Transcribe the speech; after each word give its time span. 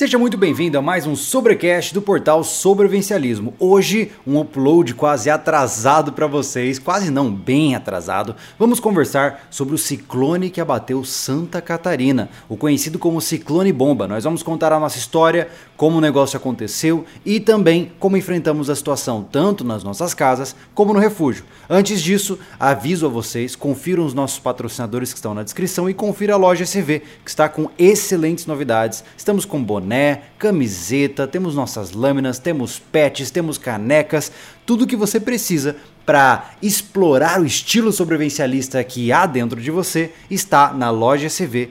Seja 0.00 0.16
muito 0.16 0.38
bem-vindo 0.38 0.78
a 0.78 0.80
mais 0.80 1.06
um 1.06 1.14
Sobrecast 1.14 1.92
do 1.92 2.00
portal 2.00 2.42
Sobrevivencialismo. 2.42 3.52
Hoje, 3.58 4.10
um 4.26 4.40
upload 4.40 4.94
quase 4.94 5.28
atrasado 5.28 6.14
para 6.14 6.26
vocês, 6.26 6.78
quase 6.78 7.10
não, 7.10 7.30
bem 7.30 7.74
atrasado. 7.74 8.34
Vamos 8.58 8.80
conversar 8.80 9.46
sobre 9.50 9.74
o 9.74 9.78
ciclone 9.78 10.48
que 10.48 10.58
abateu 10.58 11.04
Santa 11.04 11.60
Catarina, 11.60 12.30
o 12.48 12.56
conhecido 12.56 12.98
como 12.98 13.20
ciclone 13.20 13.74
bomba. 13.74 14.08
Nós 14.08 14.24
vamos 14.24 14.42
contar 14.42 14.72
a 14.72 14.80
nossa 14.80 14.96
história, 14.96 15.48
como 15.76 15.98
o 15.98 16.00
negócio 16.00 16.38
aconteceu 16.38 17.04
e 17.22 17.38
também 17.38 17.92
como 17.98 18.16
enfrentamos 18.16 18.70
a 18.70 18.76
situação 18.76 19.22
tanto 19.22 19.64
nas 19.64 19.84
nossas 19.84 20.14
casas 20.14 20.56
como 20.74 20.94
no 20.94 20.98
refúgio. 20.98 21.44
Antes 21.68 22.00
disso, 22.00 22.38
aviso 22.58 23.04
a 23.04 23.08
vocês, 23.10 23.54
confiram 23.54 24.06
os 24.06 24.14
nossos 24.14 24.38
patrocinadores 24.38 25.12
que 25.12 25.18
estão 25.18 25.34
na 25.34 25.42
descrição 25.42 25.90
e 25.90 25.94
confira 25.94 26.32
a 26.32 26.38
loja 26.38 26.64
SV, 26.64 27.02
que 27.22 27.30
está 27.30 27.50
com 27.50 27.68
excelentes 27.78 28.46
novidades. 28.46 29.04
Estamos 29.14 29.44
com 29.44 29.62
boné 29.62 29.89
boné, 29.90 30.22
camiseta, 30.38 31.26
temos 31.26 31.56
nossas 31.56 31.90
lâminas, 31.90 32.38
temos 32.38 32.78
pets, 32.78 33.30
temos 33.30 33.58
canecas, 33.58 34.30
tudo 34.64 34.86
que 34.86 34.94
você 34.94 35.18
precisa 35.18 35.76
para 36.06 36.50
explorar 36.62 37.40
o 37.40 37.44
estilo 37.44 37.92
sobrevivencialista 37.92 38.82
que 38.84 39.10
há 39.10 39.26
dentro 39.26 39.60
de 39.60 39.70
você 39.70 40.12
está 40.30 40.72
na 40.72 40.90
lojacv.com.br. 40.90 41.66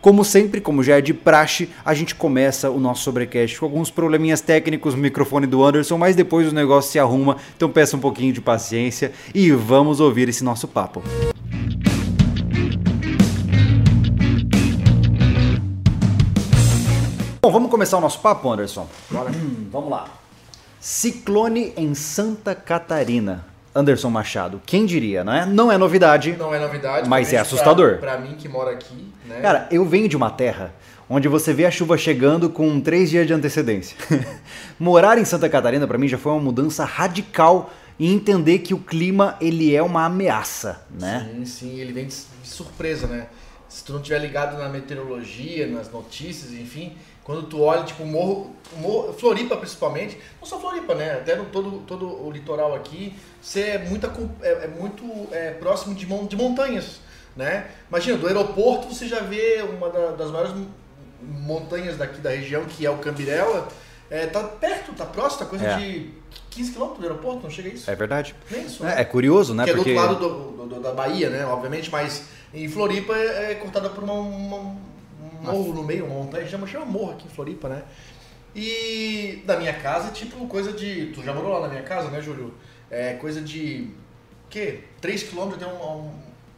Como 0.00 0.22
sempre, 0.22 0.60
como 0.60 0.82
já 0.82 0.98
é 0.98 1.00
de 1.00 1.14
praxe, 1.14 1.70
a 1.82 1.94
gente 1.94 2.14
começa 2.14 2.70
o 2.70 2.78
nosso 2.78 3.02
sobrecast 3.02 3.58
com 3.58 3.64
alguns 3.64 3.90
probleminhas 3.90 4.42
técnicos 4.42 4.94
microfone 4.94 5.46
do 5.46 5.64
Anderson, 5.64 5.96
mas 5.96 6.14
depois 6.14 6.46
o 6.52 6.54
negócio 6.54 6.92
se 6.92 6.98
arruma, 6.98 7.38
então 7.56 7.70
peça 7.70 7.96
um 7.96 8.00
pouquinho 8.00 8.34
de 8.34 8.42
paciência 8.42 9.12
e 9.34 9.50
vamos 9.50 10.00
ouvir 10.00 10.28
esse 10.28 10.44
nosso 10.44 10.68
papo. 10.68 11.02
Bom, 17.44 17.50
vamos 17.50 17.70
começar 17.70 17.98
o 17.98 18.00
nosso 18.00 18.20
papo, 18.20 18.50
Anderson. 18.50 18.88
Bora. 19.10 19.30
vamos 19.70 19.90
lá. 19.90 20.08
Ciclone 20.80 21.74
em 21.76 21.94
Santa 21.94 22.54
Catarina. 22.54 23.44
Anderson 23.74 24.08
Machado, 24.08 24.62
quem 24.64 24.86
diria, 24.86 25.22
né? 25.22 25.44
Não 25.44 25.70
é 25.70 25.76
novidade. 25.76 26.34
Não 26.38 26.54
é 26.54 26.58
novidade. 26.58 27.06
Mas 27.06 27.34
é 27.34 27.36
assustador. 27.36 27.98
Pra, 27.98 28.12
pra, 28.12 28.18
mim 28.18 28.34
que 28.36 28.48
mora 28.48 28.70
aqui, 28.70 29.12
né? 29.26 29.42
Cara, 29.42 29.68
eu 29.70 29.84
venho 29.84 30.08
de 30.08 30.16
uma 30.16 30.30
terra 30.30 30.72
onde 31.06 31.28
você 31.28 31.52
vê 31.52 31.66
a 31.66 31.70
chuva 31.70 31.98
chegando 31.98 32.48
com 32.48 32.80
três 32.80 33.10
dias 33.10 33.26
de 33.26 33.34
antecedência. 33.34 33.94
Morar 34.80 35.18
em 35.18 35.24
Santa 35.26 35.46
Catarina, 35.46 35.86
para 35.86 35.98
mim, 35.98 36.08
já 36.08 36.16
foi 36.16 36.32
uma 36.32 36.40
mudança 36.40 36.82
radical 36.82 37.70
em 38.00 38.10
entender 38.10 38.60
que 38.60 38.72
o 38.72 38.78
clima, 38.78 39.36
ele 39.38 39.76
é 39.76 39.82
uma 39.82 40.06
ameaça, 40.06 40.80
né? 40.90 41.30
Sim, 41.30 41.44
sim, 41.44 41.78
ele 41.78 41.92
vem 41.92 42.06
de 42.06 42.14
surpresa, 42.42 43.06
né? 43.06 43.26
Se 43.68 43.84
tu 43.84 43.92
não 43.92 44.00
tiver 44.00 44.20
ligado 44.20 44.56
na 44.56 44.68
meteorologia, 44.68 45.66
nas 45.66 45.90
notícias, 45.90 46.52
enfim, 46.52 46.96
quando 47.24 47.44
tu 47.44 47.62
olha, 47.62 47.82
tipo, 47.84 48.02
o 48.02 48.06
morro, 48.06 48.54
morro, 48.76 49.12
Floripa 49.14 49.56
principalmente, 49.56 50.18
não 50.38 50.46
só 50.46 50.60
Floripa, 50.60 50.94
né? 50.94 51.14
Até 51.14 51.34
no 51.34 51.46
todo, 51.46 51.82
todo 51.86 52.06
o 52.06 52.30
litoral 52.30 52.74
aqui, 52.74 53.16
você 53.40 53.60
é, 53.60 53.78
muita, 53.78 54.12
é, 54.42 54.64
é 54.64 54.68
muito 54.68 55.04
é, 55.32 55.50
próximo 55.52 55.94
de, 55.94 56.04
de 56.04 56.36
montanhas, 56.36 57.00
né? 57.34 57.66
Imagina, 57.88 58.18
do 58.18 58.26
aeroporto 58.26 58.92
você 58.92 59.08
já 59.08 59.20
vê 59.20 59.62
uma 59.62 59.88
da, 59.88 60.10
das 60.10 60.30
maiores 60.30 60.54
montanhas 61.22 61.96
daqui 61.96 62.20
da 62.20 62.30
região, 62.30 62.66
que 62.66 62.84
é 62.84 62.90
o 62.90 62.98
Cambirela, 62.98 63.68
é, 64.10 64.26
tá 64.26 64.42
perto, 64.42 64.92
tá 64.92 65.06
próximo, 65.06 65.40
tá 65.40 65.46
coisa 65.46 65.64
é. 65.64 65.76
de 65.78 66.10
15 66.50 66.72
quilômetros 66.72 67.00
do 67.00 67.08
aeroporto, 67.08 67.42
não 67.42 67.50
chega 67.50 67.70
a 67.70 67.72
isso? 67.72 67.90
É 67.90 67.94
verdade. 67.94 68.34
Nem 68.50 68.66
isso, 68.66 68.84
é, 68.84 68.86
né? 68.86 69.00
é, 69.00 69.04
curioso, 69.04 69.54
né? 69.54 69.64
Que 69.64 69.72
Porque... 69.72 69.92
é 69.92 69.94
do 69.94 70.00
outro 70.00 70.12
lado 70.12 70.56
do, 70.58 70.66
do, 70.66 70.80
da 70.80 70.92
Bahia, 70.92 71.30
né? 71.30 71.46
Obviamente, 71.46 71.90
mas 71.90 72.24
em 72.52 72.68
Floripa 72.68 73.16
é, 73.16 73.52
é 73.52 73.54
cortada 73.54 73.88
por 73.88 74.04
uma, 74.04 74.12
uma 74.12 74.76
morro 75.52 75.74
no 75.74 75.82
meio, 75.82 76.06
uma 76.06 76.14
montanha, 76.16 76.46
chama, 76.46 76.66
chama 76.66 76.86
morro 76.86 77.12
aqui 77.12 77.26
em 77.26 77.30
Floripa, 77.30 77.68
né? 77.68 77.82
E 78.54 79.42
da 79.44 79.58
minha 79.58 79.74
casa, 79.74 80.12
tipo, 80.12 80.46
coisa 80.46 80.72
de. 80.72 81.06
Tu 81.06 81.22
já 81.22 81.34
morou 81.34 81.52
lá 81.52 81.62
na 81.62 81.68
minha 81.68 81.82
casa, 81.82 82.08
né, 82.08 82.22
Júlio? 82.22 82.54
É 82.90 83.14
coisa 83.14 83.40
de. 83.40 83.90
O 84.46 84.48
quê? 84.48 84.84
3 85.00 85.24
km 85.24 85.50
tem 85.58 85.66
um, 85.66 86.12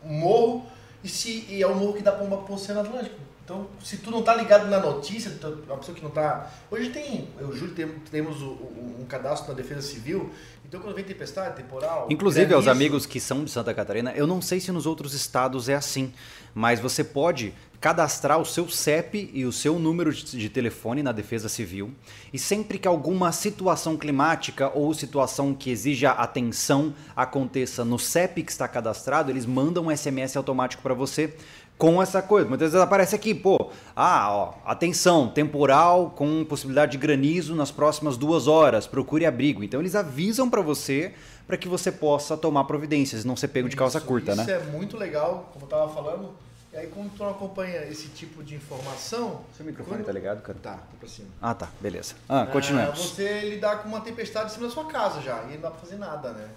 um, 0.05 0.13
morro 0.19 0.67
e, 1.03 1.09
se, 1.09 1.47
e 1.49 1.63
é 1.63 1.67
um 1.67 1.75
morro 1.75 1.95
que 1.95 2.03
dá 2.03 2.13
uma 2.15 2.39
pro 2.39 2.55
Oceano 2.55 2.81
Atlântico. 2.81 3.17
Então, 3.43 3.69
se 3.83 3.99
tu 3.99 4.11
não 4.11 4.23
tá 4.23 4.35
ligado 4.35 4.69
na 4.69 4.81
notícia, 4.81 5.33
uma 5.67 5.77
pessoa 5.77 5.97
que 5.97 6.03
não 6.03 6.11
tá. 6.11 6.51
Hoje 6.71 6.91
tem, 6.91 7.29
eu 7.39 7.55
juro, 7.57 7.73
tem, 7.73 7.89
temos 8.11 8.43
o, 8.43 8.49
um, 8.49 9.03
um 9.03 9.07
cadastro 9.07 9.49
na 9.51 9.55
Defesa 9.55 9.81
Civil. 9.81 10.31
Então, 10.69 10.81
quando 10.81 10.97
vem 10.97 11.05
tempestade, 11.05 11.57
temporal. 11.57 12.09
Inclusive, 12.11 12.53
aos 12.53 12.67
amigos 12.67 13.07
que 13.07 13.21
são 13.21 13.45
de 13.45 13.51
Santa 13.51 13.73
Catarina, 13.73 14.13
eu 14.17 14.27
não 14.27 14.43
sei 14.43 14.59
se 14.59 14.73
nos 14.73 14.85
outros 14.85 15.15
estados 15.15 15.69
é 15.69 15.77
assim, 15.77 16.13
mas 16.53 16.81
você 16.81 17.05
pode 17.05 17.55
cadastrar 17.87 18.41
o 18.41 18.45
seu 18.45 18.69
CEP 18.69 19.31
e 19.33 19.45
o 19.45 19.53
seu 19.53 19.79
número 19.79 20.13
de 20.13 20.49
telefone 20.49 21.05
na 21.05 21.13
Defesa 21.13 21.49
Civil. 21.49 21.93
E 22.33 22.39
sempre 22.39 22.81
que 22.81 22.89
alguma 22.89 23.31
situação 23.31 23.97
climática 23.97 24.73
ou 24.75 24.93
situação 24.93 25.55
que 25.55 25.71
exija 25.71 26.11
atenção 26.11 26.93
aconteça 27.15 27.85
no 27.85 27.97
CEP 27.97 28.43
que 28.43 28.51
está 28.51 28.67
cadastrado, 28.67 29.31
eles 29.31 29.47
mandam 29.47 29.87
um 29.87 29.97
SMS 29.97 30.37
automático 30.37 30.83
para 30.83 30.95
você 30.95 31.33
com 31.79 32.03
essa 32.03 32.21
coisa. 32.21 32.49
Muitas 32.49 32.73
vezes 32.73 32.85
aparece 32.85 33.15
aqui, 33.15 33.33
pô, 33.33 33.71
ah, 33.95 34.33
ó, 34.33 34.55
atenção, 34.65 35.29
temporal 35.29 36.11
com 36.11 36.45
possibilidade 36.45 36.91
de 36.91 36.99
granizo 36.99 37.55
nas 37.55 37.71
próximas 37.71 38.17
duas 38.17 38.49
horas, 38.49 38.89
procure 38.89 39.25
abrigo. 39.25 39.63
Então 39.63 39.79
eles 39.79 39.95
avisam 39.95 40.51
para 40.51 40.61
você 40.61 41.15
para 41.47 41.57
que 41.57 41.69
você 41.69 41.93
possa 41.93 42.37
tomar 42.37 42.65
providências, 42.65 43.25
não 43.25 43.37
ser 43.37 43.47
pego 43.47 43.69
de 43.69 43.77
calça 43.77 44.01
curta, 44.01 44.33
isso 44.33 44.41
né? 44.41 44.43
Isso 44.43 44.69
é 44.69 44.73
muito 44.73 44.97
legal, 44.97 45.51
como 45.53 45.67
eu 45.67 45.69
tava 45.69 45.89
falando 45.95 46.46
e 46.77 46.79
aí 46.79 46.87
quando 46.89 47.11
tu 47.17 47.25
não 47.25 47.31
acompanha 47.31 47.87
esse 47.87 48.09
tipo 48.09 48.45
de 48.45 48.55
informação. 48.55 49.43
Seu 49.57 49.65
microfone 49.65 49.97
quando... 49.97 50.07
tá 50.07 50.13
ligado, 50.13 50.43
cara? 50.43 50.59
Tá, 50.63 50.75
tá 50.75 50.97
pra 51.01 51.09
cima. 51.09 51.29
Ah, 51.41 51.55
tá, 51.55 51.71
beleza. 51.81 52.15
Ah, 52.29 52.45
continuemos. 52.45 53.01
É, 53.01 53.03
você 53.03 53.49
lidar 53.49 53.83
com 53.83 53.89
uma 53.89 54.03
tempestade 54.03 54.51
em 54.51 54.55
cima 54.55 54.67
da 54.69 54.75
sua 54.75 54.85
casa 54.85 55.23
já, 55.23 55.43
e 55.45 55.55
não 55.55 55.61
dá 55.63 55.71
pra 55.71 55.81
fazer 55.81 55.97
nada, 55.97 56.33
né? 56.33 56.51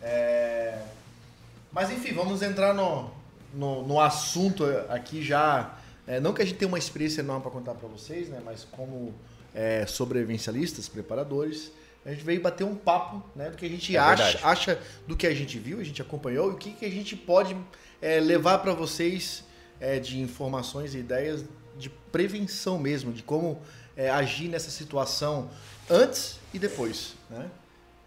É... 0.00 0.82
Mas 1.70 1.90
enfim, 1.90 2.14
vamos 2.14 2.40
entrar 2.40 2.72
no, 2.72 3.10
no, 3.52 3.86
no 3.86 4.00
assunto 4.00 4.64
aqui 4.88 5.22
já. 5.22 5.78
É, 6.06 6.18
não 6.20 6.32
que 6.32 6.40
a 6.40 6.44
gente 6.46 6.56
tenha 6.56 6.68
uma 6.68 6.78
experiência 6.78 7.20
enorme 7.20 7.42
para 7.42 7.50
contar 7.50 7.74
para 7.74 7.86
vocês, 7.86 8.30
né? 8.30 8.40
Mas 8.42 8.64
como 8.64 9.12
é, 9.54 9.84
sobrevivencialistas, 9.84 10.88
preparadores, 10.88 11.70
a 12.02 12.12
gente 12.12 12.24
veio 12.24 12.40
bater 12.40 12.64
um 12.64 12.74
papo 12.74 13.22
né, 13.34 13.50
do 13.50 13.58
que 13.58 13.66
a 13.66 13.68
gente 13.68 13.94
é 13.94 13.98
acha, 13.98 14.38
acha 14.42 14.80
do 15.06 15.14
que 15.14 15.26
a 15.26 15.34
gente 15.34 15.58
viu, 15.58 15.80
a 15.80 15.84
gente 15.84 16.00
acompanhou 16.00 16.50
e 16.50 16.54
o 16.54 16.56
que, 16.56 16.70
que 16.70 16.86
a 16.86 16.90
gente 16.90 17.14
pode 17.14 17.54
é, 18.00 18.20
levar 18.20 18.58
para 18.60 18.72
vocês 18.72 19.44
é, 19.80 19.98
de 19.98 20.20
informações 20.20 20.94
e 20.94 20.98
ideias 20.98 21.44
de 21.78 21.88
prevenção 21.88 22.78
mesmo, 22.78 23.12
de 23.12 23.22
como 23.22 23.60
é, 23.96 24.10
agir 24.10 24.48
nessa 24.48 24.70
situação 24.70 25.50
antes 25.88 26.38
e 26.52 26.58
depois, 26.58 27.14
né? 27.30 27.50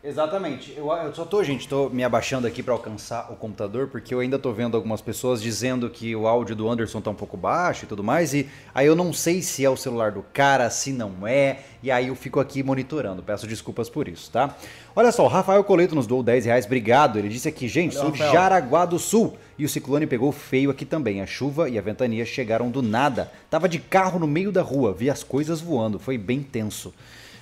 Exatamente. 0.01 0.73
Eu, 0.77 0.89
eu 0.93 1.13
só 1.13 1.25
tô, 1.25 1.43
gente, 1.43 1.67
tô 1.67 1.89
me 1.89 2.05
abaixando 2.05 2.47
aqui 2.47 2.63
para 2.63 2.73
alcançar 2.73 3.29
o 3.31 3.35
computador, 3.35 3.89
porque 3.89 4.13
eu 4.13 4.21
ainda 4.21 4.39
tô 4.39 4.53
vendo 4.53 4.77
algumas 4.77 5.01
pessoas 5.01 5.41
dizendo 5.41 5.89
que 5.89 6.15
o 6.15 6.25
áudio 6.25 6.55
do 6.55 6.69
Anderson 6.69 7.01
tá 7.01 7.09
um 7.09 7.15
pouco 7.15 7.35
baixo 7.35 7.83
e 7.83 7.87
tudo 7.87 8.01
mais, 8.01 8.33
e 8.33 8.47
aí 8.73 8.87
eu 8.87 8.95
não 8.95 9.11
sei 9.11 9.41
se 9.41 9.65
é 9.65 9.69
o 9.69 9.75
celular 9.75 10.13
do 10.13 10.23
cara, 10.33 10.69
se 10.69 10.93
não 10.93 11.27
é, 11.27 11.59
e 11.83 11.91
aí 11.91 12.07
eu 12.07 12.15
fico 12.15 12.39
aqui 12.39 12.63
monitorando. 12.63 13.21
Peço 13.21 13.45
desculpas 13.45 13.89
por 13.89 14.07
isso, 14.07 14.31
tá? 14.31 14.55
Olha 14.95 15.11
só, 15.11 15.25
o 15.25 15.27
Rafael 15.27 15.63
Coleto 15.65 15.95
nos 15.95 16.07
doou 16.07 16.23
10 16.23 16.45
reais, 16.45 16.65
obrigado. 16.65 17.19
Ele 17.19 17.27
disse 17.27 17.49
aqui, 17.49 17.67
gente, 17.67 17.93
sou 17.93 18.09
de 18.09 18.19
Jaraguá 18.19 18.85
do 18.85 18.97
Sul, 18.97 19.37
e 19.57 19.65
o 19.65 19.69
ciclone 19.69 20.07
pegou 20.07 20.31
feio 20.31 20.71
aqui 20.71 20.85
também. 20.85 21.21
A 21.21 21.25
chuva 21.25 21.69
e 21.69 21.77
a 21.77 21.81
ventania 21.81 22.25
chegaram 22.25 22.69
do 22.69 22.81
nada. 22.81 23.29
Tava 23.49 23.67
de 23.67 23.79
carro 23.79 24.17
no 24.17 24.27
meio 24.27 24.49
da 24.49 24.61
rua, 24.61 24.93
vi 24.93 25.09
as 25.09 25.25
coisas 25.25 25.59
voando, 25.59 25.99
foi 25.99 26.17
bem 26.17 26.41
tenso. 26.41 26.93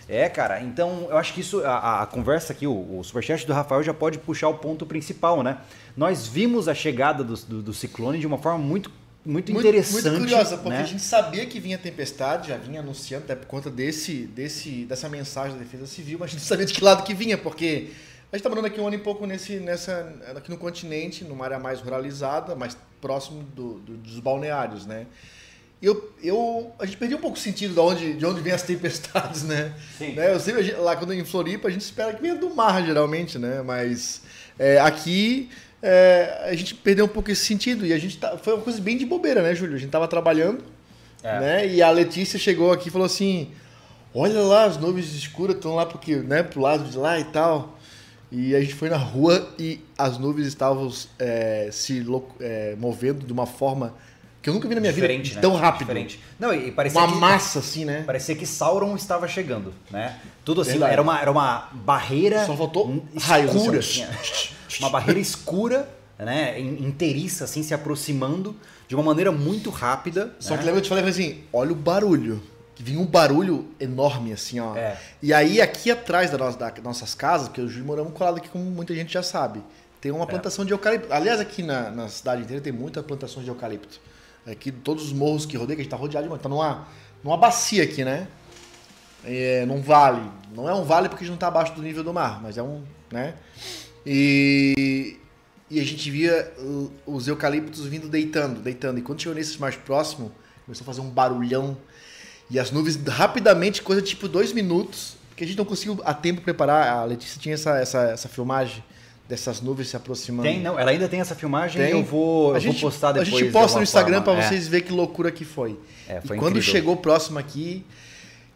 É, 0.09 0.29
cara, 0.29 0.61
então 0.61 1.07
eu 1.09 1.17
acho 1.17 1.33
que 1.33 1.41
isso, 1.41 1.59
a, 1.65 2.03
a 2.03 2.05
conversa 2.05 2.53
aqui, 2.53 2.65
o, 2.65 2.99
o 2.99 3.03
superchat 3.03 3.45
do 3.45 3.53
Rafael 3.53 3.83
já 3.83 3.93
pode 3.93 4.17
puxar 4.19 4.47
o 4.47 4.53
ponto 4.53 4.85
principal, 4.85 5.43
né? 5.43 5.57
Nós 5.97 6.27
vimos 6.27 6.67
a 6.67 6.73
chegada 6.73 7.23
do, 7.23 7.35
do, 7.35 7.61
do 7.61 7.73
ciclone 7.73 8.17
de 8.17 8.25
uma 8.25 8.37
forma 8.37 8.57
muito 8.59 8.89
muito, 9.25 9.51
muito 9.51 9.67
interessante. 9.67 10.09
Muito 10.09 10.21
curiosa, 10.21 10.55
porque 10.55 10.69
né? 10.69 10.79
a 10.79 10.85
gente 10.85 11.01
sabia 11.01 11.45
que 11.45 11.59
vinha 11.59 11.77
tempestade, 11.77 12.47
já 12.47 12.57
vinha 12.57 12.79
anunciando, 12.79 13.25
até 13.25 13.35
por 13.35 13.45
conta 13.45 13.69
desse, 13.69 14.25
desse, 14.25 14.85
dessa 14.85 15.09
mensagem 15.09 15.57
da 15.57 15.63
Defesa 15.63 15.85
Civil, 15.85 16.17
mas 16.17 16.29
a 16.29 16.33
gente 16.33 16.45
sabia 16.45 16.65
de 16.65 16.73
que 16.73 16.81
lado 16.81 17.03
que 17.03 17.13
vinha, 17.13 17.37
porque 17.37 17.89
a 18.31 18.35
gente 18.35 18.39
está 18.39 18.49
morando 18.49 18.67
aqui 18.67 18.79
um 18.79 18.87
ano 18.87 18.95
e 18.95 18.99
pouco 18.99 19.25
nesse, 19.25 19.57
nessa, 19.57 20.13
aqui 20.33 20.49
no 20.49 20.57
continente, 20.57 21.25
numa 21.25 21.43
área 21.43 21.59
mais 21.59 21.81
ruralizada, 21.81 22.55
mais 22.55 22.77
próximo 23.01 23.43
do, 23.53 23.79
do, 23.79 23.97
dos 23.97 24.19
balneários, 24.21 24.85
né? 24.85 25.05
Eu, 25.81 26.11
eu, 26.23 26.71
a 26.79 26.85
gente 26.85 26.97
perdeu 26.97 27.17
um 27.17 27.21
pouco 27.21 27.37
o 27.37 27.39
sentido 27.39 27.73
de 27.73 27.79
onde, 27.79 28.13
de 28.13 28.25
onde 28.25 28.41
vem 28.41 28.53
as 28.53 28.63
tempestades, 28.63 29.43
né? 29.43 29.73
Sim. 29.97 30.13
Né? 30.13 30.33
Eu 30.33 30.39
sei, 30.39 30.53
lá 30.75 30.95
quando 30.95 31.13
em 31.13 31.23
Floripa, 31.23 31.67
a 31.67 31.71
gente 31.71 31.81
espera 31.81 32.13
que 32.13 32.21
venha 32.21 32.35
do 32.35 32.53
mar, 32.53 32.83
geralmente, 32.83 33.37
né? 33.37 33.61
Mas 33.61 34.21
é, 34.57 34.79
aqui 34.79 35.49
é, 35.81 36.47
a 36.49 36.55
gente 36.55 36.73
perdeu 36.73 37.05
um 37.05 37.09
pouco 37.09 37.29
esse 37.29 37.45
sentido. 37.45 37.85
E 37.85 37.93
a 37.93 37.97
gente 37.99 38.17
tá, 38.17 38.37
foi 38.37 38.53
uma 38.53 38.63
coisa 38.63 38.81
bem 38.81 38.97
de 38.97 39.05
bobeira, 39.05 39.43
né, 39.43 39.53
Júlio? 39.53 39.75
A 39.75 39.79
gente 39.79 39.91
tava 39.91 40.07
trabalhando, 40.07 40.63
é. 41.21 41.39
né? 41.39 41.67
E 41.67 41.81
a 41.81 41.91
Letícia 41.91 42.39
chegou 42.39 42.71
aqui 42.71 42.89
e 42.89 42.91
falou 42.91 43.05
assim: 43.05 43.51
Olha 44.13 44.39
lá, 44.39 44.65
as 44.65 44.77
nuvens 44.77 45.13
escuras 45.13 45.55
estão 45.55 45.75
lá 45.75 45.85
porque, 45.85 46.15
né, 46.15 46.41
pro 46.41 46.59
lado 46.59 46.89
de 46.89 46.97
lá 46.97 47.19
e 47.19 47.25
tal. 47.25 47.77
E 48.31 48.55
a 48.55 48.59
gente 48.59 48.73
foi 48.73 48.89
na 48.89 48.97
rua 48.97 49.53
e 49.57 49.79
as 49.97 50.17
nuvens 50.17 50.47
estavam 50.47 50.91
é, 51.17 51.69
se 51.71 52.05
é, 52.41 52.75
movendo 52.77 53.25
de 53.25 53.31
uma 53.31 53.45
forma 53.45 53.93
que 54.47 54.49
eu 54.49 54.53
nunca 54.53 54.67
vi 54.69 54.75
na 54.75 54.79
minha 54.79 54.93
Diferente, 54.93 55.23
vida 55.31 55.35
né? 55.35 55.41
tão 55.41 55.55
rápido. 55.57 55.87
Diferente. 55.87 56.23
Não, 56.39 56.53
e 56.53 56.71
parecia 56.71 57.01
Uma 57.01 57.11
que, 57.11 57.17
massa 57.19 57.59
assim, 57.59 57.83
né? 57.83 58.03
parecia 58.05 58.33
que 58.33 58.45
Sauron 58.45 58.95
estava 58.95 59.27
chegando, 59.27 59.73
né? 59.91 60.17
Tudo 60.45 60.61
assim, 60.61 60.71
Verdade. 60.71 60.93
era 60.93 61.01
uma, 61.01 61.19
era 61.19 61.29
uma 61.29 61.69
barreira 61.73 62.45
Só 62.45 62.55
faltou 62.55 63.03
escura, 63.13 63.79
assim, 63.79 64.03
assim, 64.03 64.49
uma 64.79 64.89
barreira 64.89 65.19
escura, 65.19 65.89
né? 66.17 66.57
in- 66.61 66.85
Inteiriça, 66.85 67.43
assim, 67.43 67.61
se 67.61 67.73
aproximando 67.73 68.55
de 68.87 68.95
uma 68.95 69.03
maneira 69.03 69.33
muito 69.33 69.69
rápida. 69.69 70.33
Só 70.39 70.51
né? 70.53 70.59
que 70.59 70.65
lembra 70.65 70.79
que 70.81 70.87
eu 70.87 70.89
te 70.89 70.89
falei 70.89 71.03
assim, 71.09 71.43
olha 71.51 71.73
o 71.73 71.75
barulho. 71.75 72.41
Que 72.73 72.81
vinha 72.83 73.01
um 73.01 73.05
barulho 73.05 73.67
enorme, 73.81 74.31
assim, 74.31 74.61
ó. 74.61 74.77
É. 74.77 74.97
E 75.21 75.33
aí, 75.33 75.59
aqui 75.59 75.91
atrás 75.91 76.31
da 76.31 76.37
nossa, 76.37 76.57
da 76.57 76.71
nossas 76.81 77.13
casas, 77.13 77.49
porque 77.49 77.59
e 77.59 77.67
Júlio 77.67 77.85
moramos 77.85 78.13
colado 78.13 78.37
aqui, 78.37 78.47
como 78.47 78.63
muita 78.63 78.95
gente 78.95 79.11
já 79.11 79.23
sabe, 79.23 79.61
tem 79.99 80.09
É. 80.11 80.13
uma 80.15 80.25
plantação 80.25 80.63
de 80.63 80.71
eucalipto. 80.71 81.11
Aliás, 81.11 81.41
aqui 81.41 81.63
na, 81.63 81.89
na 81.89 82.07
cidade 82.07 82.43
inteira 82.43 82.61
tem 82.61 82.71
muita 82.71 83.03
plantação 83.03 83.43
de 83.43 83.49
eucalipto. 83.49 83.99
Aqui, 84.49 84.71
todos 84.71 85.03
os 85.03 85.11
morros 85.11 85.45
que 85.45 85.57
rodeiam, 85.57 85.75
que 85.75 85.81
a 85.81 85.83
gente 85.83 85.91
tá 85.91 85.97
rodeado 85.97 86.25
de 86.25 86.31
uma, 86.31 86.39
tá 86.39 86.47
numa, 86.47 86.87
numa 87.21 87.35
bacia 87.35 87.83
aqui, 87.83 88.05
né? 88.05 88.29
É, 89.25 89.65
num 89.65 89.81
vale. 89.81 90.21
Não 90.55 90.69
é 90.69 90.73
um 90.73 90.85
vale 90.85 91.09
porque 91.09 91.23
a 91.23 91.27
gente 91.27 91.33
não 91.33 91.39
tá 91.39 91.47
abaixo 91.47 91.75
do 91.75 91.81
nível 91.81 92.01
do 92.01 92.13
mar, 92.13 92.41
mas 92.41 92.57
é 92.57 92.63
um, 92.63 92.81
né? 93.11 93.33
E, 94.05 95.17
e 95.69 95.81
a 95.81 95.83
gente 95.83 96.09
via 96.09 96.53
os 97.05 97.27
eucaliptos 97.27 97.85
vindo 97.87 98.07
deitando, 98.07 98.61
deitando. 98.61 98.99
E 98.99 99.01
quando 99.01 99.21
chegou 99.21 99.35
nesses 99.35 99.57
mais 99.57 99.75
próximo, 99.75 100.31
começou 100.65 100.83
a 100.83 100.85
fazer 100.85 101.01
um 101.01 101.09
barulhão. 101.09 101.77
E 102.49 102.57
as 102.57 102.71
nuvens 102.71 102.95
rapidamente, 103.05 103.81
coisa 103.81 104.01
tipo 104.01 104.29
dois 104.29 104.53
minutos, 104.53 105.17
porque 105.27 105.43
a 105.43 105.47
gente 105.47 105.57
não 105.57 105.65
conseguiu 105.65 105.99
a 106.05 106.13
tempo 106.13 106.39
preparar. 106.39 106.87
A 106.87 107.03
Letícia 107.03 107.37
tinha 107.37 107.55
essa, 107.55 107.77
essa, 107.77 108.01
essa 108.11 108.29
filmagem 108.29 108.81
dessas 109.27 109.61
nuvens 109.61 109.89
se 109.89 109.95
aproximando. 109.95 110.47
Tem, 110.47 110.61
não, 110.61 110.79
ela 110.79 110.91
ainda 110.91 111.07
tem 111.07 111.19
essa 111.19 111.35
filmagem, 111.35 111.81
Tem. 111.81 111.91
eu 111.91 112.03
vou, 112.03 112.55
a 112.55 112.59
gente, 112.59 112.79
vou 112.79 112.89
postar 112.89 113.11
depois. 113.11 113.33
A 113.33 113.37
gente 113.37 113.51
posta 113.51 113.77
no 113.77 113.83
Instagram 113.83 114.21
pra 114.21 114.33
É. 114.33 114.41
vocês 114.41 114.67
verem 114.67 114.87
que 114.87 114.93
loucura 114.93 115.31
que 115.31 115.43
foi. 115.43 115.77
É, 116.07 116.21
foi 116.21 116.37
e 116.37 116.39
quando 116.39 116.57
incrível. 116.57 116.71
chegou 116.71 116.95
próximo 116.95 117.37
aqui, 117.37 117.83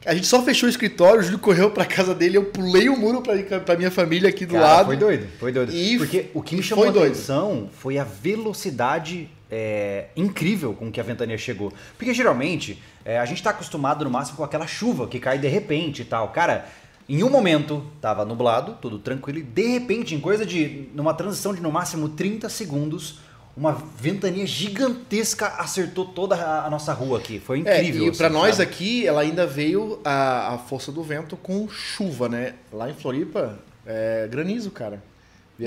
a 0.05 0.15
gente 0.15 0.25
só 0.25 0.41
fechou 0.41 0.67
o 0.67 0.69
escritório, 0.69 1.19
o 1.19 1.23
Júlio 1.23 1.39
correu 1.39 1.69
pra 1.69 1.85
casa 1.85 2.15
dele, 2.15 2.37
eu 2.37 2.45
pulei 2.45 2.89
o 2.89 2.97
muro 2.97 3.21
pra, 3.21 3.75
minha 3.77 3.91
família 3.91 4.29
aqui 4.29 4.45
do 4.45 4.53
Cara, 4.53 4.65
lado. 4.65 4.85
Foi 4.87 4.97
doido, 4.97 5.27
foi 5.39 5.51
doido. 5.51 5.73
E 5.73 5.97
Porque 5.97 6.27
o 6.33 6.41
que 6.41 6.55
me 6.55 6.63
chamou 6.63 6.85
a 6.85 6.89
atenção 6.89 7.69
foi 7.71 7.97
a 7.97 8.03
velocidade 8.03 9.29
é, 9.51 10.05
incrível 10.15 10.73
com 10.73 10.89
que 10.89 10.99
a 10.99 11.03
ventania 11.03 11.37
chegou. 11.37 11.73
Porque 11.97 12.13
geralmente 12.13 12.81
é, 13.03 13.19
a 13.19 13.25
gente 13.25 13.43
tá 13.43 13.49
acostumado 13.49 14.05
no 14.05 14.09
máximo 14.09 14.37
com 14.37 14.43
aquela 14.43 14.65
chuva 14.65 15.07
que 15.07 15.19
cai 15.19 15.37
de 15.37 15.47
repente 15.47 16.01
e 16.01 16.05
tal. 16.05 16.29
Cara, 16.29 16.65
em 17.15 17.23
um 17.23 17.29
momento 17.29 17.83
tava 17.99 18.23
nublado, 18.25 18.77
tudo 18.81 18.97
tranquilo, 18.99 19.39
e 19.39 19.43
de 19.43 19.67
repente, 19.67 20.13
em 20.15 20.19
coisa 20.19 20.45
de. 20.45 20.89
numa 20.93 21.13
transição 21.13 21.53
de 21.53 21.61
no 21.61 21.71
máximo 21.71 22.09
30 22.09 22.47
segundos. 22.49 23.19
Uma 23.57 23.73
ventania 23.73 24.47
gigantesca 24.47 25.45
acertou 25.57 26.05
toda 26.05 26.35
a 26.35 26.69
nossa 26.69 26.93
rua 26.93 27.17
aqui. 27.19 27.37
Foi 27.37 27.61
É, 27.65 27.79
incrível. 27.81 28.05
e 28.05 28.09
assim, 28.09 28.17
pra 28.17 28.29
nós 28.29 28.55
sabe? 28.55 28.69
aqui, 28.69 29.05
ela 29.05 29.21
ainda 29.21 29.45
veio 29.45 29.99
a, 30.05 30.53
a 30.53 30.57
força 30.57 30.89
do 30.89 31.03
vento 31.03 31.35
com 31.35 31.67
chuva, 31.67 32.29
né? 32.29 32.53
Lá 32.71 32.89
em 32.89 32.93
Floripa, 32.93 33.59
é 33.85 34.25
granizo, 34.31 34.71
cara. 34.71 35.03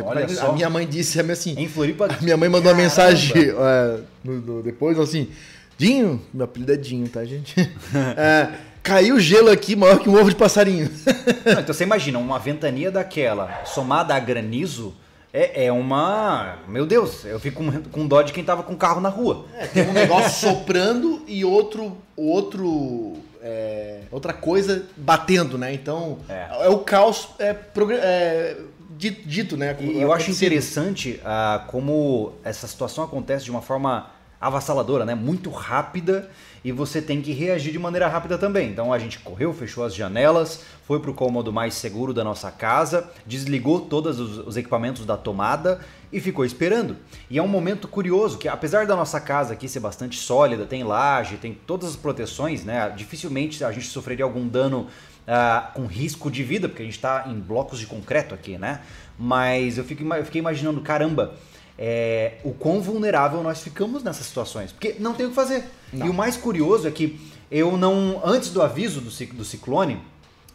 Olha 0.03 0.27
só. 0.31 0.49
A 0.51 0.53
minha 0.55 0.71
mãe 0.71 0.87
disse 0.89 1.21
assim, 1.21 1.55
Em 1.59 1.69
Floripa. 1.69 2.09
Minha 2.23 2.39
mãe 2.39 2.49
mandou 2.49 2.73
uma 2.73 2.77
Caramba. 2.77 2.83
mensagem 2.83 3.51
é, 3.51 4.01
no- 4.25 4.41
no- 4.41 4.63
depois, 4.63 4.99
assim, 4.99 5.29
Dinho, 5.77 6.23
meu 6.33 6.47
apelido 6.47 6.73
é 6.73 6.77
Dinho, 6.79 7.07
tá, 7.09 7.23
gente? 7.25 7.55
É, 8.17 8.49
caiu 8.85 9.19
gelo 9.19 9.51
aqui 9.51 9.75
maior 9.75 9.99
que 9.99 10.09
um 10.09 10.15
ovo 10.15 10.29
de 10.31 10.37
passarinho. 10.37 10.91
Não, 11.45 11.61
então 11.61 11.75
você 11.75 11.83
imagina, 11.85 12.19
uma 12.19 12.39
ventania 12.39 12.91
daquela 12.91 13.65
somada 13.65 14.15
a 14.15 14.21
granizo 14.21 14.95
é, 15.33 15.65
é 15.67 15.73
uma. 15.73 16.59
Meu 16.69 16.87
Deus, 16.87 17.25
eu 17.25 17.41
fico 17.41 17.65
com, 17.65 17.83
com 17.91 18.07
dó 18.07 18.23
de 18.23 18.33
quem 18.33 18.45
tava 18.45 18.63
com 18.63 18.77
carro 18.77 19.01
na 19.01 19.09
rua. 19.09 19.47
É, 19.59 19.67
tem 19.67 19.89
um 19.89 19.93
negócio 19.93 20.31
soprando 20.49 21.25
e 21.27 21.45
outro, 21.45 21.97
outro, 22.17 23.15
é, 23.43 24.03
outra 24.13 24.33
coisa 24.33 24.85
batendo, 24.97 25.59
né? 25.59 25.73
Então, 25.75 26.19
É. 26.29 26.67
é, 26.67 26.69
o 26.69 26.79
caos 26.79 27.31
é, 27.41 27.57
é, 28.01 28.57
di- 28.91 29.23
dito, 29.27 29.57
né? 29.57 29.75
E 29.81 30.01
eu 30.01 30.13
acho 30.13 30.31
interessante 30.31 31.19
ah, 31.25 31.65
como 31.67 32.35
essa 32.45 32.69
situação 32.69 33.03
acontece 33.03 33.45
de 33.47 33.51
uma 33.51 33.63
forma 33.63 34.11
avassaladora, 34.41 35.05
né? 35.05 35.15
Muito 35.17 35.51
rápida 35.51 36.29
e 36.65 36.73
você 36.73 37.03
tem 37.03 37.21
que 37.21 37.33
reagir 37.33 37.71
de 37.73 37.79
maneira 37.79 38.09
rápida 38.09 38.39
também. 38.39 38.71
Então 38.71 38.93
a 38.93 38.99
gente 38.99 39.19
correu, 39.19 39.53
fechou 39.53 39.85
as 39.85 39.95
janelas, 39.95 40.65
foi 40.87 40.99
pro 40.99 41.13
cômodo 41.13 41.53
mais 41.53 41.75
seguro 41.75 42.15
da 42.15 42.25
nossa 42.25 42.51
casa, 42.51 43.11
desligou 43.27 43.83
todos 43.83 44.19
os, 44.19 44.39
os 44.39 44.57
equipamentos 44.57 45.05
da 45.05 45.17
tomada 45.17 45.81
e 46.11 46.21
ficou 46.21 46.45
esperando. 46.45 46.97
E 47.29 47.39
é 47.39 47.43
um 47.43 47.49
momento 47.49 47.87
curioso 47.87 48.39
que 48.39 48.49
apesar 48.49 48.87
da 48.87 48.97
nossa 48.97 49.21
casa 49.21 49.53
aqui 49.53 49.69
ser 49.69 49.81
bastante 49.81 50.17
sólida, 50.17 50.65
tem 50.65 50.83
laje, 50.83 51.37
tem 51.37 51.53
todas 51.53 51.91
as 51.91 51.97
proteções, 51.97 52.65
né? 52.65 52.93
Dificilmente 52.97 53.63
a 53.63 53.71
gente 53.71 53.89
sofreria 53.89 54.25
algum 54.25 54.49
dano 54.49 54.87
ah, 55.27 55.71
com 55.75 55.87
risco 55.87 56.31
de 56.31 56.43
vida, 56.43 56.69
porque 56.69 56.83
a 56.83 56.87
gente 56.87 56.97
está 56.97 57.25
em 57.29 57.39
blocos 57.39 57.79
de 57.79 57.87
concreto 57.87 58.35
aqui, 58.35 58.57
né? 58.57 58.81
Mas 59.19 59.77
eu, 59.77 59.85
fico, 59.85 60.03
eu 60.15 60.25
fiquei 60.25 60.41
imaginando, 60.41 60.81
caramba, 60.81 61.35
é, 61.79 62.35
o 62.45 62.53
quão 62.53 62.81
vulnerável 62.81 63.43
nós 63.43 63.61
ficamos 63.63 64.03
nessas 64.03 64.27
situações. 64.27 64.73
Porque 64.73 64.97
não 64.99 65.15
tem 65.15 65.27
o 65.27 65.31
que 65.31 65.35
fazer. 65.35 65.65
Não. 65.93 66.07
E 66.07 66.11
o 66.11 66.15
mais 66.15 66.37
curioso 66.37 66.87
é 66.87 66.91
que 66.91 67.21
eu 67.51 67.77
não. 67.77 68.21
Antes 68.25 68.51
do 68.51 68.63
aviso 68.63 69.01
do, 69.01 69.11
do 69.35 69.45
ciclone, 69.45 70.01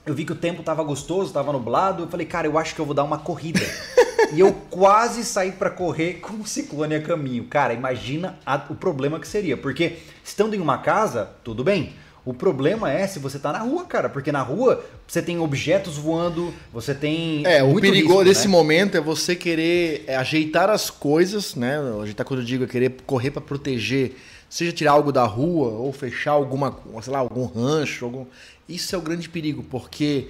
eu 0.06 0.14
vi 0.14 0.26
que 0.26 0.32
o 0.32 0.36
tempo 0.36 0.64
tava 0.64 0.84
gostoso, 0.84 1.32
tava 1.34 1.52
nublado. 1.52 2.04
Eu 2.04 2.08
falei, 2.08 2.26
cara, 2.26 2.48
eu 2.48 2.58
acho 2.58 2.74
que 2.74 2.82
eu 2.82 2.86
vou 2.86 2.96
dar 2.96 3.04
uma 3.04 3.18
corrida. 3.20 3.60
e 4.34 4.40
eu 4.40 4.54
quase 4.70 5.24
saí 5.24 5.52
para 5.52 5.70
correr 5.70 6.16
com 6.16 6.34
o 6.36 6.48
ciclone 6.48 6.96
a 6.96 7.02
caminho. 7.02 7.46
Cara, 7.46 7.74
imagina 7.74 8.38
a- 8.46 8.66
o 8.70 8.76
problema 8.76 9.20
que 9.20 9.28
seria. 9.28 9.58
Porque 9.58 9.98
estando 10.24 10.54
em 10.56 10.60
uma 10.60 10.78
casa, 10.80 11.30
tudo 11.44 11.64
bem. 11.64 11.94
O 12.30 12.34
problema 12.34 12.92
é 12.92 13.08
se 13.08 13.18
você 13.18 13.40
tá 13.40 13.52
na 13.52 13.58
rua, 13.58 13.86
cara, 13.86 14.08
porque 14.08 14.32
na 14.32 14.44
rua 14.44 14.86
você 15.08 15.20
tem 15.20 15.40
objetos 15.40 15.98
voando, 15.98 16.54
você 16.72 16.94
tem. 16.94 17.44
É, 17.44 17.64
o 17.64 17.74
perigo 17.82 18.24
desse 18.24 18.48
né? 18.48 18.52
momento 18.52 18.96
é 18.96 19.02
você 19.02 19.36
querer 19.36 20.04
é, 20.06 20.16
ajeitar 20.16 20.70
as 20.70 20.92
coisas, 20.92 21.56
né? 21.56 21.80
Ajeitar 22.04 22.24
quando 22.24 22.42
eu 22.42 22.46
digo 22.46 22.66
é 22.66 22.68
querer 22.68 22.98
correr 23.04 23.32
para 23.32 23.42
proteger, 23.42 24.16
seja 24.48 24.72
tirar 24.72 24.92
algo 24.92 25.12
da 25.12 25.24
rua 25.24 25.70
ou 25.70 25.92
fechar 25.92 26.34
alguma, 26.34 26.78
sei 27.02 27.12
lá, 27.12 27.18
algum 27.18 27.46
rancho, 27.46 28.06
algum... 28.06 28.28
Isso 28.68 28.94
é 28.94 29.00
o 29.00 29.02
grande 29.02 29.28
perigo, 29.28 29.64
porque 29.64 30.28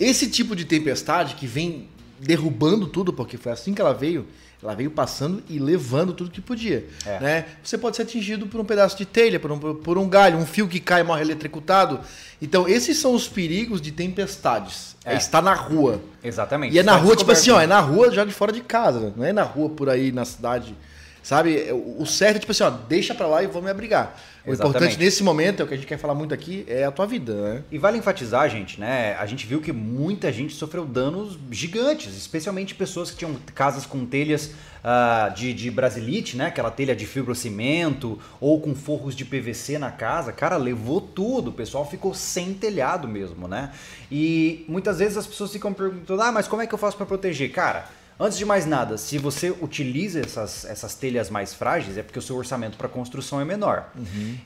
esse 0.00 0.30
tipo 0.30 0.56
de 0.56 0.64
tempestade 0.64 1.34
que 1.34 1.46
vem 1.46 1.88
derrubando 2.18 2.86
tudo, 2.86 3.12
porque 3.12 3.36
foi 3.36 3.52
assim 3.52 3.74
que 3.74 3.82
ela 3.82 3.92
veio, 3.92 4.26
ela 4.64 4.74
veio 4.74 4.90
passando 4.90 5.42
e 5.48 5.58
levando 5.58 6.14
tudo 6.14 6.30
que 6.30 6.40
podia, 6.40 6.86
É. 7.04 7.20
né? 7.20 7.44
Você 7.62 7.76
pode 7.76 7.96
ser 7.96 8.02
atingido 8.02 8.46
por 8.46 8.58
um 8.58 8.64
pedaço 8.64 8.96
de 8.96 9.04
telha, 9.04 9.38
por 9.38 9.52
um, 9.52 9.58
por 9.74 9.98
um 9.98 10.08
galho, 10.08 10.38
um 10.38 10.46
fio 10.46 10.66
que 10.66 10.80
cai 10.80 11.02
e 11.02 11.04
morre 11.04 11.20
eletrocutado. 11.20 12.00
Então, 12.40 12.66
esses 12.66 12.96
são 12.98 13.12
os 13.14 13.28
perigos 13.28 13.80
de 13.80 13.92
tempestades. 13.92 14.96
É, 15.04 15.12
É. 15.14 15.16
estar 15.18 15.42
na 15.42 15.52
rua. 15.54 16.00
Exatamente. 16.22 16.74
E 16.74 16.78
é 16.78 16.82
na 16.82 16.96
rua, 16.96 17.14
tipo 17.14 17.30
assim, 17.30 17.50
ó, 17.50 17.60
é 17.60 17.66
na 17.66 17.78
rua 17.80 18.10
já 18.10 18.24
de 18.24 18.32
fora 18.32 18.50
de 18.52 18.62
casa, 18.62 19.12
não 19.14 19.24
é 19.24 19.32
na 19.34 19.42
rua 19.42 19.68
por 19.68 19.88
aí 19.90 20.10
na 20.10 20.24
cidade. 20.24 20.74
Sabe? 21.22 21.70
O 21.72 22.02
o 22.02 22.06
certo 22.06 22.36
é 22.36 22.38
tipo 22.40 22.52
assim, 22.52 22.64
ó, 22.64 22.70
deixa 22.70 23.14
pra 23.14 23.26
lá 23.26 23.42
e 23.42 23.46
vou 23.46 23.60
me 23.62 23.70
abrigar. 23.70 24.18
O 24.46 24.52
Exatamente. 24.52 24.76
importante 24.76 24.98
nesse 25.02 25.22
momento, 25.22 25.60
é 25.60 25.64
o 25.64 25.66
que 25.68 25.72
a 25.72 25.76
gente 25.76 25.86
quer 25.86 25.96
falar 25.96 26.14
muito 26.14 26.34
aqui, 26.34 26.66
é 26.68 26.84
a 26.84 26.92
tua 26.92 27.06
vida, 27.06 27.34
né? 27.34 27.62
E 27.72 27.78
vale 27.78 27.96
enfatizar, 27.96 28.48
gente, 28.50 28.78
né? 28.78 29.16
A 29.18 29.24
gente 29.24 29.46
viu 29.46 29.58
que 29.58 29.72
muita 29.72 30.30
gente 30.30 30.54
sofreu 30.54 30.84
danos 30.84 31.38
gigantes, 31.50 32.14
especialmente 32.14 32.74
pessoas 32.74 33.10
que 33.10 33.16
tinham 33.16 33.34
casas 33.54 33.86
com 33.86 34.04
telhas 34.04 34.52
ah, 34.82 35.32
de, 35.34 35.54
de 35.54 35.70
brasilite, 35.70 36.36
né? 36.36 36.46
Aquela 36.46 36.70
telha 36.70 36.94
de 36.94 37.06
fibrocimento, 37.06 38.20
ou 38.38 38.60
com 38.60 38.74
forros 38.74 39.16
de 39.16 39.24
PVC 39.24 39.78
na 39.78 39.90
casa. 39.90 40.30
Cara, 40.30 40.58
levou 40.58 41.00
tudo. 41.00 41.48
O 41.48 41.52
pessoal 41.52 41.88
ficou 41.88 42.12
sem 42.12 42.52
telhado 42.52 43.08
mesmo, 43.08 43.48
né? 43.48 43.72
E 44.12 44.66
muitas 44.68 44.98
vezes 44.98 45.16
as 45.16 45.26
pessoas 45.26 45.52
ficam 45.52 45.72
perguntando: 45.72 46.20
ah, 46.20 46.30
mas 46.30 46.46
como 46.46 46.60
é 46.60 46.66
que 46.66 46.74
eu 46.74 46.78
faço 46.78 46.98
para 46.98 47.06
proteger? 47.06 47.50
Cara. 47.50 47.88
Antes 48.18 48.38
de 48.38 48.44
mais 48.44 48.64
nada, 48.64 48.96
se 48.96 49.18
você 49.18 49.50
utiliza 49.50 50.20
essas, 50.20 50.64
essas 50.64 50.94
telhas 50.94 51.28
mais 51.28 51.52
frágeis, 51.52 51.98
é 51.98 52.02
porque 52.02 52.18
o 52.18 52.22
seu 52.22 52.36
orçamento 52.36 52.76
para 52.76 52.88
construção 52.88 53.40
é 53.40 53.44
menor. 53.44 53.90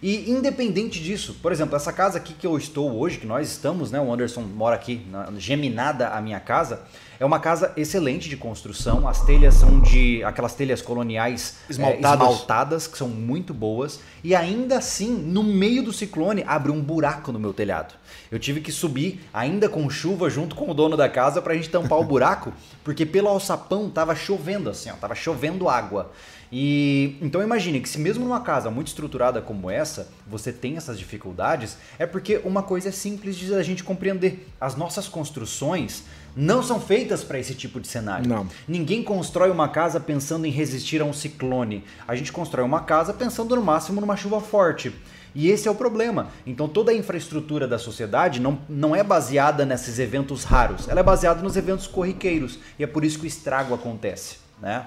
E 0.02 0.30
independente 0.30 1.02
disso, 1.02 1.36
por 1.42 1.52
exemplo, 1.52 1.76
essa 1.76 1.92
casa 1.92 2.16
aqui 2.16 2.32
que 2.32 2.46
eu 2.46 2.56
estou 2.56 2.98
hoje, 2.98 3.18
que 3.18 3.26
nós 3.26 3.50
estamos, 3.50 3.90
né? 3.90 4.00
O 4.00 4.10
Anderson 4.10 4.40
mora 4.40 4.74
aqui, 4.74 5.06
na, 5.10 5.28
geminada 5.36 6.08
a 6.08 6.20
minha 6.22 6.40
casa, 6.40 6.80
é 7.20 7.24
uma 7.24 7.40
casa 7.40 7.72
excelente 7.76 8.28
de 8.28 8.36
construção. 8.36 9.06
As 9.08 9.24
telhas 9.24 9.54
são 9.54 9.80
de 9.80 10.22
aquelas 10.24 10.54
telhas 10.54 10.80
coloniais 10.80 11.56
é, 11.68 11.72
Esmaltadas. 11.72 12.28
esmaltadas, 12.28 12.86
que 12.86 12.98
são 12.98 13.08
muito 13.08 13.52
boas. 13.52 14.00
E 14.24 14.34
ainda 14.34 14.78
assim, 14.78 15.10
no 15.10 15.42
meio 15.42 15.82
do 15.82 15.92
ciclone, 15.92 16.44
abriu 16.46 16.74
um 16.74 16.80
buraco 16.82 17.32
no 17.32 17.38
meu 17.38 17.52
telhado. 17.52 17.94
Eu 18.30 18.38
tive 18.38 18.60
que 18.60 18.70
subir, 18.70 19.20
ainda 19.32 19.68
com 19.68 19.88
chuva, 19.88 20.28
junto 20.28 20.54
com 20.54 20.70
o 20.70 20.74
dono 20.74 20.96
da 20.96 21.08
casa, 21.08 21.40
pra 21.40 21.54
gente 21.54 21.70
tampar 21.70 21.98
o 21.98 22.04
buraco, 22.04 22.52
porque 22.84 23.06
pelo 23.06 23.28
alçapão 23.28 23.58
alçapão 23.58 23.90
tava 23.90 24.14
chovendo 24.14 24.70
assim, 24.70 24.90
ó, 24.90 24.94
tava 24.94 25.14
chovendo 25.14 25.68
água. 25.68 26.10
E 26.50 27.18
então 27.20 27.42
imagine 27.42 27.78
que 27.78 27.88
se 27.88 27.98
mesmo 27.98 28.24
numa 28.24 28.40
casa 28.40 28.70
muito 28.70 28.86
estruturada 28.86 29.42
como 29.42 29.70
essa, 29.70 30.08
você 30.26 30.50
tem 30.50 30.78
essas 30.78 30.98
dificuldades, 30.98 31.76
é 31.98 32.06
porque 32.06 32.40
uma 32.42 32.62
coisa 32.62 32.88
é 32.88 32.92
simples 32.92 33.36
de 33.36 33.54
a 33.54 33.62
gente 33.62 33.84
compreender. 33.84 34.48
As 34.58 34.74
nossas 34.74 35.06
construções 35.08 36.04
não 36.36 36.62
são 36.62 36.80
feitas 36.80 37.24
para 37.24 37.38
esse 37.38 37.54
tipo 37.54 37.80
de 37.80 37.88
cenário. 37.88 38.28
Não. 38.28 38.46
Ninguém 38.66 39.02
constrói 39.02 39.50
uma 39.50 39.68
casa 39.68 39.98
pensando 39.98 40.46
em 40.46 40.50
resistir 40.50 41.00
a 41.00 41.04
um 41.04 41.12
ciclone. 41.12 41.84
A 42.06 42.14
gente 42.14 42.32
constrói 42.32 42.64
uma 42.64 42.80
casa 42.80 43.12
pensando 43.12 43.56
no 43.56 43.62
máximo 43.62 44.00
numa 44.00 44.16
chuva 44.16 44.40
forte. 44.40 44.92
E 45.34 45.50
esse 45.50 45.68
é 45.68 45.70
o 45.70 45.74
problema. 45.74 46.28
Então 46.46 46.68
toda 46.68 46.90
a 46.90 46.94
infraestrutura 46.94 47.68
da 47.68 47.78
sociedade 47.78 48.40
não, 48.40 48.58
não 48.68 48.94
é 48.94 49.02
baseada 49.02 49.64
nesses 49.64 49.98
eventos 49.98 50.44
raros. 50.44 50.88
Ela 50.88 51.00
é 51.00 51.02
baseada 51.02 51.42
nos 51.42 51.56
eventos 51.56 51.86
corriqueiros. 51.86 52.58
E 52.78 52.84
é 52.84 52.86
por 52.86 53.04
isso 53.04 53.18
que 53.18 53.24
o 53.24 53.28
estrago 53.28 53.74
acontece, 53.74 54.36
né? 54.60 54.86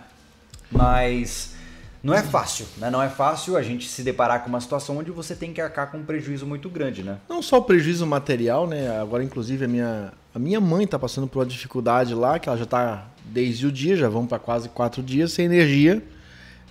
Mas 0.71 1.53
não 2.03 2.13
é 2.13 2.23
fácil, 2.23 2.65
né? 2.77 2.89
Não 2.89 3.01
é 3.01 3.09
fácil 3.09 3.55
a 3.55 3.61
gente 3.61 3.87
se 3.87 4.01
deparar 4.01 4.41
com 4.41 4.49
uma 4.49 4.59
situação 4.59 4.97
onde 4.97 5.11
você 5.11 5.35
tem 5.35 5.53
que 5.53 5.61
arcar 5.61 5.91
com 5.91 5.99
um 5.99 6.03
prejuízo 6.03 6.47
muito 6.47 6.69
grande, 6.69 7.03
né? 7.03 7.17
Não 7.29 7.41
só 7.41 7.57
o 7.57 7.63
prejuízo 7.63 8.05
material, 8.07 8.67
né? 8.67 8.99
Agora, 8.99 9.23
inclusive, 9.23 9.65
a 9.65 9.67
minha, 9.67 10.13
a 10.33 10.39
minha 10.39 10.59
mãe 10.59 10.85
está 10.85 10.97
passando 10.97 11.27
por 11.27 11.39
uma 11.39 11.45
dificuldade 11.45 12.15
lá, 12.15 12.39
que 12.39 12.49
ela 12.49 12.57
já 12.57 12.63
está 12.63 13.05
desde 13.25 13.67
o 13.67 13.71
dia, 13.71 13.95
já 13.95 14.09
vão 14.09 14.25
para 14.25 14.39
quase 14.39 14.67
quatro 14.69 15.03
dias 15.03 15.31
sem 15.31 15.45
energia. 15.45 16.03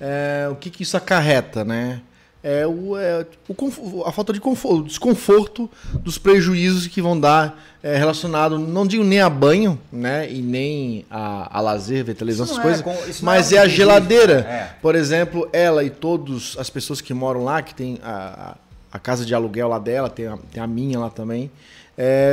É, 0.00 0.49
o 0.50 0.56
que, 0.56 0.68
que 0.68 0.82
isso 0.82 0.96
acarreta, 0.96 1.64
né? 1.64 2.02
É, 2.42 2.66
o, 2.66 2.97
é 2.97 3.26
o, 3.49 4.02
a 4.04 4.12
falta 4.12 4.32
de 4.32 4.40
conforto, 4.40 4.80
o 4.80 4.85
desconforto 4.85 5.70
dos 5.94 6.16
prejuízos 6.16 6.87
que 6.87 7.02
vão 7.02 7.18
dar 7.18 7.62
é, 7.82 7.97
relacionado, 7.97 8.59
não 8.59 8.87
digo 8.87 9.04
nem 9.04 9.20
a 9.20 9.28
banho, 9.28 9.78
né, 9.92 10.30
e 10.30 10.40
nem 10.40 11.04
a, 11.11 11.59
a 11.59 11.61
lazer, 11.61 12.04
ver 12.04 12.14
televisão, 12.14 12.44
essas 12.44 12.59
é 12.59 12.62
coisas, 12.62 12.82
é, 13.20 13.25
mas 13.25 13.52
é, 13.52 13.59
a 13.59 13.68
geladeira. 13.68 14.40
É. 14.40 14.75
Por 14.80 14.94
exemplo, 14.94 15.49
ela 15.52 15.85
e 15.85 15.90
todas 15.90 16.56
as 16.59 16.70
pessoas 16.70 17.00
que 17.00 17.12
moram 17.12 17.44
lá, 17.44 17.62
que 17.62 17.75
tem 17.75 17.99
a, 18.02 18.52
a 18.52 18.70
casa 18.99 19.25
de 19.25 19.35
aluguel 19.35 19.68
lá 19.68 19.78
dela, 19.78 20.09
tem 20.09 20.26
a, 20.26 20.37
tem 20.52 20.62
a 20.62 20.66
minha 20.66 20.99
lá 20.99 21.11
também, 21.11 21.50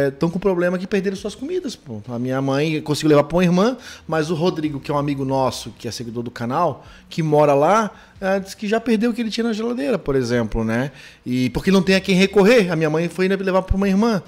estão 0.07 0.29
é, 0.29 0.31
com 0.31 0.39
problema 0.39 0.77
que 0.77 0.87
perderam 0.87 1.17
suas 1.17 1.35
comidas. 1.35 1.75
Pô. 1.75 2.01
A 2.07 2.17
minha 2.17 2.41
mãe 2.41 2.81
conseguiu 2.81 3.09
levar 3.09 3.23
para 3.23 3.37
uma 3.37 3.43
irmã, 3.43 3.77
mas 4.07 4.29
o 4.29 4.35
Rodrigo, 4.35 4.79
que 4.79 4.89
é 4.89 4.93
um 4.93 4.97
amigo 4.97 5.25
nosso, 5.25 5.71
que 5.77 5.87
é 5.87 5.91
seguidor 5.91 6.23
do 6.23 6.31
canal, 6.31 6.85
que 7.09 7.21
mora 7.21 7.53
lá, 7.53 7.91
é, 8.21 8.39
disse 8.39 8.55
que 8.55 8.67
já 8.67 8.79
perdeu 8.79 9.11
o 9.11 9.13
que 9.13 9.21
ele 9.21 9.29
tinha 9.29 9.45
na 9.45 9.53
geladeira, 9.53 9.99
por 9.99 10.15
exemplo, 10.15 10.63
né? 10.63 10.91
E 11.25 11.49
porque 11.49 11.71
não 11.71 11.81
tem 11.81 11.95
a 11.95 12.01
quem 12.01 12.15
recorrer. 12.15 12.71
A 12.71 12.75
minha 12.75 12.89
mãe 12.89 13.09
foi 13.09 13.27
levar 13.27 13.61
para 13.61 13.75
uma 13.75 13.87
irmã. 13.87 14.21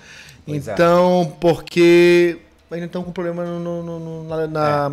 Pois 0.46 0.68
é. 0.68 0.74
então, 0.74 1.32
é. 1.34 1.38
porque 1.40 2.38
ainda 2.72 2.86
estão 2.86 3.04
com 3.04 3.12
problema 3.12 3.44
no, 3.46 3.60
no, 3.60 4.00
no, 4.00 4.24
na, 4.28 4.48
na, 4.48 4.86
é. 4.86 4.90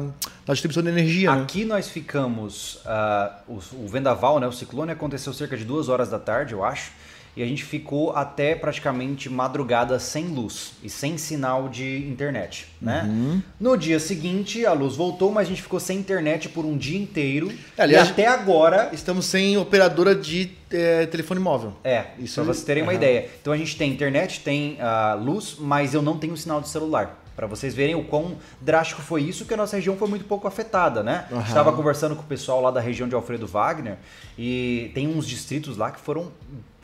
na, 0.46 0.54
distribuição 0.54 0.82
de 0.82 0.88
energia. 0.88 1.34
Né? 1.34 1.42
Aqui 1.42 1.64
né? 1.64 1.74
nós 1.74 1.88
ficamos. 1.88 2.76
Uh, 2.76 3.52
o, 3.54 3.84
o 3.84 3.88
vendaval, 3.88 4.38
né, 4.38 4.46
o 4.46 4.52
ciclone, 4.52 4.92
aconteceu 4.92 5.32
cerca 5.32 5.56
de 5.56 5.64
duas 5.64 5.88
horas 5.88 6.08
da 6.08 6.18
tarde, 6.18 6.52
eu 6.52 6.64
acho 6.64 6.92
e 7.36 7.42
a 7.42 7.46
gente 7.46 7.62
ficou 7.62 8.12
até 8.16 8.54
praticamente 8.54 9.28
madrugada 9.28 9.98
sem 9.98 10.24
luz 10.26 10.72
e 10.82 10.88
sem 10.88 11.18
sinal 11.18 11.68
de 11.68 11.98
internet, 12.08 12.66
né? 12.80 13.04
Uhum. 13.06 13.42
No 13.60 13.76
dia 13.76 14.00
seguinte 14.00 14.64
a 14.64 14.72
luz 14.72 14.96
voltou, 14.96 15.30
mas 15.30 15.46
a 15.46 15.50
gente 15.50 15.62
ficou 15.62 15.78
sem 15.78 15.98
internet 15.98 16.48
por 16.48 16.64
um 16.64 16.76
dia 16.76 16.98
inteiro. 16.98 17.52
Aliás, 17.76 18.08
e 18.08 18.10
até 18.10 18.26
agora 18.26 18.88
estamos 18.92 19.26
sem 19.26 19.58
operadora 19.58 20.14
de 20.14 20.50
é, 20.70 21.04
telefone 21.06 21.38
móvel. 21.38 21.74
É, 21.84 22.06
isso 22.18 22.36
para 22.36 22.44
vocês 22.44 22.64
terem 22.64 22.82
uhum. 22.82 22.88
uma 22.88 22.94
ideia. 22.94 23.28
Então 23.40 23.52
a 23.52 23.56
gente 23.56 23.76
tem 23.76 23.92
internet, 23.92 24.40
tem 24.40 24.78
uh, 24.80 25.22
luz, 25.22 25.56
mas 25.58 25.92
eu 25.92 26.00
não 26.00 26.16
tenho 26.16 26.34
sinal 26.36 26.62
de 26.62 26.68
celular. 26.70 27.22
Para 27.36 27.46
vocês 27.46 27.74
verem 27.74 27.94
o 27.94 28.02
quão 28.02 28.38
drástico 28.62 29.02
foi 29.02 29.22
isso, 29.22 29.44
que 29.44 29.52
a 29.52 29.58
nossa 29.58 29.76
região 29.76 29.94
foi 29.94 30.08
muito 30.08 30.24
pouco 30.24 30.48
afetada, 30.48 31.02
né? 31.02 31.26
Uhum. 31.30 31.42
Estava 31.42 31.70
conversando 31.70 32.16
com 32.16 32.22
o 32.22 32.26
pessoal 32.26 32.62
lá 32.62 32.70
da 32.70 32.80
região 32.80 33.06
de 33.06 33.14
Alfredo 33.14 33.46
Wagner 33.46 33.98
e 34.38 34.90
tem 34.94 35.06
uns 35.06 35.28
distritos 35.28 35.76
lá 35.76 35.90
que 35.90 36.00
foram 36.00 36.32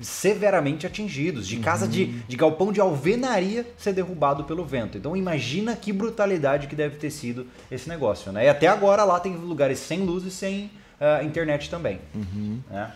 severamente 0.03 0.87
atingidos, 0.87 1.47
de 1.47 1.57
casa 1.59 1.85
uhum. 1.85 1.91
de, 1.91 2.07
de 2.07 2.37
galpão 2.37 2.73
de 2.73 2.81
alvenaria 2.81 3.67
ser 3.77 3.93
derrubado 3.93 4.45
pelo 4.45 4.65
vento. 4.65 4.99
Então 4.99 5.17
imagina 5.17 5.75
que 5.77 5.93
brutalidade 5.93 6.67
que 6.67 6.77
deve 6.77 6.97
ter 6.97 7.11
sido 7.11 7.47
esse 7.71 7.89
negócio, 7.89 8.33
né? 8.33 8.47
E 8.47 8.49
até 8.49 8.67
agora 8.67 9.05
lá 9.05 9.19
tem 9.21 9.35
lugares 9.35 9.79
sem 9.79 10.01
luz 10.01 10.25
e 10.25 10.31
sem 10.31 10.71
uh, 11.01 11.25
internet 11.25 11.71
também. 11.71 12.01
Uhum. 12.15 12.61
Né? 12.71 12.93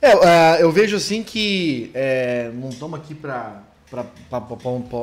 É, 0.00 0.14
uh, 0.14 0.60
eu 0.60 0.70
vejo 0.70 0.96
assim 0.96 1.22
que 1.22 1.90
é, 1.94 2.50
não 2.54 2.68
estamos 2.68 2.98
aqui 2.98 3.14
para 3.14 3.62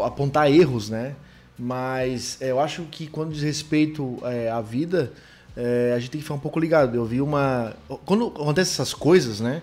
apontar 0.05 0.51
erros, 0.51 0.89
né? 0.89 1.15
Mas 1.57 2.37
é, 2.41 2.51
eu 2.51 2.59
acho 2.59 2.83
que 2.83 3.07
quando 3.07 3.33
diz 3.33 3.43
respeito 3.43 4.17
é, 4.23 4.49
à 4.49 4.61
vida, 4.61 5.11
é, 5.55 5.93
a 5.95 5.99
gente 5.99 6.11
tem 6.11 6.19
que 6.19 6.23
ficar 6.23 6.35
um 6.35 6.39
pouco 6.39 6.59
ligado. 6.59 6.95
Eu 6.95 7.05
vi 7.05 7.21
uma. 7.21 7.75
Quando 8.05 8.27
acontecem 8.27 8.73
essas 8.73 8.93
coisas, 8.93 9.39
né? 9.39 9.61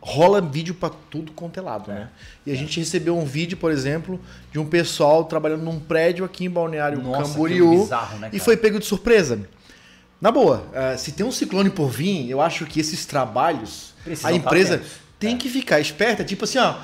Rola 0.00 0.40
vídeo 0.40 0.74
para 0.74 0.94
tudo 1.10 1.32
quanto 1.32 1.58
é 1.58 1.60
lado, 1.60 1.90
né? 1.90 2.08
E 2.46 2.52
a 2.52 2.54
gente 2.54 2.78
recebeu 2.78 3.18
um 3.18 3.24
vídeo, 3.24 3.56
por 3.56 3.72
exemplo, 3.72 4.20
de 4.52 4.58
um 4.58 4.64
pessoal 4.64 5.24
trabalhando 5.24 5.62
num 5.62 5.80
prédio 5.80 6.24
aqui 6.24 6.44
em 6.44 6.50
Balneário 6.50 7.02
Nossa, 7.02 7.32
Camboriú. 7.32 7.82
Bizarro, 7.82 8.18
né, 8.18 8.30
e 8.32 8.38
foi 8.38 8.56
pego 8.56 8.78
de 8.78 8.86
surpresa. 8.86 9.40
Na 10.20 10.30
boa, 10.30 10.64
uh, 10.72 10.98
se 10.98 11.12
tem 11.12 11.26
um 11.26 11.32
ciclone 11.32 11.70
por 11.70 11.88
vir, 11.88 12.28
eu 12.30 12.40
acho 12.40 12.64
que 12.66 12.80
esses 12.80 13.06
trabalhos, 13.06 13.94
Precisam 14.04 14.30
a 14.30 14.34
empresa 14.34 14.82
tem 15.18 15.34
é. 15.34 15.38
que 15.38 15.48
ficar 15.48 15.80
esperta. 15.80 16.24
Tipo 16.24 16.44
assim, 16.44 16.58
ó, 16.58 16.76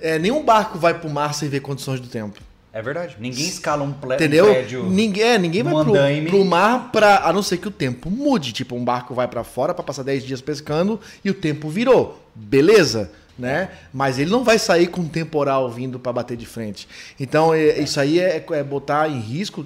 é, 0.00 0.18
nenhum 0.18 0.44
barco 0.44 0.78
vai 0.78 0.94
pro 0.98 1.10
mar 1.10 1.34
sem 1.34 1.48
ver 1.48 1.60
condições 1.60 2.00
do 2.00 2.08
tempo. 2.08 2.40
É 2.72 2.80
verdade. 2.80 3.16
Ninguém 3.18 3.46
escala 3.46 3.82
um, 3.82 3.92
ple 3.92 4.14
Entendeu? 4.14 4.46
prédio. 4.46 4.84
Ninguém, 4.84 5.22
é, 5.24 5.38
ninguém 5.38 5.62
vai 5.62 5.72
pro, 5.72 5.92
pro, 6.30 6.44
mar 6.44 6.90
pra. 6.92 7.24
A 7.24 7.32
não 7.32 7.42
ser 7.42 7.56
que 7.56 7.66
o 7.66 7.70
tempo 7.70 8.08
mude. 8.08 8.52
Tipo, 8.52 8.76
um 8.76 8.84
barco 8.84 9.12
vai 9.12 9.26
para 9.26 9.42
fora 9.42 9.74
para 9.74 9.82
passar 9.82 10.04
10 10.04 10.24
dias 10.24 10.40
pescando 10.40 11.00
e 11.24 11.30
o 11.30 11.34
tempo 11.34 11.68
virou. 11.68 12.22
Beleza? 12.34 13.10
Né? 13.36 13.70
Mas 13.92 14.18
ele 14.18 14.30
não 14.30 14.44
vai 14.44 14.58
sair 14.58 14.86
com 14.86 15.00
um 15.00 15.08
temporal 15.08 15.70
vindo 15.70 15.98
para 15.98 16.12
bater 16.12 16.36
de 16.36 16.44
frente. 16.44 16.86
Então, 17.18 17.54
é, 17.54 17.80
isso 17.80 17.98
aí 17.98 18.20
é, 18.20 18.44
é, 18.52 18.62
botar 18.62 19.08
em 19.08 19.18
risco. 19.18 19.64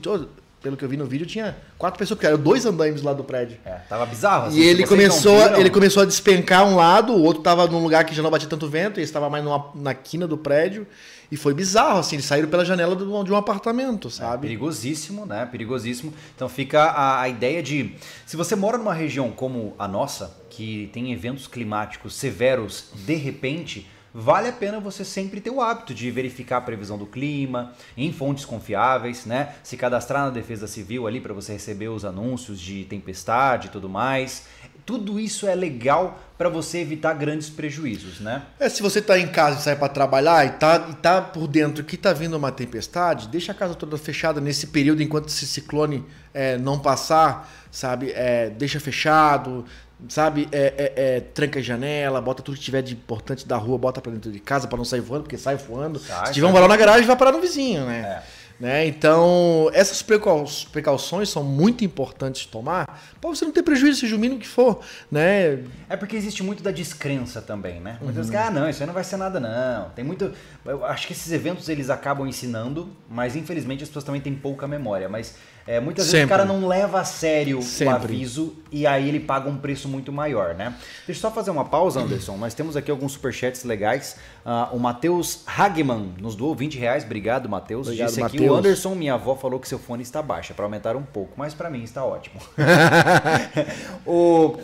Pelo 0.65 0.79
que 0.79 0.83
eu 0.83 0.89
vi 0.89 0.97
no 0.97 1.05
vídeo, 1.05 1.27
tinha 1.27 1.55
quatro 1.77 1.99
pessoas, 1.99 2.17
porque 2.17 2.27
eram 2.27 2.39
dois 2.39 2.65
andaimes 2.65 3.03
lá 3.03 3.13
do 3.13 3.23
prédio. 3.23 3.59
É, 3.67 3.73
tava 3.87 4.07
bizarro. 4.07 4.47
Assim, 4.47 4.61
e 4.61 4.63
ele 4.65 4.87
começou, 4.87 5.39
ele 5.59 5.69
começou 5.69 6.03
a 6.03 6.07
despencar 6.07 6.67
um 6.67 6.75
lado, 6.75 7.13
o 7.13 7.23
outro 7.23 7.43
tava 7.43 7.67
num 7.67 7.83
lugar 7.83 8.03
que 8.07 8.15
já 8.15 8.23
não 8.23 8.31
batia 8.31 8.49
tanto 8.49 8.67
vento, 8.67 8.99
e 8.99 9.03
estava 9.03 9.29
mais 9.29 9.45
numa, 9.45 9.71
na 9.75 9.93
quina 9.93 10.27
do 10.27 10.39
prédio. 10.39 10.87
E 11.31 11.37
foi 11.37 11.53
bizarro, 11.53 11.99
assim, 11.99 12.17
eles 12.17 12.25
saíram 12.25 12.49
pela 12.49 12.65
janela 12.65 12.97
de 12.97 13.33
um 13.33 13.37
apartamento, 13.37 14.09
sabe? 14.09 14.47
É, 14.47 14.49
perigosíssimo, 14.49 15.27
né? 15.27 15.45
Perigosíssimo. 15.45 16.15
Então 16.35 16.49
fica 16.49 16.83
a, 16.83 17.21
a 17.21 17.29
ideia 17.29 17.63
de. 17.63 17.95
Se 18.25 18.35
você 18.35 18.57
mora 18.57 18.79
numa 18.79 18.95
região 18.95 19.31
como 19.31 19.75
a 19.79 19.87
nossa, 19.87 20.35
que 20.49 20.89
tem 20.95 21.13
eventos 21.13 21.47
climáticos 21.47 22.15
severos 22.15 22.87
de 23.05 23.17
repente, 23.17 23.87
vale 24.15 24.49
a 24.49 24.53
pena 24.53 24.79
você 24.79 25.05
sempre 25.05 25.41
ter 25.41 25.51
o 25.51 25.61
hábito 25.61 25.93
de 25.93 26.09
verificar 26.11 26.59
a 26.59 26.61
previsão 26.61 26.97
do 26.97 27.05
clima 27.05 27.73
em 27.97 28.13
fontes 28.13 28.45
confiáveis, 28.45 29.27
né? 29.27 29.57
Se 29.65 29.77
cadastrar 29.77 30.25
na 30.25 30.31
Defesa 30.31 30.69
Civil 30.69 31.09
ali 31.09 31.21
para 31.21 31.35
você 31.35 31.55
receber 31.55 31.89
os 31.89 32.05
anúncios 32.05 32.61
de 32.61 32.85
tempestade 32.85 33.67
e 33.67 33.71
tudo 33.71 33.89
mais 33.89 34.45
tudo 34.87 35.19
isso 35.19 35.47
é 35.47 35.55
legal 35.55 36.21
para 36.37 36.49
você 36.49 36.79
evitar 36.79 37.15
grandes 37.15 37.49
prejuízos, 37.49 38.21
né? 38.21 38.43
É, 38.59 38.69
se 38.69 38.83
você 38.83 38.99
está 38.99 39.19
em 39.19 39.29
casa 39.29 39.59
e 39.59 39.63
sai 39.63 39.77
para 39.77 39.89
trabalhar 39.89 40.45
e 40.45 40.51
tá, 40.51 40.89
e 40.91 40.95
tá 40.95 41.23
por 41.23 41.47
dentro 41.47 41.83
que 41.85 41.95
está 41.95 42.13
vindo 42.13 42.37
uma 42.37 42.53
tempestade, 42.53 43.29
deixa 43.29 43.53
a 43.53 43.55
casa 43.55 43.75
toda 43.75 43.97
fechada 43.97 44.41
nesse 44.41 44.67
período 44.67 45.03
enquanto 45.03 45.29
esse 45.29 45.47
ciclone 45.47 46.05
é, 46.35 46.59
não 46.59 46.79
passar, 46.79 47.51
sabe? 47.71 48.11
É, 48.15 48.51
deixa 48.51 48.79
fechado, 48.79 49.65
sabe? 50.09 50.49
É, 50.53 50.75
é, 50.77 50.93
é, 50.97 51.21
tranca 51.21 51.59
a 51.59 51.63
janela, 51.63 52.21
bota 52.21 52.43
tudo 52.43 52.57
que 52.57 52.63
tiver 52.63 52.83
de 52.83 52.95
importante 52.95 53.47
da 53.47 53.57
rua, 53.57 53.79
bota 53.79 54.01
para 54.01 54.13
dentro 54.13 54.31
de 54.31 54.41
casa 54.41 54.69
para 54.69 54.77
não 54.77 54.85
sair 54.85 55.01
voando, 55.01 55.25
porque 55.25 55.39
sai 55.39 55.57
voando. 55.57 55.99
Sai, 55.99 56.27
se 56.27 56.33
tiver 56.35 56.47
um 56.47 56.53
valor 56.53 56.69
na 56.69 56.77
garagem, 56.77 57.07
vai 57.07 57.17
parar 57.17 57.33
no 57.33 57.41
vizinho, 57.41 57.87
né? 57.87 58.23
É. 58.31 58.45
Né? 58.59 58.87
Então, 58.87 59.69
essas 59.73 60.01
precauções 60.01 61.29
são 61.29 61.43
muito 61.43 61.85
importantes 61.85 62.43
de 62.43 62.49
tomar 62.49 63.03
para 63.21 63.29
você 63.29 63.45
não 63.45 63.51
ter 63.51 63.65
prejuízo, 63.65 64.01
seja 64.01 64.15
o 64.15 64.19
mínimo 64.19 64.39
que 64.39 64.47
for. 64.47 64.81
Né? 65.11 65.65
É 65.89 65.97
porque 65.97 66.15
existe 66.15 66.43
muito 66.43 66.63
da 66.63 66.71
descrença 66.71 67.43
também, 67.43 67.81
né? 67.81 67.99
Muitas 68.01 68.27
uhum. 68.27 68.33
vezes, 68.33 68.47
ah, 68.47 68.51
não, 68.51 68.71
isso 68.71 68.83
aí 68.83 68.87
não 68.87 68.95
vai 68.95 69.03
ser 69.03 69.17
nada, 69.17 69.41
não. 69.41 69.91
Tem 69.91 70.05
muito. 70.05 70.33
Eu 70.65 70.85
acho 70.85 71.07
que 71.07 71.13
esses 71.13 71.33
eventos 71.33 71.69
eles 71.69 71.91
acabam 71.91 72.29
ensinando, 72.29 72.89
mas 73.11 73.35
infelizmente 73.35 73.83
as 73.83 73.89
pessoas 73.89 74.05
também 74.05 74.21
têm 74.21 74.35
pouca 74.35 74.69
memória. 74.69 75.09
Mas 75.09 75.35
é, 75.67 75.81
muitas 75.81 76.05
vezes 76.05 76.21
Sempre. 76.21 76.27
o 76.27 76.39
cara 76.39 76.45
não 76.45 76.69
leva 76.69 77.01
a 77.01 77.05
sério 77.05 77.63
Sempre. 77.63 77.93
o 77.93 77.97
aviso 77.97 78.57
e 78.71 78.87
aí 78.87 79.09
ele 79.09 79.21
paga 79.21 79.49
um 79.49 79.57
preço 79.57 79.89
muito 79.89 80.13
maior, 80.13 80.55
né? 80.55 80.75
Deixa 81.07 81.19
eu 81.19 81.23
só 81.23 81.31
fazer 81.31 81.51
uma 81.51 81.65
pausa, 81.65 82.01
Anderson. 82.01 82.37
Nós 82.37 82.53
temos 82.53 82.77
aqui 82.77 82.91
alguns 82.91 83.13
superchats 83.13 83.65
legais. 83.65 84.17
Uh, 84.45 84.77
o 84.77 84.79
Matheus 84.79 85.43
Hagman 85.47 86.13
nos 86.21 86.35
doou 86.37 86.55
20 86.55 86.77
reais. 86.77 87.05
Obrigado, 87.05 87.49
Matheus. 87.49 87.87
Disse 87.87 88.23
aqui 88.23 88.37
Mateus. 88.37 88.51
o 88.51 88.55
Anderson, 88.55 88.95
minha 88.95 89.15
avó 89.15 89.37
falou 89.37 89.59
que 89.59 89.67
seu 89.67 89.79
fone 89.79 90.03
está 90.03 90.21
baixo, 90.21 90.53
é 90.53 90.55
para 90.55 90.67
aumentar 90.67 90.97
um 90.97 91.03
pouco, 91.03 91.33
mas 91.37 91.55
para 91.55 91.71
mim 91.71 91.83
está 91.83 92.05
ótimo. 92.05 92.41
o 94.05 94.59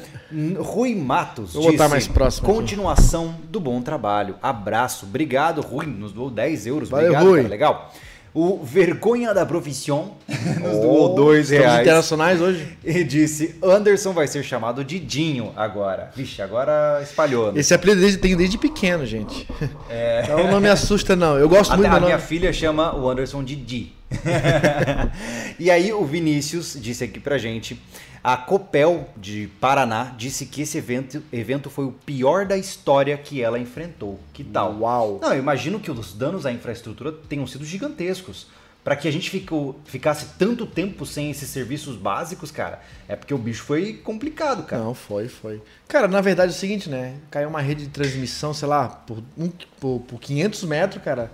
Rui 0.58 0.94
Matos 0.94 1.54
Vou 1.54 1.70
disse, 1.70 1.88
mais 1.88 2.06
próximo 2.06 2.46
continuação 2.46 3.30
aqui. 3.30 3.46
do 3.48 3.60
bom 3.60 3.80
trabalho. 3.80 4.36
Abraço. 4.42 5.06
Obrigado, 5.06 5.62
Rui. 5.62 5.86
Nos 5.86 6.12
doou 6.12 6.30
10 6.30 6.66
euros. 6.66 6.90
Valeu, 6.90 7.06
Obrigado, 7.06 7.26
Rui. 7.26 7.38
Cara, 7.38 7.48
legal. 7.48 7.92
O 8.32 8.62
Vergonha 8.62 9.34
da 9.34 9.44
Profissão 9.44 10.12
nos 10.28 10.78
doou 10.78 11.14
dois 11.14 11.50
reais. 11.50 11.80
internacionais 11.80 12.40
hoje. 12.40 12.78
E 12.84 13.02
disse: 13.02 13.56
Anderson 13.62 14.12
vai 14.12 14.28
ser 14.28 14.44
chamado 14.44 14.84
de 14.84 15.00
Dinho 15.00 15.52
agora. 15.56 16.10
Vixe, 16.14 16.40
agora 16.40 17.00
espalhou. 17.02 17.52
Né? 17.52 17.58
Esse 17.60 17.74
apelido 17.74 18.18
tem 18.18 18.36
desde 18.36 18.56
pequeno, 18.56 19.04
gente. 19.04 19.48
É. 19.88 20.22
Então 20.30 20.50
não 20.50 20.60
me 20.60 20.68
assusta, 20.68 21.16
não. 21.16 21.36
Eu 21.36 21.48
gosto 21.48 21.72
muito 21.76 21.86
A 21.86 21.98
minha 21.98 22.12
nome. 22.16 22.22
filha 22.22 22.52
chama 22.52 22.94
o 22.94 23.08
Anderson 23.08 23.42
de 23.42 23.56
Di. 23.56 23.92
e 25.58 25.70
aí 25.70 25.92
o 25.92 26.04
Vinícius 26.04 26.76
disse 26.80 27.04
aqui 27.04 27.18
pra 27.18 27.38
gente. 27.38 27.80
A 28.22 28.36
Copel 28.36 29.08
de 29.16 29.48
Paraná 29.60 30.14
disse 30.16 30.44
que 30.44 30.60
esse 30.60 30.76
evento, 30.76 31.22
evento 31.32 31.70
foi 31.70 31.86
o 31.86 31.92
pior 31.92 32.44
da 32.44 32.56
história 32.56 33.16
que 33.16 33.42
ela 33.42 33.58
enfrentou. 33.58 34.20
Que 34.34 34.44
tal? 34.44 34.78
Uau! 34.80 35.18
Não, 35.22 35.32
eu 35.32 35.38
imagino 35.38 35.80
que 35.80 35.90
os 35.90 36.12
danos 36.12 36.44
à 36.44 36.52
infraestrutura 36.52 37.12
tenham 37.12 37.46
sido 37.46 37.64
gigantescos. 37.64 38.46
Para 38.84 38.96
que 38.96 39.06
a 39.06 39.10
gente 39.10 39.28
ficou, 39.30 39.78
ficasse 39.84 40.38
tanto 40.38 40.66
tempo 40.66 41.04
sem 41.04 41.30
esses 41.30 41.48
serviços 41.50 41.96
básicos, 41.96 42.50
cara, 42.50 42.80
é 43.06 43.14
porque 43.14 43.32
o 43.32 43.38
bicho 43.38 43.62
foi 43.62 43.94
complicado, 43.94 44.64
cara. 44.64 44.82
Não, 44.82 44.94
foi, 44.94 45.28
foi. 45.28 45.62
Cara, 45.86 46.08
na 46.08 46.20
verdade 46.22 46.52
é 46.52 46.54
o 46.54 46.58
seguinte, 46.58 46.88
né? 46.88 47.16
Caiu 47.30 47.48
uma 47.48 47.60
rede 47.60 47.84
de 47.84 47.90
transmissão, 47.90 48.54
sei 48.54 48.68
lá, 48.68 48.88
por, 48.88 49.22
um, 49.36 49.50
por, 49.78 50.00
por 50.00 50.18
500 50.18 50.64
metros, 50.64 51.02
cara 51.02 51.30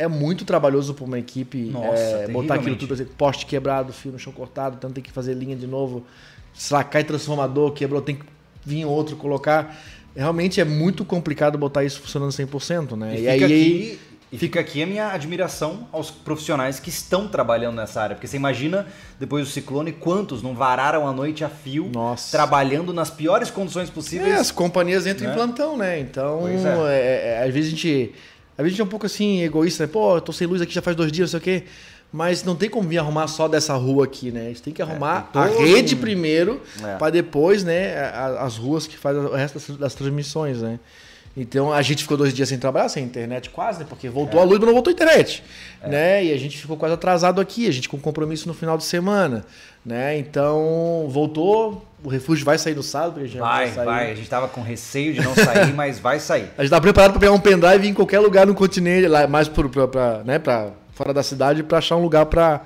é 0.00 0.08
muito 0.08 0.44
trabalhoso 0.46 0.94
para 0.94 1.04
uma 1.04 1.18
equipe 1.18 1.64
Nossa, 1.64 2.00
é, 2.00 2.28
botar 2.28 2.54
aquilo 2.54 2.74
tudo, 2.74 3.04
poste 3.18 3.44
quebrado, 3.44 3.92
fio 3.92 4.10
no 4.10 4.18
chão 4.18 4.32
cortado, 4.32 4.76
então 4.78 4.90
tem 4.90 5.02
que 5.02 5.12
fazer 5.12 5.34
linha 5.34 5.54
de 5.54 5.66
novo, 5.66 6.06
sacar 6.60 7.02
transformador, 7.04 7.72
quebrou, 7.72 8.02
tem 8.02 8.16
que 8.16 8.24
vir 8.64 8.84
outro, 8.84 9.16
colocar. 9.16 9.80
Realmente 10.14 10.60
é 10.60 10.64
muito 10.64 11.06
complicado 11.06 11.56
botar 11.56 11.84
isso 11.84 12.00
funcionando 12.02 12.32
100%, 12.32 12.96
né? 12.98 13.18
E, 13.18 13.22
e 13.22 13.28
aí 13.28 13.44
aqui, 13.44 13.98
e 14.30 14.36
fica 14.36 14.60
aqui 14.60 14.82
a 14.82 14.86
minha 14.86 15.08
admiração 15.08 15.88
aos 15.90 16.10
profissionais 16.10 16.78
que 16.78 16.90
estão 16.90 17.26
trabalhando 17.26 17.76
nessa 17.76 18.02
área, 18.02 18.14
porque 18.14 18.26
você 18.26 18.36
imagina 18.36 18.86
depois 19.18 19.46
do 19.46 19.50
ciclone 19.50 19.90
quantos 19.90 20.42
não 20.42 20.54
vararam 20.54 21.08
a 21.08 21.12
noite 21.14 21.42
a 21.42 21.48
fio, 21.48 21.88
Nossa. 21.90 22.30
trabalhando 22.30 22.92
nas 22.92 23.08
piores 23.08 23.50
condições 23.50 23.88
possíveis. 23.88 24.30
É, 24.30 24.36
as 24.36 24.50
companhias 24.50 25.06
entram 25.06 25.28
né? 25.28 25.32
em 25.32 25.34
plantão, 25.34 25.78
né? 25.78 25.98
Então, 25.98 26.46
é. 26.46 26.52
É, 26.92 27.38
é, 27.40 27.44
às 27.48 27.54
vezes 27.54 27.72
a 27.72 27.74
gente 27.74 28.14
a 28.58 28.68
gente 28.68 28.78
é 28.78 28.84
um 28.84 28.88
pouco 28.88 29.06
assim, 29.06 29.40
egoísta, 29.42 29.86
né? 29.86 29.90
Pô, 29.90 30.16
eu 30.16 30.20
tô 30.20 30.32
sem 30.34 30.46
luz 30.46 30.60
aqui 30.60 30.74
já 30.74 30.82
faz 30.82 30.94
dois 30.94 31.10
dias, 31.10 31.32
não 31.32 31.40
sei 31.40 31.56
o 31.56 31.60
quê. 31.60 31.66
Mas 32.12 32.42
não 32.42 32.56
tem 32.56 32.68
como 32.68 32.88
vir 32.88 32.98
arrumar 32.98 33.28
só 33.28 33.46
dessa 33.46 33.74
rua 33.74 34.04
aqui, 34.04 34.32
né? 34.32 34.46
A 34.46 34.48
gente 34.48 34.62
tem 34.62 34.72
que 34.72 34.82
é, 34.82 34.84
arrumar 34.84 35.30
é, 35.32 35.38
a 35.38 35.46
rede 35.46 35.94
primeiro, 35.94 36.60
é. 36.82 36.96
para 36.96 37.10
depois, 37.10 37.62
né, 37.62 37.94
as 38.38 38.56
ruas 38.56 38.86
que 38.86 38.98
fazem 38.98 39.22
o 39.22 39.34
resto 39.34 39.58
das, 39.58 39.78
das, 39.78 39.94
transmissões, 39.94 40.60
né? 40.60 40.80
Então 41.36 41.72
a 41.72 41.80
gente 41.80 42.02
ficou 42.02 42.16
dois 42.16 42.34
dias 42.34 42.48
sem 42.48 42.58
trabalhar, 42.58 42.88
sem 42.88 43.04
internet 43.04 43.50
quase, 43.50 43.78
né? 43.78 43.86
Porque 43.88 44.08
voltou 44.08 44.40
é. 44.40 44.42
a 44.42 44.46
luz, 44.46 44.58
mas 44.58 44.66
não 44.66 44.74
voltou 44.74 44.90
a 44.90 44.94
internet, 44.94 45.44
é. 45.80 45.88
né? 45.88 46.24
E 46.24 46.32
a 46.32 46.36
gente 46.36 46.58
ficou 46.58 46.76
quase 46.76 46.94
atrasado 46.94 47.40
aqui, 47.40 47.68
a 47.68 47.70
gente 47.70 47.88
com 47.88 47.96
compromisso 47.96 48.48
no 48.48 48.54
final 48.54 48.76
de 48.76 48.82
semana, 48.82 49.44
né? 49.86 50.18
Então 50.18 51.06
voltou, 51.08 51.86
o 52.02 52.08
refúgio 52.08 52.44
vai 52.44 52.58
sair 52.58 52.74
no 52.74 52.82
sábado? 52.82 53.24
Já 53.28 53.38
vai, 53.38 53.70
vai, 53.70 53.84
vai. 53.84 54.10
A 54.10 54.14
gente 54.16 54.28
tava 54.28 54.48
com 54.48 54.62
receio 54.62 55.14
de 55.14 55.20
não 55.20 55.32
sair, 55.36 55.72
mas 55.72 56.00
vai 56.00 56.18
sair. 56.18 56.50
A 56.58 56.62
gente 56.62 56.70
tá 56.70 56.80
preparado 56.80 57.12
para 57.12 57.20
pegar 57.20 57.32
um 57.32 57.38
pendrive 57.38 57.86
em 57.86 57.94
qualquer 57.94 58.18
lugar 58.18 58.44
no 58.44 58.54
continente, 58.54 59.06
lá, 59.06 59.28
mais 59.28 59.46
para 59.46 60.24
né, 60.24 60.40
pra 60.40 60.72
fora 61.00 61.14
da 61.14 61.22
cidade, 61.22 61.62
para 61.62 61.78
achar 61.78 61.96
um 61.96 62.02
lugar 62.02 62.26
para 62.26 62.60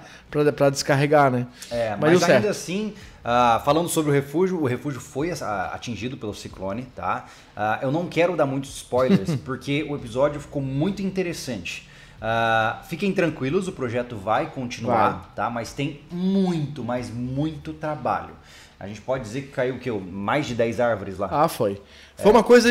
descarregar, 0.71 1.31
né? 1.31 1.47
É, 1.71 1.91
mas, 1.91 2.21
mas 2.21 2.23
ainda 2.25 2.51
assim, 2.51 2.93
uh, 3.21 3.65
falando 3.65 3.89
sobre 3.89 4.11
o 4.11 4.15
refúgio, 4.15 4.61
o 4.61 4.67
refúgio 4.67 5.01
foi 5.01 5.31
atingido 5.71 6.17
pelo 6.17 6.35
ciclone, 6.35 6.83
tá? 6.97 7.27
Uh, 7.57 7.85
eu 7.85 7.93
não 7.93 8.07
quero 8.07 8.37
dar 8.37 8.45
muitos 8.45 8.75
spoilers, 8.75 9.37
porque 9.47 9.87
o 9.89 9.95
episódio 9.95 10.41
ficou 10.41 10.61
muito 10.61 11.01
interessante. 11.01 11.89
Uh, 12.17 12.85
fiquem 12.87 13.13
tranquilos, 13.13 13.69
o 13.69 13.73
projeto 13.73 14.17
vai 14.17 14.47
continuar, 14.51 15.11
vai. 15.11 15.23
tá? 15.37 15.49
Mas 15.49 15.73
tem 15.73 16.01
muito, 16.11 16.83
mas 16.83 17.11
muito 17.11 17.73
trabalho. 17.73 18.35
A 18.81 18.89
gente 18.89 19.01
pode 19.01 19.23
dizer 19.23 19.43
que 19.43 19.49
caiu 19.49 19.77
o 19.77 19.79
quê? 19.79 19.93
Mais 19.93 20.47
de 20.47 20.57
10 20.57 20.81
árvores 20.81 21.19
lá. 21.19 21.29
Ah, 21.31 21.47
foi. 21.47 21.81
Foi 22.17 22.33
é. 22.33 22.35
uma 22.35 22.43
coisa 22.43 22.69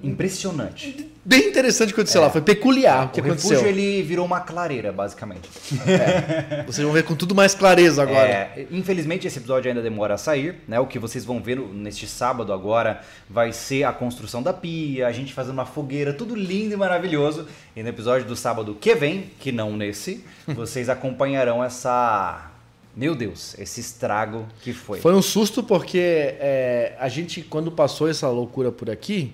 impressionante. 0.00 1.11
Bem 1.24 1.48
interessante 1.48 1.94
que 1.94 2.00
aconteceu 2.00 2.20
é. 2.20 2.24
lá, 2.24 2.30
foi 2.30 2.40
peculiar 2.40 3.06
o 3.06 3.08
que 3.10 3.20
o 3.20 3.24
aconteceu. 3.24 3.50
O 3.50 3.62
refúgio 3.62 3.68
ele 3.68 4.02
virou 4.02 4.26
uma 4.26 4.40
clareira, 4.40 4.90
basicamente. 4.90 5.48
É. 5.86 6.64
Vocês 6.64 6.84
vão 6.84 6.92
ver 6.92 7.04
com 7.04 7.14
tudo 7.14 7.32
mais 7.32 7.54
clareza 7.54 8.02
agora. 8.02 8.28
É. 8.28 8.66
Infelizmente 8.72 9.26
esse 9.26 9.38
episódio 9.38 9.68
ainda 9.68 9.80
demora 9.80 10.14
a 10.14 10.18
sair, 10.18 10.56
né? 10.66 10.80
O 10.80 10.86
que 10.86 10.98
vocês 10.98 11.24
vão 11.24 11.40
ver 11.40 11.58
neste 11.58 12.08
sábado 12.08 12.52
agora 12.52 13.02
vai 13.30 13.52
ser 13.52 13.84
a 13.84 13.92
construção 13.92 14.42
da 14.42 14.52
pia, 14.52 15.06
a 15.06 15.12
gente 15.12 15.32
fazendo 15.32 15.52
uma 15.52 15.66
fogueira, 15.66 16.12
tudo 16.12 16.34
lindo 16.34 16.74
e 16.74 16.76
maravilhoso. 16.76 17.46
E 17.76 17.82
no 17.84 17.88
episódio 17.88 18.26
do 18.26 18.34
sábado 18.34 18.76
que 18.80 18.92
vem, 18.96 19.30
que 19.38 19.52
não 19.52 19.76
nesse, 19.76 20.24
vocês 20.48 20.88
acompanharão 20.88 21.62
essa 21.62 22.50
meu 22.94 23.14
Deus, 23.14 23.58
esse 23.58 23.80
estrago 23.80 24.46
que 24.60 24.72
foi. 24.72 25.00
Foi 25.00 25.14
um 25.14 25.22
susto 25.22 25.62
porque 25.62 25.98
é, 25.98 26.94
a 26.98 27.08
gente, 27.08 27.40
quando 27.42 27.70
passou 27.70 28.06
essa 28.08 28.28
loucura 28.28 28.70
por 28.70 28.90
aqui, 28.90 29.32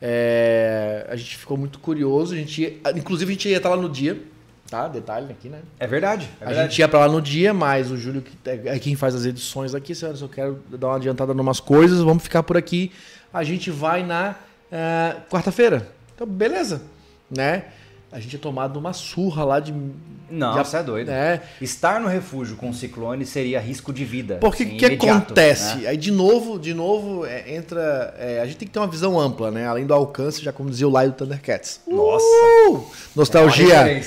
é, 0.00 1.06
a 1.08 1.16
gente 1.16 1.36
ficou 1.36 1.56
muito 1.56 1.78
curioso. 1.78 2.34
A 2.34 2.36
gente 2.36 2.62
ia, 2.62 2.78
inclusive, 2.94 3.30
a 3.30 3.34
gente 3.34 3.48
ia 3.48 3.56
estar 3.56 3.70
lá 3.70 3.76
no 3.76 3.88
dia, 3.88 4.20
tá? 4.70 4.88
Detalhe 4.88 5.30
aqui, 5.30 5.48
né? 5.48 5.60
É 5.78 5.86
verdade. 5.86 6.28
É 6.40 6.46
a 6.46 6.54
gente 6.54 6.78
ia 6.78 6.88
para 6.88 7.00
lá 7.00 7.08
no 7.08 7.20
dia, 7.20 7.52
mas 7.52 7.90
o 7.90 7.96
Júlio, 7.96 8.22
que 8.22 8.36
é 8.48 8.78
quem 8.78 8.94
faz 8.94 9.14
as 9.14 9.24
edições 9.24 9.74
aqui, 9.74 9.94
se 9.94 10.04
eu 10.04 10.28
quero 10.28 10.62
dar 10.70 10.88
uma 10.88 10.96
adiantada 10.96 11.32
em 11.32 11.40
umas 11.40 11.60
coisas, 11.60 12.00
vamos 12.00 12.22
ficar 12.22 12.42
por 12.42 12.56
aqui. 12.56 12.92
A 13.32 13.42
gente 13.42 13.70
vai 13.70 14.02
na 14.04 14.36
é, 14.70 15.16
quarta-feira. 15.28 15.88
Então, 16.14 16.26
beleza, 16.26 16.82
né? 17.30 17.66
A 18.10 18.18
gente 18.18 18.30
tinha 18.30 18.40
tomado 18.40 18.78
uma 18.78 18.92
surra 18.92 19.44
lá 19.44 19.60
de. 19.60 19.74
Não, 20.30 20.52
de, 20.52 20.66
você 20.66 20.78
é 20.78 20.82
doido. 20.82 21.10
É. 21.10 21.42
Estar 21.60 22.00
no 22.00 22.08
refúgio 22.08 22.56
com 22.56 22.68
um 22.68 22.72
ciclone 22.72 23.26
seria 23.26 23.60
risco 23.60 23.92
de 23.92 24.04
vida. 24.04 24.38
Porque 24.40 24.62
o 24.62 24.66
assim, 24.66 24.76
que 24.76 24.86
acontece? 24.86 25.78
Né? 25.78 25.88
Aí, 25.88 25.96
de 25.96 26.10
novo, 26.10 26.58
de 26.58 26.72
novo, 26.72 27.26
é, 27.26 27.54
entra. 27.54 28.14
É, 28.18 28.40
a 28.40 28.46
gente 28.46 28.56
tem 28.56 28.66
que 28.66 28.72
ter 28.72 28.78
uma 28.78 28.86
visão 28.86 29.18
ampla, 29.20 29.50
né? 29.50 29.66
Além 29.66 29.86
do 29.86 29.92
alcance, 29.92 30.42
já 30.42 30.52
como 30.52 30.70
dizia 30.70 30.88
o 30.88 30.90
Laio 30.90 31.10
do 31.10 31.16
Thundercats. 31.16 31.80
Nossa! 31.86 32.24
Uh! 32.70 32.86
Nostalgia! 33.14 34.02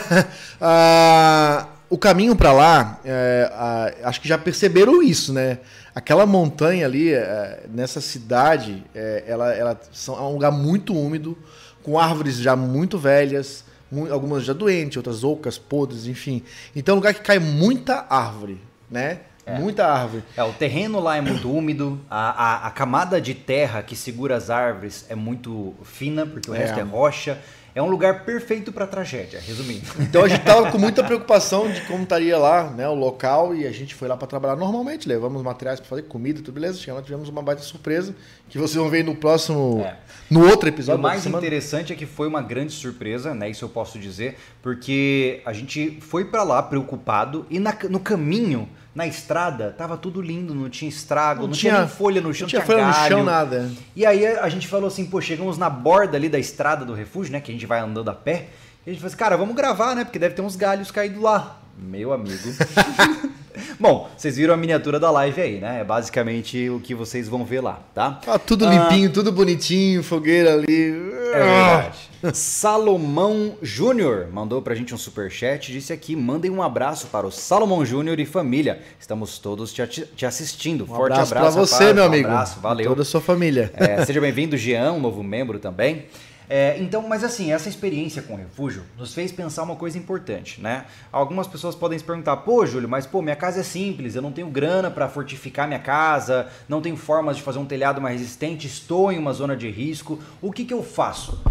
ah, 0.60 1.66
o 1.88 1.96
caminho 1.96 2.36
para 2.36 2.52
lá, 2.52 3.00
é, 3.04 3.94
acho 4.02 4.20
que 4.20 4.28
já 4.28 4.36
perceberam 4.36 5.02
isso, 5.02 5.32
né? 5.32 5.58
Aquela 5.94 6.26
montanha 6.26 6.84
ali, 6.84 7.14
é, 7.14 7.64
nessa 7.72 8.02
cidade, 8.02 8.84
é, 8.94 9.24
ela, 9.26 9.54
ela 9.54 9.80
são, 9.92 10.14
é 10.14 10.20
um 10.20 10.32
lugar 10.32 10.52
muito 10.52 10.94
úmido 10.94 11.38
com 11.86 12.00
árvores 12.00 12.34
já 12.38 12.56
muito 12.56 12.98
velhas, 12.98 13.64
algumas 14.10 14.44
já 14.44 14.52
doentes, 14.52 14.96
outras 14.96 15.22
ocas, 15.22 15.56
podres, 15.56 16.08
enfim. 16.08 16.42
Então 16.74 16.92
é 16.92 16.96
um 16.96 16.98
lugar 16.98 17.14
que 17.14 17.20
cai 17.20 17.38
muita 17.38 18.04
árvore, 18.10 18.60
né? 18.90 19.20
É. 19.46 19.56
Muita 19.56 19.86
árvore. 19.86 20.24
É, 20.36 20.42
o 20.42 20.52
terreno 20.52 20.98
lá 20.98 21.16
é 21.16 21.20
muito 21.20 21.48
úmido, 21.48 22.00
a, 22.10 22.64
a, 22.64 22.66
a, 22.66 22.70
camada 22.72 23.20
de 23.20 23.32
terra 23.32 23.80
que 23.84 23.94
segura 23.94 24.34
as 24.34 24.50
árvores 24.50 25.06
é 25.08 25.14
muito 25.14 25.74
fina, 25.84 26.26
porque 26.26 26.50
o 26.50 26.54
é. 26.56 26.58
resto 26.58 26.80
é 26.80 26.82
rocha. 26.82 27.38
É 27.72 27.82
um 27.82 27.90
lugar 27.90 28.24
perfeito 28.24 28.72
para 28.72 28.86
tragédia, 28.86 29.38
resumindo. 29.38 29.84
Então 30.00 30.24
a 30.24 30.28
gente 30.28 30.40
tava 30.46 30.72
com 30.72 30.78
muita 30.78 31.04
preocupação 31.04 31.70
de 31.70 31.82
como 31.82 32.04
estaria 32.04 32.38
lá, 32.38 32.70
né, 32.70 32.88
o 32.88 32.94
local 32.94 33.54
e 33.54 33.66
a 33.66 33.70
gente 33.70 33.94
foi 33.94 34.08
lá 34.08 34.16
para 34.16 34.26
trabalhar 34.26 34.56
normalmente, 34.56 35.06
levamos 35.06 35.42
materiais 35.42 35.78
para 35.78 35.86
fazer 35.86 36.02
comida, 36.04 36.40
tudo 36.40 36.54
beleza. 36.54 36.78
Chegamos, 36.78 37.04
tivemos 37.04 37.28
uma 37.28 37.42
baita 37.42 37.60
surpresa 37.60 38.16
que 38.48 38.56
vocês 38.56 38.76
vão 38.76 38.88
ver 38.88 39.04
no 39.04 39.14
próximo, 39.14 39.82
é. 39.84 39.94
No 40.30 40.46
outro 40.48 40.68
episódio. 40.68 40.98
o 40.98 41.02
mais 41.02 41.26
interessante 41.26 41.92
é 41.92 41.96
que 41.96 42.06
foi 42.06 42.26
uma 42.26 42.42
grande 42.42 42.72
surpresa, 42.72 43.34
né, 43.34 43.50
isso 43.50 43.64
eu 43.64 43.68
posso 43.68 43.98
dizer, 43.98 44.36
porque 44.62 45.40
a 45.44 45.52
gente 45.52 45.98
foi 46.00 46.24
para 46.24 46.42
lá 46.42 46.62
preocupado 46.62 47.46
e 47.50 47.58
na, 47.58 47.76
no 47.88 48.00
caminho 48.00 48.68
na 48.94 49.06
estrada, 49.06 49.74
tava 49.76 49.96
tudo 49.98 50.22
lindo, 50.22 50.54
não 50.54 50.70
tinha 50.70 50.88
estrago, 50.88 51.42
não, 51.42 51.48
não 51.48 51.54
tinha, 51.54 51.74
tinha 51.74 51.86
folha 51.88 52.20
no 52.20 52.32
chão, 52.32 52.44
não 52.44 52.48
tinha, 52.48 52.62
tinha 52.62 52.76
folha 52.76 52.86
no 52.86 52.94
chão, 52.94 53.24
nada. 53.24 53.70
E 53.94 54.06
aí 54.06 54.26
a 54.26 54.48
gente 54.48 54.66
falou 54.66 54.88
assim, 54.88 55.04
pô, 55.04 55.20
chegamos 55.20 55.58
na 55.58 55.68
borda 55.68 56.16
ali 56.16 56.30
da 56.30 56.38
estrada 56.38 56.84
do 56.84 56.94
refúgio, 56.94 57.32
né, 57.32 57.40
que 57.40 57.50
a 57.50 57.54
gente 57.54 57.66
vai 57.66 57.78
andando 57.78 58.08
a 58.08 58.14
pé, 58.14 58.48
e 58.86 58.90
a 58.90 58.92
gente 58.92 59.00
falou 59.00 59.08
assim, 59.08 59.16
cara, 59.18 59.36
vamos 59.36 59.54
gravar, 59.54 59.94
né, 59.94 60.02
porque 60.02 60.18
deve 60.18 60.34
ter 60.34 60.42
uns 60.42 60.56
galhos 60.56 60.90
caídos 60.90 61.22
lá. 61.22 61.60
Meu 61.78 62.12
amigo. 62.12 62.36
Bom, 63.80 64.08
vocês 64.16 64.36
viram 64.36 64.54
a 64.54 64.56
miniatura 64.56 64.98
da 65.00 65.10
live 65.10 65.40
aí, 65.40 65.60
né? 65.60 65.80
É 65.80 65.84
basicamente 65.84 66.68
o 66.70 66.80
que 66.80 66.94
vocês 66.94 67.28
vão 67.28 67.44
ver 67.44 67.60
lá, 67.60 67.80
tá? 67.94 68.20
Ah, 68.26 68.38
tudo 68.38 68.68
limpinho, 68.68 69.08
ah, 69.08 69.12
tudo 69.12 69.32
bonitinho, 69.32 70.02
fogueira 70.02 70.54
ali. 70.54 70.90
É 71.32 71.38
verdade. 71.38 71.98
Salomão 72.34 73.56
Júnior 73.62 74.28
mandou 74.32 74.60
pra 74.62 74.74
gente 74.74 74.94
um 74.94 74.98
super 74.98 75.30
chat, 75.30 75.70
disse 75.70 75.92
aqui: 75.92 76.16
"Mandem 76.16 76.50
um 76.50 76.62
abraço 76.62 77.06
para 77.08 77.26
o 77.26 77.30
Salomão 77.30 77.84
Júnior 77.84 78.18
e 78.18 78.26
família. 78.26 78.80
Estamos 78.98 79.38
todos 79.38 79.72
te, 79.72 79.86
te 79.86 80.26
assistindo. 80.26 80.84
Um 80.84 80.88
Forte 80.88 81.12
abraço, 81.12 81.34
abraço 81.34 81.56
para 81.56 81.66
você, 81.66 81.74
rapaz. 81.74 81.94
meu 81.94 82.04
amigo. 82.04 82.28
Um 82.28 82.32
abraço, 82.32 82.60
valeu. 82.60 82.88
toda 82.88 83.02
a 83.02 83.04
sua 83.04 83.20
família. 83.20 83.70
É, 83.74 84.04
seja 84.04 84.20
bem-vindo, 84.20 84.56
Jean, 84.56 84.92
um 84.92 85.00
novo 85.00 85.22
membro 85.22 85.58
também. 85.58 86.06
É, 86.48 86.76
então, 86.78 87.02
mas 87.08 87.24
assim, 87.24 87.52
essa 87.52 87.68
experiência 87.68 88.22
com 88.22 88.34
o 88.34 88.36
refúgio 88.36 88.84
nos 88.96 89.12
fez 89.12 89.32
pensar 89.32 89.62
uma 89.64 89.76
coisa 89.76 89.98
importante, 89.98 90.60
né? 90.60 90.84
Algumas 91.10 91.46
pessoas 91.46 91.74
podem 91.74 91.98
se 91.98 92.04
perguntar, 92.04 92.36
pô, 92.38 92.64
Júlio, 92.64 92.88
mas 92.88 93.06
pô, 93.06 93.20
minha 93.20 93.36
casa 93.36 93.60
é 93.60 93.64
simples, 93.64 94.14
eu 94.14 94.22
não 94.22 94.32
tenho 94.32 94.48
grana 94.48 94.90
para 94.90 95.08
fortificar 95.08 95.66
minha 95.66 95.80
casa, 95.80 96.48
não 96.68 96.80
tenho 96.80 96.96
formas 96.96 97.36
de 97.36 97.42
fazer 97.42 97.58
um 97.58 97.66
telhado 97.66 98.00
mais 98.00 98.20
resistente, 98.20 98.66
estou 98.66 99.10
em 99.10 99.18
uma 99.18 99.32
zona 99.32 99.56
de 99.56 99.68
risco, 99.70 100.18
o 100.40 100.52
que, 100.52 100.64
que 100.64 100.74
eu 100.74 100.82
faço? 100.82 101.42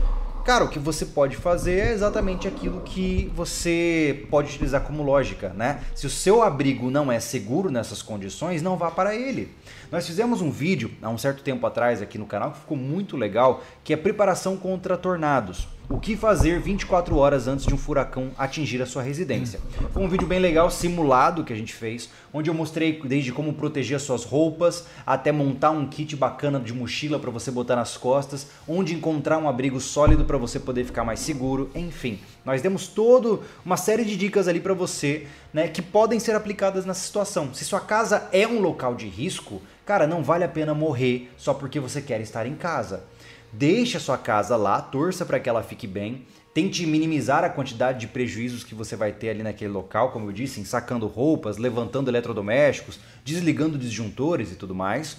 Cara, 0.45 0.63
o 0.63 0.69
que 0.69 0.77
você 0.77 1.07
pode 1.07 1.35
fazer 1.35 1.79
é 1.79 1.91
exatamente 1.91 2.47
aquilo 2.47 2.81
que 2.81 3.31
você 3.35 4.27
pode 4.29 4.49
utilizar 4.49 4.81
como 4.81 5.01
lógica, 5.01 5.49
né? 5.49 5.81
Se 5.95 6.05
o 6.05 6.09
seu 6.09 6.43
abrigo 6.43 6.91
não 6.91 7.11
é 7.11 7.19
seguro 7.19 7.71
nessas 7.71 8.03
condições, 8.03 8.61
não 8.61 8.77
vá 8.77 8.91
para 8.91 9.15
ele. 9.15 9.51
Nós 9.95 10.05
fizemos 10.05 10.41
um 10.41 10.51
vídeo 10.51 10.91
há 11.01 11.09
um 11.09 11.17
certo 11.17 11.41
tempo 11.41 11.65
atrás 11.65 12.01
aqui 12.01 12.17
no 12.17 12.25
canal 12.25 12.51
que 12.51 12.59
ficou 12.59 12.75
muito 12.75 13.15
legal, 13.15 13.63
que 13.81 13.93
é 13.93 13.95
preparação 13.95 14.57
contra 14.57 14.97
tornados. 14.97 15.69
O 15.87 15.97
que 15.97 16.17
fazer 16.17 16.59
24 16.59 17.15
horas 17.15 17.47
antes 17.47 17.65
de 17.65 17.73
um 17.73 17.77
furacão 17.77 18.31
atingir 18.37 18.81
a 18.81 18.85
sua 18.85 19.01
residência. 19.01 19.61
Foi 19.93 20.03
um 20.03 20.09
vídeo 20.09 20.27
bem 20.27 20.39
legal, 20.39 20.69
simulado 20.69 21.45
que 21.45 21.53
a 21.53 21.55
gente 21.55 21.73
fez, 21.73 22.09
onde 22.33 22.49
eu 22.49 22.53
mostrei 22.53 22.99
desde 23.05 23.31
como 23.31 23.53
proteger 23.53 23.95
as 23.95 24.01
suas 24.01 24.25
roupas, 24.25 24.85
até 25.05 25.31
montar 25.31 25.71
um 25.71 25.87
kit 25.87 26.13
bacana 26.17 26.59
de 26.59 26.73
mochila 26.73 27.17
para 27.17 27.31
você 27.31 27.49
botar 27.49 27.77
nas 27.77 27.95
costas, 27.95 28.47
onde 28.67 28.93
encontrar 28.93 29.37
um 29.37 29.47
abrigo 29.47 29.79
sólido 29.79 30.25
para 30.25 30.37
você 30.37 30.59
poder 30.59 30.83
ficar 30.83 31.05
mais 31.05 31.21
seguro, 31.21 31.71
enfim. 31.73 32.19
Nós 32.45 32.61
demos 32.61 32.87
todo 32.87 33.43
uma 33.65 33.75
série 33.75 34.05
de 34.05 34.15
dicas 34.15 34.47
ali 34.47 34.59
para 34.59 34.73
você, 34.73 35.25
né, 35.51 35.67
que 35.67 35.81
podem 35.81 36.19
ser 36.19 36.35
aplicadas 36.35 36.85
nessa 36.85 36.99
situação. 37.01 37.53
Se 37.53 37.65
sua 37.65 37.79
casa 37.79 38.29
é 38.31 38.47
um 38.47 38.59
local 38.61 38.93
de 38.93 39.07
risco, 39.07 39.61
cara, 39.85 40.05
não 40.05 40.23
vale 40.23 40.43
a 40.43 40.47
pena 40.47 40.73
morrer 40.73 41.31
só 41.37 41.53
porque 41.53 41.79
você 41.79 42.01
quer 42.01 42.21
estar 42.21 42.45
em 42.45 42.55
casa. 42.55 43.03
Deixe 43.51 43.97
a 43.97 43.99
sua 43.99 44.17
casa 44.17 44.55
lá, 44.55 44.81
torça 44.81 45.25
para 45.25 45.39
que 45.39 45.49
ela 45.49 45.63
fique 45.63 45.87
bem. 45.87 46.25
Tente 46.53 46.85
minimizar 46.85 47.43
a 47.43 47.49
quantidade 47.49 47.99
de 47.99 48.07
prejuízos 48.07 48.63
que 48.63 48.75
você 48.75 48.95
vai 48.95 49.11
ter 49.11 49.29
ali 49.29 49.43
naquele 49.43 49.71
local, 49.71 50.11
como 50.11 50.27
eu 50.27 50.31
disse, 50.31 50.63
sacando 50.65 51.07
roupas, 51.07 51.57
levantando 51.57 52.09
eletrodomésticos, 52.09 52.99
desligando 53.25 53.77
disjuntores 53.77 54.51
e 54.51 54.55
tudo 54.55 54.73
mais. 54.73 55.17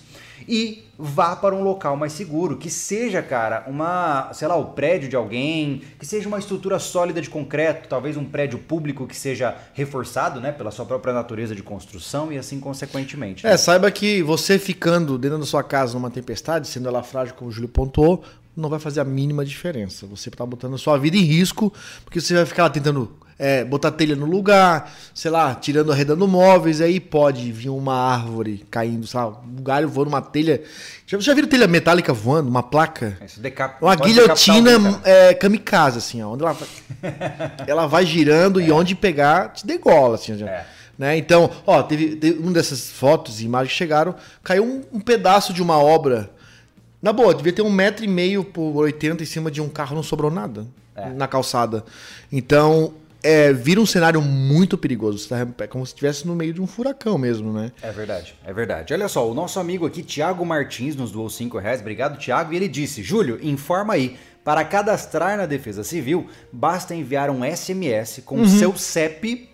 E 0.49 0.85
vá 0.99 1.37
para 1.37 1.55
um 1.55 1.63
local 1.63 1.97
mais 1.97 2.13
seguro, 2.13 2.57
que 2.57 2.71
seja, 2.71 3.23
cara, 3.23 3.65
uma, 3.67 4.31
sei 4.33 4.49
lá, 4.49 4.57
o 4.57 4.67
prédio 4.67 5.09
de 5.09 5.17
alguém, 5.17 5.83
que 5.99 6.07
seja 6.07 6.29
uma 6.29 6.39
estrutura 6.39 6.79
sólida 6.79 7.21
de 7.21 7.29
concreto, 7.29 7.89
talvez 7.89 8.17
um 8.17 8.25
prédio 8.25 8.59
público 8.59 9.07
que 9.07 9.17
seja 9.17 9.57
reforçado, 9.75 10.41
né, 10.41 10.53
pela 10.53 10.71
sua 10.71 10.85
própria 10.85 11.13
natureza 11.13 11.55
de 11.55 11.63
construção 11.63 12.33
e 12.33 12.39
assim 12.39 12.61
consequentemente. 12.61 13.45
Né? 13.45 13.53
É, 13.53 13.57
saiba 13.57 13.91
que 13.91 14.23
você 14.23 14.59
ficando 14.59 15.19
dentro 15.19 15.39
da 15.39 15.47
sua 15.47 15.63
casa 15.63 15.95
numa 15.95 16.11
tempestade, 16.11 16.69
sendo 16.69 16.89
ela 16.89 17.03
frágil, 17.03 17.35
como 17.35 17.51
o 17.51 17.53
Júlio 17.53 17.69
pontuou, 17.69 18.23
não 18.57 18.71
vai 18.71 18.79
fazer 18.79 19.01
a 19.01 19.05
mínima 19.05 19.45
diferença. 19.45 20.07
Você 20.07 20.31
está 20.31 20.47
botando 20.47 20.75
a 20.75 20.79
sua 20.79 20.97
vida 20.97 21.17
em 21.17 21.23
risco, 21.23 21.73
porque 22.05 22.21
você 22.21 22.35
vai 22.35 22.47
ficar 22.47 22.71
tentando 22.71 23.15
é, 23.39 23.65
botar 23.65 23.91
telha 23.91 24.17
no 24.17 24.27
lugar, 24.27 24.93
sei 25.15 25.31
lá, 25.31 25.55
tirando, 25.55 25.93
arredando 25.93 26.27
móveis, 26.27 26.81
aí 26.81 26.99
pode 26.99 27.53
vir 27.53 27.69
uma 27.69 27.95
árvore 27.95 28.65
caindo, 28.71 29.07
sabe? 29.07 29.37
Um 29.59 29.63
galho 29.63 29.89
voando, 29.89 30.09
uma 30.09 30.23
telha. 30.23 30.63
Já, 31.07 31.19
já 31.19 31.35
viram 31.35 31.49
telha 31.49 31.67
metálica 31.67 32.13
voando, 32.13 32.49
uma 32.49 32.63
placa? 32.63 33.19
Isso 33.25 33.41
decap... 33.41 33.83
Uma 33.83 33.95
guilhotina 33.95 35.01
é, 35.05 35.35
kamikaze, 35.35 35.99
assim, 35.99 36.23
ó, 36.23 36.31
onde 36.31 36.45
ela, 36.45 36.57
ela 37.67 37.87
vai 37.87 38.07
girando 38.07 38.61
é. 38.61 38.65
e 38.65 38.73
onde 38.73 38.95
pegar, 38.95 39.53
te 39.53 39.67
degola, 39.67 40.15
assim. 40.15 40.37
Já. 40.37 40.49
É. 40.49 40.67
Né? 40.99 41.19
Então, 41.19 41.51
ó, 41.67 41.83
teve, 41.83 42.17
teve 42.17 42.39
uma 42.39 42.53
dessas 42.53 42.91
fotos 42.91 43.41
e 43.41 43.45
imagens 43.45 43.73
que 43.73 43.79
chegaram, 43.79 44.15
caiu 44.43 44.65
um, 44.65 44.83
um 44.97 45.01
pedaço 45.01 45.53
de 45.53 45.63
uma 45.63 45.79
obra 45.79 46.31
na 47.03 47.13
boa, 47.13 47.35
devia 47.35 47.53
ter 47.53 47.63
um 47.63 47.71
metro 47.71 48.05
e 48.05 48.09
meio 48.09 48.43
por 48.43 48.75
80 48.77 49.23
em 49.23 49.27
cima 49.27 49.51
de 49.51 49.61
um 49.61 49.69
carro, 49.69 49.95
não 49.95 50.03
sobrou 50.03 50.31
nada 50.31 50.67
é. 50.95 51.11
na 51.11 51.29
calçada. 51.29 51.85
Então, 52.33 52.95
é, 53.27 53.53
vira 53.53 53.81
um 53.81 53.87
cenário 53.87 54.23
muito 54.23 54.79
perigoso. 54.79 55.29
Tá, 55.29 55.45
é 55.59 55.67
como 55.67 55.85
se 55.85 55.93
estivesse 55.93 56.25
no 56.27 56.35
meio 56.37 56.55
de 56.55 56.63
um 56.63 56.67
furacão 56.67 57.19
mesmo, 57.19 57.53
né? 57.53 57.73
É 57.83 57.91
verdade, 57.91 58.37
é 58.45 58.53
verdade. 58.53 58.95
Olha 58.95 59.09
só, 59.09 59.29
o 59.29 59.35
nosso 59.35 59.59
amigo 59.59 59.85
aqui, 59.85 60.05
Thiago 60.05 60.47
Martins, 60.47 60.95
nos 60.95 61.11
doou 61.11 61.29
5 61.29 61.59
reais. 61.59 61.81
Obrigado, 61.81 62.17
Thiago. 62.19 62.53
E 62.53 62.57
ele 62.57 62.69
disse: 62.69 63.03
Júlio, 63.03 63.41
informa 63.43 63.95
aí. 63.95 64.17
Para 64.45 64.65
cadastrar 64.65 65.37
na 65.37 65.45
Defesa 65.45 65.83
Civil, 65.83 66.29
basta 66.53 66.95
enviar 66.95 67.31
um 67.31 67.41
SMS 67.45 68.23
com 68.25 68.37
uhum. 68.37 68.47
seu 68.47 68.77
CEP 68.77 69.49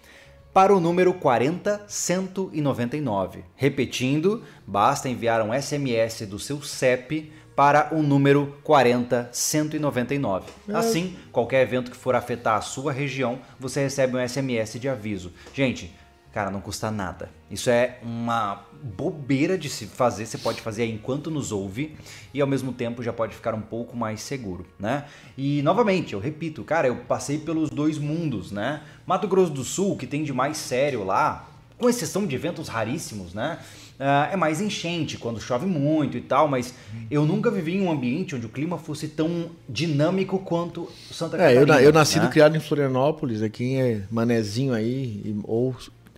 para 0.53 0.77
o 0.77 0.81
número 0.81 1.15
40199. 1.15 3.43
Repetindo, 3.57 4.43
basta 4.67 5.09
enviar 5.09 5.41
um 5.41 5.59
SMS 5.59 6.27
do 6.27 6.39
seu 6.39 6.61
CEP 6.61 7.33
para 7.55 7.95
o 7.95 8.03
número 8.03 8.57
40199. 8.65 10.51
É. 10.69 10.75
Assim, 10.75 11.17
qualquer 11.31 11.63
evento 11.63 11.91
que 11.91 11.97
for 11.97 12.15
afetar 12.15 12.57
a 12.57 12.61
sua 12.61 12.93
região, 12.93 13.39
você 13.59 13.81
recebe 13.83 14.17
um 14.17 14.29
SMS 14.29 14.79
de 14.79 14.89
aviso. 14.89 15.33
Gente, 15.55 15.95
cara, 16.33 16.51
não 16.51 16.61
custa 16.61 16.91
nada. 16.91 17.31
Isso 17.51 17.69
é 17.69 17.99
uma 18.03 18.65
bobeira 18.83 19.57
de 19.57 19.69
se 19.69 19.87
fazer, 19.87 20.27
você 20.27 20.39
pode 20.39 20.61
fazer 20.61 20.87
enquanto 20.87 21.31
nos 21.31 21.53
ouve 21.53 21.97
e 22.35 22.41
ao 22.41 22.49
mesmo 22.49 22.73
tempo 22.73 23.03
já 23.03 23.13
pode 23.13 23.35
ficar 23.35 23.55
um 23.55 23.61
pouco 23.61 23.97
mais 23.97 24.21
seguro, 24.23 24.67
né? 24.79 25.05
E 25.37 25.63
novamente, 25.63 26.15
eu 26.15 26.19
repito, 26.19 26.65
cara, 26.65 26.89
eu 26.89 26.97
passei 26.97 27.39
pelos 27.39 27.71
dois 27.71 27.99
mundos, 27.99 28.51
né? 28.51 28.83
Mato 29.07 29.29
Grosso 29.29 29.53
do 29.53 29.63
Sul, 29.63 29.97
que 29.97 30.07
tem 30.07 30.25
de 30.25 30.33
mais 30.33 30.57
sério 30.57 31.05
lá, 31.05 31.49
com 31.79 31.89
exceção 31.89 32.27
de 32.27 32.35
eventos 32.35 32.69
raríssimos, 32.69 33.35
né? 33.35 33.59
Uh, 34.03 34.33
é 34.33 34.37
mais 34.37 34.61
enchente 34.61 35.17
quando 35.17 35.41
chove 35.41 35.65
muito 35.65 36.17
e 36.17 36.21
tal, 36.21 36.49
mas 36.49 36.75
eu 37.09 37.25
nunca 37.25 37.53
vivi 37.53 37.77
em 37.77 37.83
um 37.83 37.93
ambiente 37.93 38.35
onde 38.35 38.47
o 38.47 38.49
clima 38.49 38.77
fosse 38.77 39.07
tão 39.07 39.51
dinâmico 39.69 40.41
quanto 40.41 40.91
Santa 41.09 41.37
Catarina. 41.37 41.77
É, 41.77 41.83
eu, 41.83 41.85
eu 41.85 41.93
nascido 41.93 42.23
né? 42.23 42.29
e 42.29 42.33
criado 42.33 42.57
em 42.57 42.59
Florianópolis, 42.59 43.43
aqui 43.43 43.77
é 43.77 44.03
manezinho 44.11 44.75
aí, 44.75 45.37
ou 45.45 45.77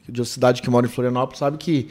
de 0.09 0.19
uma 0.19 0.25
cidade 0.25 0.63
que 0.63 0.71
mora 0.71 0.87
em 0.87 0.89
Florianópolis, 0.89 1.39
sabe 1.39 1.59
que 1.59 1.91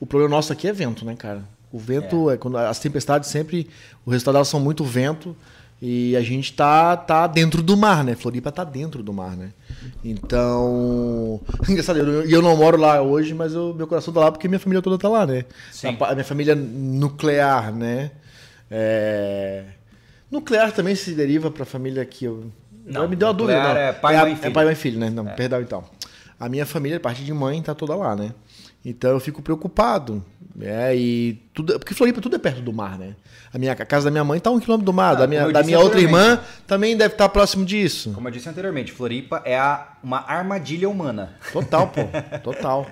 o 0.00 0.06
problema 0.06 0.34
nosso 0.34 0.52
aqui 0.52 0.66
é 0.66 0.72
vento, 0.72 1.04
né, 1.04 1.14
cara? 1.14 1.44
O 1.70 1.78
vento 1.78 2.30
é, 2.30 2.34
é 2.34 2.36
quando 2.36 2.56
as 2.56 2.80
tempestades 2.80 3.30
sempre, 3.30 3.68
o 4.04 4.10
resultado 4.10 4.34
delas 4.34 4.48
são 4.48 4.58
muito 4.58 4.82
vento. 4.82 5.36
E 5.80 6.16
a 6.16 6.20
gente 6.20 6.52
tá, 6.52 6.96
tá 6.96 7.26
dentro 7.28 7.62
do 7.62 7.76
mar, 7.76 8.02
né? 8.02 8.16
Floripa 8.16 8.50
tá 8.50 8.64
dentro 8.64 9.00
do 9.00 9.12
mar, 9.12 9.36
né? 9.36 9.52
Então. 10.04 11.40
Engraçado, 11.68 11.98
eu, 11.98 12.28
eu 12.28 12.42
não 12.42 12.56
moro 12.56 12.76
lá 12.76 13.00
hoje, 13.00 13.32
mas 13.32 13.54
meu 13.54 13.86
coração 13.86 14.12
tá 14.12 14.20
lá 14.20 14.32
porque 14.32 14.48
minha 14.48 14.58
família 14.58 14.82
toda 14.82 14.98
tá 14.98 15.08
lá, 15.08 15.24
né? 15.24 15.44
Sim. 15.70 15.96
A, 16.00 16.10
a 16.10 16.14
minha 16.14 16.24
família 16.24 16.56
nuclear, 16.56 17.72
né? 17.72 18.10
É... 18.68 19.64
Nuclear 20.30 20.72
também 20.72 20.96
se 20.96 21.12
deriva 21.12 21.50
pra 21.50 21.64
família 21.64 22.04
que 22.04 22.24
eu. 22.24 22.50
Não, 22.84 23.08
me 23.08 23.14
deu 23.14 23.28
uma 23.28 23.34
dúvida, 23.34 23.62
não. 23.62 23.70
É 23.70 23.92
pai, 23.92 24.16
é, 24.16 24.20
mãe 24.20 24.32
e 24.32 24.36
filho. 24.36 24.48
É 24.48 24.50
pai, 24.50 24.64
mãe 24.64 24.72
e 24.72 24.76
filho, 24.76 24.98
né? 24.98 25.10
Não, 25.10 25.28
é. 25.28 25.34
perdão 25.34 25.60
então. 25.60 25.84
A 26.40 26.48
minha 26.48 26.66
família, 26.66 26.96
a 26.96 27.00
parte 27.00 27.24
de 27.24 27.32
mãe, 27.32 27.62
tá 27.62 27.74
toda 27.74 27.94
lá, 27.94 28.16
né? 28.16 28.32
Então 28.84 29.10
eu 29.10 29.20
fico 29.20 29.42
preocupado. 29.42 30.24
É, 30.60 30.96
e 30.96 31.34
tudo, 31.54 31.78
porque 31.78 31.94
Floripa 31.94 32.20
tudo 32.20 32.34
é 32.34 32.38
perto 32.38 32.60
do 32.60 32.72
mar, 32.72 32.98
né? 32.98 33.14
A, 33.52 33.58
minha, 33.58 33.72
a 33.72 33.86
casa 33.86 34.06
da 34.06 34.10
minha 34.10 34.24
mãe 34.24 34.38
está 34.38 34.50
um 34.50 34.58
quilômetro 34.58 34.84
do 34.84 34.92
mar, 34.92 35.12
ah, 35.12 35.20
da 35.20 35.26
minha, 35.26 35.52
da 35.52 35.62
minha 35.62 35.78
outra 35.78 36.00
irmã 36.00 36.40
também 36.66 36.96
deve 36.96 37.14
estar 37.14 37.26
tá 37.26 37.28
próximo 37.28 37.64
disso. 37.64 38.10
Como 38.12 38.26
eu 38.26 38.32
disse 38.32 38.48
anteriormente, 38.48 38.90
Floripa 38.90 39.40
é 39.44 39.56
a, 39.56 39.92
uma 40.02 40.18
armadilha 40.26 40.88
humana. 40.88 41.36
Total, 41.52 41.86
pô, 41.86 42.00
total. 42.42 42.86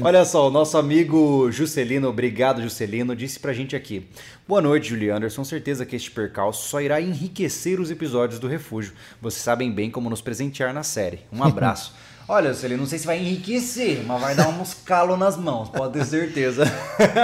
Olha 0.00 0.24
só, 0.24 0.46
o 0.46 0.50
nosso 0.52 0.78
amigo 0.78 1.50
Juscelino, 1.50 2.08
obrigado 2.08 2.62
Juscelino, 2.62 3.16
disse 3.16 3.40
pra 3.40 3.52
gente 3.52 3.74
aqui. 3.74 4.08
Boa 4.46 4.62
noite, 4.62 4.90
Julie 4.90 5.10
Anderson. 5.10 5.42
Certeza 5.42 5.84
que 5.84 5.96
este 5.96 6.12
percalço 6.12 6.68
só 6.68 6.80
irá 6.80 7.00
enriquecer 7.00 7.80
os 7.80 7.90
episódios 7.90 8.38
do 8.38 8.46
Refúgio. 8.46 8.92
Vocês 9.20 9.42
sabem 9.42 9.72
bem 9.72 9.90
como 9.90 10.08
nos 10.08 10.20
presentear 10.20 10.72
na 10.72 10.84
série. 10.84 11.20
Um 11.32 11.42
abraço. 11.44 11.92
Olha, 12.32 12.54
Celino, 12.54 12.82
não 12.82 12.86
sei 12.86 12.96
se 12.96 13.06
vai 13.06 13.18
enriquecer, 13.18 14.04
mas 14.06 14.20
vai 14.20 14.36
dar 14.36 14.46
uns 14.50 14.72
calos 14.86 15.18
nas 15.18 15.36
mãos, 15.36 15.68
pode 15.68 15.94
ter 15.94 16.04
certeza. 16.04 16.62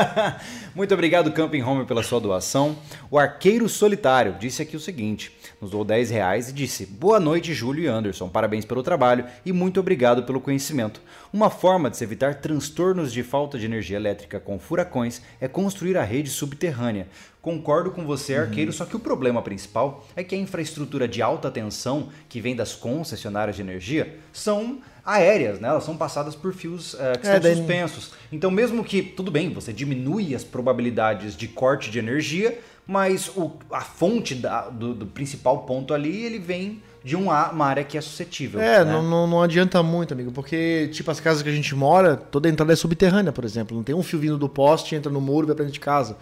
Muito 0.75 0.93
obrigado, 0.93 1.31
Camping 1.31 1.63
Home, 1.63 1.87
pela 1.87 2.03
sua 2.03 2.19
doação. 2.19 2.77
O 3.09 3.17
Arqueiro 3.17 3.69
Solitário 3.69 4.35
disse 4.37 4.63
aqui 4.63 4.77
o 4.77 4.81
seguinte: 4.81 5.31
nos 5.61 5.71
doou 5.71 5.85
10 5.85 6.11
reais 6.11 6.49
e 6.49 6.53
disse: 6.53 6.85
Boa 6.85 7.21
noite, 7.21 7.55
Júlio 7.55 7.85
e 7.85 7.87
Anderson. 7.87 8.29
Parabéns 8.29 8.65
pelo 8.65 8.83
trabalho 8.83 9.27
e 9.45 9.53
muito 9.53 9.79
obrigado 9.79 10.25
pelo 10.25 10.41
conhecimento. 10.41 11.01
Uma 11.33 11.51
forma 11.51 11.89
de 11.89 11.97
se 11.97 12.03
evitar 12.03 12.35
transtornos 12.41 13.13
de 13.13 13.23
falta 13.23 13.59
de 13.59 13.65
energia 13.65 13.97
elétrica 13.97 14.41
com 14.41 14.59
furacões 14.59 15.23
é 15.41 15.47
construir 15.47 15.97
a 15.97 16.03
rede 16.03 16.31
subterrânea. 16.31 17.07
Concordo 17.41 17.93
com 17.93 18.05
você, 18.05 18.35
uhum. 18.35 18.43
arqueiro, 18.43 18.73
uhum. 18.73 18.77
só 18.77 18.85
que 18.85 18.97
o 18.97 19.01
problema 19.01 19.41
principal 19.41 20.05
é 20.17 20.25
que 20.25 20.35
a 20.35 20.39
infraestrutura 20.39 21.07
de 21.07 21.23
alta 21.23 21.49
tensão 21.49 22.09
que 22.29 22.41
vem 22.41 22.57
das 22.57 22.75
concessionárias 22.75 23.55
de 23.55 23.63
energia 23.63 24.19
são 24.33 24.81
aéreas, 25.07 25.61
né? 25.61 25.69
Elas 25.69 25.85
são 25.85 25.97
passadas 25.97 26.35
por 26.35 26.53
fios 26.53 26.95
uh, 26.95 27.19
que 27.21 27.29
é, 27.29 27.37
estão 27.37 27.55
suspensos. 27.55 28.13
Então, 28.33 28.51
mesmo 28.51 28.83
que, 28.83 29.01
tudo 29.01 29.31
bem, 29.31 29.55
você 29.55 29.73
diminui 29.73 30.35
as 30.35 30.43
probabilidades 30.43 31.37
de 31.37 31.47
corte 31.47 31.93
de 31.93 32.01
energia, 32.01 32.59
mas 32.85 33.29
o, 33.37 33.53
a 33.71 33.83
fonte 33.83 34.35
da, 34.35 34.69
do, 34.69 34.93
do, 34.93 35.07
principal 35.07 35.61
ponto 35.61 35.95
ali, 35.95 36.25
ele 36.25 36.41
vem 36.41 36.83
de 37.05 37.15
uma, 37.15 37.51
uma 37.51 37.67
área 37.67 37.85
que 37.85 37.97
é 37.97 38.01
suscetível. 38.01 38.61
É, 38.61 38.85
né? 38.85 38.93
não, 38.93 39.03
não, 39.03 39.27
não, 39.29 39.43
adianta 39.43 39.81
muito, 39.81 40.13
amigo, 40.13 40.33
porque, 40.33 40.89
tipo, 40.93 41.09
as 41.09 41.21
casas 41.21 41.41
que 41.41 41.49
a 41.49 41.53
gente 41.53 41.73
mora, 41.75 42.17
toda 42.17 42.49
a 42.49 42.51
entrada 42.51 42.73
é 42.73 42.77
subterrânea, 42.77 43.33
por 43.33 43.45
exemplo. 43.45 43.77
Não 43.77 43.85
tem 43.85 43.95
um 43.95 44.03
fio 44.03 44.19
vindo 44.19 44.37
do 44.37 44.49
poste, 44.49 44.97
entra 44.97 45.11
no 45.11 45.21
muro 45.21 45.47
e 45.47 45.49
vai 45.49 45.55
pra 45.55 45.65
dentro 45.65 45.75
de 45.75 45.81
casa 45.81 46.17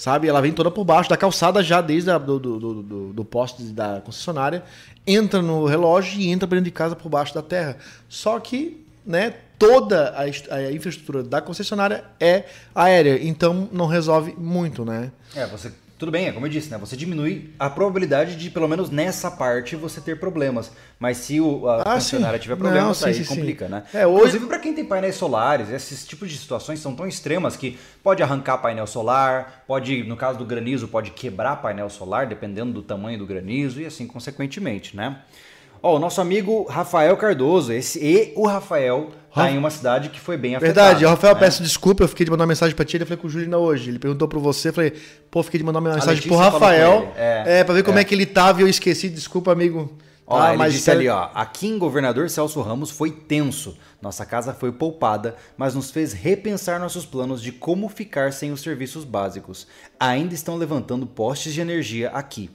sabe? 0.00 0.28
Ela 0.28 0.40
vem 0.40 0.50
toda 0.50 0.70
por 0.70 0.82
baixo 0.82 1.10
da 1.10 1.16
calçada 1.16 1.62
já 1.62 1.82
desde 1.82 2.10
a, 2.10 2.16
do, 2.16 2.38
do, 2.38 2.58
do, 2.58 3.12
do, 3.12 3.24
poste 3.24 3.62
da 3.64 4.00
concessionária, 4.00 4.64
entra 5.06 5.42
no 5.42 5.66
relógio 5.66 6.18
e 6.18 6.30
entra 6.30 6.48
dentro 6.48 6.64
de 6.64 6.70
casa 6.70 6.96
por 6.96 7.10
baixo 7.10 7.34
da 7.34 7.42
terra. 7.42 7.76
Só 8.08 8.40
que, 8.40 8.82
né, 9.04 9.34
toda 9.58 10.14
a, 10.16 10.54
a, 10.54 10.72
infraestrutura 10.72 11.22
da 11.22 11.42
concessionária 11.42 12.02
é 12.18 12.44
aérea, 12.74 13.22
então 13.22 13.68
não 13.70 13.86
resolve 13.86 14.34
muito, 14.38 14.86
né? 14.86 15.12
É, 15.36 15.44
você 15.44 15.70
tudo 16.00 16.10
bem, 16.10 16.26
é 16.28 16.32
como 16.32 16.46
eu 16.46 16.50
disse, 16.50 16.70
né? 16.70 16.78
Você 16.78 16.96
diminui 16.96 17.50
a 17.58 17.68
probabilidade 17.68 18.34
de, 18.34 18.48
pelo 18.50 18.66
menos 18.66 18.88
nessa 18.88 19.30
parte, 19.30 19.76
você 19.76 20.00
ter 20.00 20.18
problemas. 20.18 20.72
Mas 20.98 21.18
se 21.18 21.38
o, 21.40 21.68
a 21.68 21.82
Ah, 21.82 21.94
funcionária 22.00 22.38
sim. 22.38 22.42
tiver 22.44 22.56
problemas, 22.56 22.86
Não, 22.86 22.94
sim, 22.94 23.04
aí 23.04 23.14
sim, 23.14 23.22
sim. 23.24 23.34
complica, 23.36 23.68
né? 23.68 23.84
É, 23.92 24.06
hoje- 24.06 24.20
Inclusive, 24.20 24.46
para 24.46 24.58
quem 24.58 24.72
tem 24.74 24.84
painéis 24.84 25.16
solares, 25.16 25.68
esses 25.70 26.06
tipos 26.06 26.30
de 26.30 26.38
situações 26.38 26.80
são 26.80 26.96
tão 26.96 27.06
extremas 27.06 27.54
que 27.54 27.78
pode 28.02 28.22
arrancar 28.22 28.56
painel 28.58 28.86
solar, 28.86 29.62
pode, 29.66 30.02
no 30.04 30.16
caso 30.16 30.38
do 30.38 30.44
granizo, 30.46 30.88
pode 30.88 31.10
quebrar 31.10 31.56
painel 31.56 31.90
solar, 31.90 32.26
dependendo 32.26 32.72
do 32.72 32.82
tamanho 32.82 33.18
do 33.18 33.26
granizo, 33.26 33.80
e 33.80 33.84
assim 33.84 34.06
consequentemente, 34.06 34.96
né? 34.96 35.18
Ó, 35.82 35.96
o 35.96 35.98
nosso 35.98 36.20
amigo 36.20 36.64
Rafael 36.64 37.16
Cardoso, 37.16 37.72
esse 37.72 37.98
e 38.02 38.32
o 38.36 38.46
Rafael 38.46 39.10
tá 39.34 39.42
Rafa- 39.42 39.50
em 39.54 39.58
uma 39.58 39.70
cidade 39.70 40.08
que 40.08 40.18
foi 40.20 40.36
bem 40.36 40.56
afetada. 40.56 40.74
Verdade, 40.88 41.04
Rafael, 41.04 41.34
né? 41.34 41.40
peço 41.40 41.62
desculpa, 41.62 42.02
eu 42.04 42.08
fiquei 42.08 42.24
de 42.24 42.30
mandar 42.30 42.44
uma 42.44 42.48
mensagem 42.48 42.74
pra 42.74 42.84
ti, 42.84 42.96
ele 42.96 43.04
falei 43.04 43.18
com 43.18 43.26
o 43.26 43.30
Júlio 43.30 43.44
ainda 43.46 43.58
hoje. 43.58 43.90
Ele 43.90 43.98
perguntou 43.98 44.26
pra 44.28 44.38
você, 44.38 44.72
falei, 44.72 44.92
pô, 45.30 45.42
fiquei 45.42 45.58
de 45.58 45.64
mandar 45.64 45.78
uma 45.80 45.94
mensagem 45.94 46.22
pro 46.22 46.36
Rafael. 46.36 47.12
é, 47.16 47.60
É, 47.60 47.64
pra 47.64 47.74
ver 47.74 47.82
como 47.84 47.98
é. 47.98 48.02
é 48.02 48.04
que 48.04 48.14
ele 48.14 48.26
tava 48.26 48.60
e 48.60 48.64
eu 48.64 48.68
esqueci, 48.68 49.08
desculpa, 49.08 49.52
amigo. 49.52 49.90
Ó, 50.26 50.40
Ah, 50.40 50.50
ele 50.50 50.58
mas 50.58 50.74
disse 50.74 50.88
ali, 50.88 51.08
ó, 51.08 51.28
aqui 51.34 51.66
em 51.66 51.76
Governador 51.76 52.30
Celso 52.30 52.60
Ramos 52.60 52.88
foi 52.92 53.10
tenso. 53.10 53.76
Nossa 54.00 54.24
casa 54.24 54.54
foi 54.54 54.70
poupada, 54.70 55.34
mas 55.56 55.74
nos 55.74 55.90
fez 55.90 56.12
repensar 56.12 56.78
nossos 56.78 57.04
planos 57.04 57.42
de 57.42 57.50
como 57.50 57.88
ficar 57.88 58.32
sem 58.32 58.52
os 58.52 58.60
serviços 58.60 59.04
básicos. 59.04 59.66
Ainda 59.98 60.32
estão 60.32 60.56
levantando 60.56 61.04
postes 61.04 61.52
de 61.52 61.60
energia 61.60 62.10
aqui. 62.10 62.48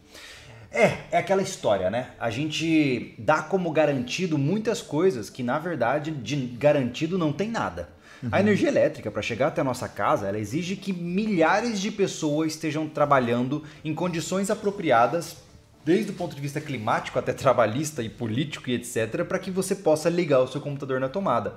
É, 0.76 0.98
é 1.12 1.18
aquela 1.18 1.42
história, 1.42 1.90
né? 1.90 2.10
A 2.20 2.30
gente 2.30 3.16
dá 3.18 3.42
como 3.42 3.72
garantido 3.72 4.38
muitas 4.38 4.82
coisas 4.82 5.30
que, 5.30 5.42
na 5.42 5.58
verdade, 5.58 6.12
de 6.12 6.36
garantido 6.36 7.18
não 7.18 7.32
tem 7.32 7.50
nada. 7.50 7.90
A 8.32 8.40
energia 8.40 8.70
elétrica, 8.70 9.12
para 9.12 9.22
chegar 9.22 9.48
até 9.48 9.62
a 9.62 9.64
nossa 9.64 9.88
casa, 9.88 10.28
ela 10.28 10.40
exige 10.40 10.76
que 10.76 10.92
milhares 10.92 11.80
de 11.80 11.92
pessoas 11.92 12.54
estejam 12.54 12.88
trabalhando 12.88 13.64
em 13.84 13.94
condições 13.94 14.50
apropriadas, 14.50 15.38
desde 15.86 16.12
o 16.12 16.14
ponto 16.16 16.36
de 16.36 16.42
vista 16.42 16.60
climático 16.60 17.20
até 17.20 17.32
trabalhista 17.32 18.02
e 18.02 18.10
político 18.10 18.70
e 18.70 18.74
etc, 18.74 19.24
para 19.26 19.38
que 19.38 19.52
você 19.52 19.76
possa 19.76 20.10
ligar 20.10 20.40
o 20.40 20.48
seu 20.48 20.60
computador 20.60 21.00
na 21.00 21.08
tomada. 21.08 21.56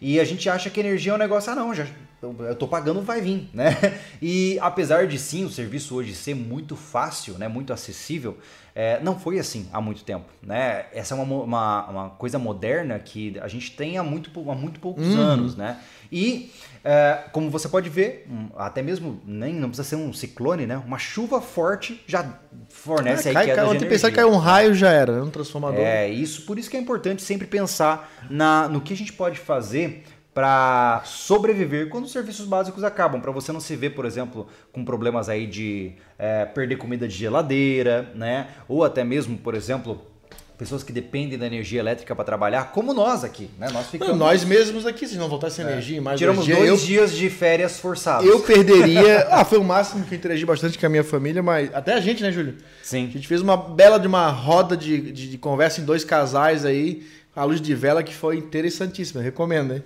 E 0.00 0.20
a 0.20 0.24
gente 0.24 0.48
acha 0.48 0.70
que 0.70 0.78
energia 0.78 1.12
é 1.12 1.14
um 1.16 1.18
negócio, 1.18 1.52
ah 1.52 1.56
não, 1.56 1.74
já, 1.74 1.86
eu 2.24 2.46
eu 2.46 2.56
tô 2.56 2.66
pagando, 2.66 3.00
vai 3.02 3.20
vir, 3.20 3.48
né? 3.52 3.76
E 4.20 4.58
apesar 4.60 5.06
de 5.06 5.18
sim 5.18 5.44
o 5.44 5.50
serviço 5.50 5.94
hoje 5.94 6.14
ser 6.14 6.34
muito 6.34 6.76
fácil, 6.76 7.34
né, 7.34 7.46
muito 7.48 7.72
acessível, 7.72 8.38
é, 8.74 8.98
não 9.02 9.18
foi 9.18 9.38
assim 9.38 9.68
há 9.72 9.80
muito 9.80 10.02
tempo, 10.02 10.24
né? 10.42 10.86
Essa 10.92 11.14
é 11.14 11.18
uma, 11.18 11.44
uma, 11.44 11.86
uma 11.88 12.10
coisa 12.10 12.38
moderna 12.38 12.98
que 12.98 13.38
a 13.40 13.46
gente 13.48 13.70
tem 13.72 13.98
há 13.98 14.02
muito, 14.02 14.30
há 14.50 14.54
muito 14.54 14.80
poucos 14.80 15.14
anos, 15.14 15.56
né? 15.56 15.78
E 16.10 16.50
é, 16.84 17.24
como 17.32 17.50
você 17.50 17.68
pode 17.68 17.88
ver, 17.88 18.26
até 18.56 18.82
mesmo 18.82 19.20
nem 19.24 19.54
não 19.54 19.68
precisa 19.68 19.88
ser 19.88 19.96
um 19.96 20.12
ciclone, 20.12 20.66
né? 20.66 20.76
Uma 20.76 20.98
chuva 20.98 21.40
forte 21.40 22.02
já 22.06 22.38
fornece 22.68 23.28
É, 23.28 23.30
aí 23.30 23.34
cai, 23.34 23.46
queda 23.46 23.56
cai, 23.56 23.64
de 23.70 23.76
ontem 23.76 23.88
pensar 23.88 24.10
que 24.10 24.14
energia. 24.18 24.24
caiu 24.24 24.34
um 24.34 24.38
raio 24.38 24.74
já 24.74 24.90
era, 24.90 25.12
né? 25.16 25.22
um 25.22 25.30
transformador. 25.30 25.80
É, 25.80 26.08
isso, 26.08 26.42
por 26.42 26.58
isso 26.58 26.68
que 26.68 26.76
é 26.76 26.80
importante 26.80 27.22
sempre 27.22 27.46
pensar 27.46 28.12
na, 28.28 28.68
no 28.68 28.80
que 28.80 28.92
a 28.92 28.96
gente 28.96 29.12
pode 29.12 29.38
fazer 29.38 30.04
para 30.34 31.00
sobreviver 31.04 31.88
quando 31.88 32.04
os 32.04 32.12
serviços 32.12 32.44
básicos 32.44 32.82
acabam, 32.82 33.20
para 33.20 33.30
você 33.30 33.52
não 33.52 33.60
se 33.60 33.76
ver, 33.76 33.90
por 33.90 34.04
exemplo, 34.04 34.48
com 34.72 34.84
problemas 34.84 35.28
aí 35.28 35.46
de 35.46 35.92
é, 36.18 36.44
perder 36.44 36.76
comida 36.76 37.06
de 37.06 37.14
geladeira, 37.14 38.10
né? 38.16 38.48
Ou 38.66 38.82
até 38.82 39.04
mesmo, 39.04 39.38
por 39.38 39.54
exemplo, 39.54 40.02
pessoas 40.58 40.82
que 40.82 40.92
dependem 40.92 41.38
da 41.38 41.46
energia 41.46 41.78
elétrica 41.78 42.14
para 42.16 42.24
trabalhar, 42.24 42.72
como 42.72 42.92
nós 42.92 43.22
aqui, 43.22 43.48
né? 43.58 43.66
Nós 43.66 43.74
Não, 43.74 43.84
ficamos 43.84 44.16
nós 44.16 44.44
mesmos 44.44 44.86
aqui, 44.86 45.06
se 45.06 45.16
não 45.16 45.28
voltasse 45.28 45.60
energia 45.60 45.98
em 45.98 46.00
mais 46.00 46.18
tiramos 46.18 46.46
dois 46.46 46.58
dois 46.58 46.80
dias, 46.80 46.80
eu, 46.80 47.06
dias 47.06 47.12
de 47.16 47.30
férias 47.30 47.78
forçadas. 47.78 48.26
eu 48.26 48.40
perderia. 48.40 49.26
ah, 49.30 49.44
foi 49.44 49.58
o 49.58 49.64
máximo 49.64 50.04
que 50.04 50.14
eu 50.14 50.18
interagi 50.18 50.44
bastante 50.44 50.76
com 50.76 50.86
a 50.86 50.88
minha 50.88 51.04
família, 51.04 51.42
mas 51.44 51.72
até 51.72 51.94
a 51.94 52.00
gente, 52.00 52.22
né, 52.24 52.32
Júlio? 52.32 52.56
A 52.58 52.84
Sim. 52.84 53.08
gente 53.08 53.28
fez 53.28 53.40
uma 53.40 53.56
bela 53.56 53.98
de 53.98 54.08
uma 54.08 54.28
roda 54.30 54.76
de, 54.76 55.12
de, 55.12 55.30
de 55.30 55.38
conversa 55.38 55.80
em 55.80 55.84
dois 55.84 56.04
casais 56.04 56.64
aí, 56.64 57.06
à 57.34 57.44
luz 57.44 57.60
de 57.60 57.74
vela, 57.74 58.02
que 58.02 58.14
foi 58.14 58.36
interessantíssima. 58.36 59.22
Recomendo, 59.22 59.74
hein? 59.74 59.82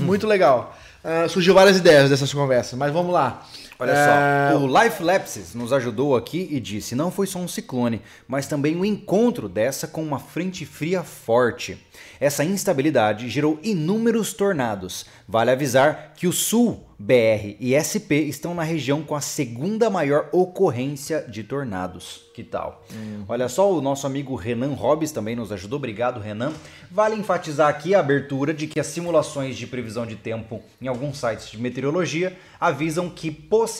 Muito 0.00 0.26
legal. 0.26 0.76
Ah, 1.04 1.26
surgiu 1.28 1.52
várias 1.54 1.78
ideias 1.78 2.10
dessas 2.10 2.32
conversas, 2.32 2.78
mas 2.78 2.92
vamos 2.92 3.12
lá. 3.12 3.46
Olha 3.82 3.92
É, 3.92 4.52
só, 4.52 4.58
o 4.58 4.82
Life 4.82 5.02
Lapses 5.02 5.54
nos 5.54 5.72
ajudou 5.72 6.16
aqui 6.16 6.48
e 6.50 6.60
disse: 6.60 6.94
não 6.94 7.10
foi 7.10 7.26
só 7.26 7.38
um 7.38 7.48
ciclone, 7.48 8.00
mas 8.28 8.46
também 8.46 8.76
um 8.76 8.84
encontro 8.84 9.48
dessa 9.48 9.88
com 9.88 10.02
uma 10.02 10.18
frente 10.20 10.64
fria 10.64 11.02
forte. 11.02 11.76
Essa 12.20 12.44
instabilidade 12.44 13.28
gerou 13.28 13.58
inúmeros 13.62 14.32
tornados. 14.32 15.06
Vale 15.26 15.50
avisar 15.50 16.12
que 16.14 16.26
o 16.26 16.32
Sul, 16.32 16.86
BR 16.98 17.56
e 17.58 17.74
SP 17.74 18.22
estão 18.28 18.54
na 18.54 18.62
região 18.62 19.02
com 19.02 19.16
a 19.16 19.20
segunda 19.20 19.90
maior 19.90 20.28
ocorrência 20.30 21.24
de 21.28 21.42
tornados. 21.42 22.30
Que 22.32 22.44
tal? 22.44 22.84
Olha 23.28 23.48
só, 23.48 23.70
o 23.70 23.80
nosso 23.82 24.06
amigo 24.06 24.36
Renan 24.36 24.74
Hobbes 24.74 25.10
também 25.10 25.34
nos 25.34 25.50
ajudou. 25.52 25.78
Obrigado, 25.78 26.20
Renan. 26.20 26.52
Vale 26.90 27.16
enfatizar 27.16 27.68
aqui 27.68 27.94
a 27.94 28.00
abertura 28.00 28.54
de 28.54 28.66
que 28.66 28.78
as 28.78 28.86
simulações 28.86 29.56
de 29.56 29.66
previsão 29.66 30.06
de 30.06 30.14
tempo 30.16 30.62
em 30.80 30.86
alguns 30.86 31.18
sites 31.18 31.50
de 31.50 31.58
meteorologia 31.58 32.38
avisam 32.60 33.10
que 33.10 33.30
possivelmente 33.30 33.71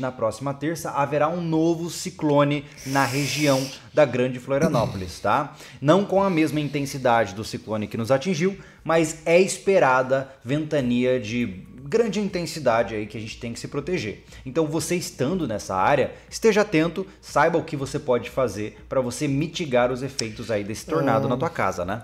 na 0.00 0.10
próxima 0.10 0.54
terça 0.54 0.90
haverá 0.90 1.28
um 1.28 1.40
novo 1.40 1.90
ciclone 1.90 2.64
na 2.86 3.04
região 3.04 3.64
da 3.92 4.04
Grande 4.04 4.38
Florianópolis, 4.38 5.20
tá? 5.20 5.56
Não 5.80 6.04
com 6.04 6.22
a 6.22 6.30
mesma 6.30 6.60
intensidade 6.60 7.34
do 7.34 7.44
ciclone 7.44 7.86
que 7.86 7.96
nos 7.96 8.10
atingiu, 8.10 8.56
mas 8.82 9.18
é 9.24 9.40
esperada 9.40 10.28
ventania 10.44 11.20
de 11.20 11.46
grande 11.84 12.18
intensidade 12.18 12.94
aí 12.94 13.06
que 13.06 13.16
a 13.16 13.20
gente 13.20 13.38
tem 13.38 13.52
que 13.52 13.60
se 13.60 13.68
proteger. 13.68 14.24
Então, 14.44 14.66
você 14.66 14.96
estando 14.96 15.46
nessa 15.46 15.76
área, 15.76 16.12
esteja 16.30 16.62
atento, 16.62 17.06
saiba 17.20 17.58
o 17.58 17.64
que 17.64 17.76
você 17.76 17.98
pode 17.98 18.30
fazer 18.30 18.78
para 18.88 19.00
você 19.00 19.28
mitigar 19.28 19.92
os 19.92 20.02
efeitos 20.02 20.50
aí 20.50 20.64
desse 20.64 20.86
tornado 20.86 21.28
na 21.28 21.36
tua 21.36 21.50
casa, 21.50 21.84
né? 21.84 22.02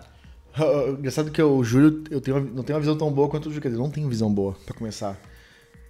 Ah, 0.54 0.90
Engraçado 0.90 1.30
que 1.30 1.42
o 1.42 1.62
Júlio 1.64 2.04
eu 2.10 2.20
tenho 2.20 2.40
não 2.40 2.62
tem 2.62 2.74
uma 2.74 2.80
visão 2.80 2.96
tão 2.96 3.10
boa 3.10 3.28
quanto 3.28 3.46
o 3.46 3.48
Júlio. 3.50 3.62
Quer 3.62 3.68
dizer, 3.68 3.80
não 3.80 3.90
tenho 3.90 4.08
visão 4.08 4.32
boa, 4.32 4.54
pra 4.66 4.74
começar. 4.76 5.16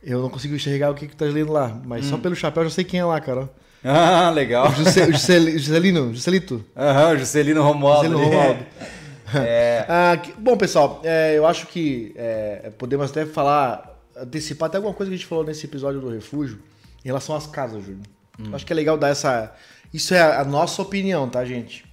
Eu 0.02 0.22
não 0.22 0.30
consigo 0.30 0.54
enxergar 0.54 0.90
o 0.90 0.94
que, 0.94 1.06
que 1.06 1.16
tá 1.16 1.24
lendo 1.26 1.52
lá, 1.52 1.78
mas 1.84 2.06
Hum. 2.06 2.10
só 2.10 2.18
pelo 2.18 2.34
chapéu 2.34 2.62
eu 2.62 2.68
já 2.68 2.74
sei 2.74 2.84
quem 2.84 3.00
é 3.00 3.04
lá, 3.04 3.20
cara. 3.20 3.50
Ah, 3.84 4.30
legal. 4.30 4.68
O 4.68 4.72
Juse- 4.72 5.02
o 5.02 5.12
Jusceli- 5.12 5.58
Juscelino, 5.58 6.14
Juscelito. 6.14 6.64
Aham, 6.76 7.18
Juscelino 7.18 7.62
Romualdo. 7.62 8.08
Juscelino. 8.08 8.30
Romualdo. 8.36 8.66
Ah, 9.88 10.16
que- 10.16 10.32
bom, 10.32 10.56
pessoal, 10.56 11.00
é, 11.04 11.36
eu 11.38 11.46
acho 11.46 11.66
que 11.68 12.12
é, 12.16 12.70
podemos 12.78 13.10
até 13.10 13.24
falar, 13.24 13.96
antecipar 14.16 14.66
até 14.68 14.76
alguma 14.78 14.92
coisa 14.94 15.08
que 15.10 15.14
a 15.14 15.16
gente 15.18 15.26
falou 15.28 15.44
nesse 15.44 15.66
episódio 15.66 16.00
do 16.00 16.08
refúgio 16.10 16.58
em 17.04 17.08
relação 17.08 17.34
às 17.36 17.46
casas, 17.46 17.82
Júlio. 17.84 18.00
Eu 18.44 18.54
acho 18.56 18.64
que 18.66 18.72
é 18.72 18.76
legal 18.76 18.96
dar 18.98 19.08
essa. 19.08 19.54
Isso 19.92 20.14
é 20.14 20.20
a 20.20 20.44
nossa 20.44 20.80
opinião, 20.82 21.28
tá, 21.28 21.44
gente? 21.44 21.84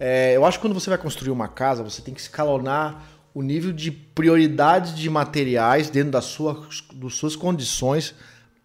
É, 0.00 0.34
eu 0.36 0.44
acho 0.46 0.58
que 0.58 0.62
quando 0.66 0.74
você 0.74 0.88
vai 0.88 0.98
construir 0.98 1.30
uma 1.30 1.48
casa, 1.48 1.82
você 1.82 2.00
tem 2.00 2.14
que 2.14 2.20
escalonar 2.20 3.02
o 3.38 3.42
nível 3.42 3.72
de 3.72 3.90
prioridade 3.90 4.94
de 4.94 5.08
materiais 5.08 5.88
dentro 5.88 6.10
das 6.10 6.24
suas, 6.24 6.56
das 6.94 7.14
suas 7.14 7.36
condições 7.36 8.14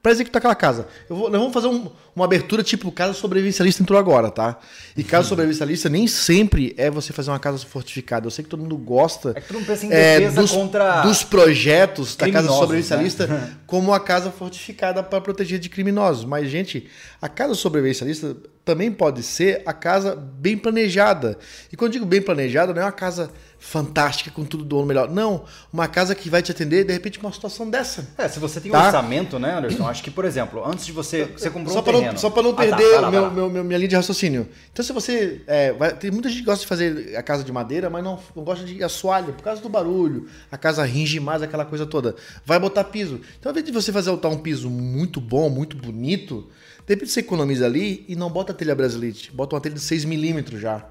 para 0.02 0.12
executar 0.12 0.40
aquela 0.42 0.56
casa. 0.56 0.86
Eu 1.10 1.16
vou- 1.16 1.30
nós 1.30 1.40
vamos 1.40 1.54
fazer 1.54 1.68
um- 1.68 1.90
uma 2.14 2.26
abertura 2.26 2.62
tipo 2.62 2.92
casa 2.92 3.14
sobrevivencialista 3.14 3.82
entrou 3.82 3.98
agora, 3.98 4.30
tá? 4.30 4.60
E 4.98 5.04
casa 5.04 5.26
sobrevivencialista 5.30 5.88
nem 5.88 6.08
sempre 6.08 6.74
é 6.78 6.90
você 6.92 7.14
fazer 7.14 7.30
uma 7.32 7.40
casa 7.40 7.60
fortificada. 7.66 8.28
Eu 8.28 8.32
sei 8.32 8.44
que 8.44 8.50
todo 8.50 8.60
mundo 8.62 8.76
gosta 8.78 9.30
É 9.34 9.40
que 9.40 9.48
todo 9.48 9.58
mundo 9.60 9.68
pensa 9.68 9.86
em 9.86 9.92
é, 9.94 10.20
defesa 10.20 10.42
dos, 10.42 10.52
contra 10.52 11.02
dos 11.04 11.24
projetos 11.24 12.18
da 12.18 12.26
casa 12.26 12.32
criminosos, 12.48 12.60
sobrevivencialista 12.60 13.28
né? 13.28 13.54
como 13.66 13.94
a 13.94 14.00
casa 14.00 14.30
fortificada 14.30 15.02
para 15.02 15.22
proteger 15.22 15.58
de 15.60 15.70
criminosos. 15.70 16.26
Mas, 16.26 16.50
gente, 16.50 16.86
a 17.22 17.30
casa 17.30 17.56
sobrevivencialista 17.56 18.36
também 18.66 18.92
pode 18.92 19.24
ser 19.24 19.62
a 19.66 19.72
casa 19.72 20.16
bem 20.16 20.58
planejada. 20.58 21.38
E 21.72 21.78
quando 21.78 21.94
digo 21.94 22.06
bem 22.06 22.22
planejada, 22.22 22.74
não 22.74 22.82
é 22.82 22.86
uma 22.86 22.92
casa 22.92 23.32
fantástica 23.66 24.30
com 24.30 24.44
tudo 24.44 24.64
do 24.66 24.78
ano 24.78 24.86
melhor. 24.86 25.10
Não, 25.10 25.46
uma 25.72 25.88
casa 25.88 26.14
que 26.14 26.30
vai 26.30 26.42
te 26.42 26.52
atender, 26.52 26.84
de 26.84 26.92
repente, 26.92 27.18
uma 27.20 27.32
situação 27.32 27.70
dessa. 27.70 28.08
É, 28.18 28.28
se 28.28 28.38
você 28.40 28.60
tem 28.60 28.70
um 28.70 28.74
Tá? 28.74 28.86
orçamento, 28.88 29.40
né, 29.40 29.58
Anderson? 29.58 29.88
Acho 29.88 30.04
que, 30.04 30.12
por 30.12 30.26
exemplo, 30.26 30.62
antes 30.66 30.86
de 30.86 30.92
você. 30.92 31.26
Você 31.26 31.50
comprou 31.50 31.74
Só 31.74 31.80
um 31.80 31.84
para 31.84 31.94
terreno. 31.94 32.12
não, 32.12 32.20
só 32.20 32.30
pra 32.30 32.44
não 32.44 32.50
Ah, 32.52 32.54
tá, 32.56 32.60
perder 32.62 33.00
lá, 33.00 33.08
o 33.08 33.12
meu, 33.12 33.32
meu- 33.32 33.50
meu- 33.50 33.64
minha 33.64 33.78
linha 33.78 33.88
de 33.90 33.96
raciocínio. 33.96 34.48
Então, 34.72 34.84
se 34.84 34.92
você. 34.92 35.42
é, 35.48 35.72
vai- 35.74 35.96
tem 35.96 36.12
muita 36.12 36.28
gente 36.30 36.40
que 36.40 36.46
gosta 36.46 36.62
de 36.62 36.68
fazer 36.68 37.16
a 37.16 37.24
casa 37.24 37.44
de 37.44 37.52
madeira, 37.52 37.90
mas 37.90 38.04
não, 38.04 38.20
não 38.36 38.44
gosta 38.44 38.66
de 38.66 38.84
assoalho 38.84 39.34
por 39.34 39.44
causa 39.44 39.62
do 39.62 39.70
barulho. 39.70 40.28
A 40.52 40.58
casa 40.58 40.84
ringe 40.84 41.20
mais, 41.20 41.42
aquela 41.42 41.64
coisa 41.66 41.86
toda. 41.86 42.16
Vai 42.46 42.60
botar 42.60 42.84
piso. 42.84 43.22
Então, 43.40 43.50
ao 43.50 43.54
invés 43.54 43.66
de 43.66 43.72
você 43.72 43.92
fazer 43.92 44.10
um 44.12 44.38
piso 44.38 44.70
muito 44.70 45.22
bom, 45.22 45.50
muito 45.50 45.78
bonito, 45.78 46.48
de 46.86 46.94
repente 46.94 47.12
você 47.12 47.22
economiza 47.22 47.66
ali 47.66 48.04
e 48.10 48.16
não 48.16 48.30
bota 48.30 48.54
telha 48.54 48.76
brasilite. 48.76 49.32
Bota 49.32 49.56
uma 49.56 49.62
telha 49.62 49.76
de 49.76 49.82
6mm 49.82 50.58
já. 50.60 50.86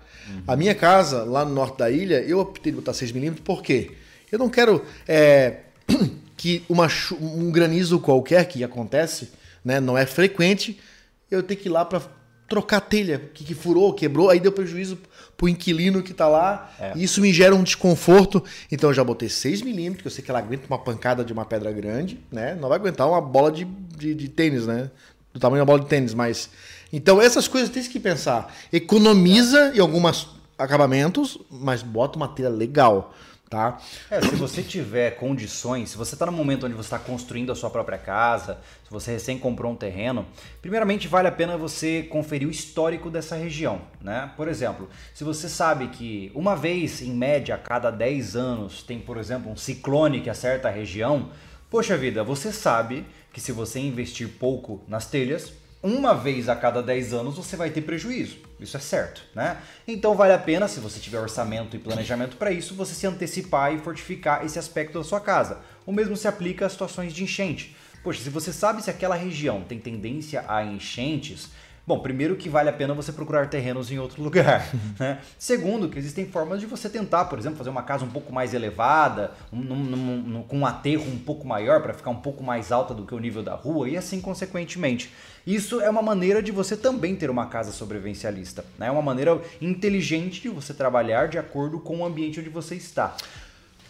A 0.47 0.57
minha 0.57 0.75
casa, 0.75 1.25
lá 1.25 1.45
no 1.45 1.55
norte 1.55 1.79
da 1.79 1.91
ilha, 1.91 2.21
eu 2.23 2.39
optei 2.39 2.73
de 2.73 2.77
botar 2.77 2.93
6mm 2.93 3.41
por 3.45 3.63
quê? 3.63 3.93
Eu 4.31 4.39
não 4.39 4.49
quero. 4.49 4.85
é, 5.07 5.59
que 6.37 6.65
uma, 6.69 6.89
um 7.21 7.51
granizo 7.51 8.01
qualquer 8.01 8.47
que 8.47 8.65
acontece, 8.65 9.31
né, 9.65 9.79
não 9.81 9.97
é 9.97 10.05
frequente, 10.07 10.81
eu 11.31 11.43
tenho 11.43 11.61
que 11.61 11.69
ir 11.69 11.71
lá 11.71 11.85
para 11.85 12.03
trocar 12.49 12.79
a 12.79 12.81
telha, 12.81 13.31
que, 13.33 13.45
que 13.45 13.55
furou, 13.55 13.95
quebrou, 13.95 14.29
aí 14.29 14.39
deu 14.41 14.53
prejuízo 14.53 14.99
pro 15.37 15.49
inquilino 15.49 16.03
que 16.03 16.13
tá 16.13 16.29
lá, 16.29 16.71
É. 16.79 16.93
e 16.97 17.05
isso 17.05 17.21
me 17.21 17.33
gera 17.33 17.55
um 17.55 17.63
desconforto. 17.63 18.45
Então 18.71 18.91
eu 18.91 18.95
já 18.95 19.03
botei 19.03 19.29
6 19.29 19.63
milímetros, 19.63 20.03
que 20.03 20.07
eu 20.09 20.11
sei 20.11 20.25
que 20.25 20.31
ela 20.31 20.41
aguenta 20.41 20.67
uma 20.69 20.79
pancada 20.79 21.25
de 21.25 21.33
uma 21.33 21.45
pedra 21.45 21.73
grande, 21.73 22.21
né? 22.31 22.55
Não 22.61 22.69
vai 22.69 22.79
aguentar 22.79 23.09
uma 23.09 23.21
bola 23.21 23.51
de, 23.51 23.65
de, 23.65 24.15
de 24.15 24.29
tênis, 24.29 24.67
né? 24.67 24.91
do 25.33 25.41
tamanho 25.41 25.63
da 25.63 25.65
bola 25.67 25.81
de 25.81 25.87
tênis, 25.87 26.13
mas. 26.13 26.51
Então 26.93 27.21
essas 27.21 27.49
coisas 27.49 27.71
tem 27.71 27.83
que 27.83 27.99
pensar. 27.99 28.55
Economiza 28.73 29.73
em 29.75 29.81
alguns 29.81 30.29
acabamentos, 30.59 31.39
mas 31.51 31.83
bota 31.83 32.17
uma 32.17 32.29
telha 32.29 32.51
legal. 32.51 33.15
Tá? 33.49 33.79
É, 34.11 34.19
se 34.19 34.35
você 34.35 34.63
tiver 34.63 35.11
condições, 35.17 35.91
se 35.91 35.99
você 35.99 36.15
está 36.15 36.25
no 36.25 36.33
momento 36.33 36.65
onde 36.65 36.75
você 36.75 36.87
está 36.87 36.99
construindo 36.99 37.53
a 37.53 37.55
sua 37.55 37.69
própria 37.69 37.99
casa, 37.99 38.59
se 38.83 38.91
você 38.91 39.13
recém 39.13 39.39
comprou 39.39 39.71
um 39.71 39.77
terreno, 39.77 40.25
primeiramente 40.63 41.07
vale 41.07 41.29
a 41.29 41.33
pena 41.33 41.55
você 41.55 42.03
conferir 42.05 42.49
o 42.49 42.51
histórico 42.51 43.11
dessa 43.11 43.37
região. 43.37 43.83
Né? 44.01 44.31
Por 44.39 44.49
exemplo, 44.49 44.89
se 45.13 45.23
você 45.23 45.51
sabe 45.51 45.89
que 45.89 46.33
uma 46.35 46.57
vez 46.57 47.03
em 47.03 47.13
média 47.13 47.55
a 47.55 47.59
cada 47.59 47.91
10 47.91 48.37
anos 48.37 48.83
tem, 48.83 48.99
por 48.99 49.19
exemplo, 49.19 49.53
um 49.53 49.57
ciclone 49.57 50.23
que 50.23 50.31
acerta 50.31 50.69
a 50.69 50.73
região, 50.73 51.29
poxa 51.69 51.95
vida, 51.95 52.25
você 52.25 52.51
sabe 52.51 53.05
que 53.35 53.41
se 53.41 53.53
você 53.53 53.81
investir 53.81 54.31
pouco 54.39 54.83
nas 54.89 55.05
telhas, 55.05 55.53
uma 55.83 56.15
vez 56.15 56.49
a 56.49 56.55
cada 56.55 56.83
10 56.83 57.13
anos 57.13 57.37
você 57.37 57.57
vai 57.57 57.71
ter 57.71 57.83
prejuízo. 57.83 58.37
Isso 58.61 58.77
é 58.77 58.81
certo, 58.81 59.23
né? 59.35 59.59
Então 59.87 60.15
vale 60.15 60.33
a 60.33 60.39
pena, 60.39 60.69
se 60.69 60.79
você 60.79 61.01
tiver 61.01 61.19
orçamento 61.19 61.75
e 61.75 61.79
planejamento 61.79 62.37
para 62.37 62.53
isso, 62.53 62.75
você 62.75 62.95
se 62.95 63.07
antecipar 63.07 63.75
e 63.75 63.79
fortificar 63.79 64.45
esse 64.45 64.59
aspecto 64.59 64.99
da 64.99 65.05
sua 65.05 65.21
casa. 65.21 65.59
O 65.85 65.93
mesmo 65.93 66.17
se 66.17 66.29
aplica 66.29 66.67
a 66.67 66.71
situações 66.71 67.13
de 67.13 67.25
enchente. 67.25 67.75
Poxa, 68.05 68.23
se 68.23 68.31
você 68.31 68.53
sabe 68.53 68.83
se 68.83 68.91
aquela 68.91 69.17
região 69.17 69.63
tem 69.63 69.79
tendência 69.79 70.45
a 70.49 70.65
enchentes, 70.65 71.51
Bom, 71.85 71.99
primeiro 71.99 72.37
que 72.37 72.49
vale 72.49 72.69
a 72.69 72.73
pena 72.73 72.95
você 72.95 73.13
procurar 73.13 73.49
terrenos 73.49 73.91
em 73.91 73.99
outro 73.99 74.23
lugar. 74.23 74.69
Né? 74.99 75.19
Segundo, 75.39 75.89
que 75.89 75.99
existem 75.99 76.27
formas 76.27 76.61
de 76.61 76.67
você 76.67 76.89
tentar, 76.89 77.25
por 77.25 77.39
exemplo, 77.39 77.59
fazer 77.59 77.71
uma 77.71 77.83
casa 77.83 78.05
um 78.05 78.11
pouco 78.11 78.33
mais 78.33 78.53
elevada, 78.55 79.33
com 79.51 80.59
um 80.59 80.67
aterro 80.67 81.05
um 81.11 81.19
pouco 81.19 81.47
maior 81.47 81.83
para 81.83 81.95
ficar 81.95 82.11
um 82.11 82.21
pouco 82.21 82.45
mais 82.45 82.71
alta 82.71 82.95
do 82.95 83.05
que 83.05 83.15
o 83.15 83.19
nível 83.19 83.43
da 83.43 83.55
rua 83.55 83.89
e 83.89 83.97
assim 83.97 84.21
consequentemente. 84.21 85.13
Isso 85.47 85.81
é 85.81 85.91
uma 85.91 86.03
maneira 86.03 86.43
de 86.43 86.53
você 86.53 86.77
também 86.77 87.17
ter 87.17 87.31
uma 87.31 87.47
casa 87.47 87.73
sobrevivencialista. 87.73 88.65
Né? 88.79 88.87
É 88.87 88.91
uma 88.91 89.03
maneira 89.03 89.41
inteligente 89.61 90.41
de 90.41 90.49
você 90.49 90.73
trabalhar 90.73 91.29
de 91.29 91.39
acordo 91.39 91.81
com 91.81 91.99
o 91.99 92.05
ambiente 92.05 92.39
onde 92.39 92.49
você 92.49 92.75
está. 92.75 93.17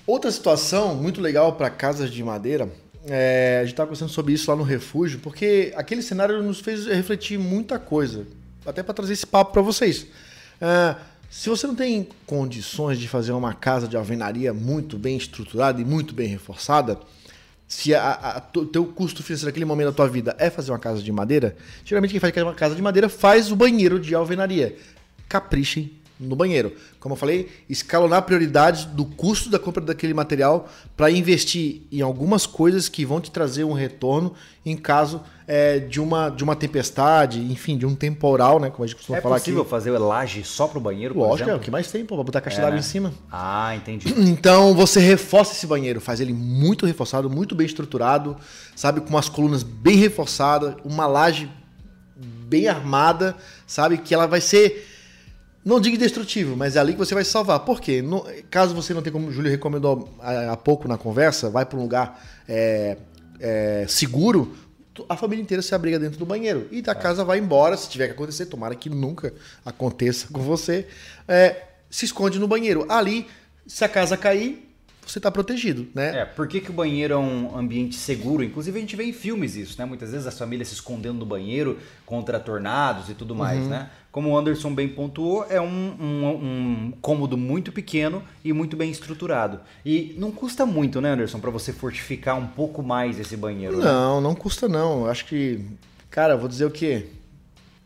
Outra 0.06 0.30
situação 0.30 0.94
muito 0.94 1.20
legal 1.20 1.52
para 1.54 1.70
casas 1.70 2.10
de 2.10 2.24
madeira 2.24 2.68
é, 3.06 3.58
a 3.58 3.64
gente 3.64 3.72
estava 3.72 3.88
conversando 3.88 4.10
sobre 4.10 4.32
isso 4.32 4.50
lá 4.50 4.56
no 4.56 4.62
refúgio, 4.62 5.18
porque 5.20 5.72
aquele 5.76 6.02
cenário 6.02 6.42
nos 6.42 6.60
fez 6.60 6.86
refletir 6.86 7.38
muita 7.38 7.78
coisa, 7.78 8.26
até 8.64 8.82
para 8.82 8.94
trazer 8.94 9.12
esse 9.12 9.26
papo 9.26 9.52
para 9.52 9.62
vocês. 9.62 10.06
É, 10.60 10.94
se 11.28 11.48
você 11.48 11.66
não 11.66 11.74
tem 11.74 12.08
condições 12.26 12.98
de 12.98 13.08
fazer 13.08 13.32
uma 13.32 13.54
casa 13.54 13.88
de 13.88 13.96
alvenaria 13.96 14.52
muito 14.52 14.98
bem 14.98 15.16
estruturada 15.16 15.80
e 15.80 15.84
muito 15.84 16.14
bem 16.14 16.28
reforçada, 16.28 16.98
se 17.72 17.90
o 18.54 18.66
teu 18.66 18.84
custo 18.84 19.22
financeiro 19.22 19.48
naquele 19.48 19.64
momento 19.64 19.86
da 19.86 19.92
tua 19.92 20.06
vida 20.06 20.36
é 20.38 20.50
fazer 20.50 20.70
uma 20.70 20.78
casa 20.78 21.02
de 21.02 21.10
madeira, 21.10 21.56
geralmente 21.82 22.10
quem 22.10 22.20
faz 22.20 22.36
uma 22.36 22.52
casa 22.52 22.74
de 22.74 22.82
madeira 22.82 23.08
faz 23.08 23.50
o 23.50 23.56
banheiro 23.56 23.98
de 23.98 24.14
alvenaria. 24.14 24.76
Caprichem 25.26 25.90
no 26.22 26.36
banheiro. 26.36 26.72
Como 27.00 27.14
eu 27.14 27.16
falei, 27.16 27.48
escalonar 27.68 28.22
prioridades 28.22 28.84
do 28.84 29.04
custo 29.04 29.50
da 29.50 29.58
compra 29.58 29.82
daquele 29.82 30.14
material 30.14 30.68
para 30.96 31.10
investir 31.10 31.82
em 31.90 32.00
algumas 32.00 32.46
coisas 32.46 32.88
que 32.88 33.04
vão 33.04 33.20
te 33.20 33.30
trazer 33.30 33.64
um 33.64 33.72
retorno 33.72 34.34
em 34.64 34.76
caso 34.76 35.20
é, 35.46 35.80
de, 35.80 36.00
uma, 36.00 36.28
de 36.28 36.44
uma 36.44 36.54
tempestade, 36.54 37.40
enfim, 37.40 37.76
de 37.76 37.84
um 37.84 37.94
temporal, 37.94 38.60
né? 38.60 38.70
Como 38.70 38.84
a 38.84 38.86
gente 38.86 38.96
costuma 38.96 39.18
é 39.18 39.20
falar 39.20 39.36
aqui. 39.36 39.50
É 39.50 39.52
possível 39.52 39.64
fazer 39.64 39.90
laje 39.98 40.44
só 40.44 40.68
para 40.68 40.78
o 40.78 40.80
banheiro, 40.80 41.18
Lógico, 41.18 41.50
é 41.50 41.54
o 41.54 41.58
que 41.58 41.70
mais 41.70 41.90
tem, 41.90 42.04
pô, 42.04 42.14
pra 42.14 42.24
botar 42.24 42.40
caixa 42.40 42.58
é, 42.58 42.60
d'água 42.60 42.74
né? 42.74 42.80
em 42.80 42.84
cima. 42.84 43.12
Ah, 43.30 43.74
entendi. 43.74 44.12
Então 44.42 44.74
você 44.74 44.98
reforça 45.00 45.52
esse 45.52 45.66
banheiro, 45.66 46.00
faz 46.00 46.20
ele 46.20 46.32
muito 46.32 46.86
reforçado, 46.86 47.28
muito 47.28 47.54
bem 47.54 47.66
estruturado, 47.66 48.36
sabe, 48.74 49.00
com 49.00 49.10
umas 49.10 49.28
colunas 49.28 49.62
bem 49.62 49.96
reforçadas, 49.96 50.74
uma 50.84 51.06
laje 51.06 51.50
bem 52.16 52.68
armada, 52.68 53.36
sabe, 53.66 53.98
que 53.98 54.14
ela 54.14 54.26
vai 54.26 54.40
ser 54.40 54.88
não 55.64 55.80
digo 55.80 55.96
destrutivo, 55.96 56.56
mas 56.56 56.74
é 56.76 56.80
ali 56.80 56.92
que 56.92 56.98
você 56.98 57.14
vai 57.14 57.24
se 57.24 57.30
salvar. 57.30 57.60
Por 57.60 57.80
quê? 57.80 58.02
No, 58.02 58.24
caso 58.50 58.74
você 58.74 58.92
não 58.92 59.00
tenha, 59.00 59.12
como 59.12 59.28
o 59.28 59.32
Júlio 59.32 59.50
recomendou 59.50 60.08
há, 60.20 60.56
pouco 60.56 60.88
na 60.88 60.98
conversa, 60.98 61.48
vai 61.48 61.64
para 61.64 61.78
um 61.78 61.82
lugar 61.82 62.20
é, 62.48 62.96
é, 63.38 63.86
seguro, 63.88 64.56
a 65.08 65.16
família 65.16 65.42
inteira 65.42 65.62
se 65.62 65.74
abriga 65.74 65.98
dentro 65.98 66.18
do 66.18 66.26
banheiro. 66.26 66.66
E 66.70 66.82
da 66.82 66.92
é. 66.92 66.94
casa 66.94 67.24
vai 67.24 67.38
embora, 67.38 67.76
se 67.76 67.88
tiver 67.88 68.08
que 68.08 68.12
acontecer, 68.12 68.46
tomara 68.46 68.74
que 68.74 68.90
nunca 68.90 69.32
aconteça 69.64 70.26
com 70.32 70.40
você, 70.40 70.86
é, 71.28 71.62
se 71.88 72.04
esconde 72.04 72.38
no 72.38 72.48
banheiro. 72.48 72.84
Ali, 72.88 73.28
se 73.66 73.84
a 73.84 73.88
casa 73.88 74.16
cair, 74.16 74.68
você 75.06 75.18
está 75.18 75.30
protegido, 75.30 75.88
né? 75.94 76.20
É, 76.20 76.24
por 76.24 76.46
que, 76.46 76.60
que 76.60 76.70
o 76.70 76.72
banheiro 76.72 77.14
é 77.14 77.16
um 77.16 77.56
ambiente 77.56 77.96
seguro? 77.96 78.42
Inclusive 78.42 78.76
a 78.76 78.80
gente 78.80 78.94
vê 78.94 79.04
em 79.04 79.12
filmes 79.12 79.56
isso, 79.56 79.76
né? 79.78 79.84
Muitas 79.84 80.12
vezes 80.12 80.26
as 80.26 80.38
famílias 80.38 80.68
se 80.68 80.74
escondendo 80.74 81.18
no 81.18 81.26
banheiro 81.26 81.78
contra 82.06 82.38
tornados 82.38 83.08
e 83.08 83.14
tudo 83.14 83.34
mais, 83.34 83.60
uhum. 83.60 83.68
né? 83.68 83.90
Como 84.12 84.28
o 84.28 84.36
Anderson 84.36 84.74
bem 84.74 84.90
pontuou, 84.90 85.46
é 85.48 85.58
um, 85.58 85.64
um, 85.66 86.26
um, 86.26 86.92
cômodo 87.00 87.34
muito 87.34 87.72
pequeno 87.72 88.22
e 88.44 88.52
muito 88.52 88.76
bem 88.76 88.90
estruturado. 88.90 89.60
E 89.86 90.14
não 90.18 90.30
custa 90.30 90.66
muito, 90.66 91.00
né, 91.00 91.12
Anderson, 91.12 91.40
para 91.40 91.50
você 91.50 91.72
fortificar 91.72 92.38
um 92.38 92.46
pouco 92.46 92.82
mais 92.82 93.18
esse 93.18 93.34
banheiro? 93.38 93.78
Né? 93.78 93.84
Não, 93.84 94.20
né? 94.20 94.28
não 94.28 94.34
custa 94.34 94.68
não. 94.68 95.06
Acho 95.06 95.24
que, 95.24 95.64
cara, 96.10 96.36
vou 96.36 96.46
dizer 96.46 96.66
o 96.66 96.70
quê? 96.70 97.06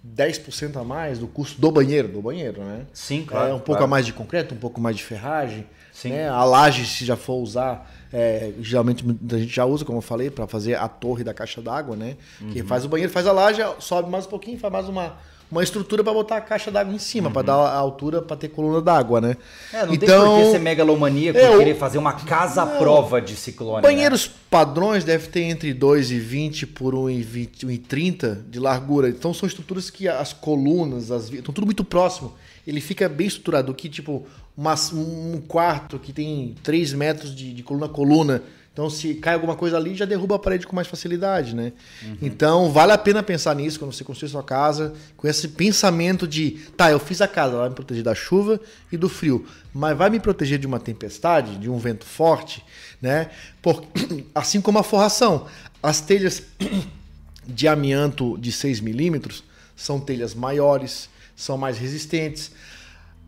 10% 0.04 0.80
a 0.80 0.82
mais 0.82 1.20
do 1.20 1.28
custo 1.28 1.60
do 1.60 1.70
banheiro, 1.70 2.08
do 2.08 2.20
banheiro, 2.20 2.60
né? 2.60 2.86
Sim, 2.92 3.24
claro. 3.24 3.50
É 3.50 3.54
um 3.54 3.58
pouco 3.58 3.78
claro. 3.78 3.84
a 3.84 3.88
mais 3.88 4.04
de 4.04 4.12
concreto, 4.12 4.52
um 4.52 4.58
pouco 4.58 4.80
mais 4.80 4.96
de 4.96 5.04
ferragem. 5.04 5.64
Sim. 5.92 6.10
Né? 6.10 6.28
A 6.28 6.42
laje, 6.42 6.86
se 6.86 7.04
já 7.04 7.16
for 7.16 7.36
usar, 7.36 7.88
é, 8.12 8.52
geralmente 8.60 9.04
a 9.32 9.38
gente 9.38 9.54
já 9.54 9.64
usa, 9.64 9.84
como 9.84 9.98
eu 9.98 10.02
falei, 10.02 10.28
para 10.28 10.48
fazer 10.48 10.74
a 10.74 10.88
torre 10.88 11.22
da 11.22 11.32
caixa 11.32 11.62
d'água, 11.62 11.94
né? 11.94 12.16
Uhum. 12.40 12.50
Que 12.50 12.64
faz 12.64 12.84
o 12.84 12.88
banheiro, 12.88 13.12
faz 13.12 13.28
a 13.28 13.32
laje, 13.32 13.62
sobe 13.78 14.10
mais 14.10 14.26
um 14.26 14.30
pouquinho, 14.30 14.58
faz 14.58 14.72
mais 14.72 14.88
uma 14.88 15.16
uma 15.50 15.62
estrutura 15.62 16.02
para 16.02 16.12
botar 16.12 16.36
a 16.38 16.40
caixa 16.40 16.70
d'água 16.70 16.92
em 16.92 16.98
cima, 16.98 17.28
uhum. 17.28 17.32
para 17.32 17.42
dar 17.42 17.54
a 17.54 17.76
altura 17.76 18.20
para 18.20 18.36
ter 18.36 18.48
coluna 18.48 18.80
d'água, 18.80 19.20
né? 19.20 19.36
É, 19.72 19.86
não 19.86 19.94
então, 19.94 20.24
tem 20.24 20.34
por 20.34 20.44
que 20.44 20.50
ser 20.52 20.58
megalomaníaco 20.58 21.38
é, 21.38 21.56
querer 21.58 21.76
fazer 21.76 21.98
uma 21.98 22.14
casa 22.14 22.62
à 22.62 22.66
prova 22.66 23.20
de 23.20 23.36
ciclone. 23.36 23.82
Banheiros 23.82 24.26
né? 24.26 24.34
padrões 24.50 25.04
deve 25.04 25.28
ter 25.28 25.42
entre 25.42 25.72
2,20 25.72 26.66
por 26.66 26.94
1,30 26.94 28.48
de 28.48 28.58
largura. 28.58 29.08
Então 29.08 29.32
são 29.32 29.46
estruturas 29.46 29.88
que 29.88 30.08
as 30.08 30.32
colunas, 30.32 31.10
as 31.10 31.30
estão 31.30 31.54
tudo 31.54 31.64
muito 31.64 31.84
próximo. 31.84 32.34
Ele 32.66 32.80
fica 32.80 33.08
bem 33.08 33.28
estruturado, 33.28 33.72
que 33.72 33.88
tipo 33.88 34.26
uma, 34.56 34.74
um 34.92 35.40
quarto 35.46 35.98
que 35.98 36.12
tem 36.12 36.54
3 36.62 36.92
metros 36.94 37.34
de, 37.34 37.52
de 37.52 37.62
coluna 37.62 37.86
a 37.86 37.88
coluna 37.88 38.42
então, 38.76 38.90
se 38.90 39.14
cai 39.14 39.32
alguma 39.32 39.56
coisa 39.56 39.78
ali, 39.78 39.94
já 39.94 40.04
derruba 40.04 40.36
a 40.36 40.38
parede 40.38 40.66
com 40.66 40.76
mais 40.76 40.86
facilidade, 40.86 41.56
né? 41.56 41.72
Uhum. 42.02 42.18
Então, 42.20 42.70
vale 42.70 42.92
a 42.92 42.98
pena 42.98 43.22
pensar 43.22 43.56
nisso 43.56 43.78
quando 43.78 43.90
você 43.90 44.04
construir 44.04 44.28
sua 44.28 44.42
casa, 44.42 44.92
com 45.16 45.26
esse 45.26 45.48
pensamento 45.48 46.28
de, 46.28 46.58
tá, 46.76 46.90
eu 46.90 46.98
fiz 46.98 47.22
a 47.22 47.26
casa, 47.26 47.52
ela 47.52 47.60
vai 47.60 47.68
me 47.70 47.74
proteger 47.74 48.04
da 48.04 48.14
chuva 48.14 48.60
e 48.92 48.98
do 48.98 49.08
frio, 49.08 49.46
mas 49.72 49.96
vai 49.96 50.10
me 50.10 50.20
proteger 50.20 50.58
de 50.58 50.66
uma 50.66 50.78
tempestade, 50.78 51.56
de 51.56 51.70
um 51.70 51.78
vento 51.78 52.04
forte, 52.04 52.62
né? 53.00 53.30
Por, 53.62 53.82
assim 54.34 54.60
como 54.60 54.78
a 54.78 54.82
forração. 54.82 55.46
As 55.82 56.02
telhas 56.02 56.42
de 57.48 57.66
amianto 57.66 58.36
de 58.36 58.52
6 58.52 58.80
milímetros 58.80 59.42
são 59.74 59.98
telhas 59.98 60.34
maiores, 60.34 61.08
são 61.34 61.56
mais 61.56 61.78
resistentes. 61.78 62.50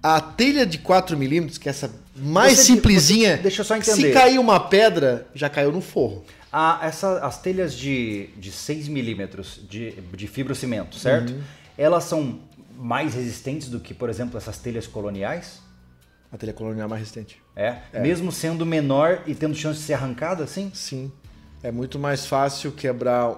A 0.02 0.20
telha 0.20 0.64
de 0.64 0.78
4 0.78 1.16
milímetros, 1.16 1.58
que 1.58 1.68
é 1.68 1.70
essa 1.70 1.90
mais 2.14 2.58
você, 2.58 2.64
simplesinha, 2.64 3.36
você, 3.36 3.42
deixa 3.42 3.60
eu 3.60 3.64
só 3.64 3.76
entender. 3.76 4.08
se 4.08 4.12
cair 4.12 4.38
uma 4.38 4.60
pedra, 4.60 5.26
já 5.34 5.48
caiu 5.48 5.72
no 5.72 5.80
forro. 5.80 6.24
Ah, 6.52 6.80
essa, 6.82 7.18
as 7.18 7.40
telhas 7.40 7.74
de, 7.74 8.28
de 8.36 8.50
6 8.50 8.88
milímetros 8.88 9.60
de, 9.68 9.92
de 10.14 10.26
fibrocimento, 10.26 10.96
certo? 10.96 11.32
Uhum. 11.32 11.42
Elas 11.76 12.04
são 12.04 12.40
mais 12.76 13.14
resistentes 13.14 13.68
do 13.68 13.80
que, 13.80 13.92
por 13.92 14.08
exemplo, 14.08 14.38
essas 14.38 14.58
telhas 14.58 14.86
coloniais? 14.86 15.60
A 16.32 16.36
telha 16.36 16.52
colonial 16.52 16.86
é 16.86 16.88
mais 16.88 17.00
resistente. 17.00 17.40
É? 17.56 17.76
é? 17.92 18.00
Mesmo 18.00 18.30
sendo 18.30 18.64
menor 18.64 19.22
e 19.26 19.34
tendo 19.34 19.54
chance 19.54 19.80
de 19.80 19.86
ser 19.86 19.94
arrancada 19.94 20.44
assim? 20.44 20.70
Sim. 20.74 21.10
É 21.62 21.72
muito 21.72 21.98
mais 21.98 22.24
fácil 22.24 22.70
quebrar 22.70 23.34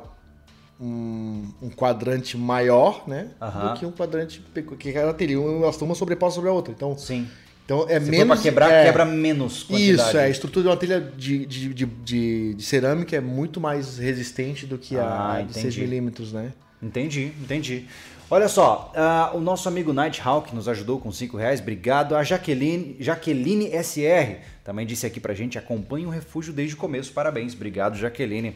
um, 0.81 1.49
um 1.61 1.71
quadrante 1.71 2.37
maior, 2.37 3.05
né? 3.07 3.29
Do 3.40 3.79
que 3.79 3.87
um 3.87 3.93
quadrante 3.93 4.43
que 4.79 4.90
ela 4.90 5.12
teria 5.12 5.40
uma, 5.40 5.71
uma 5.71 5.95
sobreposta 5.95 6.37
sobre 6.37 6.51
a 6.51 6.53
outra. 6.53 6.73
Então, 6.73 6.97
Sim. 6.97 7.29
Então 7.71 7.87
é 7.88 8.01
Se 8.01 8.11
menos. 8.11 8.27
para 8.27 8.43
quebrar, 8.43 8.73
é, 8.73 8.85
quebra 8.85 9.05
menos 9.05 9.62
quantidade. 9.62 10.09
Isso, 10.09 10.16
é. 10.16 10.25
A 10.25 10.29
estrutura 10.29 10.64
de 10.64 10.69
uma 10.71 10.77
telha 10.77 11.01
de, 11.01 11.47
de, 11.47 11.73
de, 11.73 11.85
de, 11.87 12.55
de 12.55 12.64
cerâmica 12.64 13.14
é 13.14 13.21
muito 13.21 13.61
mais 13.61 13.97
resistente 13.97 14.66
do 14.66 14.77
que 14.77 14.99
a 14.99 15.37
ah, 15.37 15.43
de 15.43 15.55
6 15.55 15.77
milímetros, 15.77 16.33
né? 16.33 16.53
Entendi, 16.83 17.31
entendi. 17.40 17.87
Olha 18.29 18.49
só, 18.49 18.93
uh, 18.95 19.37
o 19.37 19.40
nosso 19.40 19.69
amigo 19.69 19.93
Nighthawk 19.93 20.55
nos 20.55 20.69
ajudou 20.69 20.99
com 20.99 21.12
5 21.12 21.37
reais, 21.37 21.61
obrigado. 21.61 22.16
A 22.16 22.25
Jaqueline, 22.25 22.97
Jaqueline 22.99 23.71
SR 23.83 24.38
também 24.64 24.87
disse 24.87 25.05
aqui 25.05 25.21
pra 25.21 25.35
gente, 25.35 25.59
acompanha 25.59 26.07
o 26.07 26.11
refúgio 26.11 26.53
desde 26.53 26.74
o 26.74 26.78
começo, 26.78 27.12
parabéns, 27.12 27.55
obrigado 27.55 27.97
Jaqueline. 27.97 28.55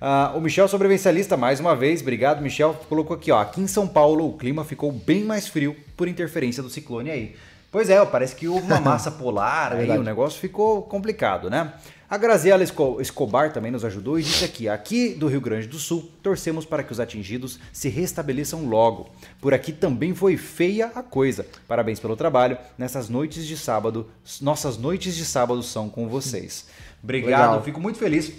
Uh, 0.00 0.36
o 0.36 0.40
Michel 0.40 0.68
Sobrevivencialista, 0.68 1.36
mais 1.36 1.60
uma 1.60 1.74
vez, 1.74 2.02
obrigado 2.02 2.42
Michel, 2.42 2.74
colocou 2.88 3.16
aqui, 3.16 3.30
ó, 3.32 3.40
aqui 3.40 3.60
em 3.60 3.66
São 3.66 3.86
Paulo 3.88 4.28
o 4.28 4.36
clima 4.36 4.64
ficou 4.64 4.92
bem 4.92 5.24
mais 5.24 5.48
frio 5.48 5.74
por 5.96 6.08
interferência 6.08 6.62
do 6.62 6.68
ciclone 6.68 7.10
aí. 7.10 7.36
Pois 7.72 7.88
é, 7.90 8.04
parece 8.04 8.36
que 8.36 8.46
houve 8.46 8.66
uma 8.66 8.78
massa 8.82 9.10
polar, 9.10 9.72
É 9.72 9.90
aí 9.90 9.98
o 9.98 10.02
negócio 10.02 10.38
ficou 10.38 10.82
complicado, 10.82 11.48
né? 11.48 11.72
A 12.08 12.16
Graziela 12.18 12.62
Esco- 12.62 13.00
Escobar 13.00 13.52
também 13.52 13.72
nos 13.72 13.84
ajudou 13.84 14.20
e 14.20 14.22
disse 14.22 14.44
aqui: 14.44 14.68
aqui 14.68 15.08
do 15.14 15.26
Rio 15.26 15.40
Grande 15.40 15.66
do 15.66 15.78
Sul, 15.78 16.08
torcemos 16.22 16.64
para 16.64 16.82
que 16.84 16.92
os 16.92 17.00
atingidos 17.00 17.58
se 17.72 17.88
restabeleçam 17.88 18.66
logo. 18.68 19.08
Por 19.40 19.52
aqui 19.52 19.72
também 19.72 20.14
foi 20.14 20.36
feia 20.36 20.92
a 20.94 21.02
coisa. 21.02 21.44
Parabéns 21.66 21.98
pelo 21.98 22.14
trabalho. 22.14 22.56
Nessas 22.78 23.08
noites 23.08 23.44
de 23.46 23.56
sábado, 23.56 24.06
nossas 24.40 24.76
noites 24.76 25.16
de 25.16 25.24
sábado 25.24 25.60
são 25.62 25.88
com 25.88 26.06
vocês. 26.06 26.66
Obrigado, 27.02 27.48
Legal. 27.50 27.62
fico 27.64 27.80
muito 27.80 27.98
feliz. 27.98 28.30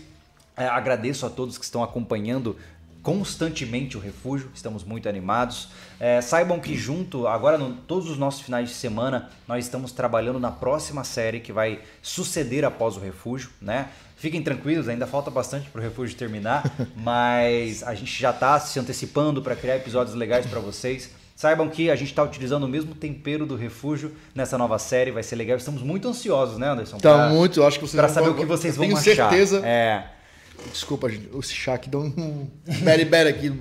É, 0.57 0.65
agradeço 0.67 1.25
a 1.25 1.29
todos 1.29 1.57
que 1.57 1.65
estão 1.65 1.83
acompanhando 1.83 2.55
constantemente 3.03 3.95
o 3.95 3.99
refúgio, 3.99 4.49
estamos 4.55 4.83
muito 4.83 5.07
animados. 5.07 5.69
É, 5.99 6.21
saibam 6.21 6.59
que 6.59 6.75
junto, 6.75 7.27
agora 7.27 7.55
no, 7.55 7.73
todos 7.73 8.09
os 8.09 8.17
nossos 8.17 8.41
finais 8.41 8.69
de 8.69 8.73
semana, 8.75 9.29
nós 9.47 9.63
estamos 9.65 9.91
trabalhando 9.91 10.39
na 10.39 10.49
próxima 10.49 11.03
série 11.03 11.39
que 11.39 11.53
vai 11.53 11.79
suceder 12.01 12.65
após 12.65 12.97
o 12.97 12.99
refúgio, 12.99 13.51
né? 13.61 13.89
Fiquem 14.17 14.41
tranquilos, 14.41 14.87
ainda 14.89 15.05
falta 15.05 15.29
bastante 15.29 15.69
para 15.69 15.79
o 15.81 15.83
refúgio 15.83 16.15
terminar, 16.17 16.63
mas 16.97 17.83
a 17.83 17.93
gente 17.93 18.19
já 18.19 18.31
está 18.31 18.59
se 18.59 18.79
antecipando 18.79 19.39
para 19.41 19.55
criar 19.55 19.75
episódios 19.75 20.15
legais 20.15 20.47
para 20.47 20.59
vocês. 20.59 21.11
Saibam 21.35 21.69
que 21.69 21.91
a 21.91 21.95
gente 21.95 22.09
está 22.09 22.23
utilizando 22.23 22.63
o 22.63 22.67
mesmo 22.67 22.95
tempero 22.95 23.45
do 23.45 23.55
refúgio 23.55 24.13
nessa 24.33 24.57
nova 24.57 24.79
série, 24.79 25.11
vai 25.11 25.21
ser 25.21 25.35
legal. 25.35 25.57
Estamos 25.57 25.83
muito 25.83 26.07
ansiosos, 26.07 26.57
né, 26.57 26.69
Anderson? 26.69 26.97
Tá 26.97 27.13
Pra- 27.13 27.29
muito, 27.29 27.59
eu 27.59 27.67
acho 27.67 27.77
que 27.77 27.85
vocês 27.85 27.99
Pra 27.99 28.07
vão- 28.07 28.13
saber 28.15 28.29
o 28.29 28.33
que 28.35 28.45
vocês 28.45 28.75
vão 28.77 28.85
tenho 28.87 28.97
achar. 28.97 29.29
certeza. 29.29 29.61
É. 29.63 30.14
Desculpa, 30.71 31.09
gente. 31.09 31.29
Esse 31.39 31.53
chá 31.53 31.73
aqui 31.75 31.89
dá 31.89 31.97
um 31.99 32.47
bere-bere 32.83 33.29
aqui. 33.29 33.51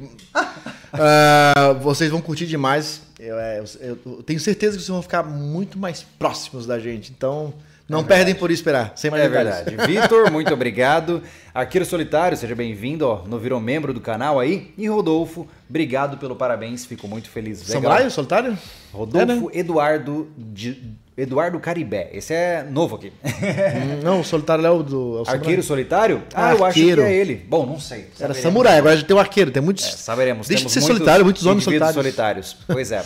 Ah, 0.93 1.73
vocês 1.81 2.11
vão 2.11 2.21
curtir 2.21 2.47
demais. 2.47 3.03
Eu, 3.19 3.39
é, 3.39 3.61
eu- 3.81 3.99
eu 4.05 4.23
tenho 4.23 4.39
certeza 4.41 4.73
que 4.77 4.83
vocês 4.83 4.89
vão 4.89 5.03
ficar 5.03 5.23
muito 5.23 5.79
mais 5.79 6.03
próximos 6.19 6.67
da 6.67 6.79
gente. 6.79 7.13
Então, 7.17 7.53
não 7.89 8.03
perdem 8.05 8.35
por 8.35 8.51
esperar. 8.51 8.93
Sem 8.97 9.11
mais 9.11 9.23
É 9.23 9.29
verdade. 9.29 9.77
Vitor, 9.87 10.31
muito 10.31 10.53
obrigado. 10.53 11.23
Arqueiro 11.53 11.85
Solitário, 11.85 12.37
seja 12.37 12.55
bem-vindo, 12.55 13.07
ó, 13.07 13.25
não 13.27 13.39
virou 13.39 13.61
membro 13.61 13.93
do 13.95 14.01
canal 14.01 14.41
aí. 14.41 14.73
E 14.77 14.89
Rodolfo, 14.89 15.47
obrigado 15.69 16.17
pelo 16.19 16.35
parabéns, 16.35 16.85
fico 16.85 17.07
muito 17.07 17.29
feliz. 17.29 17.61
Legal. 17.69 17.83
Samurai, 17.83 18.11
solitário? 18.11 18.59
Rodolfo 18.93 19.51
Eduardo 19.53 20.29
de- 20.37 20.95
Eduardo 21.17 21.61
Caribé. 21.61 22.11
Esse 22.13 22.35
é 22.35 22.63
novo 22.65 22.97
aqui. 22.97 23.13
Hum, 23.25 24.01
Não, 24.03 24.21
o 24.21 24.25
solitário 24.25 24.67
é 24.67 24.71
o 24.71 24.83
do. 24.83 25.19
é 25.19 25.23
o 25.23 25.31
Arqueiro 25.31 25.63
samurai. 25.63 25.63
Solitário? 25.63 26.23
Ah, 26.35 26.53
eu 26.53 26.65
acho 26.65 26.75
que 26.75 26.81
Arqueiro. 26.81 27.03
é 27.03 27.15
ele. 27.15 27.37
Bom, 27.37 27.65
não 27.65 27.79
sei. 27.79 28.01
Era 28.01 28.11
Saberemos. 28.35 28.43
samurai, 28.43 28.79
agora 28.79 28.97
já 28.97 29.05
tem 29.05 29.17
o 29.17 29.21
arqueiro. 29.21 29.51
Tem 29.51 29.63
muitos. 29.63 29.85
É, 29.87 29.91
saberemos. 29.93 30.49
Deixa 30.49 30.65
de 30.67 30.73
ser 30.73 30.81
solitário, 30.81 31.25
muitos 31.25 31.47
homens 31.47 31.65
solitários. 31.65 31.95
solitários. 31.95 32.57
Pois 32.67 32.91
é. 32.91 33.05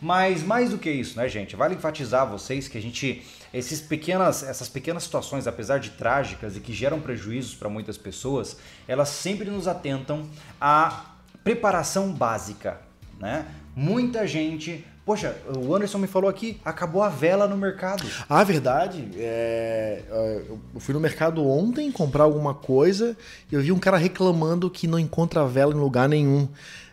Mas 0.00 0.42
mais 0.42 0.70
do 0.70 0.78
que 0.78 0.90
isso, 0.90 1.18
né, 1.18 1.28
gente? 1.28 1.54
Vale 1.54 1.74
enfatizar 1.74 2.22
a 2.22 2.24
vocês 2.24 2.66
que 2.66 2.78
a 2.78 2.80
gente 2.80 3.22
esses 3.52 3.80
pequenas, 3.82 4.42
essas 4.42 4.66
pequenas 4.68 5.02
situações, 5.02 5.46
apesar 5.46 5.78
de 5.78 5.90
trágicas 5.90 6.56
e 6.56 6.60
que 6.60 6.72
geram 6.72 7.00
prejuízos 7.00 7.54
para 7.54 7.68
muitas 7.68 7.98
pessoas, 7.98 8.56
elas 8.88 9.10
sempre 9.10 9.50
nos 9.50 9.68
atentam 9.68 10.26
à 10.58 11.04
preparação 11.44 12.12
básica, 12.12 12.78
né? 13.20 13.44
Muita 13.76 14.26
gente, 14.26 14.84
poxa, 15.10 15.34
o 15.58 15.74
Anderson 15.74 15.98
me 15.98 16.06
falou 16.06 16.30
aqui, 16.30 16.60
acabou 16.64 17.02
a 17.02 17.08
vela 17.08 17.48
no 17.48 17.56
mercado. 17.56 18.04
Ah, 18.28 18.44
verdade. 18.44 19.08
É, 19.16 20.02
é, 20.08 20.42
eu 20.48 20.78
fui 20.78 20.94
no 20.94 21.00
mercado 21.00 21.44
ontem 21.44 21.90
comprar 21.90 22.22
alguma 22.22 22.54
coisa 22.54 23.16
e 23.50 23.56
eu 23.56 23.60
vi 23.60 23.72
um 23.72 23.78
cara 23.80 23.96
reclamando 23.96 24.70
que 24.70 24.86
não 24.86 25.00
encontra 25.00 25.44
vela 25.48 25.74
em 25.74 25.78
lugar 25.78 26.08
nenhum. 26.08 26.46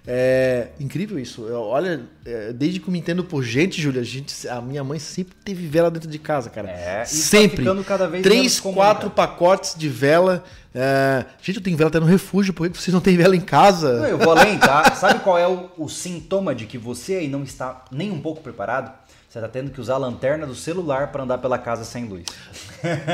É 0.07 0.69
incrível 0.79 1.19
isso. 1.19 1.43
Eu- 1.43 1.61
olha, 1.61 2.01
é, 2.25 2.51
desde 2.53 2.79
que 2.79 2.87
eu 2.87 2.91
me 2.91 2.97
entendo 2.97 3.23
por 3.23 3.43
gente, 3.43 3.79
Júlia, 3.79 4.01
a, 4.01 4.05
gente, 4.05 4.47
a 4.47 4.61
minha 4.61 4.83
mãe 4.83 4.97
sempre 4.97 5.35
teve 5.45 5.67
vela 5.67 5.91
dentro 5.91 6.09
de 6.09 6.17
casa, 6.17 6.49
cara. 6.49 6.71
É, 6.71 6.99
tá 6.99 7.05
sempre. 7.05 7.57
ficando 7.57 7.83
cada 7.83 8.07
vez 8.07 8.23
Três, 8.23 8.59
quatro 8.59 9.11
pacotes 9.11 9.75
de 9.77 9.89
vela. 9.89 10.43
É, 10.79 11.25
gente, 11.41 11.55
eu 11.57 11.63
tenho 11.63 11.75
vela 11.75 11.89
até 11.89 11.99
no 11.99 12.05
refúgio, 12.05 12.53
por 12.53 12.69
que 12.69 12.79
vocês 12.79 12.93
não 12.93 13.01
têm 13.01 13.17
vela 13.17 13.35
em 13.35 13.41
casa? 13.41 13.93
Não, 13.99 14.05
eu 14.05 14.17
vou 14.19 14.31
além, 14.37 14.59
tá? 14.59 14.93
Sabe 14.95 15.21
qual 15.21 15.35
é 15.35 15.47
o, 15.47 15.71
o 15.75 15.89
sintoma 15.89 16.53
de 16.53 16.67
que 16.67 16.77
você 16.77 17.15
aí 17.15 17.27
não 17.27 17.41
está 17.41 17.83
nem 17.91 18.11
um 18.11 18.21
pouco 18.21 18.41
preparado? 18.41 18.91
Você 19.27 19.39
está 19.39 19.49
tendo 19.49 19.71
que 19.71 19.81
usar 19.81 19.95
a 19.95 19.97
lanterna 19.97 20.45
do 20.45 20.53
celular 20.55 21.11
para 21.11 21.23
andar 21.23 21.39
pela 21.39 21.57
casa 21.57 21.83
sem 21.83 22.05
luz. 22.05 22.25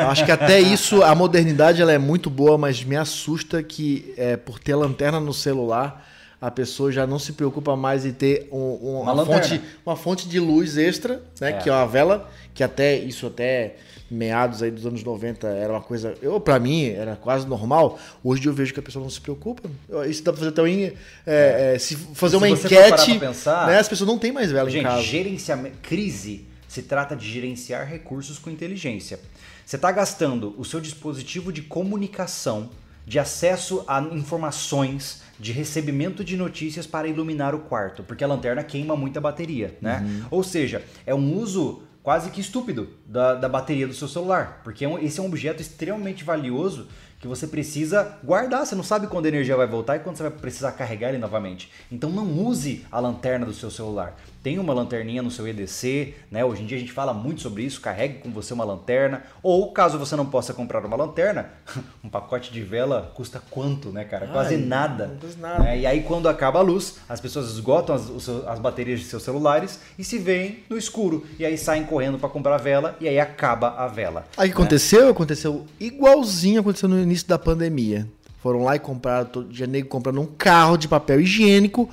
Acho 0.09 0.25
que 0.25 0.31
até 0.31 0.59
isso, 0.59 1.01
a 1.03 1.15
modernidade 1.15 1.81
ela 1.81 1.91
é 1.93 1.97
muito 1.97 2.29
boa, 2.29 2.57
mas 2.57 2.83
me 2.83 2.95
assusta 2.97 3.63
que 3.63 4.13
é, 4.17 4.35
por 4.37 4.59
ter 4.59 4.73
a 4.73 4.77
lanterna 4.77 5.19
no 5.19 5.33
celular, 5.33 6.05
a 6.41 6.51
pessoa 6.51 6.91
já 6.91 7.07
não 7.07 7.17
se 7.17 7.31
preocupa 7.33 7.75
mais 7.75 8.05
em 8.05 8.11
ter 8.11 8.47
um- 8.51 8.57
um- 8.81 9.01
Uma 9.01 9.13
uma, 9.13 9.25
fonte, 9.25 9.61
uma 9.85 9.95
fonte 9.95 10.27
de 10.27 10.39
luz 10.39 10.77
extra, 10.77 11.21
né? 11.39 11.49
É. 11.51 11.53
Que 11.53 11.69
é 11.69 11.71
uma 11.71 11.87
vela, 11.87 12.29
que 12.53 12.61
até 12.63 12.95
isso 12.97 13.25
até 13.27 13.77
meados 14.13 14.61
aí 14.63 14.69
dos 14.71 14.85
anos 14.85 15.03
90 15.03 15.47
era 15.47 15.73
uma 15.73 15.81
coisa, 15.81 16.15
eu 16.21 16.39
para 16.39 16.59
mim 16.59 16.85
era 16.85 17.15
quase 17.15 17.47
normal. 17.47 17.99
Hoje 18.23 18.45
eu 18.45 18.53
vejo 18.53 18.73
que 18.73 18.79
a 18.79 18.83
pessoa 18.83 19.01
não 19.03 19.09
se 19.09 19.19
preocupa. 19.19 19.69
Isso 20.07 20.23
dá 20.23 20.31
pra 20.31 20.39
fazer 20.39 20.51
também 20.51 20.93
é, 21.25 21.73
é, 21.75 21.79
se 21.79 21.95
fazer 21.95 22.31
Se 22.31 22.37
uma 22.37 22.49
enquete, 22.49 23.19
pensar- 23.19 23.67
né? 23.67 23.79
As 23.79 23.87
pessoas 23.89 24.07
não 24.07 24.17
têm 24.17 24.31
mais 24.31 24.51
vela 24.51 24.69
em 24.69 24.73
Gente, 24.73 24.83
casa. 24.83 25.01
gerenciamento, 25.01 25.77
crise 25.81 26.45
se 26.67 26.81
trata 26.81 27.15
de 27.15 27.29
gerenciar 27.29 27.87
recursos 27.87 28.39
com 28.39 28.49
inteligência. 28.49 29.19
Você 29.65 29.75
está 29.75 29.91
gastando 29.91 30.53
o 30.57 30.65
seu 30.65 30.79
dispositivo 30.81 31.51
de 31.53 31.61
comunicação, 31.61 32.69
de 33.05 33.19
acesso 33.19 33.83
a 33.87 33.99
informações, 34.47 35.21
de 35.39 35.51
recebimento 35.51 36.23
de 36.23 36.35
notícias 36.37 36.85
para 36.87 37.07
iluminar 37.07 37.53
o 37.55 37.59
quarto, 37.59 38.03
porque 38.03 38.23
a 38.23 38.27
lanterna 38.27 38.63
queima 38.63 38.95
muita 38.95 39.19
bateria, 39.21 39.77
né? 39.81 40.25
Ou 40.29 40.43
seja, 40.43 40.81
é 41.05 41.13
um 41.13 41.37
uso 41.37 41.83
quase 42.03 42.29
que 42.29 42.41
estúpido 42.41 42.89
da, 43.05 43.33
da 43.33 43.47
bateria 43.49 43.87
do 43.87 43.93
seu 43.93 44.07
celular, 44.07 44.59
porque 44.63 44.83
é 44.85 44.87
um- 44.87 44.99
esse 44.99 45.19
é 45.19 45.23
um 45.23 45.27
objeto 45.27 45.61
extremamente 45.61 46.23
valioso 46.23 46.87
que 47.19 47.27
você 47.27 47.47
precisa 47.47 48.17
guardar. 48.21 48.65
Você 48.65 48.75
não 48.75 48.83
sabe 48.83 49.07
quando 49.07 49.25
a 49.25 49.29
energia 49.29 49.55
vai 49.55 49.65
voltar 49.65 49.95
e 49.95 49.99
quando 49.99 50.17
você 50.17 50.23
vai 50.23 50.31
precisar 50.33 50.73
carregar 50.73 51.09
ele 51.09 51.17
novamente. 51.17 51.71
Então 51.89 52.09
não 52.09 52.25
use 52.43 52.85
a 52.91 52.99
lanterna 52.99 53.45
do 53.45 53.53
seu 53.53 53.71
celular. 53.71 54.17
Tem 54.43 54.59
uma 54.59 54.73
lanterninha 54.73 55.21
no 55.21 55.31
seu 55.31 55.47
EDC, 55.47 56.15
né? 56.29 56.43
Hoje 56.43 56.63
em 56.63 56.65
dia 56.65 56.75
a 56.75 56.79
gente 56.79 56.91
fala 56.91 57.13
muito 57.13 57.41
sobre 57.41 57.63
isso. 57.63 57.79
Carregue 57.79 58.15
com 58.15 58.29
você 58.29 58.53
uma 58.53 58.65
lanterna. 58.65 59.23
Ou 59.41 59.71
caso 59.71 59.97
você 59.97 60.17
não 60.17 60.25
possa 60.25 60.53
comprar 60.53 60.85
uma 60.85 60.97
lanterna, 60.97 61.49
um 62.03 62.09
pacote 62.09 62.51
de 62.51 62.61
vela 62.61 63.09
custa 63.15 63.41
quanto, 63.49 63.89
né, 63.89 64.03
cara? 64.03 64.27
Quase 64.27 64.55
Ai, 64.55 64.61
nada. 64.61 65.07
não 65.07 65.15
custa 65.15 65.39
nada. 65.39 65.63
né? 65.63 65.79
E 65.79 65.85
aí 65.85 66.03
quando 66.03 66.27
acaba 66.27 66.59
a 66.59 66.61
luz, 66.61 66.97
as 67.07 67.21
pessoas 67.21 67.51
esgotam 67.51 67.95
as, 67.95 68.29
as 68.45 68.59
baterias 68.59 68.99
de 68.99 69.05
seus 69.05 69.23
celulares 69.23 69.79
e 69.97 70.03
se 70.03 70.17
veem 70.17 70.59
no 70.69 70.77
escuro. 70.77 71.25
E 71.39 71.45
aí 71.45 71.57
saem 71.57 71.85
correndo 71.85 72.19
para 72.19 72.27
comprar 72.27 72.57
vela 72.57 72.97
e 72.99 73.07
aí 73.07 73.17
acaba 73.21 73.69
a 73.77 73.87
vela. 73.87 74.27
Aí 74.35 74.49
o 74.49 74.51
que 74.51 74.57
aconteceu? 74.57 75.07
Aconteceu 75.07 75.65
igualzinho 75.79 76.59
aconteceu 76.59 76.89
no 76.89 76.99
início 76.99 77.29
da 77.29 77.39
pandemia. 77.39 78.05
Foram 78.41 78.65
lá 78.65 78.75
e 78.75 78.79
compraram, 78.79 79.25
todo 79.25 79.47
dia 79.47 79.65
nego 79.65 79.87
comprando 79.87 80.19
um 80.19 80.25
carro 80.25 80.75
de 80.75 80.89
papel 80.89 81.21
higiênico 81.21 81.89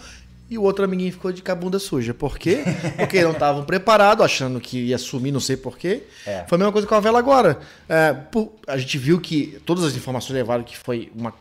e 0.51 0.59
o 0.59 0.63
outro 0.63 0.85
amiguinho 0.85 1.13
ficou 1.13 1.31
de 1.33 1.41
cabunda 1.43 1.79
suja. 1.79 2.13
Por 2.13 2.37
quê? 2.37 2.65
Porque 2.99 3.23
não 3.23 3.31
estavam 3.31 3.65
preparados, 3.65 4.25
achando 4.25 4.61
que 4.61 4.79
ia 4.87 4.99
sumir, 4.99 5.31
não 5.33 5.39
sei 5.41 5.57
porquê. 5.57 6.03
É. 6.27 6.45
Foi 6.49 6.57
a 6.57 6.59
mesma 6.59 6.73
coisa 6.73 6.87
com 6.89 6.95
a 6.97 7.01
vela 7.01 7.19
agora. 7.21 7.61
É, 7.89 8.13
por- 8.13 8.53
a 8.67 8.77
gente 8.77 8.99
viu 8.99 9.21
que 9.21 9.61
todas 9.65 9.85
as 9.85 9.95
informações 9.95 10.35
levaram 10.35 10.65
que 10.65 10.77
foi 10.77 11.11
uma, 11.15 11.33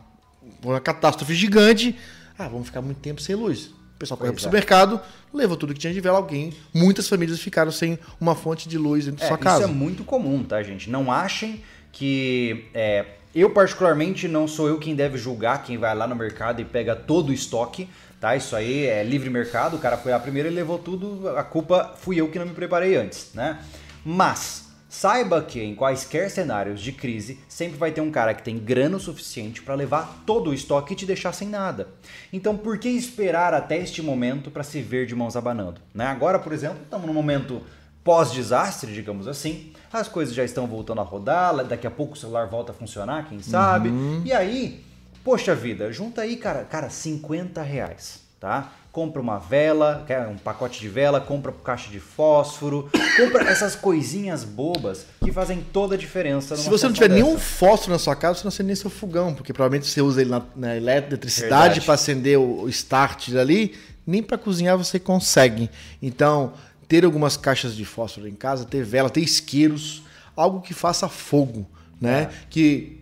uma 0.64 0.80
catástrofe 0.80 1.34
gigante. 1.34 1.96
Ah, 2.38 2.46
vamos 2.48 2.68
ficar 2.68 2.80
muito 2.80 2.98
tempo 2.98 3.20
sem 3.20 3.34
luz. 3.34 3.66
O 3.66 3.98
pessoal 4.00 4.16
correu 4.16 4.32
Pois 4.32 4.42
pro 4.44 4.48
é. 4.56 4.60
supermercado, 4.62 5.00
levou 5.34 5.56
tudo 5.58 5.74
que 5.74 5.80
tinha 5.80 5.92
de 5.92 6.00
vela. 6.00 6.16
Alguém, 6.16 6.54
muitas 6.72 7.06
famílias 7.08 7.38
ficaram 7.40 7.70
sem 7.72 7.98
uma 8.20 8.34
fonte 8.34 8.66
de 8.68 8.78
luz 8.78 9.04
dentro 9.06 9.18
de 9.18 9.24
É, 9.24 9.28
sua 9.28 9.36
casa. 9.36 9.64
Isso 9.64 9.70
é 9.70 9.74
muito 9.74 10.04
comum, 10.04 10.42
tá, 10.44 10.62
gente? 10.62 10.88
Não 10.88 11.12
achem 11.12 11.60
que. 11.92 12.64
é, 12.72 13.04
eu, 13.34 13.50
particularmente, 13.50 14.26
não 14.26 14.48
sou 14.48 14.68
eu 14.68 14.78
quem 14.78 14.94
deve 14.94 15.16
julgar 15.18 15.62
quem 15.62 15.76
vai 15.78 15.94
lá 15.94 16.06
no 16.06 16.16
mercado 16.16 16.60
e 16.60 16.64
pega 16.64 16.96
todo 16.96 17.28
o 17.28 17.32
estoque, 17.32 17.88
tá? 18.20 18.36
Isso 18.36 18.54
aí 18.54 18.86
é 18.86 19.02
livre 19.02 19.30
mercado, 19.30 19.76
o 19.76 19.80
cara 19.80 19.96
foi 19.96 20.12
lá 20.12 20.20
primeiro 20.20 20.48
e 20.48 20.52
levou 20.52 20.78
tudo, 20.78 21.28
a 21.36 21.42
culpa 21.42 21.94
fui 21.96 22.20
eu 22.20 22.28
que 22.28 22.38
não 22.38 22.46
me 22.46 22.54
preparei 22.54 22.94
antes, 22.96 23.30
né? 23.34 23.58
Mas. 24.04 24.68
Saiba 24.92 25.40
que 25.40 25.62
em 25.62 25.72
quaisquer 25.72 26.28
cenários 26.28 26.80
de 26.80 26.90
crise, 26.90 27.38
sempre 27.48 27.78
vai 27.78 27.92
ter 27.92 28.00
um 28.00 28.10
cara 28.10 28.34
que 28.34 28.42
tem 28.42 28.58
grana 28.58 28.96
o 28.96 29.00
suficiente 29.00 29.62
para 29.62 29.76
levar 29.76 30.24
todo 30.26 30.50
o 30.50 30.52
estoque 30.52 30.94
e 30.94 30.96
te 30.96 31.06
deixar 31.06 31.32
sem 31.32 31.48
nada. 31.48 31.86
Então, 32.32 32.56
por 32.56 32.76
que 32.76 32.88
esperar 32.88 33.54
até 33.54 33.78
este 33.78 34.02
momento 34.02 34.50
para 34.50 34.64
se 34.64 34.82
ver 34.82 35.06
de 35.06 35.14
mãos 35.14 35.36
abanando? 35.36 35.80
Né? 35.94 36.04
Agora, 36.06 36.40
por 36.40 36.52
exemplo, 36.52 36.78
estamos 36.82 37.06
num 37.06 37.12
momento 37.12 37.62
pós-desastre, 38.02 38.92
digamos 38.92 39.28
assim. 39.28 39.72
As 39.92 40.08
coisas 40.08 40.34
já 40.34 40.42
estão 40.42 40.66
voltando 40.66 41.00
a 41.00 41.04
rodar, 41.04 41.64
daqui 41.64 41.86
a 41.86 41.90
pouco 41.90 42.14
o 42.14 42.16
celular 42.16 42.48
volta 42.48 42.72
a 42.72 42.74
funcionar, 42.74 43.28
quem 43.28 43.40
sabe. 43.40 43.90
E 44.24 44.32
aí, 44.32 44.84
poxa 45.24 45.54
vida, 45.54 45.92
junta 45.92 46.22
aí, 46.22 46.36
cara, 46.36 46.64
cara, 46.64 46.90
50 46.90 47.62
reais, 47.62 48.20
tá? 48.38 48.72
Compra 48.92 49.22
uma 49.22 49.38
vela, 49.38 50.02
quer 50.04 50.26
um 50.26 50.36
pacote 50.36 50.80
de 50.80 50.88
vela, 50.88 51.20
compra 51.20 51.52
caixa 51.52 51.88
de 51.88 52.00
fósforo, 52.00 52.90
compra 53.16 53.48
essas 53.48 53.76
coisinhas 53.76 54.42
bobas 54.42 55.06
que 55.22 55.30
fazem 55.30 55.64
toda 55.72 55.94
a 55.94 55.98
diferença. 55.98 56.56
Se 56.56 56.68
você 56.68 56.86
não 56.86 56.92
tiver 56.92 57.10
nenhum 57.10 57.34
dessa. 57.34 57.44
fósforo 57.44 57.92
na 57.92 57.98
sua 58.00 58.16
casa, 58.16 58.40
você 58.40 58.44
não 58.44 58.48
acende 58.48 58.66
nem 58.66 58.76
seu 58.76 58.90
fogão, 58.90 59.32
porque 59.32 59.52
provavelmente 59.52 59.86
você 59.88 60.02
usa 60.02 60.22
ele 60.22 60.30
na, 60.30 60.42
na 60.56 60.76
eletricidade 60.76 61.82
para 61.82 61.94
acender 61.94 62.36
o, 62.36 62.62
o 62.62 62.68
start 62.68 63.28
ali, 63.36 63.76
nem 64.04 64.22
para 64.22 64.36
cozinhar 64.36 64.76
você 64.76 64.98
consegue. 64.98 65.70
Então, 66.02 66.52
ter 66.88 67.04
algumas 67.04 67.36
caixas 67.36 67.76
de 67.76 67.84
fósforo 67.84 68.26
em 68.26 68.34
casa, 68.34 68.64
ter 68.64 68.82
vela, 68.82 69.08
ter 69.08 69.20
isqueiros, 69.20 70.02
algo 70.34 70.60
que 70.60 70.74
faça 70.74 71.08
fogo, 71.08 71.64
né? 72.00 72.22
É. 72.22 72.30
Que 72.50 72.99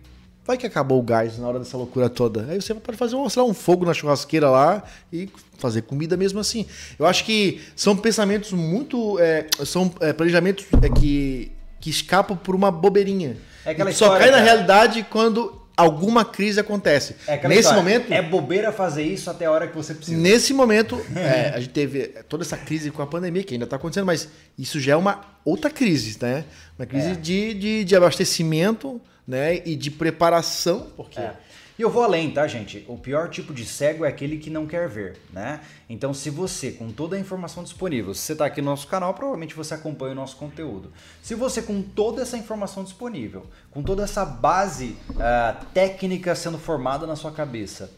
vai 0.49 0.57
que 0.57 0.65
acabou 0.65 0.97
o 0.99 1.03
gás 1.03 1.37
na 1.37 1.47
hora 1.47 1.59
dessa 1.59 1.77
loucura 1.77 2.09
toda. 2.09 2.47
Aí 2.49 2.59
você 2.59 2.73
pode 2.73 2.97
fazer 2.97 3.15
um, 3.15 3.23
lá, 3.23 3.43
um 3.43 3.53
fogo 3.53 3.85
na 3.85 3.93
churrasqueira 3.93 4.49
lá 4.49 4.83
e 5.13 5.29
fazer 5.59 5.83
comida 5.83 6.17
mesmo 6.17 6.39
assim. 6.39 6.65
Eu 6.97 7.05
acho 7.05 7.23
que 7.23 7.61
são 7.75 7.95
pensamentos 7.95 8.51
muito. 8.51 9.19
É, 9.19 9.45
são 9.63 9.93
é, 9.99 10.11
planejamentos 10.11 10.65
é, 10.81 10.89
que, 10.89 11.51
que 11.79 11.91
escapam 11.91 12.35
por 12.35 12.55
uma 12.55 12.71
bobeirinha. 12.71 13.37
É 13.63 13.71
aquela 13.71 13.91
só 13.91 14.17
cai 14.17 14.31
na 14.31 14.39
realidade 14.39 15.05
quando 15.07 15.55
alguma 15.77 16.25
crise 16.25 16.59
acontece. 16.59 17.15
É 17.27 17.37
Nesse 17.47 17.59
história. 17.59 17.83
momento. 17.83 18.11
É 18.11 18.19
bobeira 18.19 18.71
fazer 18.71 19.03
isso 19.03 19.29
até 19.29 19.45
a 19.45 19.51
hora 19.51 19.67
que 19.67 19.75
você 19.75 19.93
precisa. 19.93 20.17
Nesse 20.17 20.51
momento, 20.51 20.99
é, 21.15 21.51
a 21.53 21.59
gente 21.59 21.69
teve 21.69 22.07
toda 22.27 22.43
essa 22.43 22.57
crise 22.57 22.89
com 22.89 23.03
a 23.03 23.07
pandemia, 23.07 23.43
que 23.43 23.53
ainda 23.53 23.65
está 23.65 23.75
acontecendo, 23.75 24.07
mas 24.07 24.27
isso 24.57 24.79
já 24.79 24.93
é 24.93 24.95
uma 24.95 25.21
outra 25.45 25.69
crise, 25.69 26.17
né? 26.19 26.43
Uma 26.77 26.87
crise 26.87 27.11
é. 27.11 27.13
de, 27.13 27.53
de, 27.53 27.83
de, 27.83 27.95
abastecimento 27.95 28.99
né? 29.29 29.61
e 29.63 29.75
de 29.75 29.91
preparação, 29.91 30.87
porque. 30.97 31.19
É. 31.19 31.33
E 31.77 31.81
eu 31.81 31.89
vou 31.89 32.03
além, 32.03 32.29
tá, 32.29 32.45
gente? 32.45 32.83
O 32.89 32.97
pior 32.97 33.29
tipo 33.29 33.53
de 33.53 33.65
cego 33.65 34.03
é 34.03 34.09
aquele 34.09 34.37
que 34.37 34.49
não 34.49 34.67
quer 34.67 34.89
ver, 34.89 35.17
né? 35.31 35.61
Então, 35.89 36.13
se 36.13 36.29
você, 36.29 36.71
com 36.71 36.91
toda 36.91 37.15
a 37.15 37.19
informação 37.19 37.63
disponível, 37.63 38.13
se 38.13 38.19
você 38.19 38.33
está 38.33 38.45
aqui 38.45 38.61
no 38.61 38.69
nosso 38.69 38.85
canal, 38.85 39.13
provavelmente 39.13 39.55
você 39.55 39.75
acompanha 39.75 40.11
o 40.11 40.15
nosso 40.15 40.35
conteúdo. 40.35 40.91
Se 41.23 41.35
você, 41.35 41.61
com 41.61 41.81
toda 41.81 42.21
essa 42.21 42.35
informação 42.35 42.83
disponível, 42.83 43.45
com 43.71 43.81
toda 43.81 44.03
essa 44.03 44.25
base 44.25 44.97
uh, 45.11 45.65
técnica 45.73 46.35
sendo 46.35 46.57
formada 46.57 47.07
na 47.07 47.15
sua 47.15 47.31
cabeça, 47.31 47.89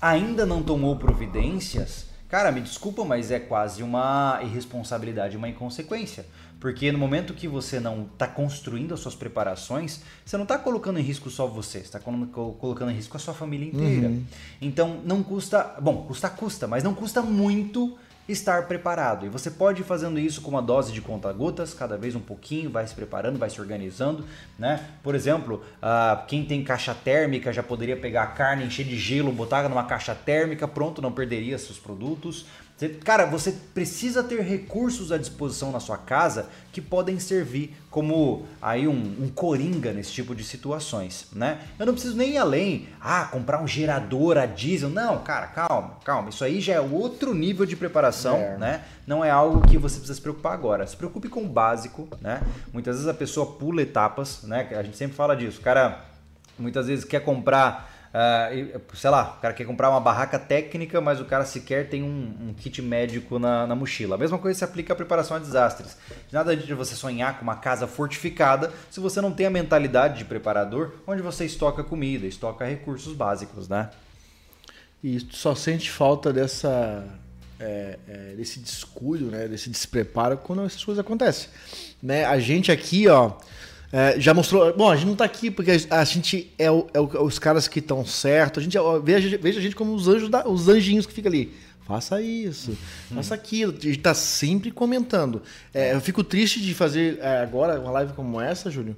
ainda 0.00 0.46
não 0.46 0.62
tomou 0.62 0.96
providências, 0.96 2.06
cara, 2.30 2.50
me 2.50 2.62
desculpa, 2.62 3.04
mas 3.04 3.30
é 3.30 3.38
quase 3.38 3.82
uma 3.82 4.40
irresponsabilidade, 4.42 5.36
uma 5.36 5.48
inconsequência. 5.50 6.24
Porque 6.66 6.90
no 6.90 6.98
momento 6.98 7.32
que 7.32 7.46
você 7.46 7.78
não 7.78 8.08
está 8.12 8.26
construindo 8.26 8.92
as 8.92 8.98
suas 8.98 9.14
preparações, 9.14 10.00
você 10.24 10.36
não 10.36 10.42
está 10.42 10.58
colocando 10.58 10.98
em 10.98 11.02
risco 11.02 11.30
só 11.30 11.46
você, 11.46 11.78
está 11.78 12.00
colocando 12.00 12.90
em 12.90 12.94
risco 12.94 13.16
a 13.16 13.20
sua 13.20 13.32
família 13.32 13.68
inteira. 13.68 14.08
Uhum. 14.08 14.24
Então 14.60 15.00
não 15.04 15.22
custa, 15.22 15.76
bom, 15.80 15.98
custa 16.08 16.28
custa, 16.28 16.66
mas 16.66 16.82
não 16.82 16.92
custa 16.92 17.22
muito 17.22 17.96
estar 18.28 18.66
preparado. 18.66 19.24
E 19.24 19.28
você 19.28 19.48
pode 19.48 19.82
ir 19.82 19.84
fazendo 19.84 20.18
isso 20.18 20.42
com 20.42 20.50
uma 20.50 20.60
dose 20.60 20.92
de 20.92 21.00
conta-gotas, 21.00 21.72
cada 21.72 21.96
vez 21.96 22.16
um 22.16 22.20
pouquinho, 22.20 22.68
vai 22.68 22.84
se 22.84 22.96
preparando, 22.96 23.38
vai 23.38 23.48
se 23.48 23.60
organizando, 23.60 24.24
né? 24.58 24.84
Por 25.04 25.14
exemplo, 25.14 25.62
uh, 25.76 26.26
quem 26.26 26.44
tem 26.44 26.64
caixa 26.64 26.92
térmica 26.94 27.52
já 27.52 27.62
poderia 27.62 27.96
pegar 27.96 28.24
a 28.24 28.26
carne, 28.26 28.64
encher 28.64 28.84
de 28.84 28.98
gelo, 28.98 29.30
botar 29.30 29.68
numa 29.68 29.84
caixa 29.84 30.16
térmica, 30.16 30.66
pronto, 30.66 31.00
não 31.00 31.12
perderia 31.12 31.56
seus 31.58 31.78
produtos. 31.78 32.46
Você, 32.76 32.90
cara, 32.90 33.24
você 33.24 33.52
precisa 33.72 34.22
ter 34.22 34.42
recursos 34.42 35.10
à 35.10 35.16
disposição 35.16 35.72
na 35.72 35.80
sua 35.80 35.96
casa 35.96 36.46
que 36.70 36.80
podem 36.80 37.18
servir 37.18 37.74
como 37.90 38.44
aí 38.60 38.86
um, 38.86 38.92
um, 38.92 39.30
coringa 39.34 39.94
nesse 39.94 40.12
tipo 40.12 40.34
de 40.34 40.44
situações, 40.44 41.28
né? 41.32 41.58
Eu 41.78 41.86
não 41.86 41.94
preciso 41.94 42.14
nem 42.14 42.32
ir 42.32 42.36
além, 42.36 42.86
ah, 43.00 43.24
comprar 43.32 43.62
um 43.62 43.66
gerador 43.66 44.36
a 44.36 44.44
diesel. 44.44 44.90
Não, 44.90 45.20
cara, 45.20 45.46
calma, 45.46 45.94
calma. 46.04 46.28
Isso 46.28 46.44
aí 46.44 46.60
já 46.60 46.74
é 46.74 46.80
outro 46.80 47.32
nível 47.32 47.64
de 47.64 47.74
preparação, 47.74 48.36
é. 48.36 48.58
né? 48.58 48.84
Não 49.06 49.24
é 49.24 49.30
algo 49.30 49.66
que 49.66 49.78
você 49.78 49.94
precisa 49.96 50.14
se 50.14 50.20
preocupar 50.20 50.52
agora. 50.52 50.86
Se 50.86 50.98
preocupe 50.98 51.30
com 51.30 51.44
o 51.44 51.48
básico, 51.48 52.06
né? 52.20 52.42
Muitas 52.74 52.96
vezes 52.96 53.08
a 53.08 53.14
pessoa 53.14 53.52
pula 53.52 53.80
etapas, 53.80 54.42
né? 54.42 54.68
A 54.72 54.82
gente 54.82 54.98
sempre 54.98 55.16
fala 55.16 55.34
disso. 55.34 55.60
O 55.60 55.62
cara 55.62 56.04
muitas 56.58 56.88
vezes 56.88 57.06
quer 57.06 57.20
comprar 57.20 57.95
Uh, 58.16 58.80
sei 58.96 59.10
lá, 59.10 59.34
o 59.36 59.40
cara 59.42 59.52
quer 59.52 59.66
comprar 59.66 59.90
uma 59.90 60.00
barraca 60.00 60.38
técnica, 60.38 61.02
mas 61.02 61.20
o 61.20 61.26
cara 61.26 61.44
sequer 61.44 61.90
tem 61.90 62.02
um, 62.02 62.48
um 62.48 62.54
kit 62.54 62.80
médico 62.80 63.38
na, 63.38 63.66
na, 63.66 63.74
mochila. 63.74 64.14
A 64.14 64.18
mesma 64.18 64.38
coisa 64.38 64.58
se 64.58 64.64
aplica 64.64 64.94
à 64.94 64.96
preparação 64.96 65.36
a 65.36 65.40
desastres. 65.40 65.98
De 66.26 66.32
nada 66.32 66.56
de 66.56 66.72
você 66.72 66.94
sonhar 66.94 67.36
com 67.36 67.42
uma 67.42 67.56
casa 67.56 67.86
fortificada 67.86 68.72
se 68.90 69.00
você 69.00 69.20
não 69.20 69.30
tem 69.30 69.44
a 69.44 69.50
mentalidade 69.50 70.16
de 70.16 70.24
preparador, 70.24 70.94
onde 71.06 71.20
você 71.20 71.44
estoca 71.44 71.84
comida, 71.84 72.26
estoca 72.26 72.64
recursos 72.64 73.12
básicos, 73.12 73.68
né? 73.68 73.90
E 75.04 75.20
só 75.30 75.54
sente 75.54 75.90
falta 75.90 76.32
dessa 76.32 77.04
é, 77.60 77.98
é, 78.08 78.34
desse 78.34 78.60
descuido, 78.60 79.26
né, 79.26 79.46
desse 79.46 79.68
despreparo 79.68 80.38
quando 80.38 80.64
essas 80.64 80.82
coisas 80.82 81.04
acontecem. 81.04 81.50
Né? 82.02 82.24
A 82.24 82.38
gente 82.38 82.72
aqui, 82.72 83.08
ó, 83.08 83.32
é, 83.92 84.18
já 84.18 84.34
mostrou. 84.34 84.72
Bom, 84.74 84.90
a 84.90 84.96
gente 84.96 85.06
não 85.06 85.12
está 85.12 85.24
aqui 85.24 85.50
porque 85.50 85.70
a 85.90 86.04
gente 86.04 86.52
é, 86.58 86.70
o, 86.70 86.86
é 86.92 87.00
os 87.00 87.38
caras 87.38 87.68
que 87.68 87.78
estão 87.78 88.04
certo. 88.04 88.60
A 88.60 88.62
gente 88.62 88.76
veja, 89.02 89.38
veja 89.38 89.58
a 89.58 89.62
gente 89.62 89.76
como 89.76 89.94
os 89.94 90.08
anjos, 90.08 90.28
da, 90.28 90.46
os 90.48 90.68
anjinhos 90.68 91.06
que 91.06 91.12
fica 91.12 91.28
ali. 91.28 91.52
Faça 91.86 92.20
isso, 92.20 92.72
hum. 92.72 93.14
faça 93.14 93.34
aquilo. 93.34 93.72
A 93.72 93.80
gente 93.80 93.98
está 93.98 94.12
sempre 94.12 94.72
comentando. 94.72 95.40
É, 95.72 95.94
eu 95.94 96.00
fico 96.00 96.24
triste 96.24 96.60
de 96.60 96.74
fazer 96.74 97.18
é, 97.20 97.40
agora 97.40 97.80
uma 97.80 97.92
live 97.92 98.12
como 98.12 98.40
essa, 98.40 98.70
Júlio. 98.70 98.96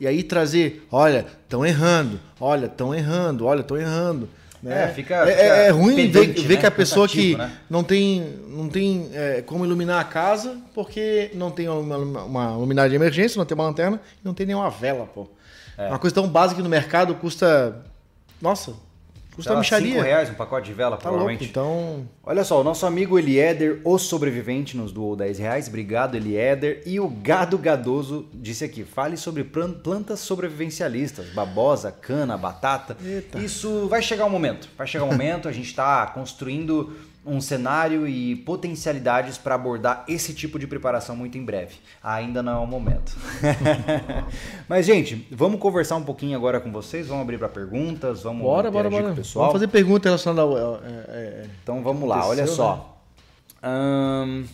E 0.00 0.06
aí 0.06 0.22
trazer, 0.22 0.86
olha, 0.90 1.26
estão 1.42 1.64
errando, 1.66 2.18
olha, 2.40 2.64
estão 2.64 2.94
errando, 2.94 3.44
olha, 3.44 3.60
estão 3.60 3.76
errando. 3.76 4.26
Né? 4.62 4.84
É, 4.84 4.88
fica, 4.88 5.14
é, 5.14 5.26
fica 5.26 5.42
é, 5.42 5.66
é 5.66 5.70
ruim 5.70 6.10
ver, 6.10 6.34
ver 6.34 6.54
né? 6.54 6.56
que 6.56 6.66
a 6.66 6.70
pessoa 6.70 7.08
que 7.08 7.34
né? 7.34 7.50
não 7.68 7.82
tem, 7.82 8.36
não 8.48 8.68
tem 8.68 9.08
é, 9.14 9.40
como 9.42 9.64
iluminar 9.64 10.00
a 10.00 10.04
casa 10.04 10.58
porque 10.74 11.30
não 11.34 11.50
tem 11.50 11.66
uma, 11.68 11.96
uma 11.96 12.56
luminária 12.56 12.90
de 12.90 12.96
emergência, 12.96 13.38
não 13.38 13.46
tem 13.46 13.54
uma 13.54 13.64
lanterna 13.64 14.00
e 14.22 14.26
não 14.26 14.34
tem 14.34 14.46
nenhuma 14.46 14.68
vela, 14.68 15.06
pô. 15.06 15.26
É. 15.78 15.88
Uma 15.88 15.98
coisa 15.98 16.14
tão 16.14 16.28
básica 16.28 16.56
que 16.56 16.62
no 16.62 16.68
mercado 16.68 17.14
custa. 17.14 17.82
Nossa, 18.40 18.74
Custa 19.34 19.52
uma 19.52 19.60
micharia. 19.60 19.94
5 19.94 20.02
reais 20.02 20.30
um 20.30 20.34
pacote 20.34 20.66
de 20.66 20.74
vela, 20.74 20.96
tá 20.96 21.02
provavelmente. 21.02 21.44
Louco, 21.44 21.50
então... 21.50 22.08
Olha 22.22 22.44
só, 22.44 22.60
o 22.60 22.64
nosso 22.64 22.84
amigo 22.86 23.18
Eliéder, 23.18 23.80
o 23.84 23.98
sobrevivente, 23.98 24.76
nos 24.76 24.92
doou 24.92 25.16
10 25.16 25.38
reais. 25.38 25.68
Obrigado, 25.68 26.16
Eliéder. 26.16 26.82
E 26.84 27.00
o 27.00 27.08
Gado 27.08 27.56
Gadoso 27.58 28.28
disse 28.34 28.64
aqui, 28.64 28.84
fale 28.84 29.16
sobre 29.16 29.44
plantas 29.44 30.20
sobrevivencialistas, 30.20 31.30
babosa, 31.30 31.90
cana, 31.90 32.36
batata. 32.36 32.96
Eita. 33.04 33.38
Isso 33.38 33.88
vai 33.88 34.02
chegar 34.02 34.26
um 34.26 34.30
momento, 34.30 34.68
vai 34.76 34.86
chegar 34.86 35.04
um 35.04 35.10
momento, 35.12 35.48
a 35.48 35.52
gente 35.52 35.68
está 35.68 36.06
construindo 36.06 36.92
um 37.24 37.40
cenário 37.40 38.08
e 38.08 38.34
potencialidades 38.34 39.36
para 39.36 39.54
abordar 39.54 40.04
esse 40.08 40.32
tipo 40.32 40.58
de 40.58 40.66
preparação 40.66 41.14
muito 41.14 41.36
em 41.36 41.44
breve. 41.44 41.76
Ainda 42.02 42.42
não 42.42 42.52
é 42.52 42.64
o 42.64 42.66
momento. 42.66 43.14
Mas, 44.66 44.86
gente, 44.86 45.28
vamos 45.30 45.60
conversar 45.60 45.96
um 45.96 46.02
pouquinho 46.02 46.36
agora 46.36 46.60
com 46.60 46.72
vocês, 46.72 47.08
vamos 47.08 47.22
abrir 47.22 47.38
para 47.38 47.48
perguntas, 47.48 48.22
vamos 48.22 48.42
bora, 48.42 48.70
bora, 48.70 48.88
bora. 48.88 49.14
pessoal. 49.14 49.46
Vamos 49.46 49.60
fazer 49.60 49.68
perguntas 49.68 50.04
relacionadas 50.04 50.44
ao. 50.44 50.76
É, 50.76 50.78
é, 50.78 50.82
é, 51.08 51.46
então 51.62 51.82
vamos 51.82 52.08
lá, 52.08 52.26
olha 52.26 52.46
só. 52.46 52.96
Né? 53.62 54.46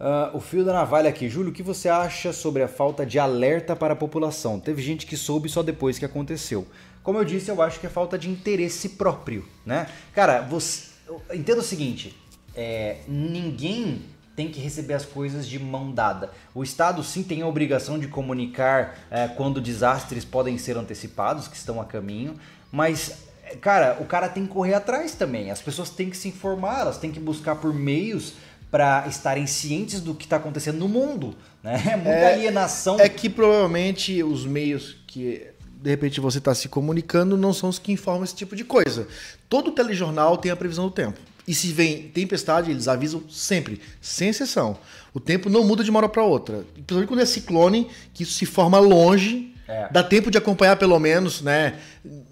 uh, 0.00 0.36
o 0.36 0.40
fio 0.40 0.64
da 0.64 0.72
navalha 0.72 1.10
aqui. 1.10 1.28
Júlio, 1.28 1.50
o 1.50 1.54
que 1.54 1.62
você 1.62 1.90
acha 1.90 2.32
sobre 2.32 2.62
a 2.62 2.68
falta 2.68 3.04
de 3.04 3.18
alerta 3.18 3.76
para 3.76 3.92
a 3.92 3.96
população? 3.96 4.58
Teve 4.58 4.80
gente 4.80 5.04
que 5.04 5.18
soube 5.18 5.50
só 5.50 5.62
depois 5.62 5.98
que 5.98 6.04
aconteceu. 6.04 6.66
Como 7.02 7.18
eu 7.18 7.24
disse, 7.24 7.50
eu 7.50 7.60
acho 7.60 7.78
que 7.78 7.86
é 7.86 7.90
falta 7.90 8.18
de 8.18 8.30
interesse 8.30 8.90
próprio, 8.90 9.44
né? 9.64 9.86
Cara, 10.14 10.40
você 10.40 10.87
entenda 11.32 11.60
o 11.60 11.64
seguinte: 11.64 12.16
é, 12.54 12.98
ninguém 13.06 14.02
tem 14.34 14.48
que 14.48 14.60
receber 14.60 14.94
as 14.94 15.04
coisas 15.04 15.48
de 15.48 15.58
mão 15.58 15.90
dada. 15.90 16.30
O 16.54 16.62
Estado 16.62 17.02
sim 17.02 17.22
tem 17.22 17.42
a 17.42 17.46
obrigação 17.46 17.98
de 17.98 18.06
comunicar 18.06 18.98
é, 19.10 19.26
quando 19.26 19.60
desastres 19.60 20.24
podem 20.24 20.56
ser 20.58 20.76
antecipados, 20.76 21.48
que 21.48 21.56
estão 21.56 21.80
a 21.80 21.84
caminho, 21.84 22.36
mas 22.70 23.26
cara, 23.60 23.96
o 24.00 24.04
cara 24.04 24.28
tem 24.28 24.46
que 24.46 24.52
correr 24.52 24.74
atrás 24.74 25.14
também. 25.14 25.50
As 25.50 25.60
pessoas 25.60 25.90
têm 25.90 26.10
que 26.10 26.16
se 26.16 26.28
informar, 26.28 26.80
elas 26.82 26.98
têm 26.98 27.10
que 27.10 27.18
buscar 27.18 27.56
por 27.56 27.74
meios 27.74 28.34
para 28.70 29.06
estarem 29.08 29.46
cientes 29.46 30.00
do 30.00 30.14
que 30.14 30.24
está 30.24 30.36
acontecendo 30.36 30.78
no 30.78 30.88
mundo. 30.88 31.34
Né? 31.62 31.82
É 31.90 31.96
muita 31.96 32.10
é, 32.10 32.34
alienação. 32.34 33.00
É 33.00 33.08
que 33.08 33.28
provavelmente 33.28 34.22
os 34.22 34.44
meios 34.44 34.96
que 35.06 35.46
de 35.80 35.90
repente 35.90 36.20
você 36.20 36.38
está 36.38 36.54
se 36.54 36.68
comunicando 36.68 37.36
não 37.36 37.52
são 37.52 37.68
os 37.68 37.78
que 37.78 37.92
informam 37.92 38.24
esse 38.24 38.34
tipo 38.34 38.56
de 38.56 38.64
coisa. 38.64 39.06
Todo 39.48 39.72
telejornal 39.72 40.36
tem 40.36 40.50
a 40.50 40.56
previsão 40.56 40.86
do 40.86 40.90
tempo. 40.90 41.18
E 41.46 41.54
se 41.54 41.72
vem 41.72 42.08
tempestade, 42.08 42.70
eles 42.70 42.88
avisam 42.88 43.22
sempre, 43.30 43.80
sem 44.02 44.28
exceção. 44.28 44.76
O 45.14 45.20
tempo 45.20 45.48
não 45.48 45.64
muda 45.64 45.82
de 45.82 45.90
uma 45.90 46.00
hora 46.00 46.08
para 46.08 46.22
outra. 46.22 46.64
Principalmente 46.74 47.08
quando 47.08 47.20
é 47.20 47.26
ciclone, 47.26 47.88
que 48.12 48.22
isso 48.22 48.34
se 48.34 48.44
forma 48.44 48.78
longe, 48.78 49.54
é. 49.66 49.88
dá 49.90 50.02
tempo 50.02 50.30
de 50.30 50.36
acompanhar 50.36 50.76
pelo 50.76 50.98
menos, 50.98 51.40
né? 51.40 51.78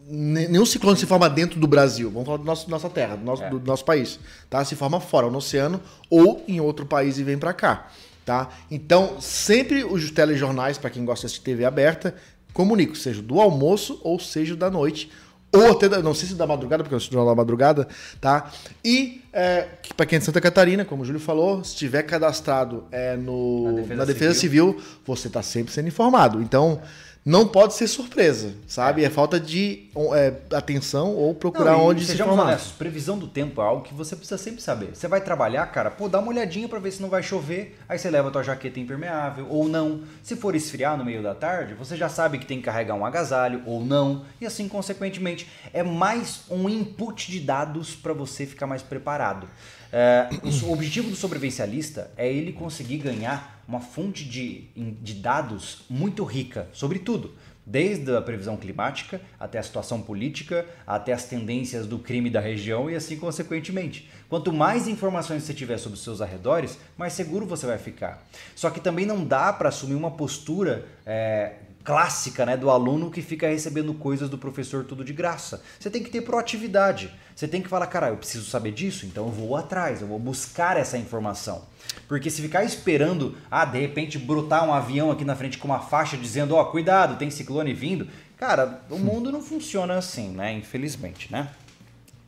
Nenhum 0.06 0.66
ciclone 0.66 0.98
se 0.98 1.06
forma 1.06 1.30
dentro 1.30 1.58
do 1.58 1.66
Brasil. 1.66 2.10
Vamos 2.10 2.26
falar 2.26 2.38
da 2.38 2.44
nosso, 2.44 2.68
nossa 2.68 2.90
terra, 2.90 3.16
do 3.16 3.24
nosso, 3.24 3.42
é. 3.42 3.48
do 3.48 3.60
nosso 3.60 3.84
país. 3.84 4.18
Tá? 4.50 4.62
Se 4.64 4.76
forma 4.76 5.00
fora, 5.00 5.30
no 5.30 5.38
oceano 5.38 5.80
ou 6.10 6.44
em 6.46 6.60
outro 6.60 6.84
país 6.84 7.18
e 7.18 7.24
vem 7.24 7.38
para 7.38 7.54
cá. 7.54 7.88
Tá? 8.24 8.50
Então, 8.70 9.20
sempre 9.20 9.84
os 9.84 10.10
telejornais, 10.10 10.76
para 10.76 10.90
quem 10.90 11.04
gosta 11.04 11.26
de 11.28 11.40
TV 11.40 11.64
aberta, 11.64 12.14
comunico, 12.56 12.96
seja 12.96 13.20
do 13.20 13.38
almoço 13.38 14.00
ou 14.02 14.18
seja 14.18 14.56
da 14.56 14.70
noite, 14.70 15.10
ou 15.52 15.72
até, 15.72 15.90
da, 15.90 16.02
não 16.02 16.14
sei 16.14 16.26
se 16.26 16.34
da 16.34 16.46
madrugada, 16.46 16.82
porque 16.82 16.94
eu 16.94 17.00
sou 17.00 17.26
da 17.26 17.34
madrugada, 17.34 17.86
tá? 18.18 18.50
E 18.82 19.22
é, 19.30 19.68
para 19.94 20.06
quem 20.06 20.16
é 20.16 20.18
de 20.18 20.24
Santa 20.24 20.40
Catarina, 20.40 20.82
como 20.82 21.02
o 21.02 21.04
Júlio 21.04 21.20
falou, 21.20 21.62
se 21.62 21.76
tiver 21.76 22.02
cadastrado 22.04 22.84
é, 22.90 23.14
no, 23.14 23.64
na 23.64 23.72
Defesa, 23.72 23.94
na 23.94 24.04
defesa 24.06 24.34
Civil. 24.34 24.72
Civil. 24.72 24.84
você 25.06 25.28
está 25.28 25.42
sempre 25.42 25.70
sendo 25.70 25.88
informado. 25.88 26.40
Então, 26.40 26.80
não 27.26 27.44
pode 27.48 27.74
ser 27.74 27.88
surpresa, 27.88 28.54
sabe? 28.68 29.02
É 29.02 29.10
falta 29.10 29.40
de 29.40 29.88
é, 30.14 30.32
atenção 30.56 31.12
ou 31.12 31.34
procurar 31.34 31.72
não, 31.72 31.86
onde 31.86 32.06
se 32.06 32.14
informar. 32.14 32.44
Honestos, 32.44 32.70
previsão 32.70 33.18
do 33.18 33.26
tempo 33.26 33.60
é 33.60 33.64
algo 33.64 33.82
que 33.82 33.92
você 33.92 34.14
precisa 34.14 34.38
sempre 34.38 34.62
saber. 34.62 34.94
Você 34.94 35.08
vai 35.08 35.20
trabalhar, 35.20 35.66
cara, 35.66 35.90
pô, 35.90 36.08
dá 36.08 36.20
uma 36.20 36.28
olhadinha 36.28 36.68
para 36.68 36.78
ver 36.78 36.92
se 36.92 37.02
não 37.02 37.08
vai 37.08 37.24
chover, 37.24 37.76
aí 37.88 37.98
você 37.98 38.08
leva 38.08 38.28
a 38.28 38.30
tua 38.30 38.44
jaqueta 38.44 38.78
impermeável 38.78 39.48
ou 39.50 39.68
não. 39.68 40.02
Se 40.22 40.36
for 40.36 40.54
esfriar 40.54 40.96
no 40.96 41.04
meio 41.04 41.20
da 41.20 41.34
tarde, 41.34 41.74
você 41.74 41.96
já 41.96 42.08
sabe 42.08 42.38
que 42.38 42.46
tem 42.46 42.58
que 42.58 42.64
carregar 42.66 42.94
um 42.94 43.04
agasalho 43.04 43.60
ou 43.66 43.84
não, 43.84 44.24
e 44.40 44.46
assim 44.46 44.68
consequentemente 44.68 45.50
é 45.72 45.82
mais 45.82 46.42
um 46.48 46.68
input 46.68 47.28
de 47.28 47.40
dados 47.40 47.96
para 47.96 48.12
você 48.12 48.46
ficar 48.46 48.68
mais 48.68 48.84
preparado. 48.84 49.48
É, 49.92 50.28
o 50.64 50.72
objetivo 50.72 51.10
do 51.10 51.16
sobrevivencialista 51.16 52.10
é 52.16 52.30
ele 52.30 52.52
conseguir 52.52 52.98
ganhar 52.98 53.62
uma 53.68 53.80
fonte 53.80 54.24
de, 54.24 54.68
de 54.74 55.14
dados 55.14 55.82
muito 55.88 56.24
rica 56.24 56.68
sobre 56.72 56.98
tudo. 56.98 57.34
Desde 57.68 58.14
a 58.14 58.22
previsão 58.22 58.56
climática 58.56 59.20
até 59.40 59.58
a 59.58 59.62
situação 59.62 60.00
política, 60.00 60.64
até 60.86 61.12
as 61.12 61.24
tendências 61.24 61.84
do 61.84 61.98
crime 61.98 62.30
da 62.30 62.38
região 62.38 62.88
e 62.88 62.94
assim 62.94 63.16
consequentemente. 63.16 64.08
Quanto 64.28 64.52
mais 64.52 64.86
informações 64.86 65.42
você 65.42 65.52
tiver 65.52 65.76
sobre 65.78 65.98
os 65.98 66.04
seus 66.04 66.20
arredores, 66.20 66.78
mais 66.96 67.12
seguro 67.12 67.44
você 67.44 67.66
vai 67.66 67.78
ficar. 67.78 68.24
Só 68.54 68.70
que 68.70 68.78
também 68.78 69.04
não 69.04 69.24
dá 69.24 69.52
para 69.52 69.68
assumir 69.68 69.96
uma 69.96 70.12
postura 70.12 70.86
é, 71.04 71.54
clássica 71.86 72.44
né, 72.44 72.56
do 72.56 72.68
aluno 72.68 73.12
que 73.12 73.22
fica 73.22 73.46
recebendo 73.46 73.94
coisas 73.94 74.28
do 74.28 74.36
professor 74.36 74.84
tudo 74.84 75.04
de 75.04 75.12
graça. 75.12 75.62
Você 75.78 75.88
tem 75.88 76.02
que 76.02 76.10
ter 76.10 76.20
proatividade. 76.20 77.14
Você 77.34 77.46
tem 77.46 77.62
que 77.62 77.68
falar, 77.68 77.86
cara, 77.86 78.08
eu 78.08 78.16
preciso 78.16 78.50
saber 78.50 78.72
disso, 78.72 79.06
então 79.06 79.26
eu 79.26 79.30
vou 79.30 79.56
atrás, 79.56 80.02
eu 80.02 80.08
vou 80.08 80.18
buscar 80.18 80.76
essa 80.76 80.98
informação. 80.98 81.62
Porque 82.08 82.28
se 82.28 82.42
ficar 82.42 82.64
esperando, 82.64 83.36
ah, 83.48 83.64
de 83.64 83.78
repente 83.78 84.18
brotar 84.18 84.66
um 84.66 84.74
avião 84.74 85.12
aqui 85.12 85.24
na 85.24 85.36
frente 85.36 85.58
com 85.58 85.68
uma 85.68 85.78
faixa 85.78 86.16
dizendo, 86.16 86.56
ó, 86.56 86.62
oh, 86.62 86.66
cuidado, 86.66 87.16
tem 87.16 87.30
ciclone 87.30 87.72
vindo, 87.72 88.08
cara, 88.36 88.82
o 88.90 88.98
mundo 88.98 89.30
não 89.30 89.40
funciona 89.40 89.96
assim, 89.96 90.30
né? 90.30 90.52
Infelizmente, 90.54 91.30
né? 91.30 91.50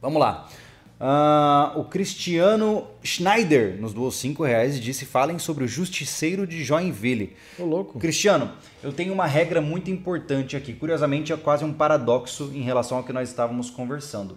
Vamos 0.01 0.21
lá. 0.21 0.49
Uh, 1.01 1.79
o 1.79 1.85
Cristiano 1.85 2.89
Schneider 3.05 3.81
nos 3.81 3.95
doou 3.95 4.11
5 4.11 4.43
reais 4.43 4.77
e 4.77 4.81
disse: 4.81 5.05
falem 5.05 5.39
sobre 5.39 5.65
o 5.65 5.69
justiceiro 5.69 6.47
de 6.47 6.65
Joinville. 6.65 7.37
Ô, 7.59 7.65
louco. 7.65 7.99
Cristiano, 8.01 8.51
eu 8.83 8.93
tenho 8.93 9.13
uma 9.13 9.27
regra 9.27 9.61
muito 9.61 9.91
importante 9.91 10.57
aqui. 10.57 10.73
Curiosamente, 10.73 11.33
é 11.33 11.37
quase 11.37 11.65
um 11.65 11.73
paradoxo 11.73 12.51
em 12.53 12.63
relação 12.63 12.99
ao 12.99 13.05
que 13.05 13.13
nós 13.13 13.29
estávamos 13.29 13.71
conversando. 13.71 14.37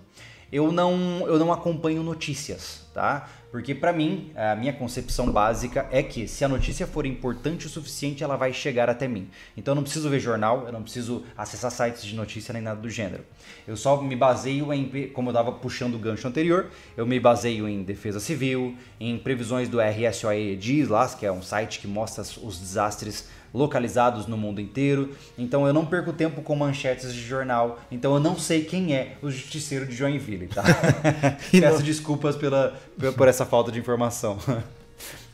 Eu 0.52 0.72
não, 0.72 1.26
eu 1.28 1.40
não 1.40 1.52
acompanho 1.52 2.04
notícias, 2.04 2.86
tá? 2.94 3.28
Porque 3.52 3.76
para 3.76 3.92
mim, 3.92 4.32
a 4.34 4.56
minha 4.56 4.72
concepção 4.72 5.30
básica 5.30 5.86
é 5.92 6.02
que 6.02 6.26
se 6.26 6.46
a 6.46 6.48
notícia 6.48 6.88
for 6.88 7.06
importante 7.06 7.68
o 7.68 7.70
suficiente, 7.70 8.24
ela 8.24 8.38
vai 8.38 8.54
chegar 8.54 8.90
até 8.90 9.10
mim. 9.10 9.30
Então 9.58 9.74
eu 9.74 9.76
não 9.76 9.84
preciso 9.84 10.10
ver 10.10 10.22
jornal, 10.22 10.64
eu 10.66 10.72
não 10.72 10.82
preciso 10.82 11.26
acessar 11.38 11.70
sites 11.70 12.06
de 12.06 12.16
notícia 12.16 12.54
nem 12.54 12.62
nada 12.62 12.80
do 12.80 12.90
gênero. 12.90 13.26
Eu 13.68 13.76
só 13.76 14.02
me 14.02 14.16
baseio 14.16 14.72
em, 14.72 15.10
como 15.10 15.30
eu 15.30 15.32
estava 15.32 15.52
puxando 15.52 15.96
o 15.96 16.00
gancho 16.00 16.26
anterior, 16.28 16.70
eu 16.96 17.06
me 17.06 17.20
baseio 17.20 17.68
em 17.68 17.84
defesa 17.84 18.22
civil, 18.22 18.74
em 18.98 19.18
previsões 19.18 19.68
do 19.68 19.80
RSOE 19.82 20.56
DIS 20.56 20.88
lá, 20.88 21.10
que 21.10 21.26
é 21.26 21.32
um 21.32 21.42
site 21.42 21.80
que 21.80 21.88
mostra 21.88 22.22
os 22.22 22.58
desastres 22.58 23.28
localizados 23.54 24.28
no 24.28 24.38
mundo 24.38 24.62
inteiro. 24.62 25.16
Então 25.38 25.68
eu 25.68 25.74
não 25.74 25.86
perco 25.86 26.14
tempo 26.14 26.42
com 26.42 26.56
manchetes 26.56 27.14
de 27.14 27.22
jornal. 27.22 27.80
Então 27.92 28.14
eu 28.14 28.20
não 28.20 28.38
sei 28.38 28.64
quem 28.64 28.96
é 28.96 29.18
o 29.22 29.30
justiceiro 29.30 29.86
de 29.86 29.96
Joinville, 29.96 30.48
tá? 30.48 30.64
Peço 31.52 31.84
desculpas 31.84 32.36
pela, 32.36 32.80
por 33.16 33.28
essa 33.28 33.46
falta 33.46 33.72
de 33.72 33.80
informação. 33.80 34.38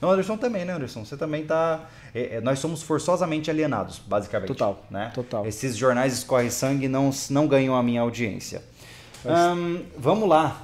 Não, 0.02 0.12
Anderson 0.12 0.38
também, 0.38 0.64
né, 0.64 0.74
Anderson? 0.74 1.04
Você 1.04 1.18
também 1.18 1.46
tá. 1.46 1.90
É, 2.14 2.36
é, 2.36 2.42
nós 2.42 2.60
somos 2.60 2.84
forçosamente 2.84 3.50
alienados, 3.50 4.00
basicamente. 4.00 4.48
Total. 4.48 4.86
Né? 4.90 5.12
Total. 5.14 5.46
Esses 5.46 5.76
jornais 5.76 6.14
escorre 6.14 6.52
sangue 6.52 6.88
não, 6.88 7.10
não 7.30 7.48
ganham 7.48 7.76
a 7.76 7.82
minha 7.82 8.02
audiência. 8.02 8.62
Mas... 9.26 9.86
vamos 9.98 10.30
lá. 10.30 10.62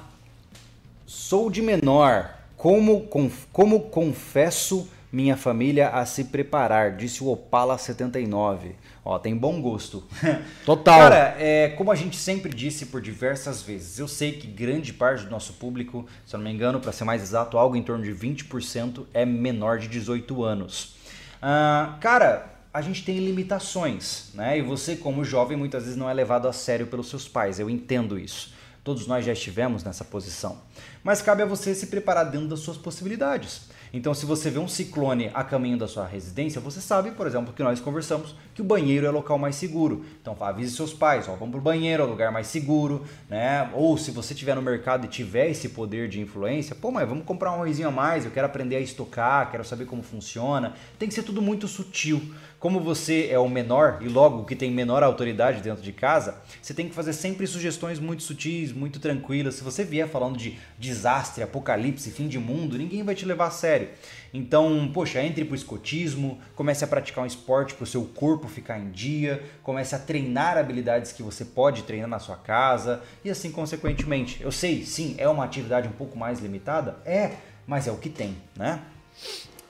Sou 1.04 1.50
de 1.50 1.60
menor. 1.60 2.30
Como, 2.56 3.02
com, 3.02 3.30
como 3.52 3.80
confesso 3.80 4.88
minha 5.14 5.36
família 5.36 5.90
a 5.90 6.04
se 6.04 6.24
preparar, 6.24 6.96
disse 6.96 7.22
o 7.22 7.28
Opala 7.28 7.78
79. 7.78 8.74
Ó, 9.04 9.16
tem 9.16 9.36
bom 9.36 9.62
gosto. 9.62 10.02
Total. 10.66 10.98
Cara, 10.98 11.36
é, 11.38 11.68
como 11.68 11.92
a 11.92 11.94
gente 11.94 12.16
sempre 12.16 12.52
disse 12.52 12.86
por 12.86 13.00
diversas 13.00 13.62
vezes, 13.62 14.00
eu 14.00 14.08
sei 14.08 14.32
que 14.32 14.48
grande 14.48 14.92
parte 14.92 15.24
do 15.24 15.30
nosso 15.30 15.52
público, 15.52 16.04
se 16.26 16.34
eu 16.34 16.38
não 16.38 16.44
me 16.44 16.52
engano, 16.52 16.80
para 16.80 16.90
ser 16.90 17.04
mais 17.04 17.22
exato, 17.22 17.56
algo 17.56 17.76
em 17.76 17.82
torno 17.82 18.02
de 18.02 18.12
20% 18.12 19.06
é 19.14 19.24
menor 19.24 19.78
de 19.78 19.86
18 19.86 20.42
anos. 20.42 20.96
Ah, 21.40 21.96
cara, 22.00 22.52
a 22.72 22.82
gente 22.82 23.04
tem 23.04 23.18
limitações, 23.18 24.30
né? 24.34 24.58
E 24.58 24.62
você, 24.62 24.96
como 24.96 25.24
jovem, 25.24 25.56
muitas 25.56 25.84
vezes 25.84 25.96
não 25.96 26.10
é 26.10 26.12
levado 26.12 26.48
a 26.48 26.52
sério 26.52 26.88
pelos 26.88 27.08
seus 27.08 27.28
pais. 27.28 27.60
Eu 27.60 27.70
entendo 27.70 28.18
isso. 28.18 28.52
Todos 28.82 29.06
nós 29.06 29.24
já 29.24 29.32
estivemos 29.32 29.84
nessa 29.84 30.04
posição. 30.04 30.60
Mas 31.04 31.22
cabe 31.22 31.42
a 31.42 31.46
você 31.46 31.72
se 31.72 31.86
preparar 31.86 32.30
dentro 32.30 32.48
das 32.48 32.60
suas 32.60 32.76
possibilidades. 32.76 33.72
Então, 33.96 34.12
se 34.12 34.26
você 34.26 34.50
vê 34.50 34.58
um 34.58 34.66
ciclone 34.66 35.30
a 35.32 35.44
caminho 35.44 35.78
da 35.78 35.86
sua 35.86 36.04
residência, 36.04 36.60
você 36.60 36.80
sabe, 36.80 37.12
por 37.12 37.28
exemplo, 37.28 37.54
que 37.54 37.62
nós 37.62 37.78
conversamos 37.78 38.34
que 38.52 38.60
o 38.60 38.64
banheiro 38.64 39.06
é 39.06 39.08
o 39.08 39.12
local 39.12 39.38
mais 39.38 39.54
seguro. 39.54 40.04
Então, 40.20 40.36
avise 40.40 40.74
seus 40.74 40.92
pais, 40.92 41.28
ó, 41.28 41.36
vamos 41.36 41.50
para 41.52 41.60
o 41.60 41.62
banheiro, 41.62 42.02
é 42.02 42.06
o 42.06 42.08
lugar 42.08 42.32
mais 42.32 42.48
seguro, 42.48 43.04
né? 43.30 43.70
Ou 43.72 43.96
se 43.96 44.10
você 44.10 44.34
estiver 44.34 44.56
no 44.56 44.62
mercado 44.62 45.04
e 45.04 45.08
tiver 45.08 45.48
esse 45.48 45.68
poder 45.68 46.08
de 46.08 46.20
influência, 46.20 46.74
pô, 46.74 46.90
mas 46.90 47.08
vamos 47.08 47.24
comprar 47.24 47.52
um 47.52 47.54
arrozinho 47.54 47.86
a 47.86 47.92
mais, 47.92 48.24
eu 48.24 48.32
quero 48.32 48.46
aprender 48.46 48.74
a 48.74 48.80
estocar, 48.80 49.48
quero 49.52 49.64
saber 49.64 49.84
como 49.84 50.02
funciona. 50.02 50.74
Tem 50.98 51.08
que 51.08 51.14
ser 51.14 51.22
tudo 51.22 51.40
muito 51.40 51.68
sutil. 51.68 52.20
Como 52.64 52.80
você 52.80 53.28
é 53.30 53.38
o 53.38 53.46
menor 53.46 53.98
e 54.00 54.08
logo 54.08 54.46
que 54.46 54.56
tem 54.56 54.70
menor 54.70 55.02
autoridade 55.02 55.60
dentro 55.60 55.82
de 55.82 55.92
casa, 55.92 56.40
você 56.62 56.72
tem 56.72 56.88
que 56.88 56.94
fazer 56.94 57.12
sempre 57.12 57.46
sugestões 57.46 58.00
muito 58.00 58.22
sutis, 58.22 58.72
muito 58.72 58.98
tranquilas. 58.98 59.56
Se 59.56 59.62
você 59.62 59.84
vier 59.84 60.08
falando 60.08 60.38
de 60.38 60.58
desastre, 60.78 61.44
apocalipse, 61.44 62.10
fim 62.10 62.26
de 62.26 62.38
mundo, 62.38 62.78
ninguém 62.78 63.02
vai 63.02 63.14
te 63.14 63.26
levar 63.26 63.48
a 63.48 63.50
sério. 63.50 63.90
Então, 64.32 64.90
poxa, 64.94 65.22
entre 65.22 65.44
pro 65.44 65.54
escotismo, 65.54 66.38
comece 66.54 66.82
a 66.82 66.86
praticar 66.86 67.24
um 67.24 67.26
esporte 67.26 67.74
para 67.74 67.84
o 67.84 67.86
seu 67.86 68.02
corpo 68.02 68.48
ficar 68.48 68.78
em 68.78 68.90
dia, 68.90 69.44
comece 69.62 69.94
a 69.94 69.98
treinar 69.98 70.56
habilidades 70.56 71.12
que 71.12 71.22
você 71.22 71.44
pode 71.44 71.82
treinar 71.82 72.08
na 72.08 72.18
sua 72.18 72.36
casa 72.36 73.02
e 73.22 73.28
assim 73.28 73.52
consequentemente. 73.52 74.42
Eu 74.42 74.50
sei, 74.50 74.86
sim, 74.86 75.16
é 75.18 75.28
uma 75.28 75.44
atividade 75.44 75.86
um 75.86 75.92
pouco 75.92 76.16
mais 76.16 76.40
limitada, 76.40 76.96
é, 77.04 77.32
mas 77.66 77.86
é 77.86 77.92
o 77.92 77.98
que 77.98 78.08
tem, 78.08 78.34
né? 78.56 78.80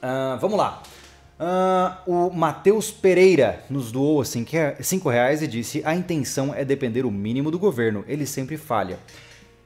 Uh, 0.01 0.39
vamos 0.39 0.57
lá. 0.57 0.81
Uh, 1.39 2.29
o 2.29 2.31
Matheus 2.31 2.93
Pereira 2.93 3.65
nos 3.69 3.91
doou 3.91 4.25
5 4.25 5.09
reais 5.09 5.43
e 5.43 5.47
disse: 5.49 5.83
A 5.85 5.95
intenção 5.95 6.55
é 6.55 6.65
depender 6.65 7.05
o 7.05 7.11
mínimo 7.11 7.51
do 7.51 7.59
governo, 7.59 8.05
ele 8.07 8.25
sempre 8.25 8.57
falha. 8.57 8.99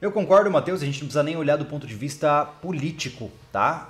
Eu 0.01 0.13
concordo, 0.13 0.49
Matheus, 0.49 0.81
a 0.81 0.85
gente 0.85 1.01
não 1.01 1.09
precisa 1.09 1.25
nem 1.25 1.37
olhar 1.37 1.57
do 1.57 1.65
ponto 1.65 1.85
de 1.85 1.95
vista 1.95 2.45
político, 2.45 3.33
tá? 3.53 3.89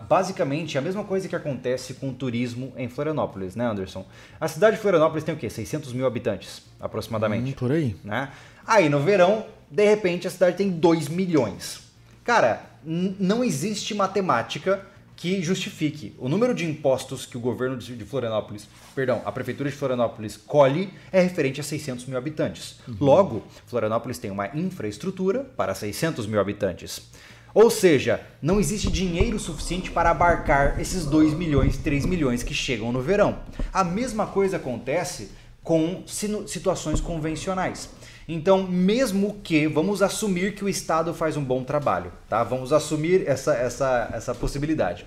Uh, 0.00 0.04
basicamente, 0.06 0.78
é 0.78 0.80
a 0.80 0.82
mesma 0.82 1.04
coisa 1.04 1.28
que 1.28 1.36
acontece 1.36 1.92
com 1.92 2.08
o 2.08 2.12
turismo 2.12 2.72
em 2.74 2.88
Florianópolis, 2.88 3.54
né, 3.54 3.66
Anderson? 3.66 4.06
A 4.40 4.48
cidade 4.48 4.76
de 4.76 4.82
Florianópolis 4.82 5.24
tem 5.24 5.34
o 5.34 5.36
quê? 5.36 5.50
600 5.50 5.92
mil 5.92 6.06
habitantes, 6.06 6.62
aproximadamente. 6.80 7.50
Hum, 7.50 7.54
por 7.54 7.70
aí. 7.70 7.94
Né? 8.02 8.30
Aí, 8.66 8.88
no 8.88 9.00
verão, 9.00 9.44
de 9.70 9.84
repente, 9.84 10.26
a 10.26 10.30
cidade 10.30 10.56
tem 10.56 10.70
2 10.70 11.08
milhões. 11.08 11.82
Cara, 12.24 12.64
não 12.82 13.44
existe 13.44 13.94
matemática 13.94 14.86
que 15.22 15.40
justifique. 15.40 16.16
O 16.18 16.28
número 16.28 16.52
de 16.52 16.66
impostos 16.66 17.24
que 17.24 17.36
o 17.36 17.40
governo 17.40 17.76
de 17.76 18.04
Florianópolis, 18.04 18.66
perdão, 18.92 19.22
a 19.24 19.30
prefeitura 19.30 19.70
de 19.70 19.76
Florianópolis 19.76 20.36
colhe 20.36 20.92
é 21.12 21.20
referente 21.20 21.60
a 21.60 21.62
600 21.62 22.06
mil 22.06 22.18
habitantes. 22.18 22.80
Uhum. 22.88 22.96
Logo, 22.98 23.44
Florianópolis 23.68 24.18
tem 24.18 24.32
uma 24.32 24.48
infraestrutura 24.48 25.44
para 25.56 25.76
600 25.76 26.26
mil 26.26 26.40
habitantes. 26.40 27.08
Ou 27.54 27.70
seja, 27.70 28.20
não 28.42 28.58
existe 28.58 28.90
dinheiro 28.90 29.38
suficiente 29.38 29.92
para 29.92 30.10
abarcar 30.10 30.80
esses 30.80 31.06
2 31.06 31.34
milhões, 31.34 31.76
3 31.76 32.04
milhões 32.04 32.42
que 32.42 32.52
chegam 32.52 32.90
no 32.90 33.00
verão. 33.00 33.38
A 33.72 33.84
mesma 33.84 34.26
coisa 34.26 34.56
acontece 34.56 35.30
com 35.62 36.02
situações 36.04 37.00
convencionais. 37.00 37.88
Então, 38.28 38.62
mesmo 38.62 39.40
que 39.42 39.66
vamos 39.66 40.02
assumir 40.02 40.54
que 40.54 40.64
o 40.64 40.68
Estado 40.68 41.12
faz 41.12 41.36
um 41.36 41.44
bom 41.44 41.64
trabalho, 41.64 42.12
tá? 42.28 42.42
Vamos 42.44 42.72
assumir 42.72 43.28
essa, 43.28 43.54
essa, 43.54 44.10
essa 44.12 44.34
possibilidade. 44.34 45.06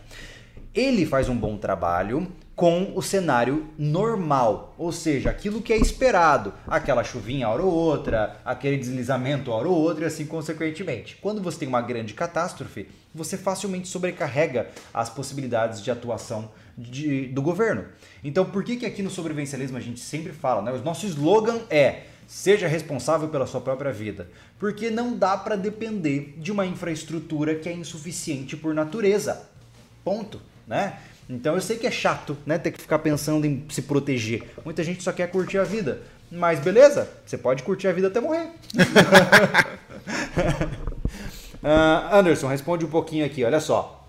Ele 0.73 1.05
faz 1.05 1.29
um 1.29 1.35
bom 1.35 1.57
trabalho 1.57 2.27
com 2.55 2.93
o 2.95 3.01
cenário 3.01 3.67
normal, 3.77 4.73
ou 4.77 4.91
seja, 4.91 5.29
aquilo 5.29 5.61
que 5.61 5.73
é 5.73 5.77
esperado, 5.77 6.53
aquela 6.65 7.03
chuvinha 7.03 7.49
hora 7.49 7.61
ou 7.61 7.71
outra, 7.71 8.37
aquele 8.45 8.77
deslizamento 8.77 9.51
hora 9.51 9.67
ou 9.67 9.75
outra 9.75 10.05
e 10.05 10.07
assim 10.07 10.25
consequentemente. 10.25 11.17
Quando 11.21 11.41
você 11.41 11.59
tem 11.59 11.67
uma 11.67 11.81
grande 11.81 12.13
catástrofe, 12.13 12.87
você 13.13 13.37
facilmente 13.37 13.89
sobrecarrega 13.89 14.69
as 14.93 15.09
possibilidades 15.09 15.81
de 15.81 15.91
atuação 15.91 16.49
de, 16.77 17.27
do 17.27 17.41
governo. 17.41 17.85
Então, 18.23 18.45
por 18.45 18.63
que, 18.63 18.77
que 18.77 18.85
aqui 18.85 19.03
no 19.03 19.09
sobrevivencialismo 19.09 19.77
a 19.77 19.81
gente 19.81 19.99
sempre 19.99 20.31
fala, 20.31 20.61
né? 20.61 20.71
O 20.71 20.81
nosso 20.81 21.05
slogan 21.05 21.59
é 21.69 22.03
Seja 22.27 22.67
responsável 22.67 23.27
pela 23.29 23.45
sua 23.45 23.61
própria 23.61 23.91
vida, 23.91 24.27
porque 24.59 24.89
não 24.89 25.15
dá 25.15 25.37
para 25.37 25.55
depender 25.55 26.33
de 26.37 26.51
uma 26.51 26.65
infraestrutura 26.65 27.55
que 27.55 27.69
é 27.69 27.73
insuficiente 27.73 28.57
por 28.57 28.73
natureza. 28.73 29.47
Ponto, 30.03 30.41
né? 30.67 30.99
Então 31.29 31.55
eu 31.55 31.61
sei 31.61 31.77
que 31.77 31.87
é 31.87 31.91
chato, 31.91 32.37
né? 32.45 32.57
Ter 32.57 32.71
que 32.71 32.81
ficar 32.81 32.99
pensando 32.99 33.45
em 33.45 33.65
se 33.69 33.81
proteger. 33.81 34.43
Muita 34.63 34.83
gente 34.83 35.03
só 35.03 35.11
quer 35.11 35.29
curtir 35.29 35.57
a 35.57 35.63
vida. 35.63 36.01
Mas 36.31 36.59
beleza, 36.59 37.09
você 37.25 37.37
pode 37.37 37.63
curtir 37.63 37.87
a 37.87 37.93
vida 37.93 38.07
até 38.07 38.19
morrer. 38.19 38.49
uh, 41.63 42.09
Anderson, 42.15 42.47
responde 42.47 42.85
um 42.85 42.89
pouquinho 42.89 43.25
aqui, 43.25 43.43
olha 43.43 43.59
só. 43.59 44.07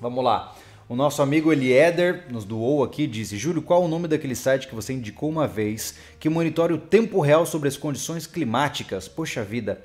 Vamos 0.00 0.24
lá. 0.24 0.54
O 0.88 0.96
nosso 0.96 1.20
amigo 1.20 1.52
Elieder 1.52 2.24
nos 2.30 2.46
doou 2.46 2.82
aqui 2.82 3.06
disse: 3.06 3.36
Júlio, 3.36 3.60
qual 3.60 3.84
o 3.84 3.88
nome 3.88 4.08
daquele 4.08 4.34
site 4.34 4.66
que 4.66 4.74
você 4.74 4.94
indicou 4.94 5.28
uma 5.28 5.46
vez 5.46 5.96
que 6.18 6.30
monitora 6.30 6.74
o 6.74 6.78
tempo 6.78 7.20
real 7.20 7.44
sobre 7.44 7.68
as 7.68 7.76
condições 7.76 8.26
climáticas? 8.26 9.06
Poxa 9.06 9.44
vida, 9.44 9.82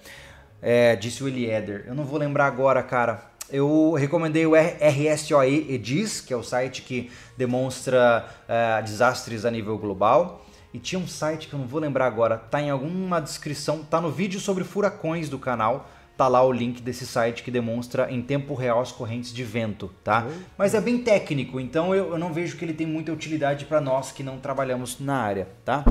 é, 0.62 0.96
disse 0.96 1.22
o 1.22 1.28
Elieder. 1.28 1.84
Eu 1.88 1.94
não 1.94 2.06
vou 2.06 2.18
lembrar 2.18 2.46
agora, 2.46 2.82
cara. 2.82 3.22
Eu 3.52 3.92
recomendei 3.92 4.46
o 4.46 4.54
RSOE 4.56 5.74
EDIS, 5.74 6.22
que 6.22 6.34
é 6.34 6.38
o 6.38 6.42
site 6.42 6.82
que 6.84 7.12
demonstra 7.38 8.26
uh, 8.48 8.82
desastres 8.82 9.44
a 9.44 9.52
nível 9.52 9.78
global. 9.78 10.46
E 10.74 10.80
tinha 10.80 10.98
um 10.98 11.08
site 11.08 11.50
que 11.50 11.54
eu 11.54 11.60
não 11.60 11.68
vou 11.68 11.82
lembrar 11.82 12.08
agora, 12.08 12.38
tá 12.38 12.62
em 12.62 12.70
alguma 12.70 13.20
descrição, 13.20 13.84
tá 13.84 14.00
no 14.00 14.10
vídeo 14.10 14.40
sobre 14.40 14.64
furacões 14.64 15.28
do 15.28 15.38
canal 15.38 15.90
tá 16.18 16.28
lá 16.28 16.44
o 16.44 16.52
link 16.52 16.82
desse 16.82 17.06
site 17.06 17.44
que 17.44 17.52
demonstra 17.52 18.12
em 18.12 18.22
tempo 18.22 18.54
real 18.54 18.82
as 18.82 18.92
correntes 18.92 19.34
de 19.34 19.44
vento, 19.44 19.92
tá? 20.04 20.24
Uhum. 20.24 20.42
Mas 20.58 20.74
é 20.74 20.82
bem 20.82 21.00
técnico, 21.00 21.60
então 21.60 21.94
eu, 21.94 22.12
eu 22.12 22.18
não 22.18 22.32
vejo 22.32 22.58
que 22.58 22.64
ele 22.64 22.74
tem 22.74 22.86
muita 22.86 23.12
utilidade 23.12 23.66
para 23.66 23.82
nós 23.82 24.12
que 24.12 24.24
não 24.24 24.38
trabalhamos 24.38 25.00
na 25.00 25.16
área, 25.16 25.48
tá? 25.66 25.84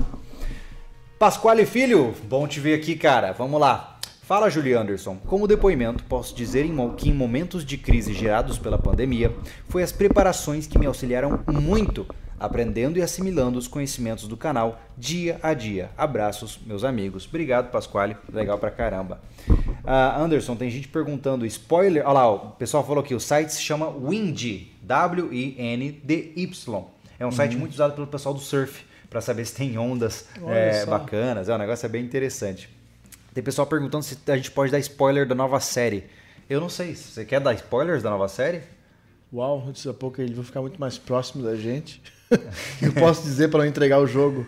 Pasquale 1.18 1.66
Filho, 1.66 2.14
bom 2.24 2.46
te 2.48 2.58
ver 2.58 2.74
aqui, 2.74 2.96
cara. 2.96 3.32
Vamos 3.32 3.60
lá. 3.60 3.92
Fala, 4.22 4.48
Julie 4.48 4.72
Anderson. 4.72 5.18
Como 5.26 5.46
depoimento, 5.46 6.04
posso 6.04 6.34
dizer 6.34 6.66
que 6.96 7.10
em 7.10 7.12
momentos 7.12 7.64
de 7.64 7.76
crise 7.76 8.14
gerados 8.14 8.58
pela 8.58 8.78
pandemia, 8.78 9.34
foi 9.68 9.82
as 9.82 9.92
preparações 9.92 10.66
que 10.66 10.78
me 10.78 10.86
auxiliaram 10.86 11.40
muito 11.46 12.06
aprendendo 12.42 12.98
e 12.98 13.02
assimilando 13.02 13.58
os 13.58 13.68
conhecimentos 13.68 14.26
do 14.26 14.36
canal 14.36 14.80
dia 14.98 15.38
a 15.42 15.54
dia. 15.54 15.90
Abraços, 15.96 16.58
meus 16.66 16.82
amigos. 16.82 17.26
Obrigado, 17.26 17.70
Pasquale. 17.70 18.16
Legal 18.32 18.58
pra 18.58 18.70
caramba. 18.70 19.20
Uh, 19.48 20.20
Anderson, 20.20 20.56
tem 20.56 20.68
gente 20.68 20.88
perguntando, 20.88 21.46
spoiler. 21.46 22.02
Olha 22.04 22.12
lá, 22.12 22.32
o 22.32 22.50
pessoal 22.50 22.84
falou 22.84 23.02
que 23.02 23.14
o 23.14 23.20
site 23.20 23.50
se 23.50 23.62
chama 23.62 23.88
Windy, 23.88 24.72
W-I-N-D-Y. 24.82 26.84
É 27.18 27.24
um 27.24 27.28
uhum. 27.28 27.32
site 27.32 27.56
muito 27.56 27.72
usado 27.72 27.94
pelo 27.94 28.08
pessoal 28.08 28.34
do 28.34 28.40
surf, 28.40 28.84
para 29.08 29.20
saber 29.20 29.44
se 29.44 29.54
tem 29.54 29.78
ondas 29.78 30.26
é, 30.48 30.84
bacanas. 30.84 31.48
É, 31.48 31.54
o 31.54 31.58
negócio 31.58 31.86
é 31.86 31.88
bem 31.88 32.04
interessante. 32.04 32.68
Tem 33.32 33.44
pessoal 33.44 33.66
perguntando 33.66 34.02
se 34.02 34.18
a 34.26 34.36
gente 34.36 34.50
pode 34.50 34.72
dar 34.72 34.80
spoiler 34.80 35.26
da 35.26 35.34
nova 35.34 35.60
série. 35.60 36.04
Eu 36.50 36.60
não 36.60 36.68
sei. 36.68 36.96
Você 36.96 37.24
quer 37.24 37.40
dar 37.40 37.54
spoilers 37.54 38.02
da 38.02 38.10
nova 38.10 38.26
série? 38.26 38.62
Uau, 39.32 39.62
daqui 39.66 39.88
a 39.88 39.94
pouco 39.94 40.20
ele 40.20 40.34
vai 40.34 40.44
ficar 40.44 40.60
muito 40.60 40.78
mais 40.78 40.98
próximo 40.98 41.42
da 41.42 41.56
gente. 41.56 42.02
eu 42.80 42.92
posso 42.92 43.22
dizer 43.22 43.48
para 43.48 43.60
não 43.60 43.66
entregar 43.66 43.98
o 43.98 44.06
jogo? 44.06 44.46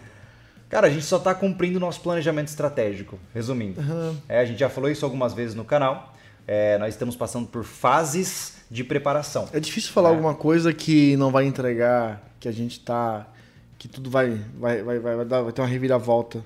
Cara, 0.68 0.88
a 0.88 0.90
gente 0.90 1.04
só 1.04 1.18
está 1.18 1.34
cumprindo 1.34 1.76
o 1.76 1.80
nosso 1.80 2.00
planejamento 2.00 2.48
estratégico, 2.48 3.18
resumindo. 3.32 3.80
Uhum. 3.80 4.16
É, 4.28 4.40
a 4.40 4.44
gente 4.44 4.58
já 4.58 4.68
falou 4.68 4.90
isso 4.90 5.04
algumas 5.04 5.32
vezes 5.32 5.54
no 5.54 5.64
canal. 5.64 6.12
É, 6.46 6.76
nós 6.78 6.94
estamos 6.94 7.16
passando 7.16 7.46
por 7.46 7.64
fases 7.64 8.56
de 8.70 8.82
preparação. 8.82 9.48
É 9.52 9.60
difícil 9.60 9.92
falar 9.92 10.08
é. 10.08 10.12
alguma 10.12 10.34
coisa 10.34 10.72
que 10.72 11.16
não 11.16 11.30
vai 11.30 11.44
entregar, 11.46 12.22
que 12.40 12.48
a 12.48 12.52
gente 12.52 12.80
tá. 12.80 13.26
que 13.78 13.86
tudo 13.86 14.10
vai, 14.10 14.30
vai, 14.58 14.82
vai, 14.82 14.98
vai, 14.98 15.16
vai, 15.16 15.24
dar, 15.24 15.42
vai 15.42 15.52
ter 15.52 15.60
uma 15.60 15.68
reviravolta. 15.68 16.44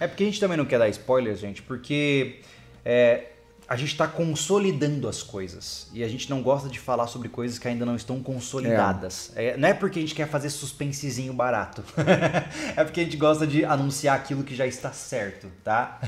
É 0.00 0.06
porque 0.06 0.22
a 0.24 0.26
gente 0.26 0.40
também 0.40 0.56
não 0.56 0.64
quer 0.64 0.78
dar 0.78 0.88
spoilers, 0.88 1.38
gente, 1.38 1.62
porque 1.62 2.40
é, 2.84 3.24
a 3.68 3.74
gente 3.76 3.92
está 3.92 4.06
consolidando 4.06 5.08
as 5.08 5.22
coisas 5.22 5.88
e 5.92 6.04
a 6.04 6.08
gente 6.08 6.30
não 6.30 6.40
gosta 6.40 6.68
de 6.68 6.78
falar 6.78 7.08
sobre 7.08 7.28
coisas 7.28 7.58
que 7.58 7.66
ainda 7.66 7.84
não 7.84 7.96
estão 7.96 8.22
consolidadas. 8.22 9.32
É. 9.34 9.46
É, 9.46 9.56
não 9.56 9.68
é 9.68 9.74
porque 9.74 9.98
a 9.98 10.02
gente 10.02 10.14
quer 10.14 10.28
fazer 10.28 10.50
suspensezinho 10.50 11.32
barato, 11.32 11.82
é 12.76 12.84
porque 12.84 13.00
a 13.00 13.04
gente 13.04 13.16
gosta 13.16 13.46
de 13.46 13.64
anunciar 13.64 14.16
aquilo 14.16 14.44
que 14.44 14.54
já 14.54 14.66
está 14.66 14.92
certo, 14.92 15.48
tá? 15.64 15.98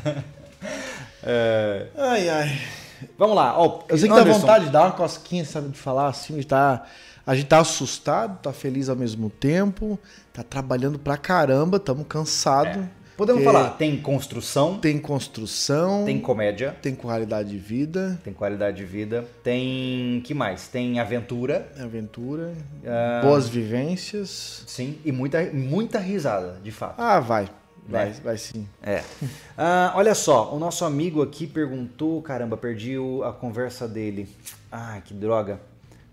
é... 1.23 1.89
Ai, 1.97 2.29
ai. 2.29 2.61
Vamos 3.17 3.37
lá. 3.37 3.61
Oh, 3.61 3.85
Eu 3.89 3.99
sei 3.99 4.09
que 4.09 4.15
Anderson... 4.15 4.33
dá 4.33 4.39
vontade 4.39 4.65
de 4.67 4.71
dar 4.71 4.83
uma 4.83 4.93
cosquinha, 4.93 5.45
sabe, 5.45 5.69
de 5.69 5.79
falar 5.79 6.09
assim, 6.09 6.37
de 6.37 6.47
tá... 6.47 6.85
A 7.27 7.35
gente 7.35 7.47
tá 7.47 7.59
assustado, 7.59 8.39
tá 8.41 8.55
feliz 8.55 8.89
ao 8.89 8.97
mesmo 8.97 9.29
tempo, 9.29 9.99
tá 10.33 10.43
trabalhando 10.43 10.99
pra 10.99 11.19
caramba, 11.19 11.77
estamos 11.77 12.07
cansados. 12.09 12.87
Podemos 13.19 13.43
falar, 13.43 13.71
tem 13.71 13.97
construção. 13.97 14.79
Tem 14.79 14.97
construção. 14.97 16.05
Tem 16.05 16.21
comédia. 16.21 16.77
Tem 16.81 16.95
qualidade 16.95 17.51
de 17.51 17.59
vida. 17.59 18.17
Tem 18.23 18.33
qualidade 18.33 18.77
de 18.77 18.85
vida. 18.85 19.27
Tem. 19.43 20.23
que 20.25 20.33
mais? 20.33 20.69
Tem 20.69 21.01
aventura. 21.01 21.69
Aventura. 21.81 22.53
Uh, 22.81 23.27
boas 23.27 23.49
vivências. 23.49 24.63
Sim, 24.69 25.01
e 25.05 25.11
muita, 25.11 25.43
muita 25.53 25.99
risada, 25.99 26.61
de 26.63 26.71
fato. 26.71 26.95
Ah, 26.97 27.19
vai. 27.19 27.49
Vai, 27.89 28.11
é. 28.11 28.13
vai 28.23 28.39
sim. 28.39 28.69
É. 28.81 28.99
Uh, 29.21 29.97
olha 29.99 30.15
só, 30.15 30.55
o 30.55 30.59
nosso 30.61 30.85
amigo 30.85 31.21
aqui 31.21 31.45
perguntou. 31.45 32.23
Caramba, 32.23 32.57
perdi 32.57 32.97
o, 32.97 33.25
a 33.25 33.33
conversa 33.33 33.89
dele. 33.89 34.29
Ah, 34.71 35.01
que 35.05 35.13
droga. 35.13 35.61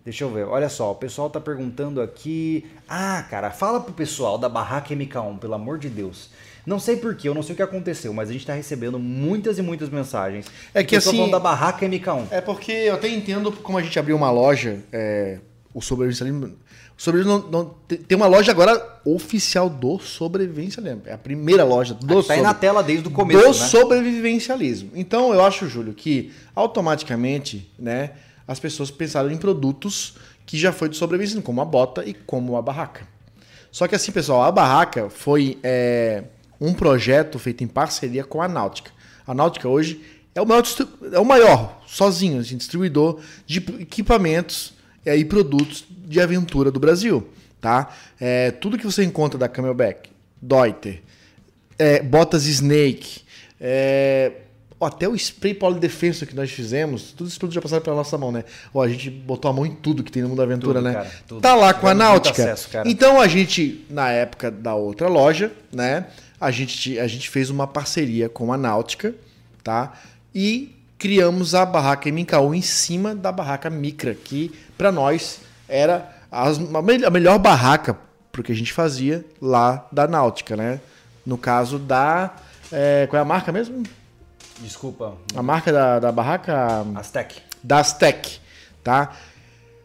Deixa 0.03 0.23
eu 0.23 0.31
ver. 0.31 0.47
Olha 0.47 0.69
só, 0.69 0.91
o 0.91 0.95
pessoal 0.95 1.29
tá 1.29 1.39
perguntando 1.39 2.01
aqui. 2.01 2.65
Ah, 2.89 3.23
cara, 3.29 3.51
fala 3.51 3.79
pro 3.79 3.93
pessoal 3.93 4.39
da 4.39 4.49
Barraca 4.49 4.95
MK1, 4.95 5.37
pelo 5.37 5.53
amor 5.53 5.77
de 5.77 5.89
Deus. 5.89 6.31
Não 6.65 6.79
sei 6.79 6.97
porquê, 6.97 7.29
eu 7.29 7.33
não 7.33 7.43
sei 7.43 7.53
o 7.53 7.55
que 7.55 7.61
aconteceu, 7.61 8.13
mas 8.13 8.29
a 8.29 8.31
gente 8.31 8.41
está 8.41 8.53
recebendo 8.53 8.97
muitas 8.97 9.57
e 9.59 9.61
muitas 9.61 9.89
mensagens. 9.89 10.47
É 10.73 10.83
que 10.83 10.95
assim. 10.95 11.29
da 11.29 11.39
barraca 11.39 11.85
MK1. 11.85 12.27
É 12.31 12.41
porque 12.41 12.71
eu 12.71 12.95
até 12.95 13.07
entendo 13.07 13.51
como 13.51 13.77
a 13.77 13.81
gente 13.81 13.97
abriu 13.99 14.15
uma 14.15 14.31
loja, 14.31 14.79
é, 14.91 15.39
o 15.73 15.81
sobrevivencialismo. 15.81 16.55
O 16.97 17.01
sobrevivencialismo 17.01 17.51
não, 17.51 17.65
não, 17.65 17.97
tem 18.07 18.15
uma 18.15 18.25
loja 18.25 18.51
agora 18.51 18.99
oficial 19.05 19.69
do 19.69 19.99
sobrevivencialismo. 19.99 21.03
É 21.05 21.13
a 21.13 21.17
primeira 21.17 21.63
loja 21.63 21.93
do 21.93 22.19
Está 22.19 22.33
aí 22.33 22.41
na 22.41 22.53
tela 22.53 22.81
desde 22.81 23.07
o 23.07 23.11
começo. 23.11 23.41
Do 23.41 23.47
né? 23.47 23.53
sobrevivencialismo. 23.53 24.91
Então 24.95 25.33
eu 25.33 25.43
acho, 25.43 25.67
Júlio, 25.67 25.93
que 25.93 26.31
automaticamente, 26.55 27.69
né, 27.77 28.11
as 28.47 28.59
pessoas 28.59 28.89
pensaram 28.89 29.29
em 29.29 29.37
produtos 29.37 30.15
que 30.45 30.57
já 30.57 30.71
foi 30.71 30.89
do 30.89 30.95
sobrevivencialismo, 30.95 31.43
como 31.43 31.61
a 31.61 31.65
bota 31.65 32.03
e 32.05 32.13
como 32.13 32.55
a 32.55 32.61
barraca. 32.61 33.07
Só 33.71 33.87
que 33.87 33.95
assim, 33.95 34.11
pessoal, 34.11 34.43
a 34.43 34.51
barraca 34.51 35.09
foi. 35.09 35.59
É, 35.61 36.23
um 36.59 36.73
projeto 36.73 37.37
feito 37.39 37.63
em 37.63 37.67
parceria 37.67 38.23
com 38.23 38.41
a 38.41 38.47
Náutica. 38.47 38.91
A 39.25 39.33
Náutica 39.33 39.67
hoje 39.67 40.01
é 40.33 40.41
o 40.41 40.45
maior, 40.45 40.63
é 41.11 41.19
o 41.19 41.25
maior 41.25 41.81
sozinho, 41.87 42.39
assim, 42.39 42.57
distribuidor 42.57 43.19
de 43.45 43.59
equipamentos 43.79 44.73
é, 45.05 45.15
e 45.15 45.23
produtos 45.23 45.85
de 45.89 46.19
aventura 46.19 46.71
do 46.71 46.79
Brasil. 46.79 47.27
Tá? 47.61 47.89
É, 48.19 48.51
tudo 48.51 48.77
que 48.77 48.85
você 48.85 49.03
encontra 49.03 49.39
da 49.39 49.47
Camelback, 49.47 50.09
Deuter, 50.41 51.01
é, 51.79 52.01
botas 52.01 52.45
Snake, 52.45 53.21
é, 53.59 54.31
até 54.79 55.07
o 55.07 55.15
spray 55.15 55.53
polidefenso 55.53 56.25
que 56.25 56.35
nós 56.35 56.51
fizemos, 56.51 57.11
todos 57.11 57.29
esses 57.31 57.37
produtos 57.37 57.55
já 57.55 57.61
passaram 57.61 57.83
pela 57.83 57.95
nossa 57.95 58.17
mão, 58.17 58.31
né? 58.31 58.43
Ó, 58.73 58.83
a 58.83 58.87
gente 58.87 59.09
botou 59.09 59.49
a 59.49 59.53
mão 59.53 59.65
em 59.65 59.73
tudo 59.73 60.03
que 60.03 60.11
tem 60.11 60.21
no 60.21 60.29
mundo 60.29 60.37
da 60.37 60.43
aventura, 60.43 60.79
tudo, 60.79 60.83
né? 60.83 60.93
Cara, 60.93 61.41
tá 61.41 61.55
lá 61.55 61.73
com 61.73 61.87
a 61.87 61.93
Náutica. 61.93 62.43
Acesso, 62.43 62.69
então 62.85 63.19
a 63.19 63.27
gente, 63.27 63.85
na 63.89 64.11
época 64.11 64.51
da 64.51 64.75
outra 64.75 65.07
loja, 65.07 65.51
né? 65.71 66.07
A 66.39 66.51
gente, 66.51 66.99
a 66.99 67.07
gente 67.07 67.29
fez 67.29 67.49
uma 67.49 67.67
parceria 67.67 68.29
com 68.29 68.51
a 68.51 68.57
Náutica, 68.57 69.15
tá? 69.63 69.93
E 70.33 70.75
criamos 70.97 71.55
a 71.55 71.65
barraca 71.65 72.09
MK1 72.09 72.55
em 72.55 72.61
cima 72.61 73.15
da 73.15 73.31
barraca 73.31 73.69
Micra, 73.69 74.13
que 74.13 74.53
para 74.77 74.91
nós 74.91 75.39
era 75.67 76.09
as, 76.31 76.57
a 76.59 77.09
melhor 77.09 77.39
barraca 77.39 77.97
pro 78.31 78.43
que 78.43 78.51
a 78.51 78.55
gente 78.55 78.73
fazia 78.73 79.25
lá 79.41 79.87
da 79.91 80.07
Náutica, 80.07 80.55
né? 80.55 80.79
No 81.25 81.37
caso 81.37 81.79
da. 81.79 82.35
É, 82.71 83.07
qual 83.09 83.19
é 83.19 83.21
a 83.21 83.25
marca 83.25 83.51
mesmo? 83.51 83.83
Desculpa. 84.59 85.15
A 85.35 85.41
marca 85.41 85.71
da, 85.71 85.99
da 85.99 86.11
barraca? 86.11 86.85
Aztec. 86.95 87.41
Da 87.63 87.79
Aztec, 87.79 88.39
tá? 88.83 89.13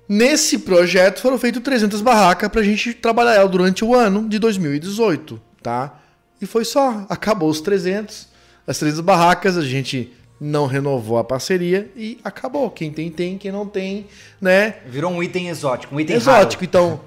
Nesse 0.09 0.59
projeto 0.59 1.21
foram 1.21 1.39
feitas 1.39 1.63
300 1.63 2.01
barracas 2.03 2.49
para 2.51 2.61
a 2.61 2.65
gente 2.65 2.93
trabalhar 2.95 3.47
durante 3.47 3.85
o 3.85 3.95
ano 3.95 4.29
de 4.29 4.39
2018, 4.41 5.41
tá? 5.63 6.00
E 6.41 6.47
foi 6.47 6.65
só. 6.65 7.05
Acabou 7.09 7.49
os 7.49 7.61
300, 7.61 8.29
as 8.67 8.79
300 8.79 9.01
barracas, 9.01 9.57
a 9.57 9.63
gente 9.63 10.13
não 10.41 10.67
renovou 10.67 11.19
a 11.19 11.25
parceria 11.25 11.91
e 11.95 12.19
acabou. 12.25 12.71
Quem 12.71 12.91
tem, 12.91 13.11
tem. 13.11 13.37
Quem 13.37 13.53
não 13.53 13.67
tem, 13.67 14.07
né? 14.41 14.77
Virou 14.87 15.11
um 15.11 15.23
item 15.23 15.49
exótico, 15.49 15.95
um 15.95 16.01
item 16.01 16.17
Exótico. 16.17 16.65
Raro. 16.65 16.65
Então, 16.65 17.01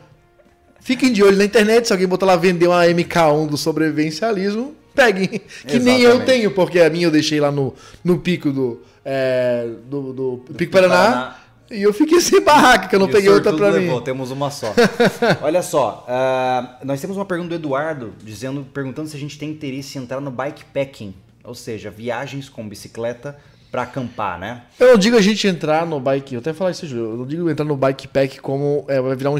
fiquem 0.80 1.12
de 1.12 1.24
olho 1.24 1.38
na 1.38 1.46
internet. 1.46 1.88
Se 1.88 1.94
alguém 1.94 2.08
botar 2.08 2.28
lá 2.28 2.36
vender 2.36 2.68
uma 2.68 2.86
MK1 2.86 3.48
do 3.48 3.58
sobrevivencialismo, 3.58 4.76
peguem. 4.94 5.28
Que 5.28 5.78
Exatamente. 5.78 5.84
nem 5.84 6.02
eu 6.02 6.24
tenho, 6.26 6.52
porque 6.52 6.80
a 6.80 6.90
minha 6.90 7.08
eu 7.08 7.12
deixei 7.12 7.40
lá 7.40 7.52
no, 7.52 7.74
no 8.04 8.20
pico 8.20 8.52
do, 8.52 8.82
é, 9.04 9.68
do, 9.90 10.14
do, 10.14 10.36
do 10.38 10.54
Pico 10.54 10.72
Paraná. 10.72 10.96
Paraná. 10.96 11.43
E 11.74 11.82
eu 11.82 11.92
fiquei 11.92 12.22
sem 12.22 12.40
barraca, 12.40 12.88
que 12.88 12.96
eu 12.96 13.00
não 13.00 13.10
e 13.10 13.12
peguei 13.12 13.30
outra 13.30 13.52
para 13.52 13.72
mim. 13.72 13.80
Levou, 13.80 14.00
temos 14.00 14.30
uma 14.30 14.52
só. 14.52 14.74
Olha 15.42 15.64
só, 15.64 16.06
uh, 16.08 16.86
nós 16.86 17.02
temos 17.02 17.18
uma 17.18 17.26
pergunta 17.26 17.50
do 17.50 17.56
Eduardo, 17.56 18.14
dizendo, 18.24 18.64
perguntando 18.72 19.10
se 19.10 19.18
a 19.18 19.20
gente 19.20 19.40
tem 19.40 19.50
interesse 19.50 19.98
em 19.98 20.04
entrar 20.04 20.22
no 20.22 20.30
bikepacking, 20.30 21.16
ou 21.44 21.56
seja, 21.56 21.90
viagens 21.90 22.48
com 22.48 22.70
bicicleta 22.70 23.38
para 23.74 23.82
acampar, 23.82 24.38
né? 24.40 24.62
Eu 24.80 24.90
não 24.92 24.98
digo 25.00 25.18
a 25.18 25.22
gente 25.22 25.48
entrar 25.48 25.84
no 25.84 26.00
bike, 26.00 26.36
eu 26.36 26.40
até 26.42 26.54
falar 26.54 26.70
isso, 26.70 26.86
Júlio, 26.86 27.06
eu 27.14 27.18
não 27.18 27.26
digo 27.26 27.50
entrar 27.50 27.66
no 27.66 27.76
bike 27.76 28.08
pack 28.08 28.40
como 28.40 28.86
é, 28.88 29.02
vai 29.02 29.16
virar 29.16 29.32
um, 29.32 29.38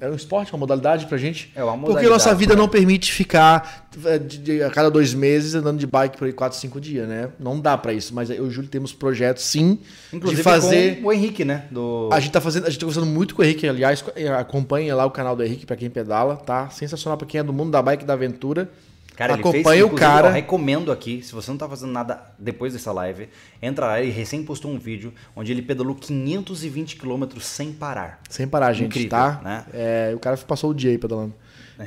é 0.00 0.08
um 0.10 0.14
esporte, 0.16 0.52
uma 0.52 0.58
modalidade 0.58 1.06
pra 1.06 1.16
gente. 1.16 1.52
É 1.54 1.62
uma 1.62 1.70
Porque 1.74 1.86
modalidade, 1.90 2.12
nossa 2.12 2.34
vida 2.34 2.54
né? 2.54 2.60
não 2.60 2.68
permite 2.68 3.12
ficar 3.12 3.86
é, 4.04 4.18
de, 4.18 4.38
de- 4.38 4.62
a 4.64 4.70
cada 4.70 4.90
dois 4.90 5.14
meses 5.14 5.54
andando 5.54 5.78
de 5.78 5.86
bike 5.86 6.18
por 6.18 6.24
aí 6.26 6.32
quatro, 6.32 6.58
cinco 6.58 6.80
dias, 6.80 7.06
né? 7.08 7.28
Não 7.38 7.60
dá 7.60 7.78
pra 7.78 7.92
isso, 7.92 8.12
mas 8.12 8.28
eu 8.28 8.38
e 8.38 8.40
o 8.40 8.50
Júlio 8.50 8.68
temos 8.68 8.92
projetos 8.92 9.44
sim 9.44 9.78
Inclusive 10.12 10.40
de 10.40 10.42
fazer. 10.42 11.00
com 11.00 11.06
o 11.06 11.12
Henrique, 11.12 11.44
né? 11.44 11.66
Do... 11.70 12.08
A 12.12 12.18
gente 12.18 12.32
tá 12.32 12.40
fazendo, 12.40 12.66
a 12.66 12.70
gente 12.70 12.80
tá 12.80 12.86
conversando 12.86 13.06
muito 13.06 13.36
com 13.36 13.42
o 13.42 13.44
Henrique, 13.44 13.68
aliás, 13.68 14.04
acompanha 14.36 14.96
lá 14.96 15.06
o 15.06 15.12
canal 15.12 15.36
do 15.36 15.44
Henrique 15.44 15.64
pra 15.64 15.76
quem 15.76 15.88
pedala, 15.88 16.34
tá? 16.34 16.68
Sensacional 16.70 17.16
pra 17.16 17.24
quem 17.28 17.38
é 17.38 17.44
do 17.44 17.52
mundo 17.52 17.70
da 17.70 17.80
bike 17.80 18.02
e 18.02 18.06
da 18.06 18.14
aventura. 18.14 18.68
Cara, 19.16 19.32
ele 19.32 19.40
acompanha 19.40 19.82
fez, 19.82 19.82
o 19.84 19.96
cara. 19.96 20.28
Eu 20.28 20.32
recomendo 20.34 20.92
aqui, 20.92 21.22
se 21.22 21.32
você 21.32 21.50
não 21.50 21.56
tá 21.58 21.66
fazendo 21.68 21.90
nada 21.90 22.22
depois 22.38 22.74
dessa 22.74 22.92
live, 22.92 23.28
entra 23.62 23.86
lá, 23.86 24.00
ele 24.00 24.12
recém 24.12 24.44
postou 24.44 24.70
um 24.70 24.78
vídeo 24.78 25.12
onde 25.34 25.50
ele 25.50 25.62
pedalou 25.62 25.94
520 25.94 26.96
quilômetros 26.96 27.46
sem 27.46 27.72
parar. 27.72 28.20
Sem 28.28 28.46
parar, 28.46 28.72
gente, 28.74 28.86
Incrível, 28.88 29.10
tá? 29.10 29.40
né? 29.42 29.64
É, 29.72 30.12
o 30.14 30.18
cara 30.18 30.36
passou 30.36 30.70
o 30.70 30.74
dia 30.74 30.90
aí 30.90 30.98
pedalando. 30.98 31.34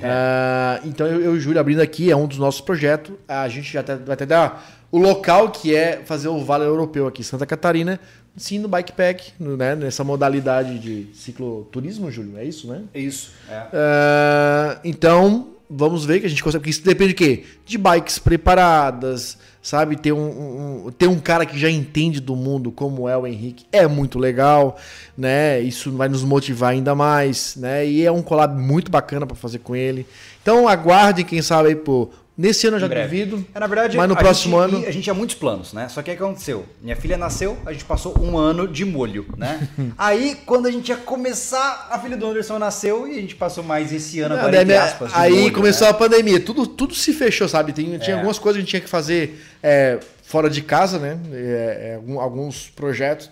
Ah, 0.04 0.80
então 0.84 1.08
eu, 1.08 1.22
eu 1.22 1.36
e 1.36 1.38
o 1.38 1.40
Júlio 1.40 1.60
abrindo 1.60 1.82
aqui, 1.82 2.12
é 2.12 2.16
um 2.16 2.28
dos 2.28 2.38
nossos 2.38 2.62
projetos. 2.62 3.16
A 3.28 3.48
gente 3.48 3.72
já 3.72 3.80
até- 3.82 3.96
vai 3.96 4.14
até 4.14 4.26
dar 4.26 4.86
o 4.92 4.98
local 4.98 5.52
que 5.52 5.76
é 5.76 6.02
fazer 6.06 6.28
o 6.28 6.44
Vale 6.44 6.66
Europeu 6.66 7.08
aqui, 7.08 7.24
Santa 7.24 7.46
Catarina, 7.46 8.00
sim 8.36 8.60
no 8.60 8.68
bikepack, 8.68 9.34
no, 9.40 9.56
né, 9.58 9.76
nessa 9.76 10.04
modalidade 10.04 10.80
de 10.80 11.08
cicloturismo, 11.14 12.12
Júlio, 12.12 12.38
é 12.38 12.44
isso, 12.44 12.68
né? 12.68 12.84
Isso. 12.94 13.34
É. 13.50 13.64
Ah, 13.74 14.80
então, 14.84 15.50
vamos 15.70 16.06
ver 16.06 16.20
que 16.20 16.26
a 16.26 16.30
gente 16.30 16.44
consegue. 16.44 16.60
Porque 16.62 16.72
isso 16.72 16.84
depende 16.84 17.10
de 17.10 17.16
quê? 17.16 17.44
De 17.66 17.78
bikes 17.78 18.18
preparadas, 18.20 19.38
sabe? 19.62 19.96
Ter 19.96 20.12
um, 20.12 20.86
um- 20.88 20.92
ter 20.92 21.08
um 21.08 21.20
cara 21.20 21.46
que 21.46 21.58
já 21.60 21.70
entende 21.70 22.20
do 22.20 22.36
mundo, 22.36 22.72
como 22.72 23.08
é 23.08 23.16
o 23.18 23.28
Henrique, 23.28 23.66
é 23.72 23.86
muito 23.88 24.18
legal, 24.18 24.78
né? 25.18 25.60
Isso 25.60 25.92
vai 25.92 26.10
nos 26.10 26.24
motivar 26.24 26.72
ainda 26.72 26.96
mais, 26.96 27.56
né? 27.56 27.86
E 27.88 28.06
é 28.06 28.12
um 28.12 28.22
collab 28.22 28.60
muito 28.60 28.90
bacana 28.92 29.26
para 29.26 29.36
fazer 29.36 29.60
com 29.60 29.76
ele. 29.76 30.06
Então, 30.42 30.68
aguardem, 30.68 31.26
quem 31.26 31.42
sabe 31.42 31.70
aí, 31.70 31.76
pô. 31.76 32.10
Nesse 32.42 32.68
ano 32.68 32.78
eu 32.78 32.80
já 32.80 32.88
duvido. 32.88 33.46
É, 33.54 33.60
na 33.60 33.68
verdade, 33.68 33.98
mas 33.98 34.08
no 34.08 34.14
a 34.14 34.18
próximo 34.18 34.62
gente, 34.64 34.76
ano. 34.78 34.88
A 34.88 34.92
gente 34.92 35.04
tinha 35.04 35.14
muitos 35.14 35.36
planos, 35.36 35.74
né? 35.74 35.90
Só 35.90 36.02
que 36.02 36.10
o 36.10 36.16
que 36.16 36.24
aconteceu? 36.24 36.66
Minha 36.82 36.96
filha 36.96 37.18
nasceu, 37.18 37.58
a 37.66 37.74
gente 37.74 37.84
passou 37.84 38.18
um 38.18 38.38
ano 38.38 38.66
de 38.66 38.86
molho, 38.86 39.26
né? 39.36 39.68
Aí, 39.98 40.38
quando 40.46 40.66
a 40.66 40.72
gente 40.72 40.88
ia 40.88 40.96
começar, 40.96 41.90
a 41.92 42.00
filha 42.00 42.16
do 42.16 42.26
Anderson 42.26 42.58
nasceu 42.58 43.06
e 43.06 43.18
a 43.18 43.22
gente 43.22 43.36
passou 43.36 43.62
mais 43.62 43.92
esse 43.92 44.22
ano 44.22 44.36
Não, 44.36 44.42
agora, 44.42 44.84
aspas, 44.84 45.12
de 45.12 45.18
aí 45.20 45.34
molho, 45.34 45.54
começou 45.54 45.86
né? 45.86 45.92
a 45.92 45.94
pandemia, 45.94 46.40
tudo, 46.40 46.66
tudo 46.66 46.96
se 46.96 47.12
fechou, 47.12 47.50
sabe? 47.50 47.74
Tem, 47.74 47.98
tinha 47.98 48.16
É. 48.16 48.18
algumas 48.18 48.40
coisas 48.40 48.56
que 48.56 48.60
a 48.60 48.62
gente 48.62 48.70
tinha 48.70 48.82
que 48.82 48.90
fazer 48.90 49.38
é, 49.62 50.00
fora 50.24 50.50
de 50.50 50.62
casa, 50.62 50.98
né? 50.98 51.20
É, 51.34 52.00
é, 52.00 52.20
alguns 52.22 52.70
projetos, 52.70 53.30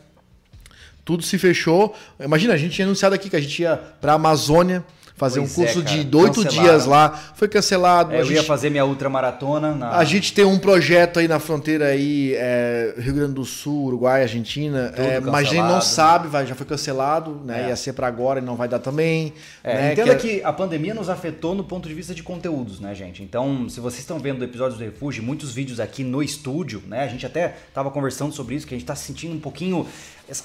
tudo 1.05 1.23
se 1.23 1.37
fechou. 1.37 1.95
Imagina, 2.19 2.55
a 2.55 2.57
gente 2.57 2.75
tinha 2.75 2.85
anunciado 2.85 3.15
aqui 3.15 3.29
que 3.29 3.37
a 3.37 3.41
gente 3.41 3.61
ia 3.61 3.77
pra 4.01 4.11
Amazônia 4.11 4.83
fazer 5.17 5.39
Pois 5.39 5.51
um 5.51 5.55
curso 5.55 5.79
é, 5.79 5.81
de 6.03 6.15
oito 6.15 6.45
dias 6.45 6.85
lá, 6.85 7.09
foi 7.35 7.47
cancelado. 7.47 8.13
É, 8.13 8.21
eu 8.21 8.25
ia 8.31 8.37
gente- 8.37 8.45
fazer 8.45 8.69
minha 8.69 8.85
ultramaratona 8.85 9.73
na... 9.73 9.97
a 9.97 10.03
gente 10.03 10.31
tem 10.31 10.45
um 10.45 10.59
projeto 10.59 11.19
aí 11.19 11.27
na 11.27 11.39
fronteira 11.39 11.87
aí, 11.87 12.33
é, 12.35 12.93
Rio 12.99 13.15
Grande 13.15 13.33
do 13.33 13.43
Sul, 13.43 13.85
Uruguai, 13.87 14.21
Argentina, 14.21 14.93
é, 14.95 15.19
mas 15.19 15.47
a 15.47 15.51
gente 15.51 15.63
não 15.63 15.81
sabe, 15.81 16.27
vai, 16.27 16.45
já 16.45 16.53
foi 16.53 16.65
cancelado, 16.67 17.41
né? 17.43 17.63
É. 17.65 17.67
Ia 17.69 17.75
ser 17.75 17.93
pra 17.93 18.05
agora 18.07 18.39
e 18.39 18.43
não 18.43 18.55
vai 18.55 18.67
dar 18.67 18.77
também. 18.79 19.33
É, 19.63 19.73
né? 19.73 19.93
entenda 19.93 20.15
Que- 20.15 20.37
que 20.37 20.43
a 20.43 20.53
pandemia 20.53 20.93
nos 20.93 21.09
afetou 21.09 21.55
no 21.55 21.63
ponto 21.63 21.89
de 21.89 21.95
vista 21.95 22.13
de 22.13 22.21
conteúdos, 22.21 22.79
né, 22.79 22.93
gente? 22.93 23.23
Então, 23.23 23.67
se 23.67 23.79
vocês 23.79 24.01
estão 24.01 24.19
vendo 24.19 24.43
episódios 24.43 24.77
do 24.77 24.83
Refúgio, 24.85 25.23
muitos 25.23 25.51
vídeos 25.51 25.79
aqui 25.79 26.03
no 26.03 26.21
estúdio, 26.21 26.83
né? 26.87 27.03
A 27.03 27.07
gente 27.07 27.25
até 27.25 27.55
tava 27.73 27.89
conversando 27.89 28.31
sobre 28.33 28.53
isso, 28.53 28.67
que 28.67 28.75
a 28.75 28.77
gente 28.77 28.85
tá 28.85 28.95
se 28.95 29.05
sentindo 29.05 29.33
um 29.33 29.39
pouquinho 29.39 29.85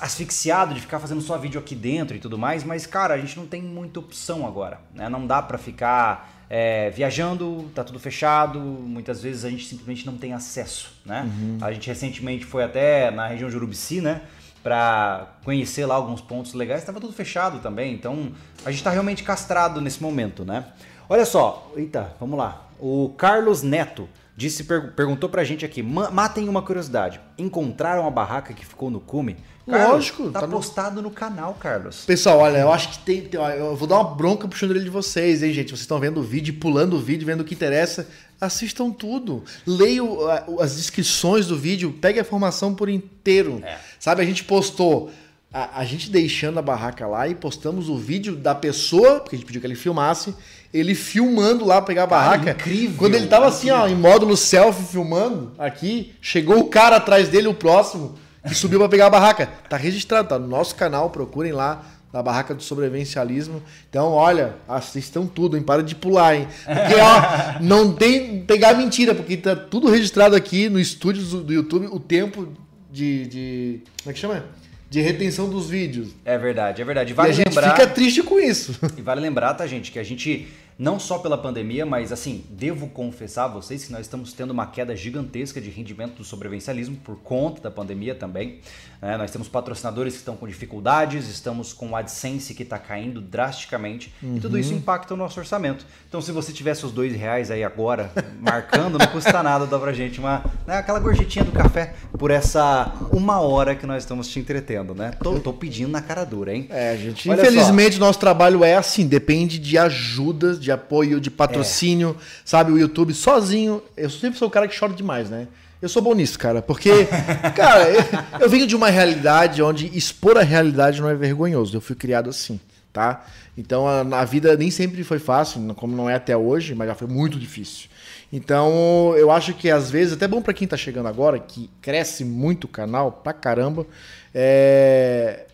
asfixiado 0.01 0.75
de 0.75 0.81
ficar 0.81 0.99
fazendo 1.01 1.21
só 1.21 1.37
vídeo 1.37 1.59
aqui 1.61 1.75
dentro 1.75 2.17
e 2.17 2.21
tudo 2.21 2.39
mais, 2.39 2.63
mas, 2.65 2.87
cara, 2.87 3.15
a 3.15 3.19
gente 3.19 3.37
não 3.39 3.47
tem 3.47 3.63
muita 3.63 4.01
opção 4.01 4.47
agora, 4.47 4.81
né? 4.95 5.09
Não 5.09 5.27
dá 5.27 5.43
pra 5.43 5.59
ficar 5.59 6.45
é, 6.49 6.91
viajando, 6.91 7.71
tá 7.75 7.83
tudo 7.83 7.99
fechado, 7.99 8.61
muitas 8.61 9.23
vezes 9.23 9.45
a 9.45 9.51
gente 9.51 9.67
simplesmente 9.67 10.07
não 10.07 10.17
tem 10.17 10.33
acesso, 10.33 10.93
né? 11.05 11.29
A 11.61 11.73
gente 11.73 11.89
recentemente 11.89 12.45
foi 12.45 12.63
até 12.63 13.11
na 13.11 13.27
região 13.27 13.49
de 13.51 13.57
Urubici, 13.57 14.01
né? 14.01 14.23
Pra 14.63 15.27
conhecer 15.45 15.85
lá 15.87 15.97
alguns 15.97 16.21
pontos 16.21 16.55
legais, 16.55 16.81
estava 16.83 17.01
tudo 17.01 17.13
fechado 17.13 17.59
também, 17.59 17.93
então 17.95 18.31
a 18.65 18.71
gente 18.71 18.85
tá 18.85 18.91
realmente 18.91 19.25
castrado 19.25 19.81
nesse 19.81 20.01
momento, 20.01 20.45
né? 20.45 20.67
Olha 21.09 21.25
só, 21.25 21.73
eita, 21.77 22.15
vamos 22.21 22.39
lá. 22.39 22.69
O 22.79 23.13
Carlos 23.19 23.63
Neto 23.63 24.09
disse, 24.37 24.63
per- 24.65 24.93
perguntou 24.93 25.29
pra 25.29 25.43
gente 25.43 25.65
aqui, 25.65 25.83
"Ma- 25.83 26.11
matem 26.11 26.49
uma 26.49 26.63
curiosidade, 26.63 27.21
encontraram 27.37 28.07
a 28.07 28.11
barraca 28.11 28.55
que 28.55 28.65
ficou 28.65 28.89
no 28.91 29.01
cume? 29.01 29.37
Lógico, 29.67 30.31
tá, 30.31 30.41
tá 30.41 30.47
no- 30.47 30.57
postado 30.57 31.01
no 31.01 31.11
canal, 31.11 31.55
Carlos. 31.55 32.05
Pessoal, 32.05 32.39
olha, 32.41 32.59
eu 32.59 32.73
acho 32.73 32.89
que 32.91 32.99
tem, 33.01 33.21
tem- 33.23 33.41
Eu 33.41 33.77
vou 33.77 33.87
dar 33.87 33.97
uma 34.01 34.15
bronca 34.15 34.49
pro 34.49 34.59
chandelier 34.59 34.83
de 34.85 34.91
vocês, 34.91 35.43
hein, 35.43 35.53
gente? 35.53 35.69
Vocês 35.69 35.81
estão 35.81 36.01
vendo 36.01 36.19
o 36.19 36.23
vídeo, 36.23 36.55
pulando 36.55 36.97
o 36.97 36.99
vídeo, 37.01 37.25
vendo 37.27 37.43
o 37.43 37.45
que 37.45 37.55
interessa. 37.55 38.09
Assistam 38.41 38.91
tudo. 38.91 39.45
Leiam 39.65 40.19
as 40.61 40.75
descrições 40.77 41.47
do 41.47 41.57
vídeo, 41.57 41.95
pegue 42.01 42.19
a 42.19 42.23
informação 42.23 42.75
por 42.75 42.89
inteiro. 42.89 43.61
É. 43.65 43.77
Sabe, 44.01 44.21
a 44.23 44.25
gente 44.25 44.43
postou. 44.45 45.11
A, 45.55 45.81
a 45.81 45.85
gente 45.85 46.09
deixando 46.11 46.59
a 46.59 46.63
barraca 46.63 47.07
lá 47.07 47.29
e 47.29 47.35
postamos 47.35 47.89
o 47.91 47.97
vídeo 47.99 48.35
da 48.35 48.55
pessoa, 48.55 49.21
porque 49.21 49.37
a 49.37 49.39
gente 49.39 49.47
pediu 49.47 49.61
que 49.61 49.67
ele 49.67 49.75
filmasse, 49.77 50.35
ele 50.73 50.95
filmando 50.95 51.65
lá 51.67 51.83
pegar 51.83 52.05
a 52.05 52.07
Cara, 52.09 52.21
barraca. 52.39 52.51
incrível, 52.53 52.97
Quando 52.99 53.15
ele 53.17 53.27
tava 53.27 53.47
assim, 53.49 53.71
ó, 53.71 53.87
em 53.87 53.95
módulo 53.95 54.35
selfie 54.35 54.83
filmando 54.87 55.53
aqui, 55.59 56.15
chegou 56.23 56.59
o 56.59 56.69
cara 56.69 56.97
atrás 56.97 57.29
dele, 57.29 57.49
o 57.49 57.55
próximo, 57.55 58.19
que 58.47 58.55
subiu 58.55 58.79
pra 58.79 58.89
pegar 58.89 59.07
a 59.07 59.11
barraca. 59.11 59.49
Tá 59.69 59.77
registrado, 59.77 60.29
tá 60.29 60.39
no 60.39 60.47
nosso 60.47 60.75
canal, 60.75 61.11
procurem 61.11 61.53
lá 61.53 61.85
na 62.13 62.23
barraca 62.23 62.55
do 62.55 62.63
sobrevivencialismo. 62.63 63.63
Então, 63.89 64.11
olha, 64.11 64.55
assistam 64.69 65.27
tudo, 65.27 65.57
hein? 65.57 65.63
Para 65.63 65.83
de 65.83 65.95
pular, 65.95 66.37
hein? 66.37 66.47
Porque, 66.65 66.95
ó, 67.01 67.61
não 67.63 67.95
tem 67.95 68.45
pegar 68.45 68.75
mentira, 68.75 69.15
porque 69.15 69.37
tá 69.37 69.57
tudo 69.57 69.89
registrado 69.89 70.37
aqui 70.37 70.69
no 70.69 70.79
estúdio 70.79 71.25
do, 71.43 71.53
YouTube, 71.53 71.87
o 71.87 71.99
tempo 71.99 72.49
de, 72.91 73.27
de. 73.27 73.81
Como 74.03 74.11
é 74.11 74.13
que 74.13 74.19
chama? 74.19 74.45
De 74.91 75.01
retenção 75.01 75.49
dos 75.49 75.71
vídeos. 75.71 76.11
É 76.23 76.37
verdade, 76.37 76.83
é 76.83 76.85
verdade. 76.85 77.13
e 77.13 77.15
Vale 77.15 77.31
a 77.31 77.33
gente 77.33 77.49
lembrar... 77.49 77.71
fica 77.71 77.87
triste 77.87 78.23
com 78.23 78.39
isso. 78.39 78.79
E 78.95 79.01
vale 79.01 79.23
lembrar, 79.23 79.55
tá, 79.55 79.67
gente, 79.67 79.91
que 79.91 79.99
a 79.99 80.03
gente, 80.03 80.47
não 80.79 80.99
só 80.99 81.19
pela 81.19 81.37
pandemia, 81.37 81.85
mas 81.85 82.13
assim, 82.13 82.45
devo 82.51 82.89
confessar 82.89 83.45
a 83.45 83.49
vocês 83.49 83.85
que 83.85 83.93
nós 83.93 84.03
estamos 84.03 84.33
tendo 84.33 84.51
uma 84.51 84.67
queda 84.67 84.97
gigantesca 84.97 85.61
de 85.61 85.71
rendimento 85.71 86.17
do 86.17 86.25
sobrevivencialismo 86.25 86.97
por 86.97 87.17
conta 87.17 87.63
da 87.63 87.71
pandemia 87.71 88.15
também. 88.15 88.61
né? 89.01 89.17
nós 89.17 89.31
temos 89.31 89.49
patrocinadores 89.49 90.15
que 90.15 90.19
estão 90.21 90.37
com 90.37 90.47
dificuldades, 90.47 91.29
estamos 91.29 91.73
com 91.73 91.91
o 91.91 91.97
AdSense 91.97 92.55
que 92.55 92.63
está 92.63 92.79
caindo 92.79 93.21
drasticamente, 93.21 94.13
e 94.23 94.41
tudo 94.41 94.59
isso 94.59 94.73
impacta 94.73 95.15
o 95.15 95.17
nosso 95.17 95.39
orçamento. 95.39 95.87
Então, 96.09 96.21
se 96.21 96.33
você 96.33 96.53
tivesse 96.53 96.85
os 96.85 96.93
dois 96.93 97.15
reais 97.15 97.51
aí 97.51 97.65
agora, 97.65 98.11
marcando, 98.41 98.99
não 98.99 99.07
custa 99.07 99.43
nada 99.43 99.67
dar 99.67 99.79
pra 99.79 99.93
gente 99.93 100.21
uma, 100.21 100.45
né, 100.67 100.77
aquela 100.77 100.99
gorjetinha 100.99 101.45
do 101.45 101.53
café 101.53 101.95
por 102.19 102.31
essa 102.31 102.93
uma 103.13 103.41
hora 103.41 103.75
que 103.75 103.87
nós 103.87 104.03
estamos 104.03 104.29
te 104.29 104.39
entretendo, 104.39 104.95
né? 104.95 105.13
Tô, 105.23 105.39
tô 105.41 105.53
pedindo 105.53 105.91
na 105.91 106.01
cara 106.01 106.25
dura, 106.25 106.55
hein? 106.55 106.67
É, 106.71 106.97
gente. 106.97 107.29
Olha 107.29 107.41
Infelizmente, 107.41 107.97
o 107.97 108.01
nosso 108.01 108.19
trabalho 108.19 108.65
é 108.65 108.77
assim, 108.77 109.07
depende 109.07 109.59
de 109.59 109.79
ajuda, 109.79 110.55
de 110.63 110.73
apoio, 110.73 111.21
de 111.21 111.31
patrocínio, 111.31 112.17
sabe? 112.45 112.73
O 112.73 112.79
YouTube 112.79 113.13
sozinho. 113.13 113.83
Eu 113.97 114.09
sempre 114.09 114.39
sou 114.39 114.49
o 114.49 114.51
cara 114.51 114.67
que 114.69 114.79
chora 114.79 114.93
demais, 114.93 115.29
né? 115.29 115.49
Eu 115.81 115.89
sou 115.89 116.01
bom 116.01 116.15
nisso, 116.15 116.39
cara, 116.39 116.63
porque, 116.63 116.91
cara, 117.57 117.91
eu, 117.91 118.03
eu 118.43 118.49
venho 118.49 118.67
de 118.67 118.77
uma 118.77 118.89
realidade 118.89 119.61
onde 119.61 119.87
expor 119.97 120.39
a 120.39 120.43
realidade 120.43 121.01
não 121.01 121.09
é 121.09 121.15
vergonhoso. 121.15 121.77
Eu 121.77 121.81
fui 121.81 121.97
criado 121.97 122.31
assim, 122.31 122.61
tá? 122.93 123.27
Então 123.59 123.87
a, 123.87 124.01
a 124.21 124.25
vida 124.25 124.57
nem 124.57 124.71
sempre 124.71 125.03
foi 125.03 125.19
fácil, 125.19 125.75
como 125.75 125.97
não 125.97 126.09
é 126.09 126.15
até 126.15 126.37
hoje, 126.37 126.75
mas 126.75 126.89
já 126.89 126.95
foi 126.95 127.09
muito 127.09 127.39
difícil. 127.39 127.89
Então 128.33 129.13
eu 129.17 129.31
acho 129.31 129.53
que 129.55 129.69
às 129.71 129.91
vezes, 129.91 130.15
até 130.15 130.27
bom 130.29 130.41
pra 130.41 130.55
quem 130.55 130.69
tá 130.69 130.77
chegando 130.77 131.09
agora, 131.09 131.39
que 131.39 131.69
cresce 131.83 132.25
muito 132.25 132.65
o 132.65 132.69
canal 132.69 133.11
pra 133.11 133.33
caramba, 133.33 133.85
é, 134.33 135.47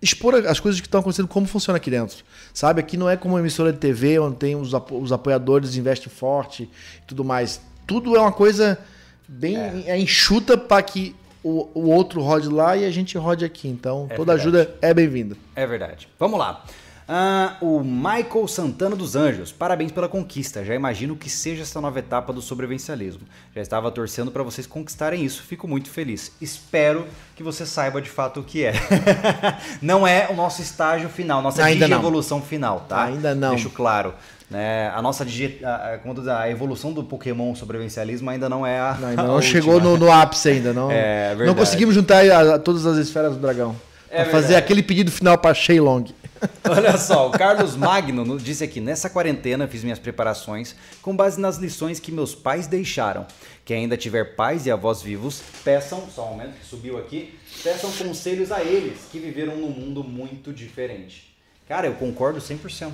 expor 0.00 0.34
as 0.46 0.58
coisas 0.58 0.80
que 0.80 0.86
estão 0.86 1.00
acontecendo, 1.00 1.28
como 1.28 1.46
funciona 1.46 1.76
aqui 1.76 1.90
dentro. 1.90 2.24
Sabe? 2.52 2.80
Aqui 2.80 2.96
não 2.96 3.08
é 3.08 3.16
como 3.16 3.34
uma 3.34 3.40
emissora 3.40 3.72
de 3.72 3.78
TV, 3.78 4.18
onde 4.18 4.36
tem 4.36 4.56
os, 4.56 4.74
apo- 4.74 4.98
os 4.98 5.12
apoiadores 5.12 5.76
investem 5.76 6.08
forte 6.12 6.64
e 6.64 7.06
tudo 7.06 7.24
mais. 7.24 7.60
Tudo 7.86 8.16
é 8.16 8.20
uma 8.20 8.32
coisa 8.32 8.78
bem 9.28 9.56
é. 9.86 9.98
enxuta 9.98 10.56
para 10.56 10.82
que 10.82 11.14
o, 11.42 11.68
o 11.74 11.90
outro 11.90 12.20
rode 12.20 12.48
lá 12.48 12.76
e 12.76 12.84
a 12.84 12.90
gente 12.90 13.16
rode 13.16 13.44
aqui. 13.44 13.68
Então, 13.68 14.06
É 14.10 14.14
toda 14.14 14.34
verdade. 14.36 14.58
ajuda 14.58 14.74
é 14.82 14.92
bem-vinda. 14.92 15.36
É 15.54 15.66
verdade. 15.66 16.08
Vamos 16.18 16.38
lá. 16.38 16.64
Ah, 17.12 17.56
o 17.60 17.80
Michael 17.82 18.46
Santana 18.46 18.94
dos 18.94 19.16
Anjos, 19.16 19.50
parabéns 19.50 19.90
pela 19.90 20.08
conquista. 20.08 20.64
Já 20.64 20.76
imagino 20.76 21.16
que 21.16 21.28
seja 21.28 21.62
essa 21.62 21.80
nova 21.80 21.98
etapa 21.98 22.32
do 22.32 22.40
sobrevivencialismo. 22.40 23.22
Já 23.52 23.60
estava 23.60 23.90
torcendo 23.90 24.30
para 24.30 24.44
vocês 24.44 24.64
conquistarem 24.64 25.24
isso. 25.24 25.42
Fico 25.42 25.66
muito 25.66 25.90
feliz. 25.90 26.30
Espero 26.40 27.08
que 27.34 27.42
você 27.42 27.66
saiba 27.66 28.00
de 28.00 28.08
fato 28.08 28.38
o 28.38 28.44
que 28.44 28.64
é. 28.64 28.72
não 29.82 30.06
é 30.06 30.28
o 30.30 30.36
nosso 30.36 30.62
estágio 30.62 31.08
final, 31.08 31.42
nossa 31.42 31.64
Ainda 31.64 31.88
não. 31.88 31.98
evolução 31.98 32.40
final, 32.40 32.86
tá? 32.88 33.02
Ainda 33.06 33.34
não. 33.34 33.50
Deixo 33.50 33.70
claro. 33.70 34.14
Né? 34.48 34.88
A 34.94 35.02
nossa 35.02 35.24
a, 35.24 35.68
a- 35.68 36.40
a 36.42 36.50
evolução 36.50 36.92
do 36.92 37.02
Pokémon 37.02 37.54
sobrevivencialismo 37.56 38.30
ainda 38.30 38.48
não 38.48 38.64
é 38.64 38.78
a. 38.78 38.96
Não, 39.16 39.26
não 39.26 39.42
chegou 39.42 39.80
no, 39.80 39.96
no 39.96 40.12
ápice 40.12 40.48
ainda, 40.48 40.72
não. 40.72 40.90
É, 40.92 41.30
não 41.30 41.38
verdade. 41.38 41.58
conseguimos 41.58 41.92
juntar 41.94 42.24
a- 42.30 42.54
a 42.54 42.58
todas 42.60 42.86
as 42.86 42.98
esferas 42.98 43.32
do 43.34 43.40
dragão. 43.40 43.74
É 44.10 44.24
fazer 44.24 44.48
verdade. 44.48 44.54
aquele 44.64 44.82
pedido 44.82 45.10
final 45.10 45.38
pra 45.38 45.54
Shailong. 45.54 46.04
Olha 46.68 46.96
só, 46.96 47.28
o 47.28 47.30
Carlos 47.30 47.76
Magno 47.76 48.24
no- 48.24 48.38
disse 48.38 48.64
aqui: 48.64 48.80
nessa 48.80 49.10
quarentena 49.10 49.68
fiz 49.68 49.82
minhas 49.84 49.98
preparações 49.98 50.74
com 51.02 51.14
base 51.14 51.38
nas 51.40 51.58
lições 51.58 52.00
que 52.00 52.10
meus 52.10 52.34
pais 52.34 52.66
deixaram. 52.66 53.26
Quem 53.64 53.82
ainda 53.82 53.96
tiver 53.96 54.34
pais 54.36 54.66
e 54.66 54.70
avós 54.70 55.02
vivos, 55.02 55.42
peçam, 55.62 56.08
só 56.14 56.26
um 56.26 56.30
momento 56.30 56.54
que 56.58 56.66
subiu 56.66 56.98
aqui, 56.98 57.38
peçam 57.62 57.92
conselhos 57.92 58.50
a 58.50 58.62
eles 58.62 59.00
que 59.12 59.18
viveram 59.18 59.56
num 59.56 59.68
mundo 59.68 60.02
muito 60.02 60.52
diferente. 60.52 61.30
Cara, 61.68 61.86
eu 61.86 61.92
concordo 61.94 62.40
100%. 62.40 62.90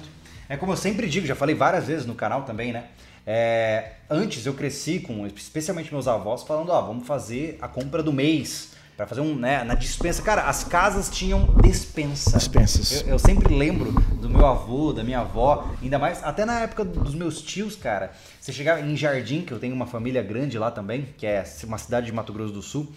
É 0.48 0.56
como 0.56 0.72
eu 0.72 0.76
sempre 0.76 1.08
digo, 1.08 1.26
já 1.26 1.34
falei 1.34 1.54
várias 1.54 1.86
vezes 1.86 2.04
no 2.04 2.14
canal 2.14 2.42
também, 2.42 2.72
né? 2.72 2.84
É, 3.26 3.92
antes 4.10 4.44
eu 4.46 4.54
cresci 4.54 5.00
com, 5.00 5.26
especialmente 5.26 5.92
meus 5.92 6.06
avós, 6.08 6.42
falando: 6.42 6.70
ó, 6.70 6.80
vamos 6.82 7.06
fazer 7.06 7.58
a 7.62 7.68
compra 7.68 8.02
do 8.02 8.12
mês. 8.12 8.75
Pra 8.96 9.06
fazer 9.06 9.20
um, 9.20 9.36
né, 9.36 9.62
na 9.62 9.74
dispensa. 9.74 10.22
Cara, 10.22 10.44
as 10.44 10.64
casas 10.64 11.10
tinham 11.10 11.44
dispensa. 11.62 12.38
Dispensas. 12.38 13.02
Eu, 13.02 13.08
eu 13.08 13.18
sempre 13.18 13.54
lembro 13.54 13.92
do 13.92 14.30
meu 14.30 14.46
avô, 14.46 14.90
da 14.90 15.04
minha 15.04 15.20
avó, 15.20 15.70
ainda 15.82 15.98
mais, 15.98 16.24
até 16.24 16.46
na 16.46 16.60
época 16.60 16.82
dos 16.82 17.14
meus 17.14 17.42
tios, 17.42 17.76
cara. 17.76 18.12
Você 18.40 18.54
chegava 18.54 18.80
em 18.80 18.96
Jardim, 18.96 19.42
que 19.42 19.52
eu 19.52 19.58
tenho 19.58 19.74
uma 19.74 19.86
família 19.86 20.22
grande 20.22 20.58
lá 20.58 20.70
também, 20.70 21.08
que 21.18 21.26
é 21.26 21.44
uma 21.64 21.76
cidade 21.76 22.06
de 22.06 22.12
Mato 22.12 22.32
Grosso 22.32 22.54
do 22.54 22.62
Sul. 22.62 22.90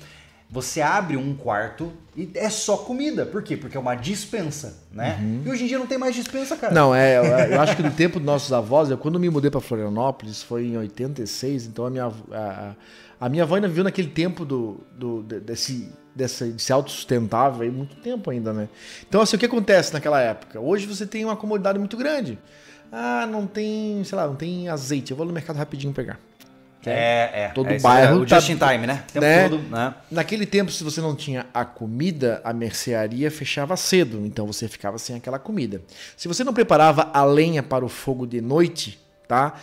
Você 0.52 0.82
abre 0.82 1.16
um 1.16 1.36
quarto 1.36 1.94
e 2.18 2.28
é 2.34 2.50
só 2.50 2.78
comida. 2.78 3.24
Por 3.26 3.44
quê? 3.44 3.56
Porque 3.56 3.78
é 3.78 3.80
uma 3.80 3.94
dispensa, 3.94 4.80
né? 4.92 5.20
E 5.46 5.50
hoje 5.50 5.64
em 5.64 5.68
dia 5.68 5.78
não 5.78 5.86
tem 5.86 5.98
mais 5.98 6.16
dispensa, 6.16 6.58
cara. 6.58 6.74
Não, 6.74 6.94
é, 6.96 7.18
eu, 7.20 7.24
eu 7.54 7.62
acho 7.62 7.76
que 7.76 7.84
no 7.84 7.92
tempo 7.92 8.18
dos 8.20 8.26
nossos 8.26 8.52
avós, 8.52 8.90
eu, 8.90 8.98
quando 8.98 9.20
me 9.20 9.30
mudei 9.30 9.52
pra 9.52 9.62
Florianópolis, 9.62 10.42
foi 10.42 10.66
em 10.66 10.76
86, 10.78 11.68
então 11.68 11.86
a 11.86 11.90
minha, 11.92 12.06
avó- 12.06 12.26
a, 12.34 12.74
a 13.22 13.30
minha 13.30 13.44
avó 13.44 13.56
ainda 13.56 13.68
viveu 13.68 13.84
naquele 13.84 14.08
tempo 14.10 14.44
do, 14.44 14.80
do, 14.98 15.22
de- 15.22 15.40
desse, 15.40 15.88
dessa, 16.16 16.48
de 16.50 16.60
ser 16.62 16.74
autossustentável 16.74 17.62
aí 17.62 17.70
muito 17.70 17.96
tempo 17.98 18.32
ainda, 18.32 18.52
né? 18.52 18.70
Então, 19.08 19.22
assim, 19.22 19.36
o 19.36 19.40
que 19.40 19.46
acontece 19.46 19.94
naquela 19.94 20.20
época? 20.20 20.60
Hoje 20.60 20.88
você 20.88 21.06
tem 21.06 21.24
uma 21.26 21.36
comodidade 21.36 21.78
muito 21.78 21.96
grande. 21.96 22.40
Ah, 22.92 23.28
não 23.30 23.46
tem, 23.46 24.04
sei 24.04 24.18
lá, 24.18 24.26
não 24.26 24.36
tem 24.36 24.68
azeite, 24.68 25.12
eu 25.12 25.18
vou 25.18 25.28
no 25.28 25.32
mercado 25.32 25.58
rapidinho 25.58 25.94
pegar. 25.94 26.20
É, 26.86 27.46
é. 27.46 27.48
Todo 27.50 27.70
é, 27.70 27.80
bairro 27.80 28.20
é 28.20 28.22
o 28.22 28.26
tá- 28.26 28.40
just 28.40 28.50
in 28.50 28.58
time, 28.58 28.88
né? 28.88 29.04
Né? 29.14 29.50
todo, 29.50 29.62
né? 29.64 29.94
Naquele 30.10 30.46
tempo, 30.46 30.72
se 30.72 30.84
você 30.84 31.02
não 31.02 31.16
tinha 31.16 31.46
a 31.54 31.66
comida, 31.66 32.42
a 32.44 32.54
mercearia 32.54 33.30
fechava 33.30 33.76
cedo, 33.76 34.26
então 34.26 34.48
você 34.48 34.68
ficava 34.68 34.98
sem 34.98 35.16
aquela 35.16 35.38
comida. 35.38 35.82
Se 36.16 36.28
você 36.28 36.44
não 36.44 36.54
preparava 36.54 37.10
a 37.14 37.24
lenha 37.26 37.62
para 37.62 37.84
o 37.84 37.90
fogo 37.90 38.26
de 38.26 38.40
noite, 38.40 39.00
tá? 39.28 39.56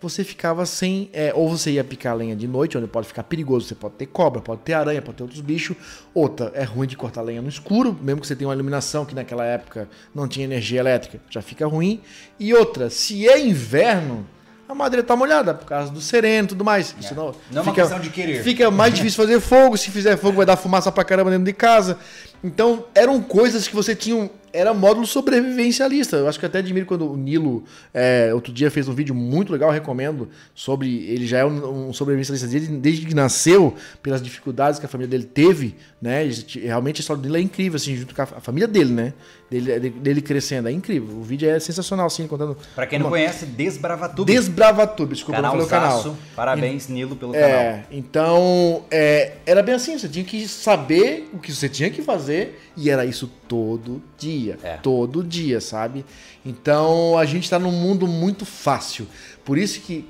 Você 0.00 0.24
ficava 0.24 0.64
sem. 0.64 1.10
é, 1.12 1.30
ou 1.34 1.46
você 1.50 1.72
ia 1.72 1.84
picar 1.84 2.12
a 2.12 2.16
lenha 2.16 2.34
de 2.34 2.48
noite, 2.48 2.78
onde 2.78 2.86
pode 2.86 3.06
ficar 3.06 3.22
perigoso. 3.22 3.66
Você 3.68 3.74
pode 3.74 3.94
ter 3.96 4.06
cobra, 4.06 4.40
pode 4.40 4.62
ter 4.62 4.72
aranha, 4.72 5.02
pode 5.02 5.18
ter 5.18 5.24
outros 5.24 5.42
bichos. 5.42 5.76
Outra, 6.14 6.50
é 6.54 6.64
ruim 6.64 6.86
de 6.86 6.96
cortar 6.96 7.20
lenha 7.20 7.42
no 7.42 7.50
escuro, 7.50 7.98
mesmo 8.00 8.22
que 8.22 8.26
você 8.26 8.34
tenha 8.34 8.48
uma 8.48 8.54
iluminação 8.54 9.04
que 9.04 9.14
naquela 9.14 9.44
época 9.44 9.88
não 10.14 10.26
tinha 10.26 10.44
energia 10.44 10.80
elétrica, 10.80 11.20
já 11.28 11.42
fica 11.42 11.66
ruim. 11.66 12.00
E 12.38 12.54
outra, 12.54 12.88
se 12.88 13.28
é 13.28 13.38
inverno, 13.38 14.26
a 14.70 14.74
madeira 14.74 15.02
tá 15.04 15.16
molhada 15.16 15.52
por 15.52 15.66
causa 15.66 15.90
do 15.90 16.00
sereno 16.00 16.44
e 16.44 16.48
tudo 16.48 16.64
mais. 16.64 16.94
Isso 17.00 17.12
Não 17.14 17.34
é 17.56 17.60
uma 17.60 17.74
questão 17.74 17.98
de 17.98 18.08
querer. 18.08 18.42
Fica 18.44 18.70
mais 18.70 18.94
difícil 18.94 19.16
fazer 19.16 19.40
fogo. 19.40 19.76
Se 19.76 19.90
fizer 19.90 20.16
fogo, 20.16 20.36
vai 20.36 20.46
dar 20.46 20.56
fumaça 20.56 20.92
pra 20.92 21.02
caramba 21.02 21.28
dentro 21.30 21.44
de 21.44 21.52
casa. 21.52 21.98
Então, 22.42 22.84
eram 22.94 23.20
coisas 23.22 23.68
que 23.68 23.74
você 23.74 23.94
tinha. 23.94 24.30
Era 24.52 24.74
módulo 24.74 25.06
sobrevivencialista. 25.06 26.16
Eu 26.16 26.28
acho 26.28 26.36
que 26.36 26.44
eu 26.44 26.48
até 26.48 26.58
admiro 26.58 26.84
quando 26.84 27.08
o 27.08 27.16
Nilo, 27.16 27.62
é, 27.94 28.32
outro 28.34 28.52
dia, 28.52 28.68
fez 28.68 28.88
um 28.88 28.92
vídeo 28.92 29.14
muito 29.14 29.52
legal, 29.52 29.70
recomendo, 29.70 30.28
sobre. 30.56 31.04
Ele 31.06 31.24
já 31.24 31.38
é 31.38 31.44
um, 31.44 31.88
um 31.90 31.92
sobrevivencialista 31.92 32.48
desde, 32.48 32.68
desde 32.76 33.06
que 33.06 33.14
nasceu, 33.14 33.76
pelas 34.02 34.20
dificuldades 34.20 34.80
que 34.80 34.86
a 34.86 34.88
família 34.88 35.08
dele 35.08 35.22
teve, 35.24 35.76
né? 36.02 36.26
E 36.26 36.58
Realmente 36.66 36.98
a 36.98 37.02
história 37.02 37.22
dele 37.22 37.36
é 37.38 37.40
incrível, 37.40 37.76
assim, 37.76 37.94
junto 37.94 38.12
com 38.12 38.22
a, 38.22 38.24
a 38.24 38.40
família 38.40 38.66
dele, 38.66 38.92
né? 38.92 39.12
Dele, 39.48 39.90
dele 39.90 40.20
crescendo. 40.20 40.68
É 40.68 40.72
incrível. 40.72 41.16
O 41.16 41.22
vídeo 41.22 41.48
é 41.48 41.58
sensacional, 41.60 42.06
assim, 42.06 42.26
contando. 42.26 42.56
Pra 42.74 42.86
quem 42.88 42.98
não 42.98 43.06
uma- 43.06 43.10
conhece, 43.12 43.46
Desbravatuba. 43.46 44.32
Desbravatuba, 44.32 45.14
desculpa, 45.14 45.38
eu 45.38 45.42
não 45.42 45.50
falei 45.50 45.66
o 45.66 45.68
canal. 45.68 46.16
Parabéns, 46.34 46.88
Nilo, 46.88 47.14
pelo 47.14 47.32
canal. 47.32 47.48
É, 47.48 47.84
então 47.90 48.84
é, 48.90 49.34
era 49.46 49.62
bem 49.62 49.74
assim, 49.76 49.96
você 49.98 50.08
tinha 50.08 50.24
que 50.24 50.46
saber 50.48 51.28
o 51.32 51.38
que 51.38 51.52
você 51.52 51.68
tinha 51.68 51.90
que 51.90 52.02
fazer 52.02 52.29
e 52.76 52.88
era 52.90 53.04
isso 53.04 53.30
todo 53.48 54.02
dia, 54.18 54.58
É. 54.62 54.76
todo 54.76 55.22
dia, 55.22 55.60
sabe? 55.60 56.04
Então 56.44 57.18
a 57.18 57.24
gente 57.24 57.48
tá 57.48 57.58
num 57.58 57.72
mundo 57.72 58.06
muito 58.06 58.44
fácil. 58.44 59.06
Por 59.44 59.58
isso 59.58 59.80
que, 59.80 60.04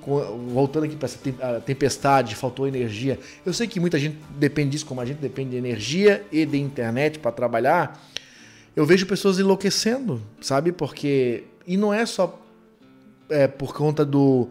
voltando 0.53 0.85
aqui 0.85 0.97
para 0.97 1.07
essa 1.07 1.61
tempestade, 1.65 2.35
faltou 2.35 2.67
energia. 2.69 3.19
Eu 3.45 3.53
sei 3.53 3.67
que 3.67 3.81
muita 3.81 3.99
gente 3.99 4.17
depende 4.37 4.71
disso, 4.71 4.87
como 4.87 5.01
a 5.01 5.05
gente 5.07 5.19
depende 5.19 5.51
de 5.51 5.57
energia 5.57 6.25
e 6.31 6.45
de 6.45 6.59
internet 6.59 7.19
para 7.19 7.33
trabalhar. 7.33 8.07
Eu 8.77 8.85
vejo 8.87 9.07
pessoas 9.07 9.39
enlouquecendo, 9.39 10.23
sabe? 10.41 10.73
Porque. 10.73 11.45
E 11.67 11.77
não 11.77 11.93
é 11.93 12.05
só 12.07 12.41
é, 13.29 13.47
por 13.47 13.75
conta 13.75 14.05
do 14.05 14.49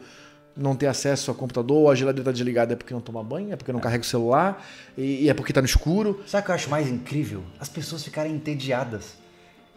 não 0.59 0.75
ter 0.75 0.87
acesso 0.87 1.31
ao 1.31 1.35
computador, 1.35 1.77
ou 1.77 1.89
a 1.89 1.95
geladeira 1.95 2.25
tá 2.25 2.31
desligada 2.31 2.73
é 2.73 2.75
porque 2.75 2.93
não 2.93 3.01
toma 3.01 3.23
banho, 3.23 3.53
é 3.53 3.55
porque 3.55 3.71
não 3.71 3.79
carrega 3.79 4.03
o 4.03 4.07
celular, 4.07 4.63
e, 4.97 5.23
e 5.23 5.29
é 5.29 5.33
porque 5.33 5.53
tá 5.53 5.61
no 5.61 5.65
escuro. 5.65 6.21
Sabe 6.27 6.41
o 6.41 6.45
que 6.45 6.51
eu 6.51 6.55
acho 6.55 6.69
mais 6.69 6.87
incrível? 6.87 7.43
As 7.59 7.69
pessoas 7.69 8.03
ficarem 8.03 8.33
entediadas. 8.33 9.17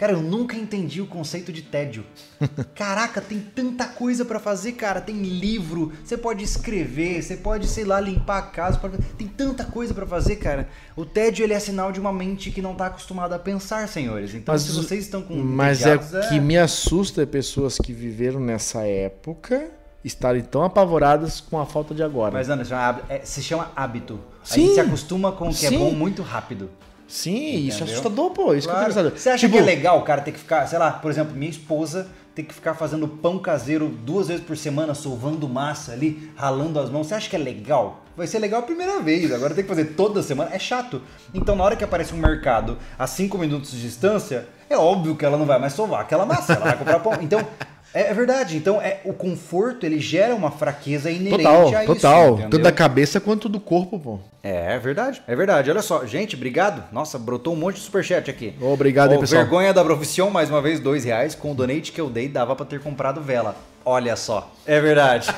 Cara, 0.03 0.15
eu 0.15 0.21
nunca 0.21 0.57
entendi 0.57 1.01
o 1.01 1.07
conceito 1.07 1.53
de 1.53 1.63
tédio. 1.63 2.05
Caraca, 2.75 3.21
tem 3.21 3.39
tanta 3.39 3.87
coisa 3.87 4.25
pra 4.25 4.41
fazer, 4.41 4.73
cara. 4.73 5.01
Tem 5.01 5.15
livro, 5.23 5.93
você 6.05 6.19
pode 6.19 6.43
escrever, 6.43 7.23
você 7.23 7.37
pode, 7.37 7.69
sei 7.69 7.85
lá, 7.85 8.01
limpar 8.01 8.39
a 8.39 8.43
casa. 8.43 8.81
Tem 9.17 9.29
tanta 9.29 9.65
coisa 9.65 9.95
pra 9.95 10.05
fazer, 10.05 10.37
cara. 10.37 10.69
O 10.97 11.05
tédio 11.05 11.45
ele 11.45 11.53
é 11.53 11.61
sinal 11.61 11.93
de 11.93 12.01
uma 12.01 12.13
mente 12.13 12.51
que 12.51 12.61
não 12.61 12.75
tá 12.75 12.87
acostumada 12.87 13.37
a 13.37 13.39
pensar, 13.39 13.87
senhores. 13.87 14.35
Então, 14.35 14.53
Mas 14.53 14.63
se 14.63 14.73
vocês 14.73 15.05
estão 15.05 15.23
com 15.23 15.37
Mas 15.37 15.87
é 15.87 15.95
o 15.95 16.29
que 16.29 16.41
me 16.41 16.59
assusta 16.59 17.23
é 17.23 17.27
pessoas 17.27 17.79
que 17.79 17.93
viveram 17.93 18.41
nessa 18.41 18.85
época 18.85 19.71
estarem 20.05 20.43
tão 20.43 20.63
apavoradas 20.65 21.41
com 21.41 21.59
a 21.61 21.67
falta 21.67 21.95
de 21.95 22.03
agora. 22.03 22.33
Mas 22.33 22.49
Anderson, 22.49 22.75
é 22.75 22.97
é- 23.17 23.21
se 23.25 23.43
chama 23.43 23.71
hábito. 23.77 24.19
A 24.43 24.47
Sim. 24.47 24.63
gente 24.63 24.75
se 24.75 24.81
acostuma 24.81 25.33
com 25.33 25.49
o 25.49 25.55
que 25.55 25.67
é 25.67 25.69
Sim. 25.69 25.79
bom 25.79 25.91
muito 25.93 26.23
rápido. 26.23 26.71
Sim, 27.07 27.33
isso 27.35 27.45
é 27.45 27.57
Entendeu? 27.83 27.85
assustador, 27.85 28.31
pô. 28.31 28.55
Isso 28.55 28.67
Claro. 28.69 28.93
que 28.93 29.03
tô 29.03 29.11
Você 29.11 29.29
acha 29.31 29.47
Tipo, 29.47 29.53
que 29.59 29.63
é 29.63 29.67
legal 29.67 29.99
o 29.99 30.03
cara 30.03 30.23
ter 30.23 30.33
que 30.33 30.39
ficar, 30.39 30.67
sei 30.67 30.79
lá, 30.79 30.93
por 30.93 31.11
exemplo, 31.11 31.37
minha 31.37 31.51
esposa 31.51 32.09
ter 32.35 32.43
que 32.45 32.55
ficar 32.55 32.73
fazendo 32.73 33.07
pão 33.07 33.39
caseiro 33.39 33.89
duas 33.89 34.29
vezes 34.29 34.43
por 34.43 34.57
semana, 34.57 34.95
sovando 34.95 35.47
massa 35.47 35.93
ali, 35.93 36.33
ralando 36.35 36.81
as 36.81 36.89
mãos. 36.89 37.07
Você 37.07 37.15
acha 37.15 37.29
que 37.29 37.37
é 37.37 37.39
legal? 37.39 38.01
Vai 38.17 38.27
ser 38.27 38.39
legal 38.39 38.61
a 38.61 38.63
primeira 38.63 38.99
vez, 39.01 39.31
agora 39.31 39.55
tem 39.55 39.63
que 39.63 39.69
fazer 39.69 39.85
toda 39.95 40.23
semana. 40.23 40.51
É 40.55 40.59
chato. 40.59 41.03
Então, 41.35 41.55
na 41.55 41.63
hora 41.65 41.77
que 41.77 41.85
aparece 41.85 42.15
um 42.15 42.19
mercado 42.19 42.79
a 42.99 43.07
5 43.07 43.37
minutos 43.37 43.71
de 43.73 43.83
distância, 43.83 44.47
é 44.71 44.77
óbvio 44.79 45.15
que 45.15 45.25
ela 45.27 45.37
não 45.37 45.45
vai 45.45 45.59
mais 45.59 45.75
sovar 45.75 46.01
aquela 46.01 46.25
massa, 46.25 46.55
ela 46.55 46.65
vai 46.65 46.79
comprar 46.79 47.01
pão. 47.01 47.13
Então, 47.21 47.47
é, 47.95 48.11
é 48.11 48.15
verdade. 48.15 48.57
Então, 48.57 48.81
é, 48.81 49.01
o 49.05 49.13
conforto, 49.13 49.85
ele 49.85 50.01
gera 50.01 50.35
uma 50.35 50.51
fraqueza 50.51 51.11
inerente 51.11 51.43
Total, 51.43 51.67
a 51.67 51.85
isso. 51.85 51.95
total. 51.95 52.29
entendeu? 52.31 52.51
Tanto 52.51 52.63
da 52.63 52.73
cabeça 52.73 53.21
quanto 53.21 53.49
do 53.49 53.61
corpo, 53.61 53.99
pô. 53.99 54.19
É, 54.43 54.75
é 54.75 54.79
verdade, 54.79 55.23
é 55.27 55.37
verdade. 55.37 55.71
Olha 55.71 55.83
só, 55.83 56.05
gente, 56.05 56.35
obrigado. 56.35 56.83
Nossa, 56.93 57.19
brotou 57.19 57.53
um 57.53 57.57
monte 57.57 57.77
de 57.77 57.83
superchat 57.83 58.31
aqui. 58.31 58.55
Obrigado 58.61 59.13
aí, 59.13 59.17
Ô, 59.17 59.21
pessoal. 59.21 59.43
Vergonha 59.43 59.73
da 59.73 59.85
profissão, 59.85 60.31
mais 60.31 60.51
uma 60.51 60.61
vez, 60.61 60.81
dois 60.81 61.05
reais. 61.05 61.35
Com 61.35 61.53
o 61.53 61.55
donate 61.55 61.93
que 61.93 62.01
eu 62.01 62.11
dei, 62.11 62.29
dava 62.29 62.57
pra 62.57 62.67
ter 62.67 62.81
comprado 62.81 63.21
vela. 63.21 63.55
Olha 63.85 64.15
só, 64.15 64.49
é 64.65 64.81
verdade. 64.81 65.29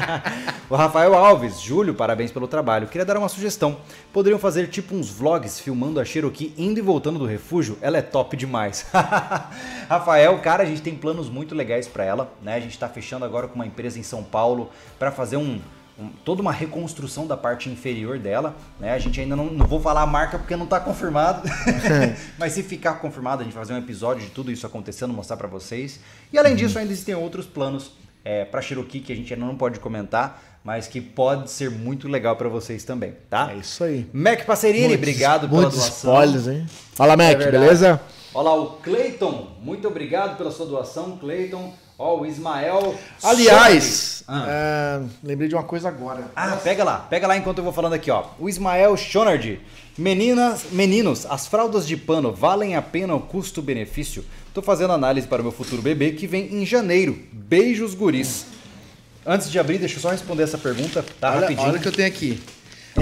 o 0.68 0.76
Rafael 0.76 1.14
Alves, 1.14 1.60
Júlio, 1.60 1.94
parabéns 1.94 2.30
pelo 2.30 2.46
trabalho. 2.46 2.86
Queria 2.86 3.04
dar 3.04 3.16
uma 3.16 3.28
sugestão. 3.28 3.78
Poderiam 4.12 4.38
fazer 4.38 4.68
tipo 4.68 4.94
uns 4.94 5.08
vlogs 5.08 5.58
filmando 5.58 5.98
a 5.98 6.04
Cherokee 6.04 6.52
indo 6.58 6.78
e 6.78 6.82
voltando 6.82 7.18
do 7.18 7.24
refúgio? 7.24 7.78
Ela 7.80 7.98
é 7.98 8.02
top 8.02 8.36
demais. 8.36 8.86
Rafael, 9.88 10.38
cara, 10.40 10.64
a 10.64 10.66
gente 10.66 10.82
tem 10.82 10.94
planos 10.94 11.30
muito 11.30 11.54
legais 11.54 11.88
pra 11.88 12.04
ela, 12.04 12.30
né? 12.42 12.56
A 12.56 12.60
gente 12.60 12.78
tá 12.78 12.88
fechando 12.88 13.24
agora 13.24 13.48
com 13.48 13.54
uma 13.54 13.66
empresa 13.66 13.98
em 13.98 14.02
São 14.02 14.22
Paulo 14.22 14.70
pra 14.98 15.10
fazer 15.10 15.38
um, 15.38 15.58
um- 15.98 16.08
toda 16.24 16.40
uma 16.42 16.52
reconstrução 16.52 17.26
da 17.26 17.36
parte 17.36 17.68
inferior 17.68 18.18
dela, 18.18 18.54
né? 18.78 18.92
A 18.92 18.98
gente 18.98 19.20
ainda 19.20 19.34
não, 19.34 19.46
não 19.46 19.66
vou 19.66 19.80
falar 19.80 20.02
a 20.02 20.06
marca 20.06 20.38
porque 20.38 20.54
não 20.56 20.66
tá 20.66 20.78
confirmado, 20.80 21.42
mas 22.38 22.52
se 22.52 22.62
ficar 22.62 22.94
confirmado 22.94 23.42
a 23.42 23.44
gente 23.44 23.52
vai 23.54 23.62
fazer 23.64 23.74
um 23.74 23.78
episódio 23.78 24.24
de 24.24 24.30
tudo 24.30 24.50
isso 24.52 24.66
acontecendo, 24.66 25.12
mostrar 25.12 25.36
pra 25.36 25.48
vocês. 25.48 26.00
E 26.32 26.38
além 26.38 26.54
disso 26.54 26.78
ainda 26.78 26.92
existem 26.92 27.14
outros 27.14 27.46
planos 27.46 27.92
é, 28.24 28.44
para 28.44 28.60
Cherokee 28.62 29.00
que 29.00 29.12
a 29.12 29.16
gente 29.16 29.32
ainda 29.32 29.46
não 29.46 29.56
pode 29.56 29.80
comentar, 29.80 30.60
mas 30.62 30.86
que 30.86 31.00
pode 31.00 31.50
ser 31.50 31.70
muito 31.70 32.08
legal 32.08 32.36
pra 32.36 32.48
vocês 32.48 32.84
também, 32.84 33.14
tá? 33.30 33.52
É 33.52 33.56
isso 33.56 33.82
aí. 33.84 34.08
Mac 34.12 34.44
Passerini, 34.44 34.88
Muitos- 34.88 34.98
obrigado 35.08 35.48
pela 35.48 35.60
Muitos 35.62 35.78
doação. 35.78 36.12
spoilers, 36.12 36.46
hein? 36.48 36.66
Fala, 36.92 37.16
Mac, 37.16 37.40
É 37.40 37.50
beleza? 37.50 38.00
Olha 38.34 38.50
lá, 38.50 38.54
o 38.56 38.66
Cleiton, 38.82 39.56
muito 39.62 39.88
obrigado 39.88 40.36
pela 40.36 40.50
sua 40.50 40.66
doação, 40.66 41.16
Cleiton. 41.16 41.72
Ó, 41.98 42.20
o 42.20 42.26
Ismael. 42.26 42.94
Aliás, 43.24 44.22
ah. 44.28 45.00
uh, 45.02 45.10
lembrei 45.20 45.48
de 45.48 45.56
uma 45.56 45.64
coisa 45.64 45.88
agora. 45.88 46.30
Ah, 46.36 46.56
pega 46.62 46.84
lá, 46.84 46.98
pega 46.98 47.26
lá 47.26 47.36
enquanto 47.36 47.58
eu 47.58 47.64
vou 47.64 47.72
falando 47.72 47.94
aqui, 47.94 48.08
ó. 48.08 48.24
O 48.38 48.48
Ismael 48.48 48.96
Shonard. 48.96 49.60
Meninas, 49.98 50.66
meninos, 50.70 51.26
as 51.26 51.48
fraldas 51.48 51.84
de 51.84 51.96
pano 51.96 52.32
valem 52.32 52.76
a 52.76 52.82
pena 52.82 53.16
o 53.16 53.20
custo-benefício? 53.20 54.24
Tô 54.54 54.62
fazendo 54.62 54.92
análise 54.92 55.26
para 55.26 55.42
o 55.42 55.44
meu 55.44 55.50
futuro 55.50 55.82
bebê 55.82 56.12
que 56.12 56.28
vem 56.28 56.54
em 56.54 56.64
janeiro. 56.64 57.18
Beijos, 57.32 57.96
guris. 57.96 58.46
Antes 59.26 59.50
de 59.50 59.58
abrir, 59.58 59.78
deixa 59.78 59.96
eu 59.96 60.00
só 60.00 60.10
responder 60.10 60.44
essa 60.44 60.56
pergunta, 60.56 61.04
tá? 61.20 61.32
Olha, 61.32 61.40
rapidinho. 61.40 61.68
Olha 61.68 61.78
que 61.80 61.88
eu 61.88 61.92
tenho 61.92 62.06
aqui. 62.06 62.40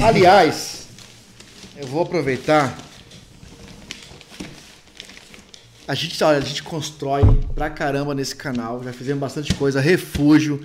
Aliás, 0.02 0.86
eu 1.76 1.86
vou 1.86 2.02
aproveitar 2.02 2.74
a 5.88 5.94
gente, 5.94 6.22
olha, 6.22 6.38
a 6.38 6.40
gente 6.40 6.62
constrói 6.62 7.22
pra 7.54 7.70
caramba 7.70 8.14
nesse 8.14 8.34
canal, 8.34 8.82
já 8.82 8.92
fizemos 8.92 9.20
bastante 9.20 9.54
coisa, 9.54 9.80
refúgio. 9.80 10.62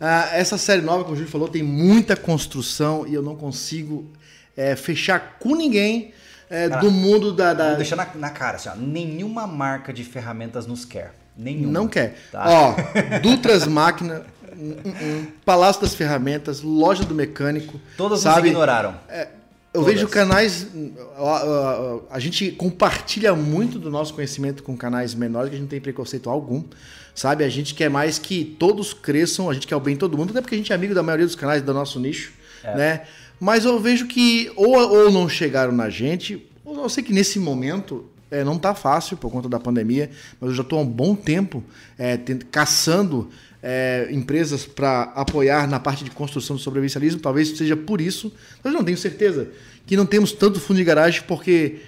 Ah, 0.00 0.30
essa 0.32 0.58
série 0.58 0.82
nova, 0.82 1.04
como 1.04 1.14
o 1.14 1.16
Júlio 1.16 1.30
falou, 1.30 1.48
tem 1.48 1.62
muita 1.62 2.16
construção 2.16 3.06
e 3.06 3.14
eu 3.14 3.22
não 3.22 3.36
consigo 3.36 4.10
é, 4.56 4.74
fechar 4.74 5.38
com 5.38 5.54
ninguém 5.54 6.12
é, 6.50 6.68
do 6.68 6.90
mundo 6.90 7.32
da. 7.32 7.54
da... 7.54 7.68
Vou 7.68 7.76
deixar 7.76 7.96
na, 7.96 8.08
na 8.14 8.30
cara, 8.30 8.56
assim, 8.56 8.68
ó, 8.68 8.74
nenhuma 8.74 9.46
marca 9.46 9.92
de 9.92 10.04
ferramentas 10.04 10.66
nos 10.66 10.84
quer. 10.84 11.14
Nenhuma. 11.36 11.72
Não 11.72 11.88
quer. 11.88 12.16
Tá? 12.30 12.44
Ó, 12.46 12.74
Dutras 13.20 13.66
Máquina, 13.66 14.22
uh, 14.52 14.62
uh, 14.62 15.26
Palácio 15.44 15.82
das 15.82 15.94
Ferramentas, 15.94 16.62
Loja 16.62 17.04
do 17.04 17.14
Mecânico. 17.14 17.80
Todas 17.96 18.20
sabe? 18.20 18.42
nos 18.42 18.50
ignoraram. 18.50 18.94
É, 19.08 19.28
eu 19.74 19.80
Todas. 19.80 19.94
vejo 19.94 20.08
canais. 20.08 20.68
A, 21.16 21.20
a, 21.20 21.98
a, 22.12 22.20
gente 22.20 22.52
compartilha 22.52 23.34
muito 23.34 23.76
do 23.76 23.90
nosso 23.90 24.14
conhecimento 24.14 24.62
com 24.62 24.76
canais 24.76 25.14
menores, 25.14 25.50
que 25.50 25.56
a 25.56 25.58
gente 25.58 25.64
não 25.64 25.70
tem 25.70 25.80
preconceito 25.80 26.30
algum. 26.30 26.62
Sabe? 27.12 27.42
A 27.42 27.48
gente 27.48 27.74
quer 27.74 27.90
mais 27.90 28.16
que 28.16 28.44
todos 28.44 28.94
cresçam, 28.94 29.50
a 29.50 29.54
gente 29.54 29.66
quer 29.66 29.74
o 29.74 29.80
bem 29.80 29.94
de 29.94 30.00
todo 30.00 30.16
mundo, 30.16 30.30
até 30.30 30.40
porque 30.40 30.54
a 30.54 30.58
gente 30.58 30.70
é 30.70 30.74
amigo 30.76 30.94
da 30.94 31.02
maioria 31.02 31.26
dos 31.26 31.34
canais 31.34 31.60
do 31.60 31.74
nosso 31.74 31.98
nicho. 31.98 32.32
É. 32.62 32.76
Né? 32.76 33.00
Mas 33.40 33.64
eu 33.64 33.80
vejo 33.80 34.06
que 34.06 34.50
ou, 34.54 34.76
ou 34.76 35.10
não 35.10 35.28
chegaram 35.28 35.72
na 35.72 35.90
gente, 35.90 36.46
ou 36.64 36.76
eu 36.76 36.88
sei 36.88 37.02
que 37.02 37.12
nesse 37.12 37.40
momento 37.40 38.06
é, 38.30 38.44
não 38.44 38.54
está 38.54 38.76
fácil 38.76 39.16
por 39.16 39.30
conta 39.30 39.48
da 39.48 39.58
pandemia, 39.58 40.08
mas 40.40 40.50
eu 40.50 40.56
já 40.56 40.62
estou 40.62 40.78
há 40.78 40.82
um 40.82 40.86
bom 40.86 41.16
tempo 41.16 41.64
é, 41.98 42.16
caçando 42.50 43.28
é, 43.66 44.08
empresas 44.10 44.66
para 44.66 45.04
apoiar 45.14 45.66
na 45.66 45.80
parte 45.80 46.04
de 46.04 46.10
construção 46.10 46.54
do 46.54 46.60
sobrevivencialismo. 46.60 47.18
Talvez 47.18 47.56
seja 47.56 47.74
por 47.74 47.98
isso, 47.98 48.30
mas 48.62 48.74
não 48.74 48.84
tenho 48.84 48.98
certeza, 48.98 49.48
que 49.86 49.96
não 49.96 50.04
temos 50.04 50.32
tanto 50.32 50.60
fundo 50.60 50.76
de 50.76 50.84
garagem, 50.84 51.22
porque 51.26 51.78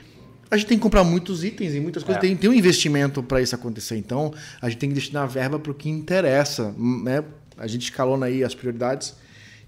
a 0.51 0.57
gente 0.57 0.69
tem 0.69 0.79
que 0.79 0.83
comprar 0.83 1.05
muitos 1.05 1.45
itens 1.45 1.75
e 1.75 1.81
muitas 1.81 2.03
coisas. 2.03 2.17
É. 2.25 2.27
Tem, 2.27 2.35
tem 2.35 2.49
um 2.49 2.55
investimento 2.55 3.23
para 3.23 3.43
isso 3.43 3.55
acontecer. 3.55 3.97
Então, 3.97 4.33
a 4.63 4.71
gente 4.71 4.79
tem 4.79 4.89
que 4.89 4.95
destinar 4.95 5.25
a 5.25 5.27
verba 5.27 5.59
para 5.59 5.71
o 5.71 5.75
que 5.75 5.91
interessa. 5.91 6.75
Né? 6.79 7.23
A 7.59 7.67
gente 7.67 7.83
escalona 7.83 8.25
aí 8.25 8.43
as 8.43 8.55
prioridades. 8.55 9.15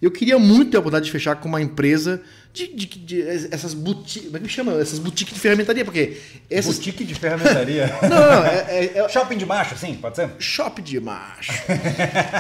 Eu 0.01 0.11
queria 0.11 0.39
muito 0.39 0.71
ter 0.71 0.77
a 0.77 0.81
oportunidade 0.81 1.07
de 1.07 1.13
fechar 1.13 1.37
com 1.37 1.49
uma 1.49 1.61
empresa 1.61 2.23
de, 2.53 2.69
de, 2.69 2.87
de 2.87 3.23
essas 3.23 3.75
boutiques. 3.75 4.27
Como 4.27 4.37
é 4.37 4.41
que 4.41 4.49
chama? 4.49 4.81
Essas 4.81 4.99
boutiques 4.99 5.35
de 5.35 5.41
ferramentaria, 5.41 5.85
porque. 5.85 6.19
Essas... 6.49 6.77
Boutique 6.77 7.05
de 7.05 7.15
ferramentaria? 7.15 7.87
não, 8.03 8.09
não, 8.09 8.47
é, 8.47 8.67
é, 8.69 8.99
é... 8.99 9.09
Shopping 9.09 9.37
de 9.37 9.45
macho, 9.47 9.77
sim, 9.77 9.95
pode 9.95 10.17
ser? 10.17 10.31
Shopping 10.39 10.83
de 10.83 11.01
macho. 11.01 11.53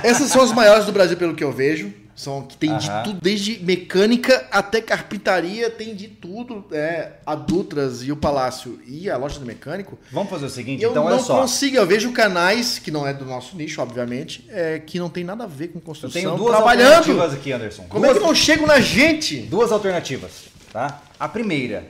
essas 0.04 0.30
são 0.30 0.42
as 0.42 0.52
maiores 0.52 0.86
do 0.86 0.92
Brasil, 0.92 1.16
pelo 1.16 1.34
que 1.34 1.42
eu 1.42 1.52
vejo. 1.52 1.92
São 2.18 2.42
que 2.42 2.56
tem 2.56 2.76
de 2.76 2.90
tudo, 3.04 3.20
desde 3.22 3.60
mecânica 3.62 4.48
até 4.50 4.80
carpintaria, 4.80 5.70
tem 5.70 5.94
de 5.94 6.08
tudo. 6.08 6.64
É, 6.72 7.12
a 7.24 7.36
Dutras 7.36 8.02
e 8.02 8.10
o 8.10 8.16
Palácio 8.16 8.80
e 8.84 9.08
a 9.08 9.16
loja 9.16 9.38
do 9.38 9.46
mecânico. 9.46 9.96
Vamos 10.10 10.28
fazer 10.28 10.46
o 10.46 10.50
seguinte, 10.50 10.82
eu 10.82 10.90
então 10.90 11.04
olha 11.04 11.20
só. 11.20 11.34
Eu 11.34 11.36
não 11.36 11.42
consigo, 11.42 11.76
eu 11.76 11.86
vejo 11.86 12.10
canais, 12.10 12.80
que 12.80 12.90
não 12.90 13.06
é 13.06 13.14
do 13.14 13.24
nosso 13.24 13.54
nicho, 13.54 13.80
obviamente, 13.80 14.44
é, 14.48 14.80
que 14.80 14.98
não 14.98 15.08
tem 15.08 15.22
nada 15.22 15.44
a 15.44 15.46
ver 15.46 15.68
com 15.68 15.78
construção. 15.78 16.20
Eu 16.20 16.30
tenho 16.30 16.36
duas 16.36 16.56
trabalhando. 16.56 16.96
alternativas 16.96 17.34
aqui, 17.34 17.52
Anderson. 17.52 17.84
Como 17.88 18.04
duas... 18.04 18.16
é 18.16 18.20
que 18.20 18.26
não 18.26 18.34
chego 18.34 18.66
na 18.66 18.80
gente? 18.80 19.42
Duas 19.42 19.70
alternativas, 19.70 20.46
tá? 20.72 21.00
A 21.20 21.28
primeira, 21.28 21.86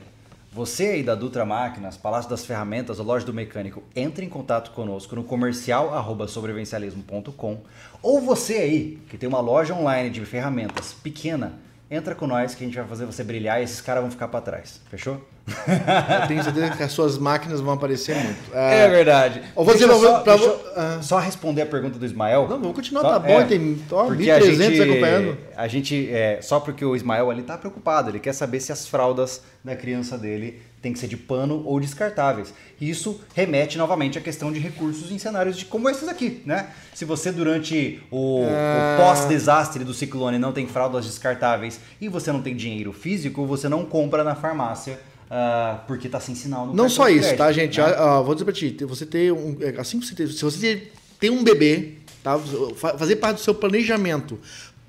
você 0.59 0.89
aí 0.89 1.03
da 1.05 1.15
Dutra 1.15 1.45
Máquinas, 1.47 1.97
Palácio 1.97 2.29
das 2.29 2.45
Ferramentas, 2.45 2.99
Loja 2.99 3.25
do 3.25 3.33
Mecânico, 3.33 3.81
entre 3.95 4.27
em 4.27 4.29
contato 4.29 4.73
conosco 4.73 5.15
no 5.15 5.23
comercial 5.23 5.93
sobrevivencialismo.com 6.27 7.61
ou 8.03 8.21
você 8.21 8.55
aí 8.55 8.99
que 9.09 9.17
tem 9.17 9.29
uma 9.29 9.39
loja 9.39 9.73
online 9.73 10.11
de 10.11 10.25
ferramentas 10.27 10.93
pequena, 10.93 11.61
entra 11.89 12.13
com 12.13 12.27
nós 12.27 12.57
que 12.57 12.65
a 12.65 12.67
gente 12.67 12.77
vai 12.77 12.89
fazer 12.89 13.07
você 13.07 13.23
brilhar 13.23 13.61
e 13.61 13.63
esses 13.63 13.81
caras 13.81 14.03
vão 14.03 14.11
ficar 14.11 14.27
para 14.27 14.41
trás. 14.41 14.81
Fechou? 14.91 15.25
Eu 15.49 16.29
tenho 16.29 16.43
certeza 16.43 16.71
que 16.77 16.83
as 16.83 16.93
suas 16.93 17.19
máquinas 17.19 17.61
vão 17.61 17.75
aparecer 17.75 18.15
muito. 18.17 18.55
É, 18.55 18.85
é 18.85 18.89
verdade. 18.89 19.43
Ou 19.55 19.65
você 19.65 19.87
deixa 19.87 19.99
só, 19.99 20.21
pra... 20.21 20.35
ah. 20.77 20.99
só 21.03 21.19
responder 21.19 21.63
a 21.63 21.67
pergunta 21.67 21.99
do 21.99 22.05
Ismael. 22.05 22.43
Não, 22.49 22.59
vamos 22.59 22.77
continuar, 22.77 23.03
só, 23.03 23.11
tá 23.11 23.19
bom, 23.19 23.41
é, 23.41 23.45
tem 23.45 23.77
1.300 23.77 24.83
acompanhando. 24.83 25.39
A 25.57 25.67
gente, 25.67 26.09
é, 26.11 26.41
só 26.43 26.61
porque 26.61 26.85
o 26.85 26.95
Ismael 26.95 27.31
ali 27.31 27.43
tá 27.43 27.57
preocupado, 27.57 28.11
ele 28.11 28.21
quer 28.21 28.33
saber 28.33 28.61
se 28.61 28.73
as 28.73 28.87
fraldas 28.87 29.43
da 29.65 29.75
criança 29.75 30.17
dele 30.17 30.63
tem 30.81 30.93
que 30.93 30.99
ser 30.99 31.09
de 31.09 31.17
pano 31.17 31.63
ou 31.65 31.81
descartáveis. 31.81 32.55
Isso 32.81 33.21
remete 33.35 33.77
novamente 33.77 34.17
à 34.17 34.21
questão 34.21 34.53
de 34.53 34.61
recursos 34.61 35.11
em 35.11 35.19
cenários 35.19 35.57
de 35.57 35.65
como 35.65 35.89
esses 35.91 36.09
aqui, 36.09 36.43
né? 36.47 36.69
Se 36.95 37.05
você 37.05 37.33
durante 37.33 38.01
o, 38.11 38.45
ah. 38.49 38.95
o 38.95 39.03
pós-desastre 39.03 39.83
do 39.85 39.93
ciclone 39.93 40.39
não 40.39 40.53
tem 40.53 40.67
fraldas 40.67 41.05
descartáveis 41.05 41.81
e 42.01 42.09
você 42.09 42.31
não 42.31 42.43
tem 42.43 42.55
dinheiro 42.55 42.93
físico, 42.93 43.45
você 43.47 43.69
não 43.69 43.85
compra 43.85 44.23
na 44.23 44.35
farmácia 44.35 44.99
Uh, 45.29 45.87
porque 45.87 46.09
tá 46.09 46.19
sem 46.19 46.35
sinal 46.35 46.67
no 46.67 46.75
Não 46.75 46.89
só 46.89 47.09
isso, 47.09 47.37
tá, 47.37 47.53
gente? 47.53 47.79
Né? 47.79 47.87
Uh, 47.87 48.25
vou 48.25 48.35
dizer 48.35 48.47
pra 48.47 48.55
ti, 48.55 48.75
você 48.87 49.05
ter 49.05 49.31
um. 49.31 49.57
É, 49.61 49.79
assim 49.79 50.01
que 50.01 50.07
você 50.07 50.15
ter, 50.15 50.27
se 50.29 50.43
você 50.43 50.89
tem 51.21 51.29
um 51.29 51.45
bebê, 51.45 51.95
tá? 52.23 52.39
Fazer 52.77 53.17
parte 53.17 53.37
do 53.37 53.43
seu 53.43 53.55
planejamento. 53.55 54.39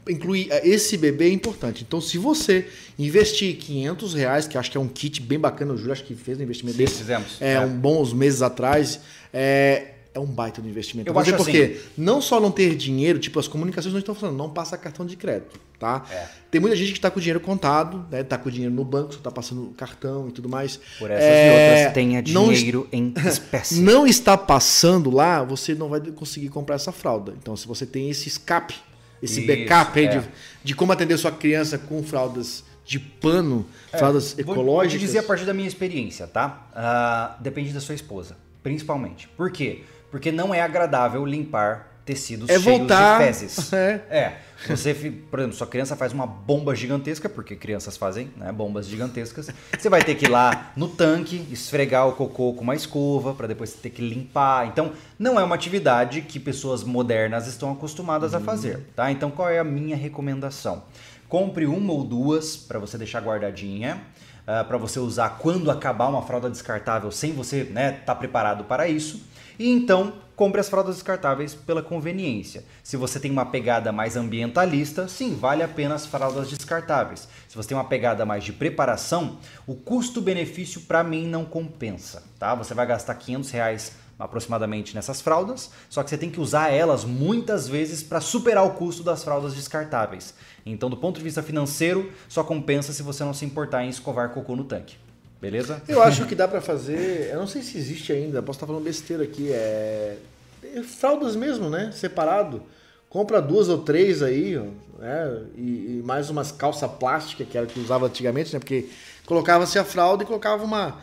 Incluir 0.08 0.48
é, 0.50 0.66
esse 0.68 0.98
bebê 0.98 1.26
é 1.26 1.34
importante. 1.34 1.84
Então, 1.86 2.00
se 2.00 2.18
você 2.18 2.66
investir 2.98 3.58
500 3.58 4.14
reais, 4.14 4.48
que 4.48 4.58
acho 4.58 4.72
que 4.72 4.78
é 4.78 4.80
um 4.80 4.88
kit 4.88 5.22
bem 5.22 5.38
bacana, 5.38 5.74
o 5.74 5.78
Júlio 5.78 5.92
acho 5.92 6.06
que 6.06 6.16
fez 6.16 6.40
um 6.40 6.44
investimento 6.44 6.78
Sim, 6.78 6.84
desse. 6.86 6.98
fizemos. 7.00 7.42
É, 7.42 7.54
é, 7.54 7.60
um 7.60 7.78
bons 7.78 8.14
meses 8.14 8.42
atrás. 8.42 9.02
É, 9.34 9.96
é 10.14 10.20
um 10.20 10.26
baita 10.26 10.62
do 10.62 10.68
investimento. 10.68 11.10
Eu 11.10 11.20
acho 11.20 11.36
porque 11.36 11.78
assim. 11.78 11.90
não 11.98 12.22
só 12.22 12.40
não 12.40 12.52
ter 12.52 12.76
dinheiro, 12.76 13.20
tipo, 13.20 13.40
as 13.40 13.48
comunicações 13.48 13.94
não 13.94 14.00
estão 14.00 14.16
falando, 14.16 14.38
não 14.38 14.50
passa 14.50 14.78
cartão 14.78 15.06
de 15.06 15.16
crédito, 15.16 15.60
tá? 15.78 16.06
É. 16.12 16.28
Tem 16.50 16.60
muita 16.60 16.76
gente 16.76 16.92
que 16.92 16.98
está 16.98 17.12
com 17.12 17.20
o 17.20 17.22
dinheiro 17.22 17.40
contado, 17.40 18.06
né? 18.12 18.24
Tá 18.24 18.38
com 18.38 18.50
o 18.50 18.52
dinheiro 18.52 18.74
no 18.74 18.84
banco, 18.84 19.14
só 19.14 19.20
tá 19.20 19.32
passando 19.32 19.74
cartão 19.78 20.28
e 20.30 20.32
tudo 20.32 20.50
mais. 20.50 20.80
Por 20.98 21.12
essas 21.12 21.24
é, 21.24 21.48
e 21.48 21.78
outras, 21.78 21.94
tenha 21.94 22.22
dinheiro 22.22 22.90
não, 22.92 23.00
em 23.00 23.14
espécie. 23.28 23.82
Não 23.82 24.08
está 24.08 24.36
passando 24.38 25.12
lá, 25.12 25.44
você 25.44 25.76
não 25.76 25.90
vai 25.90 26.02
conseguir 26.02 26.50
comprar 26.50 26.76
essa 26.76 26.92
fralda. 26.92 27.34
Então, 27.40 27.56
se 27.56 27.68
você 27.68 27.86
tem 27.86 28.10
esse 28.10 28.28
escape, 28.28 28.76
esse 29.22 29.40
Isso, 29.42 29.48
backup 29.48 30.00
é. 30.00 30.08
de, 30.08 30.28
de 30.64 30.76
como 30.76 30.92
atender 30.92 31.18
sua 31.18 31.32
criança 31.32 31.78
com 31.78 32.02
fraldas 32.02 32.64
de 32.84 32.98
pano, 32.98 33.68
é, 33.94 33.98
fraldas 34.00 34.38
ecológicas. 34.40 34.66
Vou 34.66 34.88
te 34.88 34.98
dizer 34.98 35.20
a 35.20 35.24
partir 35.24 35.46
da 35.46 35.54
minha 35.54 35.68
experiência, 35.68 36.26
tá? 36.26 36.68
Uh, 36.74 37.44
depende 37.44 37.72
da 37.72 37.80
sua 37.80 37.94
esposa, 37.94 38.36
principalmente. 38.64 39.28
Por 39.38 39.52
quê? 39.52 39.84
Porque 39.84 39.99
não 40.32 40.54
é 40.54 40.62
agradável 40.62 41.26
limpar 41.26 41.90
tecidos 42.10 42.50
é 42.50 42.60
cheios 42.60 42.66
voltar, 42.66 43.20
de 43.20 43.26
fezes. 43.26 43.72
É. 43.74 44.02
é. 44.10 44.38
Você, 44.68 44.94
por 44.94 45.40
exemplo, 45.40 45.56
sua 45.56 45.68
criança 45.68 45.96
faz 45.96 46.12
uma 46.12 46.28
bomba 46.28 46.76
gigantesca, 46.76 47.30
porque 47.30 47.56
crianças 47.56 47.96
fazem 47.96 48.30
né, 48.36 48.52
bombas 48.52 48.88
gigantescas. 48.88 49.50
Você 49.78 49.90
vai 49.90 50.04
ter 50.04 50.16
que 50.16 50.26
ir 50.26 50.28
lá 50.28 50.74
no 50.76 50.90
tanque, 50.90 51.48
esfregar 51.50 52.08
o 52.08 52.14
cocô 52.14 52.54
com 52.54 52.62
uma 52.62 52.76
escova, 52.76 53.34
para 53.34 53.48
depois 53.48 53.74
ter 53.74 53.90
que 53.92 54.02
limpar. 54.02 54.68
Então, 54.68 54.92
não 55.18 55.40
é 55.40 55.44
uma 55.44 55.56
atividade 55.56 56.22
que 56.22 56.40
pessoas 56.40 56.84
modernas 56.84 57.48
estão 57.48 57.72
acostumadas 57.72 58.34
a 58.34 58.40
fazer, 58.40 58.88
tá? 58.96 59.10
Então, 59.12 59.32
qual 59.32 59.48
é 59.48 59.60
a 59.60 59.64
minha 59.64 59.96
recomendação? 59.96 60.84
Compre 61.30 61.66
uma 61.66 61.94
ou 61.94 62.04
duas 62.04 62.58
para 62.58 62.80
você 62.80 62.98
deixar 62.98 63.22
guardadinha. 63.22 64.02
Uh, 64.48 64.52
ah, 64.52 64.64
para 64.64 64.80
você 64.80 65.00
usar 65.00 65.38
quando 65.38 65.70
acabar 65.70 66.08
uma 66.08 66.24
fralda 66.24 66.50
descartável 66.50 67.12
sem 67.12 67.34
você 67.34 67.58
estar 67.58 67.74
né, 67.74 67.92
tá 67.92 68.16
preparado 68.16 68.64
para 68.64 68.88
isso. 68.88 69.22
E 69.60 69.70
então 69.70 70.14
compre 70.38 70.62
as 70.62 70.70
fraldas 70.70 70.96
descartáveis 70.96 71.54
pela 71.54 71.84
conveniência. 71.84 72.64
Se 72.82 72.96
você 72.96 73.20
tem 73.20 73.30
uma 73.30 73.46
pegada 73.46 73.92
mais 73.92 74.16
ambientalista, 74.16 75.06
sim, 75.10 75.36
vale 75.36 75.62
a 75.62 75.68
pena 75.68 75.96
as 75.96 76.06
fraldas 76.06 76.50
descartáveis. 76.50 77.28
Se 77.50 77.58
você 77.58 77.68
tem 77.68 77.78
uma 77.78 77.84
pegada 77.84 78.26
mais 78.26 78.46
de 78.46 78.54
preparação, 78.54 79.38
o 79.68 79.76
custo-benefício 79.76 80.80
para 80.84 81.04
mim 81.04 81.28
não 81.28 81.44
compensa, 81.44 82.24
tá? 82.40 82.56
Você 82.56 82.74
vai 82.74 82.86
gastar 82.86 83.16
500 83.16 83.52
reais 83.52 83.92
aproximadamente 84.18 84.96
nessas 84.96 85.20
fraldas, 85.20 85.72
só 85.90 86.04
que 86.04 86.10
você 86.10 86.18
tem 86.18 86.30
que 86.30 86.40
usar 86.40 86.70
elas 86.70 87.04
muitas 87.04 87.68
vezes 87.68 88.02
para 88.02 88.22
superar 88.22 88.66
o 88.66 88.72
custo 88.72 89.04
das 89.04 89.26
fraldas 89.26 89.56
descartáveis. 89.56 90.34
Então, 90.66 90.90
do 90.90 90.96
ponto 90.96 91.18
de 91.18 91.24
vista 91.24 91.44
financeiro, 91.44 92.14
só 92.30 92.46
compensa 92.46 92.94
se 92.94 93.04
você 93.04 93.26
não 93.26 93.34
se 93.34 93.44
importar 93.44 93.84
em 93.84 93.90
escovar 93.90 94.30
cocô 94.30 94.56
no 94.56 94.64
tanque. 94.64 95.09
Beleza? 95.42 95.82
Eu 95.88 96.02
acho 96.02 96.26
que 96.26 96.36
dá 96.36 96.48
para 96.48 96.60
fazer. 96.60 97.30
Eu 97.32 97.40
não 97.40 97.48
sei 97.48 97.62
se 97.62 97.78
existe 97.78 98.12
ainda, 98.12 98.42
posso 98.42 98.58
estar 98.58 98.68
falando 98.68 98.84
besteira 98.84 99.24
aqui. 99.24 99.52
É, 99.52 100.18
é 100.76 100.84
fraldas 100.84 101.36
mesmo, 101.36 101.70
né? 101.70 101.92
Separado. 101.94 102.62
Compra 103.10 103.42
duas 103.42 103.70
ou 103.70 103.80
três 103.80 104.22
aí, 104.22 104.62
né? 105.00 105.42
E, 105.58 105.62
e 105.62 106.02
mais 106.06 106.30
umas 106.30 106.52
calça 106.52 106.88
plástica, 106.88 107.46
que 107.46 107.58
era 107.58 107.66
o 107.66 107.70
que 107.70 107.80
usava 107.80 108.06
antigamente, 108.06 108.54
né? 108.54 108.60
Porque 108.60 108.90
colocava-se 109.26 109.80
a 109.80 109.84
fralda 109.84 110.24
e 110.24 110.26
colocava 110.28 110.64
uma 110.64 110.98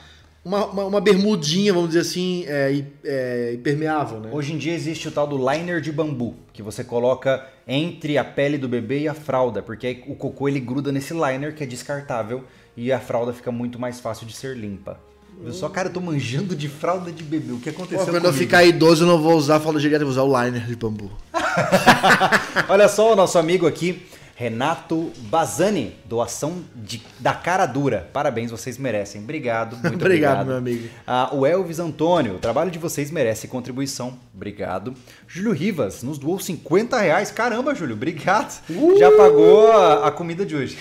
uma, 0.46 0.64
uma, 0.66 0.84
uma 0.84 1.00
bermudinha, 1.00 1.72
vamos 1.72 1.88
dizer 1.88 2.02
assim, 2.02 2.44
é, 2.46 2.84
é, 3.04 3.52
impermeável, 3.54 4.20
né? 4.20 4.30
Hoje 4.32 4.52
em 4.52 4.58
dia 4.58 4.72
existe 4.72 5.08
o 5.08 5.10
tal 5.10 5.26
do 5.26 5.36
liner 5.36 5.80
de 5.80 5.90
bambu, 5.90 6.36
que 6.52 6.62
você 6.62 6.84
coloca 6.84 7.44
entre 7.66 8.16
a 8.16 8.24
pele 8.24 8.56
do 8.56 8.68
bebê 8.68 9.00
e 9.00 9.08
a 9.08 9.14
fralda, 9.14 9.60
porque 9.60 9.88
aí 9.88 10.04
o 10.06 10.14
cocô 10.14 10.48
ele 10.48 10.60
gruda 10.60 10.92
nesse 10.92 11.12
liner 11.12 11.52
que 11.52 11.64
é 11.64 11.66
descartável 11.66 12.44
e 12.77 12.93
a 12.93 13.01
fralda 13.01 13.32
fica 13.32 13.51
muito 13.51 13.78
mais 13.78 14.01
fácil 14.01 14.27
de 14.27 14.35
ser 14.35 14.57
limpa. 14.57 15.01
Eu 15.44 15.53
só, 15.53 15.69
cara, 15.69 15.89
eu 15.89 15.93
tô 15.93 16.01
manjando 16.01 16.57
de 16.57 16.69
fralda 16.69 17.12
de 17.12 17.23
bebê. 17.23 17.53
O 17.53 17.59
que 17.59 17.69
aconteceu 17.69 17.98
Pô, 17.98 18.05
quando 18.07 18.23
comigo? 18.23 18.28
eu 18.28 18.32
ficar 18.32 18.65
idoso, 18.65 19.05
eu 19.05 19.09
não 19.09 19.20
vou 19.20 19.35
usar 19.35 19.61
fralda 19.61 19.78
geriátrica, 19.78 20.11
vou 20.11 20.12
usar 20.12 20.23
o 20.23 20.44
liner 20.44 20.66
de 20.66 20.77
bambu. 20.77 21.11
Olha 22.69 22.89
só 22.89 23.12
o 23.12 23.16
nosso 23.16 23.39
amigo 23.39 23.66
aqui, 23.66 24.07
Renato 24.38 25.10
Bazani, 25.30 25.96
doação 26.04 26.62
de, 26.74 27.02
da 27.18 27.32
cara 27.32 27.64
dura. 27.64 28.06
Parabéns, 28.12 28.50
vocês 28.50 28.76
merecem. 28.76 29.22
Obrigado, 29.22 29.78
muito 29.78 29.94
Obrigado, 29.96 30.42
obrigado. 30.42 30.46
meu 30.46 30.56
amigo. 30.58 30.90
Ah, 31.06 31.30
o 31.32 31.46
Elvis 31.46 31.78
Antônio, 31.78 32.34
o 32.34 32.38
trabalho 32.38 32.70
de 32.70 32.78
vocês 32.78 33.10
merece 33.10 33.48
contribuição. 33.48 34.18
Obrigado. 34.34 34.92
Júlio 35.26 35.52
Rivas 35.52 36.02
nos 36.02 36.18
doou 36.18 36.38
50 36.38 37.00
reais. 37.00 37.30
Caramba, 37.30 37.74
Júlio, 37.74 37.96
obrigado. 37.96 38.62
Uh! 38.68 38.98
Já 38.98 39.10
pagou 39.10 39.72
a, 39.72 40.08
a 40.08 40.10
comida 40.10 40.44
de 40.44 40.54
hoje. 40.54 40.76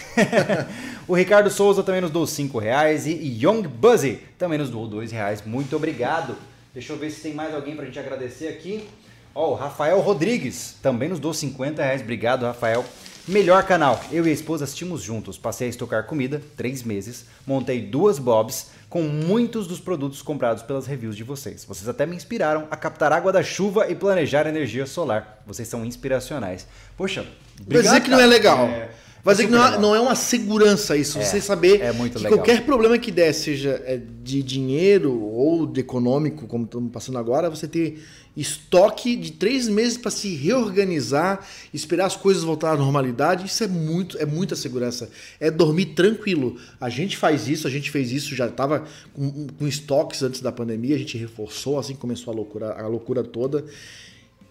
o 1.08 1.16
Ricardo 1.16 1.50
Souza 1.50 1.82
também 1.82 2.02
nos 2.02 2.12
doou 2.12 2.28
5 2.28 2.60
reais. 2.60 3.08
E 3.08 3.40
Young 3.42 3.64
Buzzy 3.70 4.20
também 4.38 4.58
nos 4.58 4.70
doou 4.70 4.86
2 4.86 5.14
reais. 5.14 5.42
Muito 5.46 5.78
obrigado. 5.78 6.36
Deixa 6.74 6.92
eu 6.92 6.98
ver 6.98 7.10
se 7.10 7.22
tem 7.22 7.34
mais 7.34 7.56
alguém 7.56 7.74
pra 7.74 7.86
gente 7.86 7.98
agradecer 7.98 8.50
aqui. 8.50 8.86
Ó, 9.34 9.52
o 9.52 9.54
Rafael 9.54 10.00
Rodrigues 10.02 10.76
também 10.82 11.08
nos 11.08 11.20
doou 11.20 11.34
50 11.34 11.82
reais. 11.82 12.02
Obrigado, 12.02 12.44
Rafael. 12.44 12.84
Melhor 13.28 13.64
canal. 13.64 14.00
Eu 14.12 14.28
e 14.28 14.30
a 14.30 14.34
esposa 14.34 14.66
assistimos 14.66 15.02
juntos. 15.02 15.38
Passei 15.38 15.68
a 15.68 15.70
estocar 15.70 16.06
comida, 16.06 16.42
três 16.56 16.84
meses. 16.84 17.26
Montei 17.46 17.82
duas 17.82 18.20
bobs 18.20 18.70
com 18.88 19.02
muitos 19.02 19.68
dos 19.68 19.80
produtos 19.80 20.22
comprados 20.22 20.62
pelas 20.62 20.86
reviews 20.86 21.18
de 21.18 21.24
vocês. 21.24 21.66
Vocês 21.66 21.90
até 21.90 22.06
me 22.06 22.16
inspiraram 22.16 22.68
a 22.70 22.78
captar 22.78 23.12
água 23.12 23.32
da 23.32 23.42
chuva 23.42 23.90
e 23.90 23.96
planejar 23.96 24.46
energia 24.46 24.86
solar. 24.86 25.42
Vocês 25.46 25.68
são 25.68 25.84
inspiracionais. 25.84 26.68
Poxa, 26.96 27.26
Vai 27.68 27.82
dizer 27.82 28.02
que 28.02 28.10
não 28.10 28.20
é 28.20 28.26
legal. 28.26 28.66
É, 28.66 28.90
Vai 29.26 29.34
dizer 29.34 29.48
que 29.48 29.52
não 29.54 29.66
é, 29.66 29.80
não 29.80 29.96
é 29.96 30.00
uma 30.00 30.14
segurança 30.14 30.96
isso. 30.96 31.18
É, 31.18 31.26
você 31.26 31.42
saber 31.42 31.82
é 31.82 31.92
que 31.92 32.18
legal. 32.20 32.34
qualquer 32.34 32.64
problema 32.64 32.96
que 33.00 33.10
der, 33.10 33.34
seja 33.34 33.82
é, 33.84 34.00
de 34.22 34.44
dinheiro 34.44 35.20
ou 35.20 35.66
de 35.66 35.80
econômico, 35.80 36.46
como 36.46 36.66
estamos 36.66 36.92
passando 36.92 37.18
agora, 37.18 37.50
você 37.50 37.68
ter 37.68 38.04
estoque 38.38 39.16
de 39.16 39.32
três 39.32 39.68
meses 39.68 39.98
para 39.98 40.12
se 40.12 40.36
reorganizar, 40.36 41.44
esperar 41.74 42.06
as 42.06 42.16
coisas 42.16 42.44
voltar 42.44 42.74
à 42.74 42.78
normalidade, 42.78 43.48
isso 43.48 43.64
é 43.64 43.68
muito, 43.68 44.16
é 44.20 44.28
muita 44.28 44.56
segurança. 44.56 45.10
É 45.40 45.50
dormir 45.50 45.88
tranquilo. 45.96 46.58
A 46.80 46.90
gente 46.90 47.18
faz 47.18 47.48
isso, 47.48 47.68
a 47.68 47.72
gente 47.72 47.90
fez 47.90 48.12
isso, 48.12 48.36
já 48.36 48.46
estava 48.46 48.86
com, 49.12 49.48
com 49.48 49.68
estoques 49.68 50.22
antes 50.22 50.40
da 50.40 50.52
pandemia, 50.52 50.96
a 50.96 51.00
gente 51.00 51.18
reforçou, 51.18 51.80
assim 51.80 51.96
começou 51.96 52.32
a 52.32 52.36
loucura, 52.36 52.80
a 52.80 52.88
loucura 52.88 53.24
toda. 53.24 53.66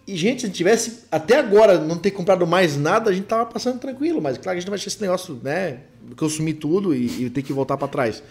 E, 0.07 0.15
gente, 0.15 0.43
se 0.43 0.49
tivesse 0.49 1.03
até 1.11 1.37
agora 1.37 1.79
não 1.79 1.97
ter 1.97 2.11
comprado 2.11 2.45
mais 2.45 2.77
nada, 2.77 3.09
a 3.09 3.13
gente 3.13 3.25
tava 3.25 3.45
passando 3.45 3.79
tranquilo. 3.79 4.21
Mas 4.21 4.37
claro 4.37 4.55
que 4.55 4.57
a 4.57 4.61
gente 4.61 4.67
não 4.67 4.71
vai 4.71 4.79
ter 4.79 4.87
esse 4.87 5.01
negócio, 5.01 5.39
né? 5.43 5.79
Consumir 6.15 6.55
tudo 6.55 6.93
e, 6.93 7.25
e 7.25 7.29
ter 7.29 7.41
que 7.41 7.51
voltar 7.51 7.75
para 7.77 7.87
trás. 7.87 8.21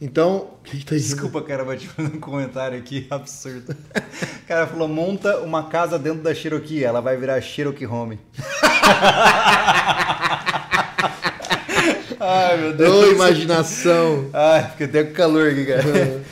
Então. 0.00 0.50
Desculpa, 0.90 1.40
cara, 1.42 1.64
mas 1.64 1.80
te 1.80 1.88
fazer 1.88 2.08
um 2.16 2.20
comentário 2.20 2.76
aqui 2.76 3.06
absurdo. 3.08 3.72
O 3.72 4.46
cara 4.46 4.66
falou: 4.66 4.88
monta 4.88 5.38
uma 5.38 5.68
casa 5.68 5.98
dentro 5.98 6.22
da 6.22 6.34
Cherokee, 6.34 6.84
ela 6.84 7.00
vai 7.00 7.16
virar 7.16 7.40
Cherokee 7.40 7.86
Home. 7.86 8.18
Ai, 12.24 12.56
meu 12.56 12.72
Deus. 12.74 12.94
Ô, 12.94 13.12
imaginação. 13.12 14.30
Ai, 14.32 14.70
fiquei 14.70 14.86
até 14.86 15.04
com 15.04 15.12
calor 15.12 15.50
aqui, 15.50 15.64
cara. 15.64 16.22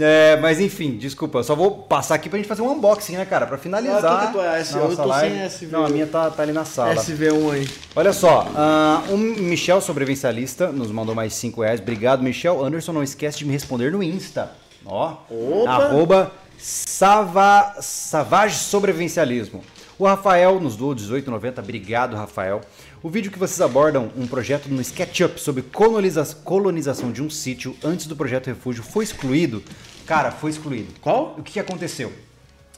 É, 0.00 0.36
mas 0.36 0.60
enfim, 0.60 0.96
desculpa, 0.96 1.42
só 1.42 1.54
vou 1.54 1.70
passar 1.70 2.14
aqui 2.14 2.28
pra 2.28 2.38
gente 2.38 2.48
fazer 2.48 2.62
um 2.62 2.72
unboxing, 2.72 3.16
né, 3.16 3.24
cara? 3.24 3.46
Pra 3.46 3.58
finalizar. 3.58 4.04
Ah, 4.04 4.18
que 4.18 4.26
é 4.26 4.32
tua 4.32 4.56
S? 4.58 4.76
a 4.76 4.80
Eu 4.80 4.96
tô 4.96 5.14
sem. 5.14 5.42
SV. 5.42 5.66
Não, 5.72 5.84
a 5.84 5.88
minha 5.88 6.06
tá, 6.06 6.30
tá 6.30 6.42
ali 6.42 6.52
na 6.52 6.64
sala. 6.64 6.94
SV1 6.94 7.52
aí. 7.52 7.68
Olha 7.96 8.12
só, 8.12 8.46
ah, 8.54 9.02
o 9.08 9.16
Michel 9.16 9.80
Sobrevivencialista 9.80 10.70
nos 10.70 10.90
mandou 10.90 11.14
mais 11.14 11.34
5 11.34 11.62
reais. 11.62 11.80
Obrigado, 11.80 12.22
Michel. 12.22 12.64
Anderson, 12.64 12.92
não 12.92 13.02
esquece 13.02 13.38
de 13.38 13.44
me 13.44 13.52
responder 13.52 13.90
no 13.92 14.02
Insta. 14.02 14.52
Ó, 14.84 15.16
Opa! 15.30 15.70
arroba 15.70 16.32
Sava, 16.58 17.76
Savage 17.80 18.56
Sobrevivencialismo. 18.56 19.62
O 19.98 20.06
Rafael 20.06 20.60
nos 20.60 20.76
doou 20.76 20.94
18,90. 20.94 21.58
Obrigado, 21.58 22.14
Rafael. 22.16 22.60
O 23.02 23.10
vídeo 23.10 23.32
que 23.32 23.38
vocês 23.38 23.60
abordam 23.60 24.10
um 24.16 24.28
projeto 24.28 24.68
no 24.68 24.80
SketchUp 24.80 25.40
sobre 25.40 25.62
coloniza- 25.62 26.36
colonização 26.44 27.10
de 27.10 27.20
um 27.20 27.28
sítio 27.28 27.76
antes 27.82 28.06
do 28.06 28.14
projeto 28.14 28.46
Refúgio 28.46 28.82
foi 28.84 29.02
excluído. 29.02 29.62
Cara, 30.06 30.30
foi 30.30 30.50
excluído. 30.50 30.92
Qual? 31.00 31.34
O 31.36 31.42
que, 31.42 31.58
aconteceu? 31.58 32.12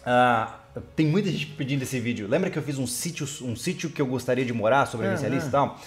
Ah, 0.05 0.55
tem 0.97 1.07
muita 1.07 1.31
gente 1.31 1.45
pedindo 1.47 1.83
esse 1.83 2.01
vídeo. 2.01 2.27
Lembra 2.27 2.49
que 2.49 2.59
eu 2.59 2.63
fiz 2.63 2.79
um 2.79 2.87
sítio, 2.87 3.29
um 3.43 3.55
sítio 3.55 3.91
que 3.91 4.01
eu 4.01 4.07
gostaria 4.07 4.45
de 4.45 4.53
morar, 4.55 4.87
sobrevivencialista 4.87 5.49
e 5.49 5.53
tal? 5.53 5.79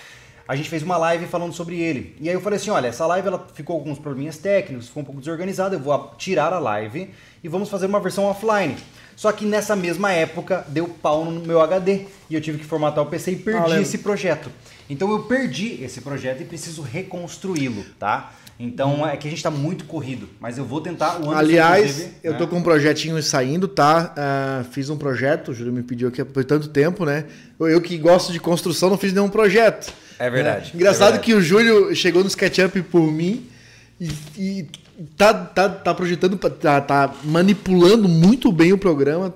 A 0.48 0.56
gente 0.56 0.70
fez 0.70 0.84
uma 0.84 0.98
live 0.98 1.26
falando 1.26 1.54
sobre 1.54 1.80
ele. 1.82 2.16
E 2.20 2.30
aí 2.30 2.36
eu 2.36 2.42
falei 2.42 2.58
assim, 2.58 2.70
olha, 2.70 2.88
essa 2.88 3.08
live 3.08 3.28
ela 3.28 3.48
ficou 3.56 3.78
com 3.78 3.82
alguns 3.84 3.98
probleminhas 3.98 4.38
técnicos, 4.38 4.88
ficou 4.88 5.02
um 5.02 5.06
pouco 5.06 5.20
desorganizada, 5.20 5.76
eu 5.76 5.80
vou 5.80 6.14
tirar 6.18 6.54
a 6.54 6.60
live 6.60 7.10
e 7.44 7.48
vamos 7.48 7.70
fazer 7.70 7.88
uma 7.88 8.00
versão 8.00 8.26
offline. 8.26 8.76
Só 9.16 9.32
que 9.32 9.46
nessa 9.46 9.76
mesma 9.76 10.12
época 10.12 10.66
deu 10.68 10.88
pau 10.88 11.26
no 11.26 11.42
meu 11.42 11.62
HD 11.62 12.06
e 12.30 12.36
eu 12.36 12.42
tive 12.42 12.58
que 12.58 12.66
formatar 12.66 13.04
o 13.04 13.08
PC 13.08 13.32
e 13.32 13.36
perdi 13.36 13.82
esse 13.82 14.00
projeto. 14.00 14.50
Então 14.90 15.10
eu 15.12 15.24
perdi 15.24 15.84
esse 15.84 16.02
projeto 16.02 16.42
e 16.42 16.46
preciso 16.46 16.82
reconstruí-lo, 16.82 17.86
tá? 17.98 18.34
Então 18.60 19.08
é 19.08 19.18
que 19.18 19.28
a 19.28 19.32
gente 19.32 19.42
tá 19.42 19.50
muito 19.50 19.86
corrido, 19.86 20.30
mas 20.40 20.58
eu 20.58 20.66
vou 20.66 20.80
tentar 20.80 21.20
o 21.20 21.32
ano 21.32 21.38
Aliás, 21.38 22.10
eu 22.24 22.38
tô 22.38 22.48
com 22.48 22.58
um 22.58 22.64
projetinho 22.64 23.22
saindo, 23.22 23.68
tá? 23.68 24.14
Ah, 24.16 24.64
fiz 24.72 24.90
um 24.90 24.98
projeto, 24.98 25.50
o 25.50 25.54
Júlio 25.54 25.74
me 25.74 25.82
pediu 25.82 26.08
aqui 26.08 26.24
por 26.24 26.46
tanto 26.46 26.68
tempo, 26.70 27.04
né? 27.04 27.26
Eu, 27.60 27.68
eu 27.68 27.82
que 27.82 27.98
gosto 27.98 28.32
de 28.32 28.40
construção, 28.40 28.90
não 28.90 28.98
fiz 28.98 29.12
nenhum 29.12 29.30
projeto. 29.30 29.92
É 30.20 30.30
verdade, 30.30 30.68
né? 30.68 30.72
Engraçado 30.76 31.02
é 31.02 31.12
verdade. 31.14 31.26
que 31.26 31.34
o 31.34 31.42
Júlio 31.42 31.96
chegou 31.96 32.22
no 32.22 32.30
SketchUp 32.30 32.84
por 32.84 33.12
mim 33.12 33.50
e, 34.00 34.10
e 34.38 34.68
tá, 35.18 35.34
tá, 35.34 35.70
tá 35.70 35.94
projetando, 35.94 36.38
tá, 36.38 36.82
tá 36.82 37.14
manipulando 37.24 38.08
muito 38.08 38.52
bem 38.52 38.74
o 38.74 38.78
programa. 38.78 39.34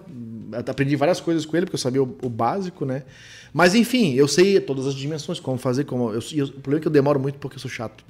Aprendi 0.53 0.95
várias 0.95 1.19
coisas 1.19 1.45
com 1.45 1.57
ele, 1.57 1.65
porque 1.65 1.75
eu 1.75 1.79
sabia 1.79 2.01
o, 2.01 2.17
o 2.21 2.29
básico, 2.29 2.85
né? 2.85 3.03
Mas 3.53 3.75
enfim, 3.75 4.13
eu 4.13 4.27
sei 4.27 4.59
todas 4.59 4.85
as 4.85 4.93
dimensões, 4.93 5.39
como 5.39 5.57
fazer, 5.57 5.84
como. 5.85 6.11
Eu, 6.11 6.21
e 6.31 6.41
o 6.41 6.47
problema 6.51 6.79
é 6.79 6.81
que 6.81 6.88
eu 6.88 6.91
demoro 6.91 7.19
muito 7.19 7.38
porque 7.39 7.57
eu 7.57 7.61
sou 7.61 7.71
chato. 7.71 8.03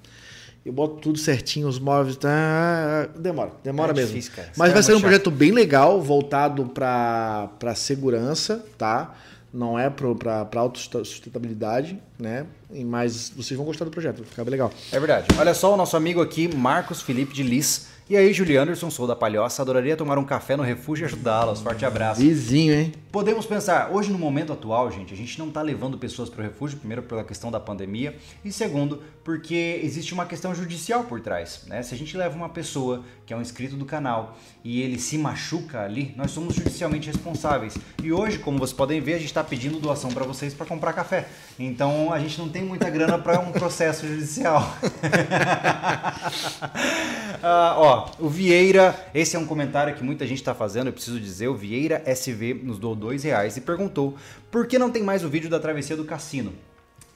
Eu 0.65 0.73
boto 0.73 0.95
tudo 0.97 1.17
certinho, 1.17 1.67
os 1.67 1.79
móveis. 1.79 2.17
Tá, 2.17 3.07
demora, 3.17 3.51
demora 3.63 3.91
É 3.91 3.95
mesmo. 3.95 4.15
difícil, 4.15 4.33
Mas 4.57 4.71
vai 4.71 4.79
é 4.79 4.83
ser 4.83 4.91
um 4.91 4.95
muito 4.95 5.03
projeto 5.03 5.31
bem 5.31 5.51
legal, 5.51 6.01
voltado 6.01 6.65
para 6.65 7.73
segurança, 7.75 8.65
tá? 8.77 9.15
Não 9.57 9.79
é 9.79 9.89
para 9.89 10.59
autossustentabilidade, 10.59 11.99
né? 12.19 12.45
Mas 12.85 13.33
vocês 13.35 13.57
vão 13.57 13.65
gostar 13.65 13.85
do 13.85 13.89
projeto, 13.89 14.17
vai 14.17 14.27
ficar 14.27 14.43
bem 14.43 14.51
legal. 14.51 14.71
É 14.91 14.99
verdade. 14.99 15.25
Olha 15.35 15.55
só 15.55 15.73
o 15.73 15.77
nosso 15.77 15.97
amigo 15.97 16.21
aqui, 16.21 16.47
Marcos 16.55 17.01
Felipe 17.01 17.33
de 17.33 17.41
Lis. 17.41 17.87
E 18.07 18.15
aí, 18.15 18.31
Julie 18.31 18.55
Anderson, 18.55 18.91
sou 18.91 19.07
da 19.07 19.15
Palhoça, 19.15 19.63
adoraria 19.63 19.97
tomar 19.97 20.19
um 20.19 20.23
café 20.23 20.55
no 20.55 20.61
refúgio 20.61 21.03
e 21.03 21.07
ajudá-los. 21.07 21.59
Forte 21.59 21.83
abraço. 21.85 22.21
Vizinho, 22.21 22.71
hein? 22.71 22.93
Podemos 23.17 23.47
pensar, 23.47 23.89
hoje 23.91 24.11
no 24.11 24.19
momento 24.19 24.53
atual, 24.53 24.91
gente, 24.91 25.11
a 25.11 25.17
gente 25.17 25.39
não 25.39 25.47
está 25.47 25.63
levando 25.63 25.97
pessoas 25.97 26.29
para 26.29 26.39
o 26.39 26.43
refúgio, 26.43 26.77
primeiro 26.77 27.01
pela 27.01 27.23
questão 27.23 27.49
da 27.49 27.59
pandemia 27.59 28.15
e 28.45 28.51
segundo 28.51 29.01
porque 29.23 29.81
existe 29.83 30.13
uma 30.13 30.23
questão 30.23 30.53
judicial 30.53 31.03
por 31.03 31.19
trás, 31.19 31.63
né? 31.65 31.81
Se 31.81 31.95
a 31.95 31.97
gente 31.97 32.15
leva 32.15 32.35
uma 32.35 32.47
pessoa 32.47 33.03
que 33.25 33.33
é 33.33 33.35
um 33.35 33.41
inscrito 33.41 33.75
do 33.75 33.85
canal 33.85 34.37
e 34.63 34.83
ele 34.83 34.99
se 34.99 35.17
machuca 35.17 35.81
ali, 35.81 36.13
nós 36.15 36.29
somos 36.29 36.53
judicialmente 36.53 37.07
responsáveis. 37.07 37.75
E 38.03 38.13
hoje, 38.13 38.37
como 38.37 38.59
vocês 38.59 38.77
podem 38.77 39.01
ver, 39.01 39.15
a 39.15 39.17
gente 39.17 39.25
está 39.25 39.43
pedindo 39.43 39.79
doação 39.79 40.11
para 40.11 40.23
vocês 40.23 40.53
para 40.53 40.67
comprar 40.67 40.93
café. 40.93 41.27
Então 41.57 42.13
a 42.13 42.19
gente 42.19 42.37
não 42.37 42.47
tem 42.47 42.63
muita 42.63 42.87
grana 42.87 43.17
para 43.17 43.39
um 43.39 43.51
processo 43.51 44.07
judicial. 44.07 44.77
Ah, 47.43 47.75
ó, 47.77 48.09
o 48.19 48.27
Vieira, 48.27 48.95
esse 49.13 49.35
é 49.35 49.39
um 49.39 49.45
comentário 49.45 49.95
que 49.95 50.03
muita 50.03 50.25
gente 50.25 50.39
está 50.39 50.55
fazendo, 50.55 50.87
eu 50.87 50.93
preciso 50.93 51.19
dizer, 51.19 51.47
o 51.47 51.55
Vieira 51.55 52.01
SV 52.05 52.61
nos 52.63 52.79
doou 52.79 52.95
dois 53.07 53.23
reais 53.23 53.55
e 53.55 53.61
perguntou 53.61 54.17
por 54.51 54.67
que 54.67 54.77
não 54.77 54.91
tem 54.91 55.01
mais 55.01 55.23
o 55.23 55.29
vídeo 55.29 55.49
da 55.49 55.59
travessia 55.59 55.95
do 55.95 56.03
cassino. 56.03 56.53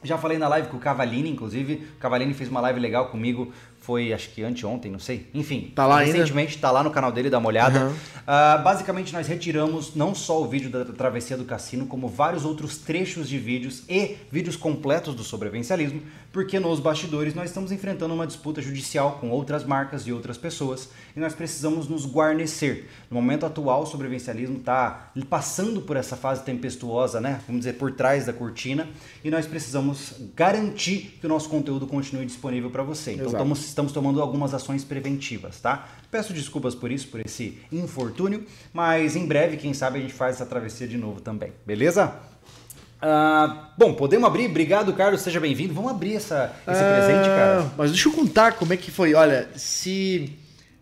Já 0.04 0.18
falei 0.18 0.40
na 0.40 0.48
live 0.48 0.68
com 0.70 0.78
o 0.78 0.80
Cavalini, 0.80 1.30
inclusive, 1.30 1.88
o 1.96 2.00
Cavalini 2.00 2.34
fez 2.34 2.50
uma 2.50 2.60
live 2.60 2.80
legal 2.80 3.10
comigo, 3.10 3.52
foi 3.82 4.12
acho 4.12 4.30
que 4.32 4.42
anteontem, 4.42 4.92
não 4.92 4.98
sei. 4.98 5.28
Enfim, 5.32 5.72
Tá 5.76 5.86
lá 5.86 6.00
ainda? 6.00 6.14
recentemente 6.14 6.58
tá 6.58 6.72
lá 6.72 6.82
no 6.84 6.90
canal 6.90 7.12
dele, 7.12 7.30
dá 7.30 7.38
uma 7.38 7.48
olhada. 7.50 7.86
Uhum. 7.86 7.94
Ah, 8.26 8.58
basicamente, 8.64 9.14
nós 9.14 9.28
retiramos 9.28 9.94
não 9.94 10.16
só 10.16 10.42
o 10.42 10.48
vídeo 10.48 10.72
da 10.72 10.86
travessia 10.86 11.38
do 11.38 11.46
cassino, 11.46 11.86
como 11.86 12.08
vários 12.08 12.46
outros 12.46 12.78
trechos 12.78 13.30
de 13.30 13.38
vídeos 13.38 13.84
e 13.88 14.18
vídeos 14.32 14.56
completos 14.56 15.14
do 15.14 15.24
sobrevivencialismo, 15.24 16.02
porque 16.32 16.60
nos 16.60 16.80
bastidores 16.80 17.36
nós 17.36 17.50
estamos 17.50 17.72
enfrentando 17.72 18.14
uma 18.14 18.26
disputa 18.26 18.62
judicial 18.62 19.18
com 19.20 19.30
outras 19.30 19.64
marcas 19.64 20.08
e 20.08 20.14
outras 20.14 20.38
pessoas 20.38 20.90
e 21.16 21.20
nós 21.20 21.34
precisamos 21.34 21.88
nos 21.88 22.06
guarnecer. 22.06 22.90
No 23.10 23.16
momento 23.16 23.46
atual, 23.46 23.84
o 23.84 23.86
sobrevivencialismo 23.86 24.58
está 24.58 25.12
passando 25.30 25.82
por 25.82 25.98
essa 25.98 26.16
fase 26.16 26.44
tempestuosa, 26.44 27.20
né? 27.20 27.42
Vamos 27.48 27.62
dizer, 27.62 27.74
por 27.74 27.92
trás 27.92 28.26
da 28.26 28.34
cortina, 28.34 28.88
e 29.24 29.30
nós 29.30 29.46
precisamos 29.46 30.14
garantir 30.36 31.18
que 31.20 31.26
o 31.26 31.30
nosso 31.30 31.50
conteúdo 31.50 31.86
continue 31.86 32.26
disponível 32.26 32.70
para 32.70 32.84
você. 32.84 33.14
Então 33.14 33.28
estamos 33.28 33.66
estamos 33.66 33.92
tomando 33.92 34.22
algumas 34.22 34.54
ações 34.54 34.84
preventivas, 34.84 35.60
tá? 35.60 35.88
Peço 36.10 36.34
desculpas 36.34 36.76
por 36.76 36.92
isso, 36.92 37.08
por 37.08 37.20
esse 37.20 37.60
infortúnio, 37.72 38.46
mas 38.74 39.16
em 39.16 39.26
breve, 39.26 39.58
quem 39.58 39.74
sabe, 39.74 40.00
a 40.00 40.02
gente 40.02 40.14
faz 40.14 40.36
essa 40.36 40.46
travessia 40.46 40.88
de 40.88 40.98
novo 40.98 41.22
também, 41.22 41.52
beleza? 41.66 42.31
Ah, 43.02 43.70
bom, 43.78 43.94
podemos 43.94 44.28
abrir? 44.28 44.46
Obrigado, 44.48 44.94
Carlos, 44.94 45.22
seja 45.22 45.40
bem-vindo. 45.40 45.74
Vamos 45.74 45.92
abrir 45.92 46.16
essa, 46.16 46.54
esse 46.68 46.82
Ah, 46.84 46.94
presente, 46.98 47.26
cara. 47.28 47.72
Mas 47.78 47.92
deixa 47.92 48.08
eu 48.08 48.14
contar 48.14 48.54
como 48.54 48.74
é 48.74 48.78
que 48.78 48.92
foi. 48.92 49.14
Olha, 49.14 49.50
se. 49.56 50.38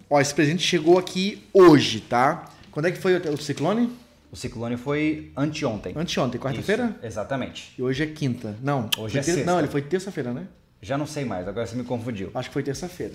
Ó, 0.09 0.19
esse 0.19 0.33
presente 0.33 0.61
chegou 0.63 0.97
aqui 0.97 1.43
hoje, 1.53 2.01
tá? 2.01 2.49
Quando 2.71 2.87
é 2.87 2.91
que 2.91 2.97
foi 2.97 3.15
o 3.17 3.33
o 3.33 3.37
ciclone? 3.37 3.89
O 4.31 4.35
ciclone 4.35 4.75
foi 4.77 5.31
anteontem. 5.35 5.93
Anteontem, 5.95 6.39
quarta-feira? 6.39 6.95
Exatamente. 7.01 7.73
E 7.77 7.81
hoje 7.81 8.03
é 8.03 8.05
quinta. 8.07 8.55
Não. 8.61 8.89
Hoje 8.97 9.17
é 9.17 9.21
ter- 9.21 9.33
sexta. 9.33 9.51
Não, 9.51 9.57
ele 9.59 9.67
foi 9.67 9.81
terça-feira, 9.81 10.33
né? 10.33 10.43
Já 10.81 10.97
não 10.97 11.05
sei 11.05 11.25
mais, 11.25 11.47
agora 11.47 11.65
você 11.65 11.75
me 11.75 11.83
confundiu. 11.83 12.31
Acho 12.33 12.49
que 12.49 12.53
foi 12.53 12.63
terça-feira. 12.63 13.13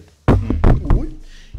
Ui. 0.97 1.11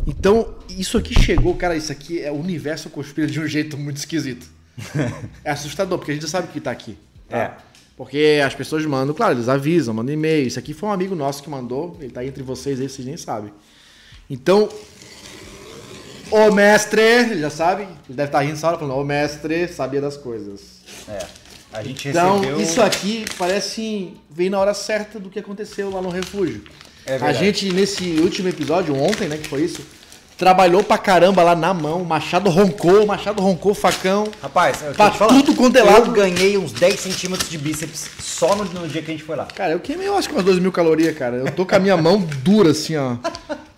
Então, 0.05 0.55
isso 0.69 0.97
aqui 0.97 1.13
chegou, 1.19 1.55
cara, 1.55 1.75
isso 1.75 1.91
aqui 1.91 2.21
é 2.21 2.31
o 2.31 2.35
universo 2.35 2.89
conspira 2.89 3.27
de 3.27 3.39
um 3.39 3.47
jeito 3.47 3.77
muito 3.77 3.97
esquisito. 3.97 4.47
é 5.43 5.51
assustador, 5.51 5.97
porque 5.97 6.11
a 6.11 6.13
gente 6.13 6.23
já 6.23 6.29
sabe 6.29 6.47
o 6.47 6.51
que 6.51 6.59
tá 6.59 6.69
aqui. 6.71 6.97
Tá? 7.29 7.37
É. 7.37 7.51
Porque 7.97 8.41
as 8.45 8.53
pessoas 8.53 8.85
mandam, 8.85 9.15
claro, 9.15 9.33
eles 9.35 9.47
avisam, 9.47 9.93
mandam 9.93 10.13
e-mail. 10.13 10.47
Isso 10.47 10.59
aqui 10.59 10.73
foi 10.73 10.89
um 10.89 10.91
amigo 10.91 11.15
nosso 11.15 11.41
que 11.41 11.49
mandou, 11.49 11.97
ele 12.01 12.11
tá 12.11 12.25
entre 12.25 12.43
vocês 12.43 12.79
aí, 12.81 12.89
vocês 12.89 13.07
nem 13.07 13.15
sabem. 13.15 13.53
Então, 14.29 14.67
o 16.31 16.51
mestre, 16.51 17.01
ele 17.01 17.39
já 17.39 17.49
sabe, 17.49 17.83
ele 17.83 18.17
deve 18.17 18.27
estar 18.27 18.41
rindo 18.41 18.53
essa 18.53 18.67
hora 18.67 18.77
falando, 18.77 18.97
o 18.99 19.03
mestre 19.03 19.67
sabia 19.67 20.01
das 20.01 20.17
coisas. 20.17 20.81
É. 21.07 21.19
A 21.71 21.83
gente 21.83 22.07
Então, 22.09 22.39
recebeu. 22.39 22.61
isso 22.61 22.81
aqui 22.81 23.25
parece 23.37 24.13
veio 24.29 24.51
na 24.51 24.59
hora 24.59 24.73
certa 24.73 25.19
do 25.19 25.29
que 25.29 25.39
aconteceu 25.39 25.89
lá 25.89 26.01
no 26.01 26.09
refúgio. 26.09 26.63
É 27.05 27.17
a 27.17 27.31
gente, 27.31 27.71
nesse 27.71 28.03
último 28.19 28.49
episódio, 28.49 28.95
ontem, 28.95 29.27
né, 29.27 29.37
que 29.37 29.47
foi 29.47 29.61
isso, 29.61 29.81
trabalhou 30.37 30.83
pra 30.83 30.97
caramba 30.97 31.43
lá 31.43 31.55
na 31.55 31.73
mão. 31.73 32.01
O 32.01 32.05
Machado 32.05 32.49
roncou, 32.49 33.03
o 33.03 33.07
Machado 33.07 33.41
roncou, 33.41 33.71
o 33.71 33.75
facão. 33.75 34.27
Rapaz, 34.41 34.81
eu 34.83 34.93
Pra 34.93 35.11
falando, 35.11 35.43
tudo 35.43 35.55
quanto 35.55 35.77
é 35.77 35.83
lado. 35.83 36.07
Eu 36.07 36.11
ganhei 36.13 36.57
uns 36.57 36.71
10 36.71 36.99
centímetros 36.99 37.49
de 37.49 37.57
bíceps 37.57 38.09
só 38.19 38.55
no, 38.55 38.65
no 38.65 38.87
dia 38.87 39.01
que 39.01 39.11
a 39.11 39.13
gente 39.13 39.23
foi 39.23 39.35
lá. 39.35 39.45
Cara, 39.45 39.71
eu 39.71 39.79
queimei, 39.79 40.07
eu 40.07 40.17
acho 40.17 40.27
que 40.27 40.35
umas 40.35 40.45
2 40.45 40.59
mil 40.59 40.71
calorias, 40.71 41.17
cara. 41.17 41.37
Eu 41.37 41.51
tô 41.51 41.65
com 41.65 41.75
a 41.75 41.79
minha 41.79 41.97
mão 41.97 42.19
dura, 42.19 42.71
assim, 42.71 42.95
ó. 42.97 43.15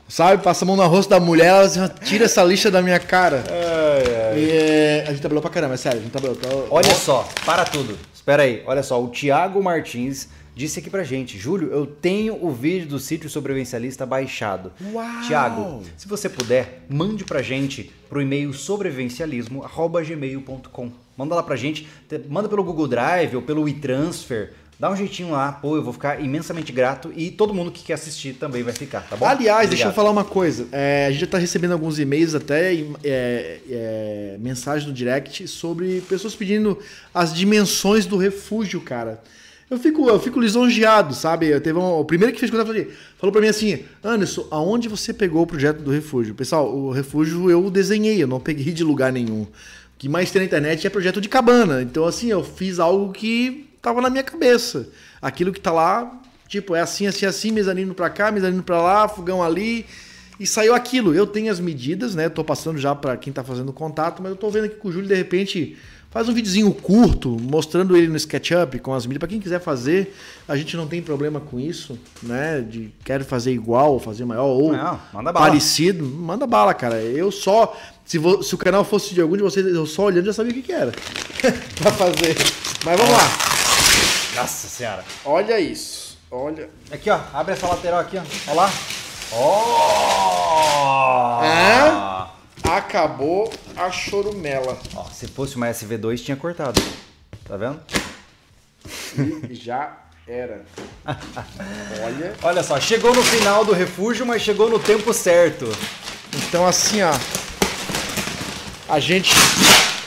Sabe? 0.10 0.42
Passa 0.42 0.64
a 0.64 0.68
mão 0.68 0.76
no 0.78 0.88
rosto 0.88 1.10
da 1.10 1.20
mulher, 1.20 1.48
ela 1.48 1.62
assim, 1.62 1.86
tira 2.04 2.26
essa 2.26 2.42
lixa 2.44 2.72
da 2.72 2.82
minha 2.82 3.00
cara. 3.00 3.44
E, 4.36 4.50
é, 4.52 5.04
a 5.08 5.12
gente 5.12 5.20
trabalhou 5.20 5.42
pra 5.42 5.52
caramba, 5.52 5.74
é 5.74 5.78
sério. 5.78 6.00
A 6.00 6.02
gente 6.02 6.12
trabalhou. 6.12 6.36
Tô- 6.38 6.68
Olha 6.70 6.94
só, 6.96 7.28
para 7.46 7.66
tudo. 7.66 7.98
Espera 8.14 8.44
aí, 8.44 8.64
olha 8.66 8.84
só. 8.84 9.02
O 9.02 9.08
Thiago 9.10 9.62
Martins 9.62 10.28
disse 10.58 10.80
aqui 10.80 10.90
pra 10.90 11.04
gente: 11.04 11.38
Júlio, 11.38 11.70
eu 11.72 11.86
tenho 11.86 12.44
o 12.44 12.52
vídeo 12.52 12.88
do 12.88 13.00
sítio 13.00 13.30
sobrevivencialista 13.30 14.06
baixado. 14.06 14.72
Uau! 14.92 15.22
Tiago, 15.28 15.84
se 15.96 16.08
você 16.08 16.28
puder, 16.28 16.82
mande 16.90 17.24
pra 17.24 17.42
gente 17.42 17.92
pro 18.10 18.22
e-mail 18.22 18.52
sobrevivencialismo.gmail.com. 18.54 20.92
Manda 21.16 21.36
lá 21.36 21.44
pra 21.44 21.56
gente, 21.56 21.88
te- 22.08 22.22
manda 22.30 22.48
pelo 22.50 22.64
Google 22.64 22.88
Drive 22.88 23.36
ou 23.36 23.42
pelo 23.42 23.64
WeTransfer. 23.64 24.54
Dá 24.80 24.92
um 24.92 24.96
jeitinho 24.96 25.32
lá, 25.32 25.52
pô, 25.54 25.76
eu 25.76 25.82
vou 25.82 25.92
ficar 25.92 26.22
imensamente 26.24 26.72
grato 26.72 27.12
e 27.16 27.32
todo 27.32 27.52
mundo 27.52 27.72
que 27.72 27.84
quer 27.84 27.94
assistir 27.94 28.34
também 28.34 28.62
vai 28.62 28.74
ficar, 28.74 29.02
tá 29.02 29.16
bom? 29.16 29.26
Aliás, 29.26 29.68
deixa 29.70 29.86
eu 29.86 29.90
Obrigado. 29.90 29.96
falar 29.96 30.12
uma 30.12 30.24
coisa. 30.24 30.68
É, 30.72 31.08
a 31.08 31.12
gente 31.12 31.22
já 31.22 31.26
tá 31.28 31.40
recebendo 31.40 31.72
alguns 31.72 31.98
e-mails 31.98 32.36
até, 32.36 32.76
é, 32.76 32.86
é, 33.04 34.38
mensagens 34.40 34.88
no 34.88 34.94
direct 34.94 35.48
sobre 35.48 36.02
pessoas 36.02 36.36
pedindo 36.36 36.78
as 37.12 37.34
dimensões 37.34 38.06
do 38.06 38.18
refúgio, 38.18 38.80
cara. 38.80 39.20
Eu 39.70 39.78
fico, 39.78 40.08
eu 40.08 40.18
fico 40.18 40.40
lisonjeado, 40.40 41.14
sabe? 41.14 41.48
Eu 41.48 41.60
teve 41.60 41.78
um, 41.78 42.00
o 42.00 42.06
primeiro 42.06 42.34
que 42.34 42.40
fez 42.40 42.50
contato 42.50 42.68
falou, 42.68 42.86
falou 43.18 43.32
pra 43.34 43.42
mim 43.42 43.50
assim, 43.50 43.84
Anderson, 44.02 44.48
aonde 44.50 44.88
você 44.88 45.14
pegou 45.14 45.44
o 45.44 45.48
projeto 45.48 45.82
do 45.82 45.92
refúgio? 45.92 46.34
Pessoal, 46.34 46.74
o 46.74 46.90
refúgio 46.92 47.52
eu 47.52 47.70
desenhei, 47.70 48.24
eu 48.24 48.28
não 48.28 48.40
peguei 48.40 48.72
de 48.72 48.84
lugar 48.84 49.12
nenhum. 49.12 49.42
O 49.42 49.50
que 49.98 50.08
mais 50.08 50.32
tem 50.32 50.42
na 50.42 50.46
internet 50.46 50.88
é 50.88 50.90
projeto 50.90 51.20
de 51.20 51.28
cabana. 51.28 51.82
Então, 51.82 52.06
assim, 52.06 52.28
eu 52.28 52.44
fiz 52.44 52.80
algo 52.80 53.12
que 53.12 53.68
tava 53.82 54.00
na 54.00 54.10
minha 54.10 54.24
cabeça. 54.24 54.88
Aquilo 55.22 55.52
que 55.52 55.60
tá 55.60 55.74
lá, 55.74 56.18
tipo, 56.48 56.74
é 56.74 56.80
assim, 56.80 57.06
assim, 57.06 57.26
assim, 57.26 57.52
mezanino 57.52 57.94
pra 57.94 58.10
cá, 58.10 58.32
mezanino 58.32 58.64
pra 58.64 58.82
lá, 58.82 59.08
fogão 59.10 59.44
ali. 59.44 59.86
E 60.40 60.48
saiu 60.48 60.76
aquilo. 60.76 61.14
Eu 61.14 61.28
tenho 61.28 61.52
as 61.52 61.60
medidas, 61.60 62.16
né? 62.16 62.30
Tô 62.30 62.44
passando 62.44 62.78
já 62.78 62.96
pra 62.96 63.18
quem 63.18 63.34
tá 63.34 63.44
fazendo 63.44 63.74
contato, 63.74 64.22
mas 64.22 64.32
eu 64.32 64.38
tô 64.38 64.50
vendo 64.50 64.66
aqui 64.66 64.76
com 64.76 64.88
o 64.88 64.92
Júlio, 64.92 65.10
de 65.10 65.16
repente, 65.16 65.76
faz 66.18 66.28
um 66.30 66.34
videozinho 66.34 66.74
curto, 66.74 67.38
mostrando 67.40 67.96
ele 67.96 68.08
no 68.08 68.18
SketchUp 68.18 68.80
com 68.80 68.92
as 68.92 69.06
medidas. 69.06 69.20
Pra 69.20 69.28
quem 69.28 69.40
quiser 69.40 69.60
fazer, 69.62 70.16
a 70.48 70.58
gente 70.58 70.76
não 70.76 70.88
tem 70.88 71.00
problema 71.00 71.40
com 71.40 71.60
isso, 71.60 71.96
né? 72.24 72.60
De 72.68 72.92
quero 73.06 73.24
fazer 73.24 73.52
igual, 73.52 74.00
fazer 74.00 74.26
maior 74.26 74.46
ou 74.48 74.74
Não, 74.74 75.00
manda 75.14 75.32
bala. 75.32 75.46
parecido. 75.46 76.04
Manda 76.04 76.48
bala, 76.48 76.74
cara. 76.74 77.00
Eu 77.02 77.32
só. 77.32 77.78
Se, 78.04 78.18
vo- 78.18 78.42
se 78.42 78.56
o 78.56 78.58
canal 78.58 78.84
fosse 78.84 79.14
de 79.14 79.22
algum 79.22 79.38
de 79.38 79.44
vocês, 79.44 79.64
eu 79.68 79.86
só 79.86 80.06
olhando 80.06 80.26
já 80.26 80.34
sabia 80.34 80.52
o 80.52 80.56
que, 80.56 80.64
que 80.64 80.72
era. 80.72 80.92
pra 81.80 81.92
fazer. 81.92 82.36
Mas 82.84 82.98
vamos 83.00 83.14
lá. 83.14 84.42
Nossa 84.42 84.68
senhora. 84.68 85.06
Olha 85.24 85.60
isso. 85.60 86.18
Olha. 86.32 86.68
Aqui, 86.92 87.12
ó. 87.12 87.20
Abre 87.32 87.54
essa 87.54 87.68
lateral 87.68 88.00
aqui, 88.00 88.18
ó. 88.18 88.22
Olha 88.48 88.56
lá. 88.56 88.74
Ó! 89.34 91.44
É? 91.44 92.07
Acabou 92.70 93.52
a 93.76 93.90
chorumela. 93.90 94.78
Ó, 94.94 95.06
se 95.06 95.26
fosse 95.28 95.56
uma 95.56 95.68
SV2, 95.68 96.24
tinha 96.24 96.36
cortado. 96.36 96.82
Tá 97.46 97.56
vendo? 97.56 97.80
E 99.50 99.56
já 99.56 99.98
era. 100.28 100.66
Olha. 102.04 102.36
Olha 102.44 102.64
só, 102.64 102.80
chegou 102.80 103.16
no 103.16 103.24
final 103.24 103.64
do 103.64 103.72
refúgio, 103.72 104.26
mas 104.26 104.42
chegou 104.42 104.70
no 104.70 104.80
tempo 104.80 105.14
certo. 105.14 105.66
Então 106.36 106.68
assim, 106.68 107.02
ó. 107.02 107.14
A 108.90 109.00
gente 109.00 109.32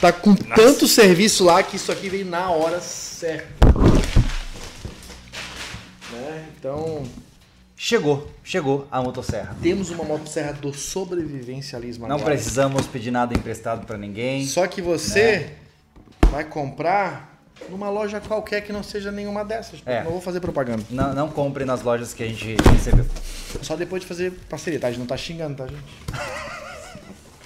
tá 0.01 0.13
com 0.13 0.35
tanto 0.35 0.87
serviço 0.87 1.45
lá 1.45 1.63
que 1.63 1.77
isso 1.77 1.91
aqui 1.91 2.09
veio 2.09 2.27
na 2.27 2.51
hora 2.51 2.81
certa. 2.81 3.67
Né? 6.13 6.47
Então, 6.59 7.05
Chegou, 7.83 8.31
chegou 8.45 8.87
a 8.91 9.01
motosserra. 9.01 9.57
temos 9.63 9.89
uma 9.89 10.05
motosserra 10.05 10.53
do 10.53 10.71
sobrevivencialismo 10.71 12.07
Não 12.07 12.17
agora. 12.17 12.33
precisamos 12.33 12.87
pedir 12.87 13.11
nada 13.11 13.33
emprestado 13.33 13.87
pra 13.87 13.97
ninguém. 13.97 14.45
Só 14.45 14.67
que 14.67 14.83
você 14.83 15.55
vai 16.31 16.45
comprar 16.45 17.41
numa 17.71 17.89
loja 17.89 18.21
qualquer 18.21 18.61
que 18.61 18.71
não 18.71 18.83
seja 18.83 19.11
nenhuma 19.11 19.47
dessas. 19.47 19.81
É. 19.87 20.05
Não 20.05 20.11
vou 20.11 20.21
fazer 20.21 20.41
propaganda. 20.41 20.85
Não, 20.91 21.15
não 21.15 21.29
compre 21.31 21.65
nas 21.65 21.81
lojas 21.81 22.13
que 22.13 22.23
a 22.23 22.27
gente 22.27 22.55
recebeu. 22.71 23.07
Só 23.63 23.77
depois 23.77 24.03
de 24.03 24.07
fazer 24.07 24.33
parceria, 24.47 24.79
tá? 24.79 24.89
A 24.89 24.91
gente 24.91 25.01
não 25.01 25.07
tá 25.07 25.17
xingando, 25.17 25.57
tá, 25.57 25.67
gente? 25.67 25.83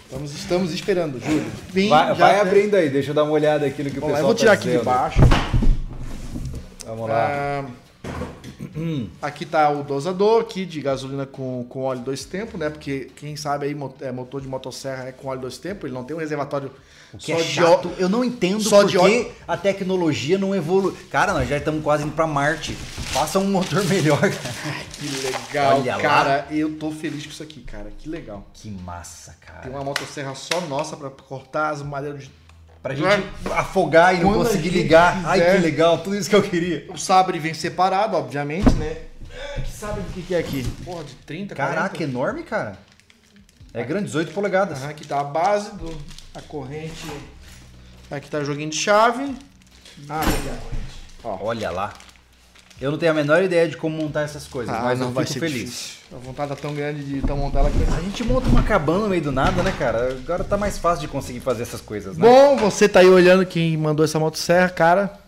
Estamos, 0.04 0.34
estamos 0.34 0.74
esperando, 0.74 1.20
Júlio. 1.20 1.50
Vem, 1.70 1.88
Vai, 1.88 2.14
vai 2.14 2.40
abrindo 2.40 2.74
aí, 2.74 2.88
deixa 2.88 3.10
eu 3.10 3.14
dar 3.14 3.24
uma 3.24 3.32
olhada 3.32 3.66
aqui 3.66 3.82
no 3.82 3.90
que 3.90 3.98
o 3.98 4.00
Vamos 4.00 4.12
lá, 4.12 4.18
pessoal 4.18 4.20
eu 4.20 4.26
vou 4.26 4.34
tirar 4.34 4.56
tá 4.56 4.62
aqui 4.62 4.78
de 4.78 4.84
baixo. 4.84 5.20
Vamos 6.86 7.08
lá. 7.08 7.26
Ah, 7.26 7.64
aqui 9.22 9.44
tá 9.46 9.70
o 9.70 9.82
dosador 9.82 10.40
aqui 10.42 10.64
de 10.66 10.80
gasolina 10.80 11.26
com, 11.26 11.64
com 11.68 11.82
óleo 11.82 12.00
dois 12.00 12.24
tempos, 12.24 12.58
né? 12.58 12.70
Porque 12.70 13.10
quem 13.16 13.36
sabe 13.36 13.66
aí 13.66 13.76
é, 14.00 14.12
motor 14.12 14.40
de 14.40 14.48
motosserra 14.48 15.04
é 15.08 15.12
com 15.12 15.28
óleo 15.28 15.40
dois 15.42 15.58
tempos, 15.58 15.84
ele 15.84 15.94
não 15.94 16.04
tem 16.04 16.16
um 16.16 16.20
reservatório 16.20 16.70
O 17.12 17.18
que 17.18 17.32
só 17.32 17.38
é 17.38 17.42
de 17.42 17.48
chato, 17.48 17.90
ó- 17.92 18.00
eu 18.00 18.08
não 18.08 18.24
entendo 18.24 18.60
só 18.62 18.80
por 18.82 18.90
de 18.90 18.98
óleo- 18.98 19.30
a 19.46 19.56
tecnologia 19.56 20.36
não 20.38 20.54
evolui. 20.54 20.92
Cara, 21.10 21.32
nós 21.32 21.48
já 21.48 21.56
estamos 21.56 21.82
quase 21.82 22.04
indo 22.04 22.12
pra 22.14 22.26
Marte. 22.26 22.72
Faça 22.74 23.38
um 23.38 23.50
motor 23.50 23.84
melhor. 23.86 24.20
Que 24.98 25.08
legal, 25.26 25.80
Olha 25.80 25.96
lá. 25.96 26.02
cara. 26.02 26.46
Eu 26.50 26.76
tô 26.76 26.90
feliz 26.90 27.24
com 27.24 27.30
isso 27.30 27.42
aqui, 27.42 27.60
cara. 27.60 27.90
Que 27.96 28.08
legal. 28.08 28.44
Que 28.52 28.70
massa, 28.70 29.36
Tem 29.40 29.54
cara. 29.54 29.70
uma 29.70 29.84
motosserra 29.84 30.34
só 30.34 30.60
nossa 30.62 30.96
pra 30.96 31.10
cortar 31.10 31.70
as 31.70 31.82
madeiras 31.82 32.24
de 32.24 32.30
Pra 32.84 32.94
gente 32.94 33.08
afogar 33.50 34.14
e 34.14 34.18
não 34.18 34.28
Quando 34.28 34.42
a 34.42 34.44
conseguir 34.44 34.68
ligar. 34.68 35.18
Ai, 35.24 35.40
que 35.40 35.62
legal, 35.62 35.96
tudo 36.02 36.16
isso 36.16 36.28
que 36.28 36.36
eu 36.36 36.42
queria. 36.42 36.84
O 36.90 36.98
sabre 36.98 37.38
vem 37.38 37.54
separado, 37.54 38.14
obviamente, 38.14 38.68
né? 38.74 38.98
É, 39.56 39.60
Que 39.62 39.72
sabre 39.72 40.02
do 40.02 40.12
que, 40.12 40.20
que 40.20 40.34
é 40.34 40.38
aqui? 40.38 40.62
Porra, 40.84 41.02
de 41.02 41.14
30, 41.14 41.54
Caraca, 41.54 41.96
40? 41.96 42.02
enorme, 42.04 42.42
cara. 42.42 42.76
É 43.72 43.82
grande, 43.82 44.04
18 44.04 44.34
polegadas. 44.34 44.82
Aham, 44.82 44.90
aqui 44.90 45.06
tá 45.06 45.18
a 45.18 45.24
base 45.24 45.70
do 45.76 45.96
a 46.34 46.42
corrente. 46.42 47.10
Aqui 48.10 48.28
tá 48.28 48.40
o 48.40 48.44
joguinho 48.44 48.68
de 48.68 48.76
chave. 48.76 49.34
Ah, 50.06 50.20
aqui 50.20 50.48
é 50.48 50.52
a 50.52 50.56
corrente. 50.56 51.42
Olha 51.42 51.70
lá. 51.70 51.94
Eu 52.84 52.90
não 52.90 52.98
tenho 52.98 53.12
a 53.12 53.14
menor 53.14 53.42
ideia 53.42 53.66
de 53.66 53.78
como 53.78 53.96
montar 53.96 54.20
essas 54.24 54.46
coisas, 54.46 54.74
mas 54.82 55.00
eu 55.00 55.08
fico 55.08 55.24
feliz. 55.40 55.62
Ah, 55.62 55.64
difícil. 55.64 55.94
A 56.12 56.16
vontade 56.18 56.48
tá 56.50 56.56
tão 56.56 56.74
grande 56.74 57.02
de 57.02 57.16
então 57.16 57.34
montar 57.34 57.60
ela 57.60 57.70
que 57.70 57.78
vai 57.78 57.88
A 57.88 57.98
ser. 57.98 58.04
gente 58.04 58.22
monta 58.24 58.46
uma 58.46 58.62
cabana 58.62 58.98
no 58.98 59.08
meio 59.08 59.22
do 59.22 59.32
nada, 59.32 59.62
né, 59.62 59.74
cara? 59.78 60.08
Agora 60.12 60.44
tá 60.44 60.58
mais 60.58 60.76
fácil 60.76 61.00
de 61.00 61.08
conseguir 61.08 61.40
fazer 61.40 61.62
essas 61.62 61.80
coisas, 61.80 62.18
né? 62.18 62.28
Bom, 62.28 62.58
você 62.58 62.86
tá 62.86 63.00
aí 63.00 63.08
olhando 63.08 63.46
quem 63.46 63.74
mandou 63.74 64.04
essa 64.04 64.18
motosserra, 64.18 64.68
cara. 64.68 65.18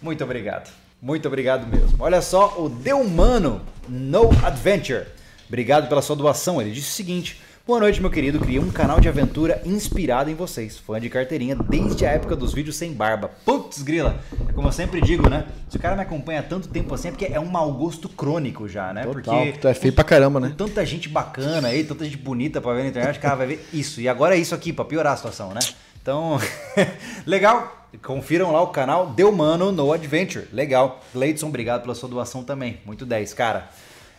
Muito 0.00 0.24
obrigado. 0.24 0.70
Muito 1.02 1.28
obrigado 1.28 1.66
mesmo. 1.66 1.96
Olha 1.98 2.22
só, 2.22 2.54
o 2.58 2.70
Deumano 2.70 3.60
No 3.86 4.30
Adventure. 4.42 5.04
Obrigado 5.46 5.90
pela 5.90 6.00
sua 6.00 6.16
doação. 6.16 6.58
Ele 6.58 6.70
disse 6.70 6.88
o 6.88 6.94
seguinte: 6.94 7.38
Boa 7.70 7.78
noite, 7.78 8.00
meu 8.00 8.10
querido. 8.10 8.40
Criei 8.40 8.58
um 8.58 8.68
canal 8.68 8.98
de 8.98 9.08
aventura 9.08 9.62
inspirado 9.64 10.28
em 10.28 10.34
vocês. 10.34 10.76
Fã 10.76 11.00
de 11.00 11.08
carteirinha 11.08 11.54
desde 11.54 12.04
a 12.04 12.10
época 12.10 12.34
dos 12.34 12.52
vídeos 12.52 12.74
sem 12.74 12.92
barba. 12.92 13.30
Putz, 13.44 13.80
grila. 13.80 14.20
É 14.48 14.52
como 14.52 14.66
eu 14.66 14.72
sempre 14.72 15.00
digo, 15.00 15.28
né? 15.30 15.46
Se 15.68 15.76
o 15.76 15.80
cara 15.80 15.94
me 15.94 16.02
acompanha 16.02 16.42
tanto 16.42 16.66
tempo 16.66 16.92
assim, 16.92 17.06
é 17.06 17.10
porque 17.12 17.26
é 17.26 17.38
um 17.38 17.46
mau 17.46 17.72
gosto 17.72 18.08
crônico 18.08 18.68
já, 18.68 18.92
né? 18.92 19.04
Total, 19.04 19.44
porque 19.44 19.58
tu 19.60 19.68
é 19.68 19.74
feio 19.74 19.92
pra 19.92 20.02
caramba, 20.02 20.40
né? 20.40 20.52
Tanta 20.58 20.84
gente 20.84 21.08
bacana 21.08 21.68
aí, 21.68 21.84
tanta 21.84 22.04
gente 22.04 22.16
bonita 22.16 22.60
pra 22.60 22.74
ver 22.74 22.82
na 22.82 22.88
internet, 22.88 23.18
o 23.18 23.22
cara 23.22 23.36
vai 23.36 23.46
ver 23.46 23.64
isso. 23.72 24.00
E 24.00 24.08
agora 24.08 24.34
é 24.34 24.38
isso 24.40 24.52
aqui, 24.52 24.72
pra 24.72 24.84
piorar 24.84 25.12
a 25.12 25.16
situação, 25.16 25.54
né? 25.54 25.60
Então, 26.02 26.40
legal. 27.24 27.86
Confiram 28.02 28.50
lá 28.50 28.60
o 28.62 28.66
canal 28.66 29.10
Deu 29.10 29.30
Mano 29.30 29.70
No 29.70 29.92
Adventure. 29.92 30.48
Legal. 30.52 31.00
Gleidson, 31.14 31.46
obrigado 31.46 31.82
pela 31.82 31.94
sua 31.94 32.08
doação 32.08 32.42
também. 32.42 32.80
Muito 32.84 33.06
10, 33.06 33.32
cara. 33.32 33.70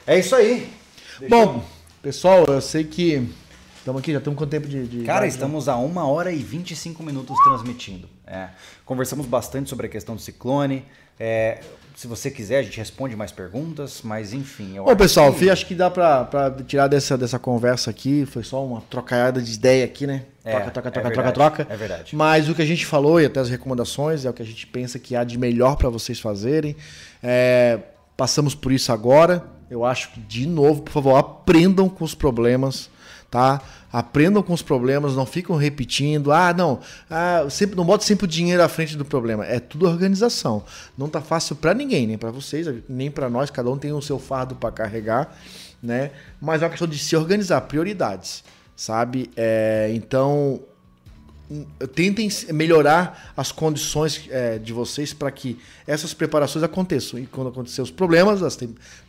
É 0.07 0.17
isso 0.17 0.33
aí. 0.37 0.71
Deixa 1.19 1.35
Bom, 1.35 1.55
eu... 1.55 1.63
pessoal, 2.01 2.45
eu 2.45 2.61
sei 2.61 2.85
que 2.85 3.29
Estamos 3.81 3.99
aqui, 3.99 4.11
já 4.11 4.19
estamos 4.19 4.37
com 4.37 4.45
tempo 4.45 4.67
de. 4.67 4.85
de 4.85 5.03
Cara, 5.05 5.25
estamos 5.25 5.67
a 5.67 5.75
1 5.75 5.97
hora 5.97 6.31
e 6.31 6.37
25 6.37 7.01
minutos 7.01 7.35
transmitindo. 7.43 8.07
É. 8.27 8.49
Conversamos 8.85 9.25
bastante 9.25 9.71
sobre 9.71 9.87
a 9.87 9.89
questão 9.89 10.13
do 10.13 10.21
ciclone. 10.21 10.85
É, 11.19 11.61
se 11.95 12.05
você 12.05 12.29
quiser, 12.29 12.59
a 12.59 12.61
gente 12.61 12.77
responde 12.77 13.15
mais 13.15 13.31
perguntas, 13.31 14.01
mas 14.03 14.33
enfim. 14.33 14.75
Bom, 14.75 14.95
pessoal, 14.95 15.33
que... 15.33 15.49
acho 15.49 15.65
que 15.65 15.73
dá 15.73 15.89
para 15.89 16.55
tirar 16.67 16.87
dessa, 16.87 17.17
dessa 17.17 17.39
conversa 17.39 17.89
aqui. 17.89 18.23
Foi 18.27 18.43
só 18.43 18.63
uma 18.63 18.81
trocada 18.81 19.41
de 19.41 19.51
ideia 19.51 19.83
aqui, 19.83 20.05
né? 20.05 20.25
É, 20.45 20.51
troca, 20.59 20.71
troca, 20.71 20.87
é 20.87 20.91
troca, 20.91 21.07
verdade, 21.07 21.33
troca, 21.33 21.55
troca. 21.55 21.73
É 21.73 21.75
verdade. 21.75 22.15
Mas 22.15 22.49
o 22.49 22.53
que 22.53 22.61
a 22.61 22.65
gente 22.65 22.85
falou 22.85 23.19
e 23.19 23.25
até 23.25 23.39
as 23.39 23.49
recomendações 23.49 24.25
é 24.25 24.29
o 24.29 24.33
que 24.33 24.43
a 24.43 24.45
gente 24.45 24.67
pensa 24.67 24.99
que 24.99 25.15
há 25.15 25.23
de 25.23 25.39
melhor 25.39 25.75
para 25.75 25.89
vocês 25.89 26.19
fazerem. 26.19 26.75
É, 27.23 27.79
passamos 28.15 28.53
por 28.53 28.71
isso 28.71 28.91
agora. 28.91 29.43
Eu 29.71 29.83
acho 29.83 30.11
que, 30.11 30.19
de 30.19 30.45
novo, 30.45 30.83
por 30.83 30.91
favor, 30.91 31.15
aprendam 31.15 31.89
com 31.89 32.03
os 32.03 32.13
problemas 32.13 32.90
tá? 33.31 33.61
Aprendam 33.91 34.43
com 34.43 34.53
os 34.53 34.61
problemas, 34.61 35.15
não 35.15 35.25
ficam 35.25 35.55
repetindo. 35.55 36.31
Ah, 36.31 36.53
não, 36.53 36.81
ah, 37.09 37.47
sempre 37.49 37.77
não 37.77 37.85
bota 37.85 38.03
sempre 38.03 38.25
o 38.25 38.27
dinheiro 38.27 38.61
à 38.61 38.67
frente 38.67 38.97
do 38.97 39.05
problema. 39.05 39.45
É 39.45 39.59
tudo 39.59 39.87
organização. 39.87 40.63
Não 40.97 41.07
tá 41.07 41.21
fácil 41.21 41.55
para 41.55 41.73
ninguém, 41.73 42.05
nem 42.05 42.17
para 42.17 42.29
vocês, 42.29 42.67
nem 42.87 43.09
para 43.09 43.29
nós. 43.29 43.49
Cada 43.49 43.71
um 43.71 43.77
tem 43.77 43.93
o 43.93 44.01
seu 44.01 44.19
fardo 44.19 44.53
para 44.53 44.71
carregar, 44.71 45.35
né? 45.81 46.11
Mas 46.39 46.61
é 46.61 46.65
uma 46.65 46.69
questão 46.69 46.87
de 46.87 46.99
se 46.99 47.15
organizar, 47.15 47.61
prioridades, 47.61 48.43
sabe? 48.75 49.31
É, 49.35 49.89
então 49.93 50.59
tentem 51.93 52.29
melhorar 52.53 53.33
as 53.35 53.51
condições 53.51 54.25
é, 54.29 54.57
de 54.57 54.71
vocês 54.71 55.13
para 55.13 55.29
que 55.31 55.59
essas 55.85 56.13
preparações 56.13 56.63
aconteçam. 56.63 57.19
E 57.19 57.25
quando 57.25 57.47
acontecer 57.47 57.81
os 57.81 57.91
problemas, 57.91 58.41
as, 58.41 58.57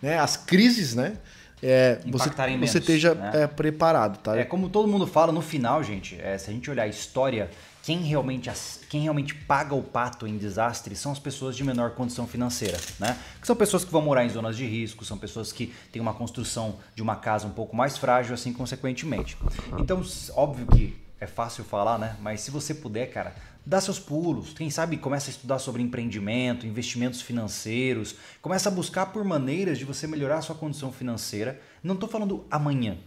né, 0.00 0.18
as 0.18 0.36
crises, 0.36 0.94
né? 0.94 1.18
É, 1.62 2.00
você, 2.06 2.30
menos, 2.46 2.70
você 2.70 2.78
esteja 2.78 3.14
né? 3.14 3.44
é, 3.44 3.46
preparado, 3.46 4.18
tá? 4.18 4.36
É 4.36 4.44
como 4.44 4.68
todo 4.68 4.88
mundo 4.88 5.06
fala 5.06 5.32
no 5.32 5.40
final, 5.40 5.82
gente. 5.82 6.20
É, 6.20 6.36
se 6.36 6.50
a 6.50 6.52
gente 6.52 6.68
olhar 6.68 6.82
a 6.82 6.88
história, 6.88 7.48
quem 7.84 7.98
realmente, 7.98 8.50
quem 8.88 9.02
realmente 9.02 9.32
paga 9.34 9.72
o 9.72 9.82
pato 9.82 10.26
em 10.26 10.36
desastre 10.36 10.96
são 10.96 11.12
as 11.12 11.20
pessoas 11.20 11.56
de 11.56 11.62
menor 11.62 11.92
condição 11.92 12.26
financeira, 12.26 12.78
né? 12.98 13.16
Que 13.40 13.46
são 13.46 13.54
pessoas 13.54 13.84
que 13.84 13.92
vão 13.92 14.02
morar 14.02 14.24
em 14.24 14.28
zonas 14.28 14.56
de 14.56 14.66
risco, 14.66 15.04
são 15.04 15.16
pessoas 15.16 15.52
que 15.52 15.72
têm 15.92 16.02
uma 16.02 16.14
construção 16.14 16.80
de 16.96 17.02
uma 17.02 17.14
casa 17.14 17.46
um 17.46 17.52
pouco 17.52 17.76
mais 17.76 17.96
frágil, 17.96 18.34
assim 18.34 18.52
consequentemente. 18.52 19.36
Então, 19.78 20.02
óbvio 20.34 20.66
que 20.66 20.96
é 21.20 21.26
fácil 21.28 21.62
falar, 21.62 21.98
né? 21.98 22.16
Mas 22.20 22.40
se 22.40 22.50
você 22.50 22.74
puder, 22.74 23.06
cara, 23.06 23.32
dá 23.64 23.80
seus 23.80 23.98
pulos. 23.98 24.52
Quem 24.52 24.70
sabe 24.70 24.96
começa 24.96 25.30
a 25.30 25.32
estudar 25.32 25.58
sobre 25.58 25.82
empreendimento, 25.82 26.66
investimentos 26.66 27.20
financeiros, 27.22 28.16
começa 28.40 28.68
a 28.68 28.72
buscar 28.72 29.06
por 29.06 29.24
maneiras 29.24 29.78
de 29.78 29.84
você 29.84 30.06
melhorar 30.06 30.38
a 30.38 30.42
sua 30.42 30.56
condição 30.56 30.92
financeira. 30.92 31.60
Não 31.82 31.94
estou 31.94 32.08
falando 32.08 32.44
amanhã, 32.50 32.98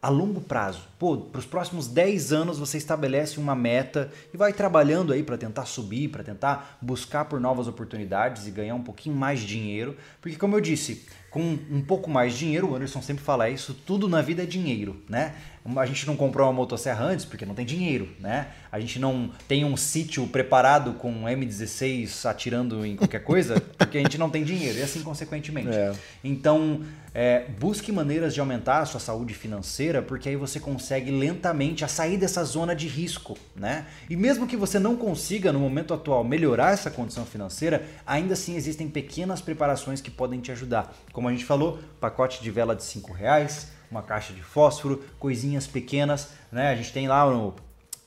a 0.00 0.08
longo 0.08 0.40
prazo. 0.40 0.82
Pô, 0.98 1.16
para 1.16 1.38
os 1.38 1.46
próximos 1.46 1.88
10 1.88 2.32
anos 2.32 2.58
você 2.58 2.76
estabelece 2.76 3.38
uma 3.38 3.54
meta 3.54 4.10
e 4.32 4.36
vai 4.36 4.52
trabalhando 4.52 5.12
aí 5.12 5.22
para 5.22 5.38
tentar 5.38 5.64
subir, 5.64 6.08
para 6.10 6.22
tentar 6.22 6.78
buscar 6.80 7.24
por 7.24 7.40
novas 7.40 7.66
oportunidades 7.66 8.46
e 8.46 8.50
ganhar 8.50 8.74
um 8.74 8.82
pouquinho 8.82 9.16
mais 9.16 9.40
de 9.40 9.46
dinheiro. 9.46 9.96
Porque 10.20 10.36
como 10.36 10.56
eu 10.56 10.60
disse, 10.60 11.06
com 11.34 11.58
um 11.68 11.82
pouco 11.82 12.08
mais 12.08 12.32
de 12.32 12.38
dinheiro, 12.38 12.70
o 12.70 12.76
Anderson 12.76 13.02
sempre 13.02 13.24
fala 13.24 13.50
isso, 13.50 13.74
tudo 13.74 14.08
na 14.08 14.22
vida 14.22 14.44
é 14.44 14.46
dinheiro, 14.46 15.02
né? 15.08 15.34
A 15.76 15.86
gente 15.86 16.06
não 16.06 16.14
comprou 16.14 16.46
uma 16.46 16.52
motosserra 16.52 17.04
antes 17.04 17.24
porque 17.24 17.44
não 17.44 17.56
tem 17.56 17.66
dinheiro, 17.66 18.08
né? 18.20 18.48
A 18.70 18.78
gente 18.78 19.00
não 19.00 19.30
tem 19.48 19.64
um 19.64 19.76
sítio 19.76 20.28
preparado 20.28 20.92
com 20.92 21.10
um 21.10 21.24
M16 21.24 22.28
atirando 22.28 22.86
em 22.86 22.94
qualquer 22.94 23.24
coisa 23.24 23.60
porque 23.76 23.98
a 23.98 24.00
gente 24.00 24.16
não 24.16 24.30
tem 24.30 24.44
dinheiro, 24.44 24.78
e 24.78 24.82
assim 24.82 25.02
consequentemente. 25.02 25.74
É. 25.74 25.92
Então, 26.22 26.82
é, 27.14 27.46
busque 27.58 27.90
maneiras 27.90 28.34
de 28.34 28.40
aumentar 28.40 28.80
a 28.80 28.84
sua 28.84 29.00
saúde 29.00 29.32
financeira 29.32 30.02
porque 30.02 30.28
aí 30.28 30.36
você 30.36 30.60
consegue 30.60 31.10
lentamente 31.10 31.84
a 31.84 31.88
sair 31.88 32.18
dessa 32.18 32.44
zona 32.44 32.74
de 32.74 32.86
risco, 32.86 33.38
né? 33.56 33.86
E 34.10 34.16
mesmo 34.16 34.46
que 34.46 34.56
você 34.56 34.78
não 34.78 34.96
consiga, 34.96 35.52
no 35.52 35.58
momento 35.58 35.94
atual, 35.94 36.22
melhorar 36.22 36.72
essa 36.72 36.90
condição 36.90 37.24
financeira, 37.24 37.86
ainda 38.06 38.34
assim 38.34 38.54
existem 38.54 38.88
pequenas 38.88 39.40
preparações 39.40 40.00
que 40.00 40.10
podem 40.10 40.40
te 40.40 40.52
ajudar, 40.52 40.94
como 41.12 41.23
como 41.24 41.30
a 41.30 41.32
gente 41.32 41.46
falou, 41.46 41.78
pacote 41.98 42.42
de 42.42 42.50
vela 42.50 42.76
de 42.76 42.84
5 42.84 43.10
reais, 43.14 43.68
uma 43.90 44.02
caixa 44.02 44.34
de 44.34 44.42
fósforo, 44.42 45.02
coisinhas 45.18 45.66
pequenas, 45.66 46.28
né? 46.52 46.68
A 46.68 46.76
gente 46.76 46.92
tem 46.92 47.08
lá 47.08 47.24
no 47.30 47.54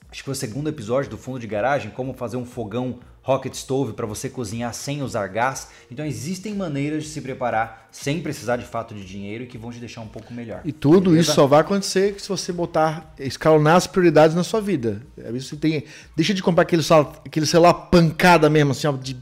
acho 0.08 0.20
que 0.20 0.24
foi 0.24 0.32
o 0.32 0.36
segundo 0.36 0.68
episódio 0.68 1.10
do 1.10 1.18
fundo 1.18 1.40
de 1.40 1.46
garagem, 1.48 1.90
como 1.90 2.14
fazer 2.14 2.36
um 2.36 2.44
fogão 2.46 3.00
rocket 3.20 3.52
stove 3.54 3.92
para 3.92 4.06
você 4.06 4.30
cozinhar 4.30 4.72
sem 4.72 5.02
usar 5.02 5.26
gás. 5.26 5.68
Então 5.90 6.06
existem 6.06 6.54
maneiras 6.54 7.02
de 7.02 7.08
se 7.08 7.20
preparar 7.20 7.88
sem 7.90 8.22
precisar 8.22 8.56
de 8.56 8.64
fato 8.64 8.94
de 8.94 9.04
dinheiro 9.04 9.42
e 9.42 9.46
que 9.48 9.58
vão 9.58 9.72
te 9.72 9.80
deixar 9.80 10.00
um 10.00 10.08
pouco 10.08 10.32
melhor. 10.32 10.60
E 10.64 10.70
tudo 10.70 11.10
Beleza? 11.10 11.22
isso 11.22 11.34
só 11.34 11.44
vai 11.44 11.60
acontecer 11.60 12.20
se 12.20 12.28
você 12.28 12.52
botar, 12.52 13.12
escalonar 13.18 13.74
as 13.74 13.88
prioridades 13.88 14.36
na 14.36 14.44
sua 14.44 14.60
vida. 14.60 15.02
Você 15.32 15.56
tem, 15.56 15.82
deixa 16.14 16.32
de 16.32 16.40
comprar 16.40 16.62
aquele 16.62 16.84
celular, 16.84 17.20
aquele 17.26 17.46
celular 17.46 17.74
pancada 17.74 18.48
mesmo, 18.48 18.70
assim, 18.70 18.86
ó, 18.86 18.92
de 18.92 19.16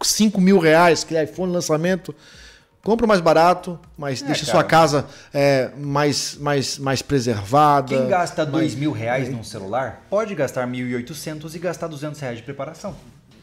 5 0.00 0.40
mil 0.40 0.60
reais, 0.60 1.02
aquele 1.02 1.24
iPhone 1.24 1.52
lançamento 1.52 2.14
compra 2.82 3.06
mais 3.06 3.20
barato, 3.20 3.78
mas 3.96 4.22
é, 4.22 4.26
deixa 4.26 4.46
cara. 4.46 4.58
sua 4.58 4.64
casa 4.64 5.06
é, 5.32 5.70
mais, 5.76 6.36
mais, 6.36 6.78
mais 6.78 7.02
preservada. 7.02 7.88
Quem 7.96 8.08
gasta 8.08 8.42
mais... 8.42 8.52
dois 8.52 8.74
mil 8.74 8.92
reais 8.92 9.28
é. 9.28 9.30
num 9.30 9.44
celular 9.44 10.02
pode 10.08 10.34
gastar 10.34 10.66
1.800 10.66 11.54
e 11.54 11.58
gastar 11.58 11.88
200 11.88 12.18
reais 12.20 12.38
de 12.38 12.42
preparação. 12.42 12.94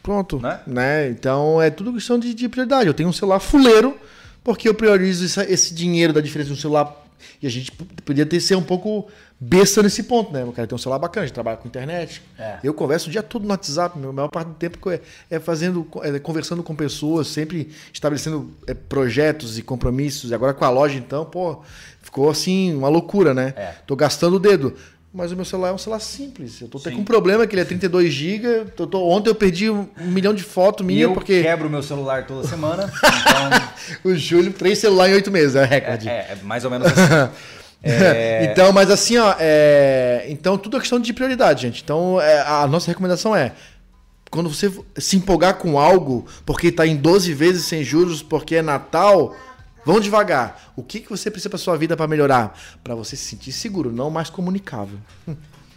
Pronto. 0.02 0.38
Né? 0.38 0.60
né? 0.66 1.08
Então 1.10 1.60
é 1.60 1.70
tudo 1.70 1.92
questão 1.92 2.18
de, 2.18 2.34
de 2.34 2.48
prioridade. 2.48 2.86
Eu 2.86 2.94
tenho 2.94 3.08
um 3.08 3.12
celular 3.12 3.40
fuleiro 3.40 3.96
porque 4.42 4.68
eu 4.68 4.74
priorizo 4.74 5.24
esse, 5.24 5.40
esse 5.52 5.74
dinheiro 5.74 6.12
da 6.12 6.20
diferença 6.20 6.48
de 6.48 6.54
um 6.54 6.60
celular. 6.60 7.04
E 7.42 7.46
a 7.46 7.50
gente 7.50 7.72
podia 8.04 8.26
ter 8.26 8.40
ser 8.40 8.56
um 8.56 8.62
pouco 8.62 9.08
besta 9.40 9.82
nesse 9.82 10.02
ponto, 10.02 10.32
né? 10.32 10.44
O 10.44 10.52
cara 10.52 10.66
tem 10.66 10.74
um 10.74 10.78
celular 10.78 10.98
bacana, 10.98 11.24
a 11.24 11.26
gente 11.26 11.34
trabalha 11.34 11.56
com 11.56 11.68
internet. 11.68 12.22
É. 12.38 12.58
Eu 12.62 12.74
converso 12.74 13.08
o 13.08 13.12
dia 13.12 13.22
todo 13.22 13.42
no 13.42 13.50
WhatsApp, 13.50 13.98
a 13.98 14.12
maior 14.12 14.28
parte 14.28 14.48
do 14.48 14.54
tempo 14.54 14.90
é, 14.90 15.00
é 15.30 15.38
fazendo, 15.38 15.86
é 16.02 16.18
conversando 16.18 16.62
com 16.62 16.74
pessoas, 16.74 17.28
sempre 17.28 17.70
estabelecendo 17.92 18.50
é, 18.66 18.74
projetos 18.74 19.58
e 19.58 19.62
compromissos. 19.62 20.30
E 20.30 20.34
agora 20.34 20.52
com 20.54 20.64
a 20.64 20.70
loja, 20.70 20.98
então, 20.98 21.24
pô, 21.24 21.62
ficou 22.02 22.28
assim, 22.30 22.74
uma 22.74 22.88
loucura, 22.88 23.32
né? 23.32 23.54
É. 23.56 23.74
Tô 23.86 23.94
gastando 23.94 24.36
o 24.36 24.40
dedo. 24.40 24.74
Mas 25.12 25.32
o 25.32 25.36
meu 25.36 25.44
celular 25.44 25.70
é 25.70 25.72
um 25.72 25.78
celular 25.78 26.00
simples. 26.00 26.60
Eu 26.60 26.68
tô 26.68 26.76
até 26.76 26.90
com 26.90 27.00
um 27.00 27.04
problema 27.04 27.46
que 27.46 27.54
ele 27.54 27.62
é 27.62 27.64
32 27.64 28.12
GB. 28.12 28.66
Ontem 28.94 29.30
eu 29.30 29.34
perdi 29.34 29.70
um, 29.70 29.88
milhão 29.98 30.34
de 30.34 30.42
fotos 30.42 30.84
minha 30.84 31.04
eu 31.04 31.14
porque. 31.14 31.42
Quebro 31.42 31.66
o 31.66 31.70
meu 31.70 31.82
celular 31.82 32.26
toda 32.26 32.46
semana. 32.46 32.92
Então... 32.92 34.04
o 34.12 34.14
Júlio, 34.14 34.52
três 34.52 34.78
celulares 34.78 35.12
em 35.12 35.16
oito 35.16 35.30
meses, 35.30 35.56
é 35.56 35.64
recorde. 35.64 36.08
É, 36.08 36.12
é, 36.12 36.32
é 36.32 36.38
mais 36.42 36.64
ou 36.64 36.70
menos 36.70 36.86
assim. 36.88 37.32
É... 37.80 38.44
então, 38.50 38.72
mas 38.72 38.90
assim, 38.90 39.16
ó, 39.18 39.36
é... 39.38 40.26
então 40.28 40.58
tudo 40.58 40.76
é 40.76 40.80
questão 40.80 40.98
de 40.98 41.12
prioridade, 41.12 41.62
gente. 41.62 41.80
Então, 41.80 42.20
é, 42.20 42.40
a 42.40 42.66
nossa 42.66 42.88
recomendação 42.88 43.36
é 43.36 43.52
quando 44.30 44.52
você 44.52 44.70
se 44.96 45.16
empolgar 45.16 45.54
com 45.54 45.78
algo, 45.78 46.26
porque 46.44 46.68
está 46.68 46.86
em 46.86 46.96
12 46.96 47.32
vezes 47.34 47.64
sem 47.66 47.82
juros, 47.84 48.22
porque 48.22 48.56
é 48.56 48.62
Natal, 48.62 49.34
vão 49.84 50.00
devagar. 50.00 50.72
O 50.76 50.82
que, 50.82 51.00
que 51.00 51.10
você 51.10 51.30
precisa 51.30 51.50
para 51.50 51.58
sua 51.58 51.76
vida 51.76 51.96
para 51.96 52.06
melhorar? 52.06 52.58
Para 52.82 52.94
você 52.94 53.16
se 53.16 53.24
sentir 53.24 53.52
seguro, 53.52 53.92
não 53.92 54.10
mais 54.10 54.30
comunicável. 54.30 54.98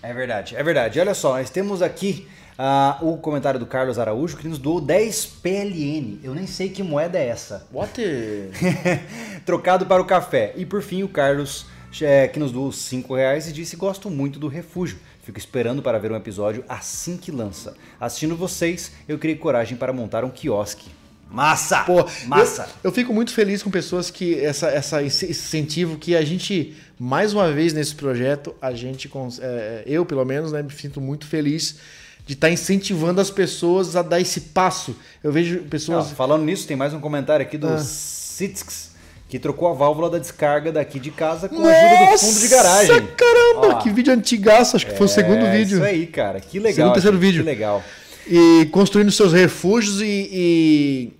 É 0.03 0.13
verdade, 0.13 0.55
é 0.55 0.63
verdade. 0.63 0.99
Olha 0.99 1.13
só, 1.13 1.37
nós 1.37 1.49
temos 1.49 1.81
aqui 1.81 2.27
uh, 2.57 3.07
o 3.07 3.17
comentário 3.17 3.59
do 3.59 3.65
Carlos 3.65 3.99
Araújo 3.99 4.37
que 4.37 4.47
nos 4.47 4.57
doou 4.57 4.81
10 4.81 5.25
PLN. 5.43 6.19
Eu 6.23 6.33
nem 6.33 6.47
sei 6.47 6.69
que 6.69 6.81
moeda 6.81 7.19
é 7.19 7.27
essa. 7.27 7.67
What? 7.71 8.01
Trocado 9.45 9.85
para 9.85 10.01
o 10.01 10.05
café. 10.05 10.53
E 10.55 10.65
por 10.65 10.81
fim, 10.81 11.03
o 11.03 11.07
Carlos 11.07 11.65
é, 12.01 12.27
que 12.27 12.39
nos 12.39 12.51
doou 12.51 12.71
5 12.71 13.13
reais 13.15 13.47
e 13.47 13.53
disse 13.53 13.75
gosto 13.75 14.09
muito 14.09 14.39
do 14.39 14.47
Refúgio. 14.47 14.97
Fico 15.23 15.37
esperando 15.37 15.81
para 15.81 15.99
ver 15.99 16.11
um 16.11 16.15
episódio 16.15 16.63
assim 16.67 17.17
que 17.17 17.31
lança. 17.31 17.75
Assistindo 17.99 18.35
vocês, 18.35 18.91
eu 19.07 19.19
criei 19.19 19.35
coragem 19.35 19.77
para 19.77 19.93
montar 19.93 20.23
um 20.23 20.29
quiosque. 20.29 20.89
Massa! 21.31 21.79
Pô, 21.83 22.05
massa! 22.27 22.63
Eu, 22.83 22.89
eu, 22.89 22.91
fico 22.91 23.13
muito 23.13 23.33
feliz 23.33 23.63
com 23.63 23.69
pessoas 23.69 24.11
que 24.11 24.39
essa, 24.39 24.67
essa 24.67 25.01
esse 25.01 25.29
incentivo 25.29 25.97
que 25.97 26.15
a 26.15 26.23
gente 26.23 26.75
mais 26.99 27.33
uma 27.33 27.51
vez 27.51 27.73
nesse 27.73 27.95
projeto 27.95 28.53
a 28.61 28.73
gente 28.73 29.09
é, 29.41 29.83
eu 29.85 30.05
pelo 30.05 30.25
menos 30.25 30.51
né, 30.51 30.61
me 30.61 30.71
sinto 30.71 30.99
muito 30.99 31.25
feliz 31.25 31.77
de 32.25 32.33
estar 32.33 32.47
tá 32.47 32.53
incentivando 32.53 33.19
as 33.19 33.31
pessoas 33.31 33.95
a 33.95 34.01
dar 34.01 34.19
esse 34.19 34.41
passo. 34.41 34.95
Eu 35.23 35.31
vejo 35.31 35.59
pessoas. 35.63 36.09
Não, 36.09 36.15
falando 36.15 36.43
nisso, 36.43 36.67
tem 36.67 36.77
mais 36.77 36.93
um 36.93 36.99
comentário 36.99 37.43
aqui 37.45 37.57
do 37.57 37.67
ah 37.67 37.79
que 39.31 39.39
trocou 39.39 39.69
a 39.69 39.73
válvula 39.73 40.09
da 40.09 40.17
descarga 40.17 40.73
daqui 40.73 40.99
de 40.99 41.09
casa 41.09 41.47
com 41.47 41.65
a 41.65 41.69
ajuda 41.69 42.11
do 42.11 42.17
fundo 42.17 42.39
de 42.41 42.47
garagem. 42.49 42.99
Nossa, 42.99 43.13
caramba, 43.15 43.67
Ó. 43.67 43.73
que 43.75 43.89
vídeo 43.89 44.13
antigaço, 44.13 44.75
acho 44.75 44.85
que 44.85 44.97
foi 44.97 45.05
o 45.05 45.09
segundo 45.09 45.45
É, 45.45 45.57
vídeo. 45.57 45.77
Isso 45.77 45.85
aí, 45.85 46.05
cara. 46.05 46.41
Que 46.41 46.59
legal. 46.59 46.75
Segundo, 46.75 46.93
terceiro 46.95 47.17
vídeo. 47.17 47.41
Que 47.41 47.49
legal. 47.49 47.81
E 48.27 48.67
construindo 48.73 49.09
seus 49.09 49.31
refúgios 49.31 50.01
e, 50.01 50.29
e, 50.33 51.13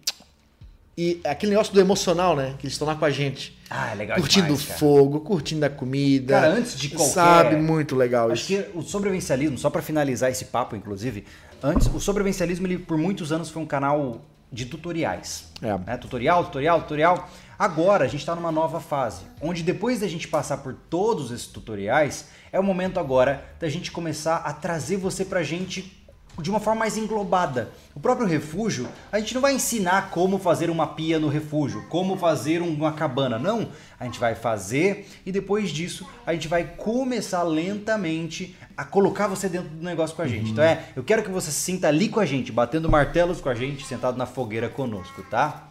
e 1.04 1.22
aquele 1.28 1.52
negócio 1.52 1.74
do 1.74 1.80
emocional, 1.80 2.36
né? 2.36 2.54
Que 2.60 2.66
eles 2.66 2.74
estão 2.74 2.88
lá 2.88 2.96
com 2.96 3.06
a 3.06 3.10
gente. 3.10 3.58
Ah, 3.70 3.92
é 3.92 3.96
legal 3.96 4.18
curtindo 4.20 4.54
o 4.54 4.58
fogo, 4.58 5.20
curtindo 5.22 5.66
a 5.66 5.70
comida. 5.70 6.34
Cara, 6.36 6.50
antes 6.54 6.78
de 6.78 6.90
qualquer- 6.90 7.14
Sabe, 7.14 7.56
muito 7.56 7.96
legal 7.96 8.30
Acho 8.32 8.54
isso. 8.54 8.64
que 8.72 8.78
o 8.78 8.82
sobrevivencialismo, 8.82 9.58
só 9.58 9.70
pra 9.70 9.82
finalizar 9.82 10.30
esse 10.30 10.46
papo, 10.46 10.76
inclusive, 10.76 11.26
antes, 11.64 11.88
o 11.88 12.00
sobrevivencialismo, 12.00 12.68
ele 12.68 12.78
por 12.78 12.98
muitos 12.98 13.32
anos 13.32 13.50
foi 13.50 13.62
um 13.62 13.66
canal 13.66 14.22
de 14.52 14.66
tutoriais. 14.66 15.46
É. 15.62 15.78
né? 15.78 15.98
Tutorial, 15.98 16.44
tutorial, 16.46 16.82
tutorial. 16.82 17.30
Agora 17.58 18.04
a 18.06 18.08
gente 18.08 18.20
está 18.22 18.36
numa 18.36 18.52
nova 18.52 18.80
fase, 18.80 19.22
onde 19.42 19.64
depois 19.64 20.02
da 20.02 20.08
gente 20.08 20.28
passar 20.28 20.58
por 20.58 20.74
todos 20.90 21.32
esses 21.32 21.46
tutoriais, 21.48 22.26
é 22.52 22.60
o 22.60 22.64
momento 22.64 23.00
agora 23.00 23.46
da 23.60 23.70
gente 23.70 23.92
começar 23.92 24.38
a 24.38 24.52
trazer 24.52 24.98
você 24.98 25.24
pra 25.24 25.42
gente 25.44 26.01
de 26.40 26.50
uma 26.50 26.60
forma 26.60 26.80
mais 26.80 26.98
englobada. 26.98 27.72
O 27.94 28.00
próprio 28.00 28.28
refúgio, 28.28 28.88
a 29.12 29.20
gente 29.20 29.34
não 29.34 29.42
vai 29.42 29.54
ensinar 29.54 30.10
como 30.10 30.40
fazer 30.40 30.70
uma 30.70 30.88
pia 30.88 31.20
no 31.20 31.28
refúgio, 31.28 31.86
como 31.90 32.18
fazer 32.18 32.62
uma 32.62 32.94
cabana, 32.94 33.38
não. 33.38 33.70
A 34.00 34.06
gente 34.06 34.20
vai 34.20 34.36
fazer 34.36 35.08
e 35.26 35.32
depois 35.32 35.70
disso 35.70 36.08
a 36.26 36.34
gente 36.34 36.48
vai 36.48 36.64
começar 36.64 37.44
lentamente 37.44 38.56
a 38.78 38.86
colocar 38.86 39.28
você 39.28 39.50
dentro 39.50 39.70
do 39.70 39.84
negócio 39.84 40.16
com 40.16 40.22
a 40.22 40.28
gente. 40.28 40.52
Então 40.52 40.64
é, 40.64 40.86
eu 40.96 41.04
quero 41.04 41.24
que 41.24 41.30
você 41.30 41.52
se 41.52 41.62
sinta 41.62 41.88
ali 41.88 42.10
com 42.10 42.20
a 42.20 42.26
gente, 42.26 42.52
batendo 42.52 42.90
martelos 42.90 43.42
com 43.42 43.50
a 43.50 43.54
gente, 43.56 43.86
sentado 43.86 44.18
na 44.18 44.26
fogueira 44.26 44.70
conosco, 44.70 45.24
tá? 45.30 45.68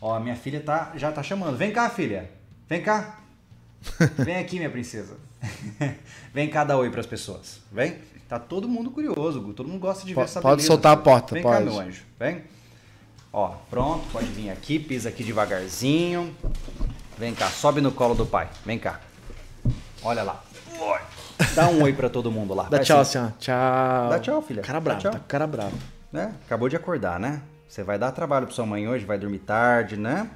Ó, 0.00 0.18
minha 0.20 0.36
filha 0.36 0.60
tá, 0.60 0.92
já 0.96 1.10
tá 1.10 1.22
chamando. 1.22 1.56
Vem 1.56 1.72
cá, 1.72 1.88
filha. 1.88 2.30
Vem 2.68 2.82
cá. 2.82 3.20
Vem 4.18 4.36
aqui, 4.36 4.56
minha 4.56 4.70
princesa. 4.70 5.16
Vem 6.32 6.48
cá 6.48 6.64
dar 6.64 6.76
oi 6.76 6.90
pras 6.90 7.06
pessoas. 7.06 7.60
Vem. 7.70 7.96
Tá 8.32 8.38
todo 8.38 8.66
mundo 8.66 8.90
curioso. 8.90 9.42
Todo 9.52 9.68
mundo 9.68 9.78
gosta 9.78 10.06
de 10.06 10.14
ver 10.14 10.20
Po- 10.20 10.22
essa 10.22 10.40
pode 10.40 10.54
beleza 10.56 10.66
soltar 10.68 10.92
a 10.94 10.96
porta, 10.96 11.34
Vem 11.34 11.42
cá, 11.42 11.50
pode. 11.50 11.64
meu 11.66 11.78
anjo. 11.78 12.02
Vem. 12.18 12.42
Ó, 13.30 13.48
pronto. 13.68 14.06
Pode 14.10 14.24
vir 14.28 14.48
aqui. 14.48 14.78
Pisa 14.78 15.10
aqui 15.10 15.22
devagarzinho. 15.22 16.34
Vem 17.18 17.34
cá. 17.34 17.48
Sobe 17.50 17.82
no 17.82 17.92
colo 17.92 18.14
do 18.14 18.24
pai. 18.24 18.48
Vem 18.64 18.78
cá. 18.78 19.00
Olha 20.02 20.22
lá. 20.22 20.42
Dá 21.54 21.68
um 21.68 21.82
oi 21.82 21.92
pra 21.92 22.08
todo 22.08 22.32
mundo 22.32 22.54
lá. 22.54 22.62
Dá 22.62 22.78
Vai 22.78 22.86
tchau 22.86 23.00
ó. 23.00 23.04
Tchau. 23.04 24.08
Dá 24.08 24.18
tchau, 24.18 24.40
filha. 24.40 24.62
Cara 24.62 24.80
bravo, 24.80 25.02
tá 25.02 25.18
cara 25.28 25.46
bravo. 25.46 25.76
né? 26.10 26.34
Acabou 26.46 26.70
de 26.70 26.76
acordar, 26.76 27.20
né? 27.20 27.42
Você 27.68 27.82
vai 27.82 27.98
dar 27.98 28.12
trabalho 28.12 28.46
pra 28.46 28.54
sua 28.54 28.64
mãe 28.64 28.88
hoje, 28.88 29.04
vai 29.04 29.18
dormir 29.18 29.40
tarde, 29.40 29.98
né? 29.98 30.30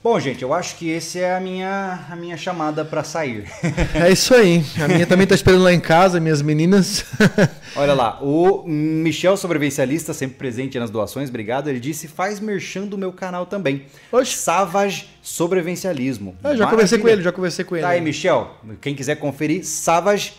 Bom, 0.00 0.18
gente, 0.20 0.42
eu 0.42 0.54
acho 0.54 0.76
que 0.76 0.88
esse 0.90 1.18
é 1.18 1.34
a 1.34 1.40
minha, 1.40 2.06
a 2.08 2.14
minha 2.14 2.36
chamada 2.36 2.84
pra 2.84 3.02
sair. 3.02 3.44
É 3.94 4.12
isso 4.12 4.32
aí. 4.32 4.64
A 4.80 4.86
minha 4.86 5.04
também 5.06 5.26
tá 5.26 5.34
esperando 5.34 5.64
lá 5.64 5.72
em 5.72 5.80
casa, 5.80 6.20
minhas 6.20 6.40
meninas. 6.40 7.04
Olha 7.74 7.94
lá, 7.94 8.18
o 8.22 8.62
Michel 8.66 9.36
Sobrevivencialista, 9.36 10.14
sempre 10.14 10.36
presente 10.36 10.78
nas 10.78 10.88
doações, 10.88 11.28
obrigado. 11.28 11.68
Ele 11.68 11.80
disse: 11.80 12.06
faz 12.06 12.38
merchan 12.38 12.86
do 12.86 12.96
meu 12.96 13.12
canal 13.12 13.44
também. 13.44 13.86
Oxe. 14.12 14.36
Savage 14.36 15.08
Sobrevivencialismo. 15.20 16.36
Eu 16.44 16.56
já 16.56 16.66
conversei 16.68 16.98
com 16.98 17.04
Maravilha. 17.04 17.18
ele, 17.20 17.24
já 17.24 17.32
conversei 17.32 17.64
com 17.64 17.74
ele. 17.76 17.82
Tá 17.82 17.88
aí, 17.90 18.00
Michel. 18.00 18.56
Quem 18.80 18.94
quiser 18.94 19.16
conferir, 19.16 19.64
Savage, 19.64 20.34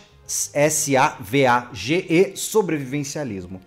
S-A-V-A-G-E, 0.54 2.32
Sobrevivencialismo. 2.34 3.60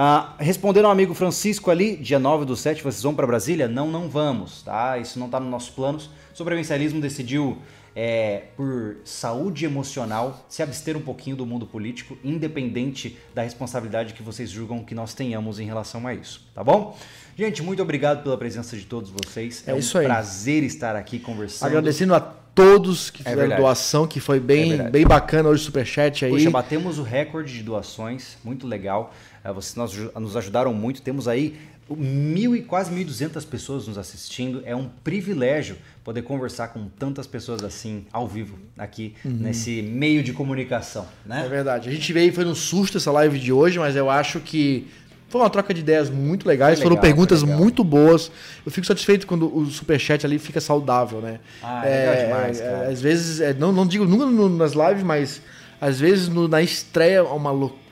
Ah, 0.00 0.34
respondendo 0.38 0.84
ao 0.84 0.92
amigo 0.92 1.12
Francisco 1.12 1.72
ali, 1.72 1.96
dia 1.96 2.20
9 2.20 2.44
do 2.44 2.54
7, 2.54 2.84
vocês 2.84 3.02
vão 3.02 3.16
para 3.16 3.26
Brasília? 3.26 3.66
Não, 3.66 3.90
não 3.90 4.08
vamos, 4.08 4.62
tá? 4.62 4.96
Isso 4.96 5.18
não 5.18 5.28
tá 5.28 5.40
nos 5.40 5.50
nossos 5.50 5.70
planos. 5.70 6.08
Sobrevivencialismo 6.32 7.00
decidiu, 7.00 7.58
é, 7.96 8.44
por 8.56 8.98
saúde 9.04 9.64
emocional, 9.64 10.46
se 10.48 10.62
abster 10.62 10.96
um 10.96 11.00
pouquinho 11.00 11.34
do 11.34 11.44
mundo 11.44 11.66
político, 11.66 12.16
independente 12.22 13.18
da 13.34 13.42
responsabilidade 13.42 14.14
que 14.14 14.22
vocês 14.22 14.48
julgam 14.48 14.84
que 14.84 14.94
nós 14.94 15.14
tenhamos 15.14 15.58
em 15.58 15.64
relação 15.66 16.06
a 16.06 16.14
isso, 16.14 16.46
tá 16.54 16.62
bom? 16.62 16.96
Gente, 17.36 17.60
muito 17.60 17.82
obrigado 17.82 18.22
pela 18.22 18.38
presença 18.38 18.76
de 18.76 18.84
todos 18.84 19.10
vocês. 19.10 19.64
É 19.66 19.74
um 19.74 19.78
isso 19.78 19.98
aí. 19.98 20.04
prazer 20.06 20.62
estar 20.62 20.94
aqui 20.94 21.18
conversando. 21.18 21.70
Agradecendo 21.70 22.14
a 22.14 22.20
todos 22.20 23.08
que 23.08 23.22
É 23.22 23.24
fizeram 23.24 23.40
verdade. 23.40 23.62
doação, 23.62 24.04
que 24.06 24.18
foi 24.18 24.38
É 24.38 24.40
bem, 24.40 24.68
verdade. 24.70 24.90
bem 24.90 25.06
bacana 25.06 25.48
hoje 25.48 25.62
o 25.62 25.64
superchat 25.64 26.24
aí. 26.24 26.30
Puxa, 26.32 26.50
batemos 26.50 26.98
o 26.98 27.04
recorde 27.04 27.52
de 27.52 27.62
doações, 27.62 28.36
muito 28.44 28.66
legal. 28.66 29.14
Eh, 29.48 29.52
Vocês 29.52 29.74
nos, 29.74 30.14
nos 30.14 30.36
ajudaram 30.36 30.72
muito. 30.74 31.00
Temos 31.02 31.26
aí 31.26 31.56
mil 31.90 32.54
e 32.54 32.60
quase 32.62 32.92
1.200 32.94 33.46
pessoas 33.46 33.88
nos 33.88 33.96
assistindo. 33.96 34.62
É 34.66 34.76
um 34.76 34.88
privilégio 35.02 35.76
poder 36.04 36.22
conversar 36.22 36.68
com 36.68 36.86
tantas 36.98 37.26
pessoas 37.26 37.62
assim 37.64 38.04
ao 38.12 38.28
vivo 38.28 38.58
aqui 38.76 39.14
nesse 39.24 39.80
meio 39.82 40.22
de 40.22 40.32
comunicação, 40.32 41.06
né? 41.24 41.44
É 41.46 41.48
verdade. 41.48 41.88
A 41.88 41.92
gente 41.92 42.12
veio, 42.12 42.32
foi 42.32 42.44
no 42.44 42.54
susto 42.54 42.98
essa 42.98 43.10
live 43.12 43.38
de 43.38 43.52
hoje, 43.52 43.78
mas 43.78 43.96
eu 43.96 44.10
acho 44.10 44.38
que 44.40 44.86
foi 45.30 45.40
uma 45.42 45.50
troca 45.50 45.72
de 45.74 45.80
ideias 45.80 46.08
muito 46.10 46.46
legais. 46.46 46.78
Foi 46.78 46.84
Foram 46.84 46.96
legal, 46.96 47.02
perguntas 47.10 47.42
legal. 47.42 47.58
muito 47.58 47.82
boas. 47.84 48.30
Eu 48.66 48.72
fico 48.72 48.86
satisfeito 48.86 49.26
quando 49.26 49.54
o 49.54 49.64
superchat 49.66 50.24
ali 50.26 50.38
fica 50.38 50.60
saudável, 50.60 51.20
né? 51.22 51.40
Ah, 51.62 51.86
é 51.86 52.10
legal 52.10 52.26
demais, 52.26 52.60
é, 52.60 52.64
cara. 52.64 52.88
Às 52.88 53.00
vezes, 53.00 53.40
é, 53.40 53.52
não, 53.54 53.72
não 53.72 53.86
digo 53.86 54.04
nunca 54.04 54.26
nas 54.50 54.72
lives, 54.72 55.02
mas 55.02 55.40
às 55.80 55.98
vezes 56.00 56.28
no- 56.28 56.48
na 56.48 56.60
estreia 56.62 57.18
é 57.18 57.22
uma 57.22 57.50
loucura. 57.50 57.87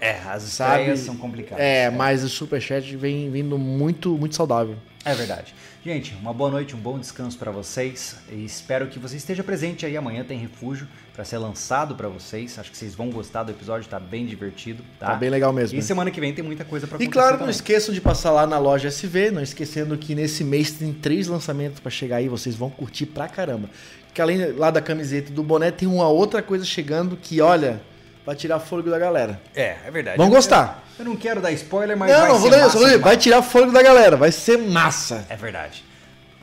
É, 0.00 0.18
as 0.26 0.42
Sabe? 0.44 0.96
são 0.96 1.16
complicadas. 1.16 1.64
É, 1.64 1.90
mas 1.90 2.22
o 2.22 2.28
superchat 2.28 2.96
vem 2.96 3.30
vindo 3.30 3.58
muito, 3.58 4.10
muito 4.16 4.34
saudável. 4.36 4.76
É 5.04 5.14
verdade. 5.14 5.54
Gente, 5.82 6.14
uma 6.20 6.34
boa 6.34 6.50
noite, 6.50 6.76
um 6.76 6.78
bom 6.78 6.98
descanso 6.98 7.38
para 7.38 7.50
vocês 7.50 8.16
e 8.30 8.44
espero 8.44 8.86
que 8.88 8.98
você 8.98 9.16
esteja 9.16 9.42
presente 9.42 9.86
aí. 9.86 9.96
Amanhã 9.96 10.22
tem 10.22 10.38
refúgio 10.38 10.86
para 11.14 11.24
ser 11.24 11.38
lançado 11.38 11.94
para 11.94 12.06
vocês. 12.06 12.58
Acho 12.58 12.70
que 12.70 12.76
vocês 12.76 12.94
vão 12.94 13.08
gostar 13.08 13.44
do 13.44 13.50
episódio, 13.50 13.88
tá 13.88 13.98
bem 13.98 14.26
divertido, 14.26 14.82
tá? 14.98 15.06
Tá 15.06 15.14
bem 15.14 15.30
legal 15.30 15.54
mesmo. 15.54 15.78
E 15.78 15.82
semana 15.82 16.10
que 16.10 16.20
vem 16.20 16.34
tem 16.34 16.44
muita 16.44 16.66
coisa 16.66 16.86
para 16.86 17.02
E 17.02 17.08
claro, 17.08 17.30
não 17.32 17.38
também. 17.38 17.50
esqueçam 17.52 17.94
de 17.94 18.00
passar 18.00 18.30
lá 18.30 18.46
na 18.46 18.58
loja 18.58 18.88
SV, 18.88 19.30
não 19.30 19.42
esquecendo 19.42 19.96
que 19.96 20.14
nesse 20.14 20.44
mês 20.44 20.70
tem 20.72 20.92
três 20.92 21.28
lançamentos 21.28 21.80
pra 21.80 21.90
chegar 21.90 22.16
aí, 22.16 22.28
vocês 22.28 22.54
vão 22.54 22.68
curtir 22.68 23.06
pra 23.06 23.26
caramba. 23.26 23.70
Que 24.12 24.20
além 24.20 24.52
lá 24.52 24.70
da 24.70 24.82
camiseta 24.82 25.30
e 25.30 25.34
do 25.34 25.42
boné, 25.42 25.70
tem 25.70 25.88
uma 25.88 26.08
outra 26.08 26.42
coisa 26.42 26.64
chegando 26.64 27.16
que, 27.16 27.40
olha, 27.40 27.80
vai 28.24 28.34
tirar 28.36 28.60
fôlego 28.60 28.90
da 28.90 28.98
galera. 28.98 29.40
É, 29.54 29.76
é 29.86 29.90
verdade. 29.90 30.16
Vão 30.16 30.26
Eu- 30.26 30.32
gostar. 30.32 30.84
Eu 30.98 31.04
não 31.04 31.16
quero 31.16 31.40
dar 31.40 31.50
spoiler, 31.52 31.96
mas 31.96 32.10
não, 32.12 32.18
vai 32.20 32.28
não, 32.28 32.38
vou 32.38 32.50
ler, 32.50 32.60
massa 32.60 32.78
vou 32.78 32.86
ler, 32.86 32.98
vai 32.98 33.16
tirar 33.16 33.40
fôlego 33.42 33.72
da 33.72 33.82
galera, 33.82 34.16
vai 34.16 34.30
ser 34.30 34.58
massa. 34.58 35.24
É 35.30 35.36
verdade. 35.36 35.82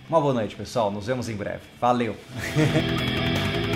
Uma 0.09 0.19
boa 0.19 0.33
noite, 0.33 0.55
pessoal. 0.55 0.89
Nos 0.89 1.05
vemos 1.05 1.29
em 1.29 1.35
breve. 1.35 1.61
Valeu. 1.79 2.15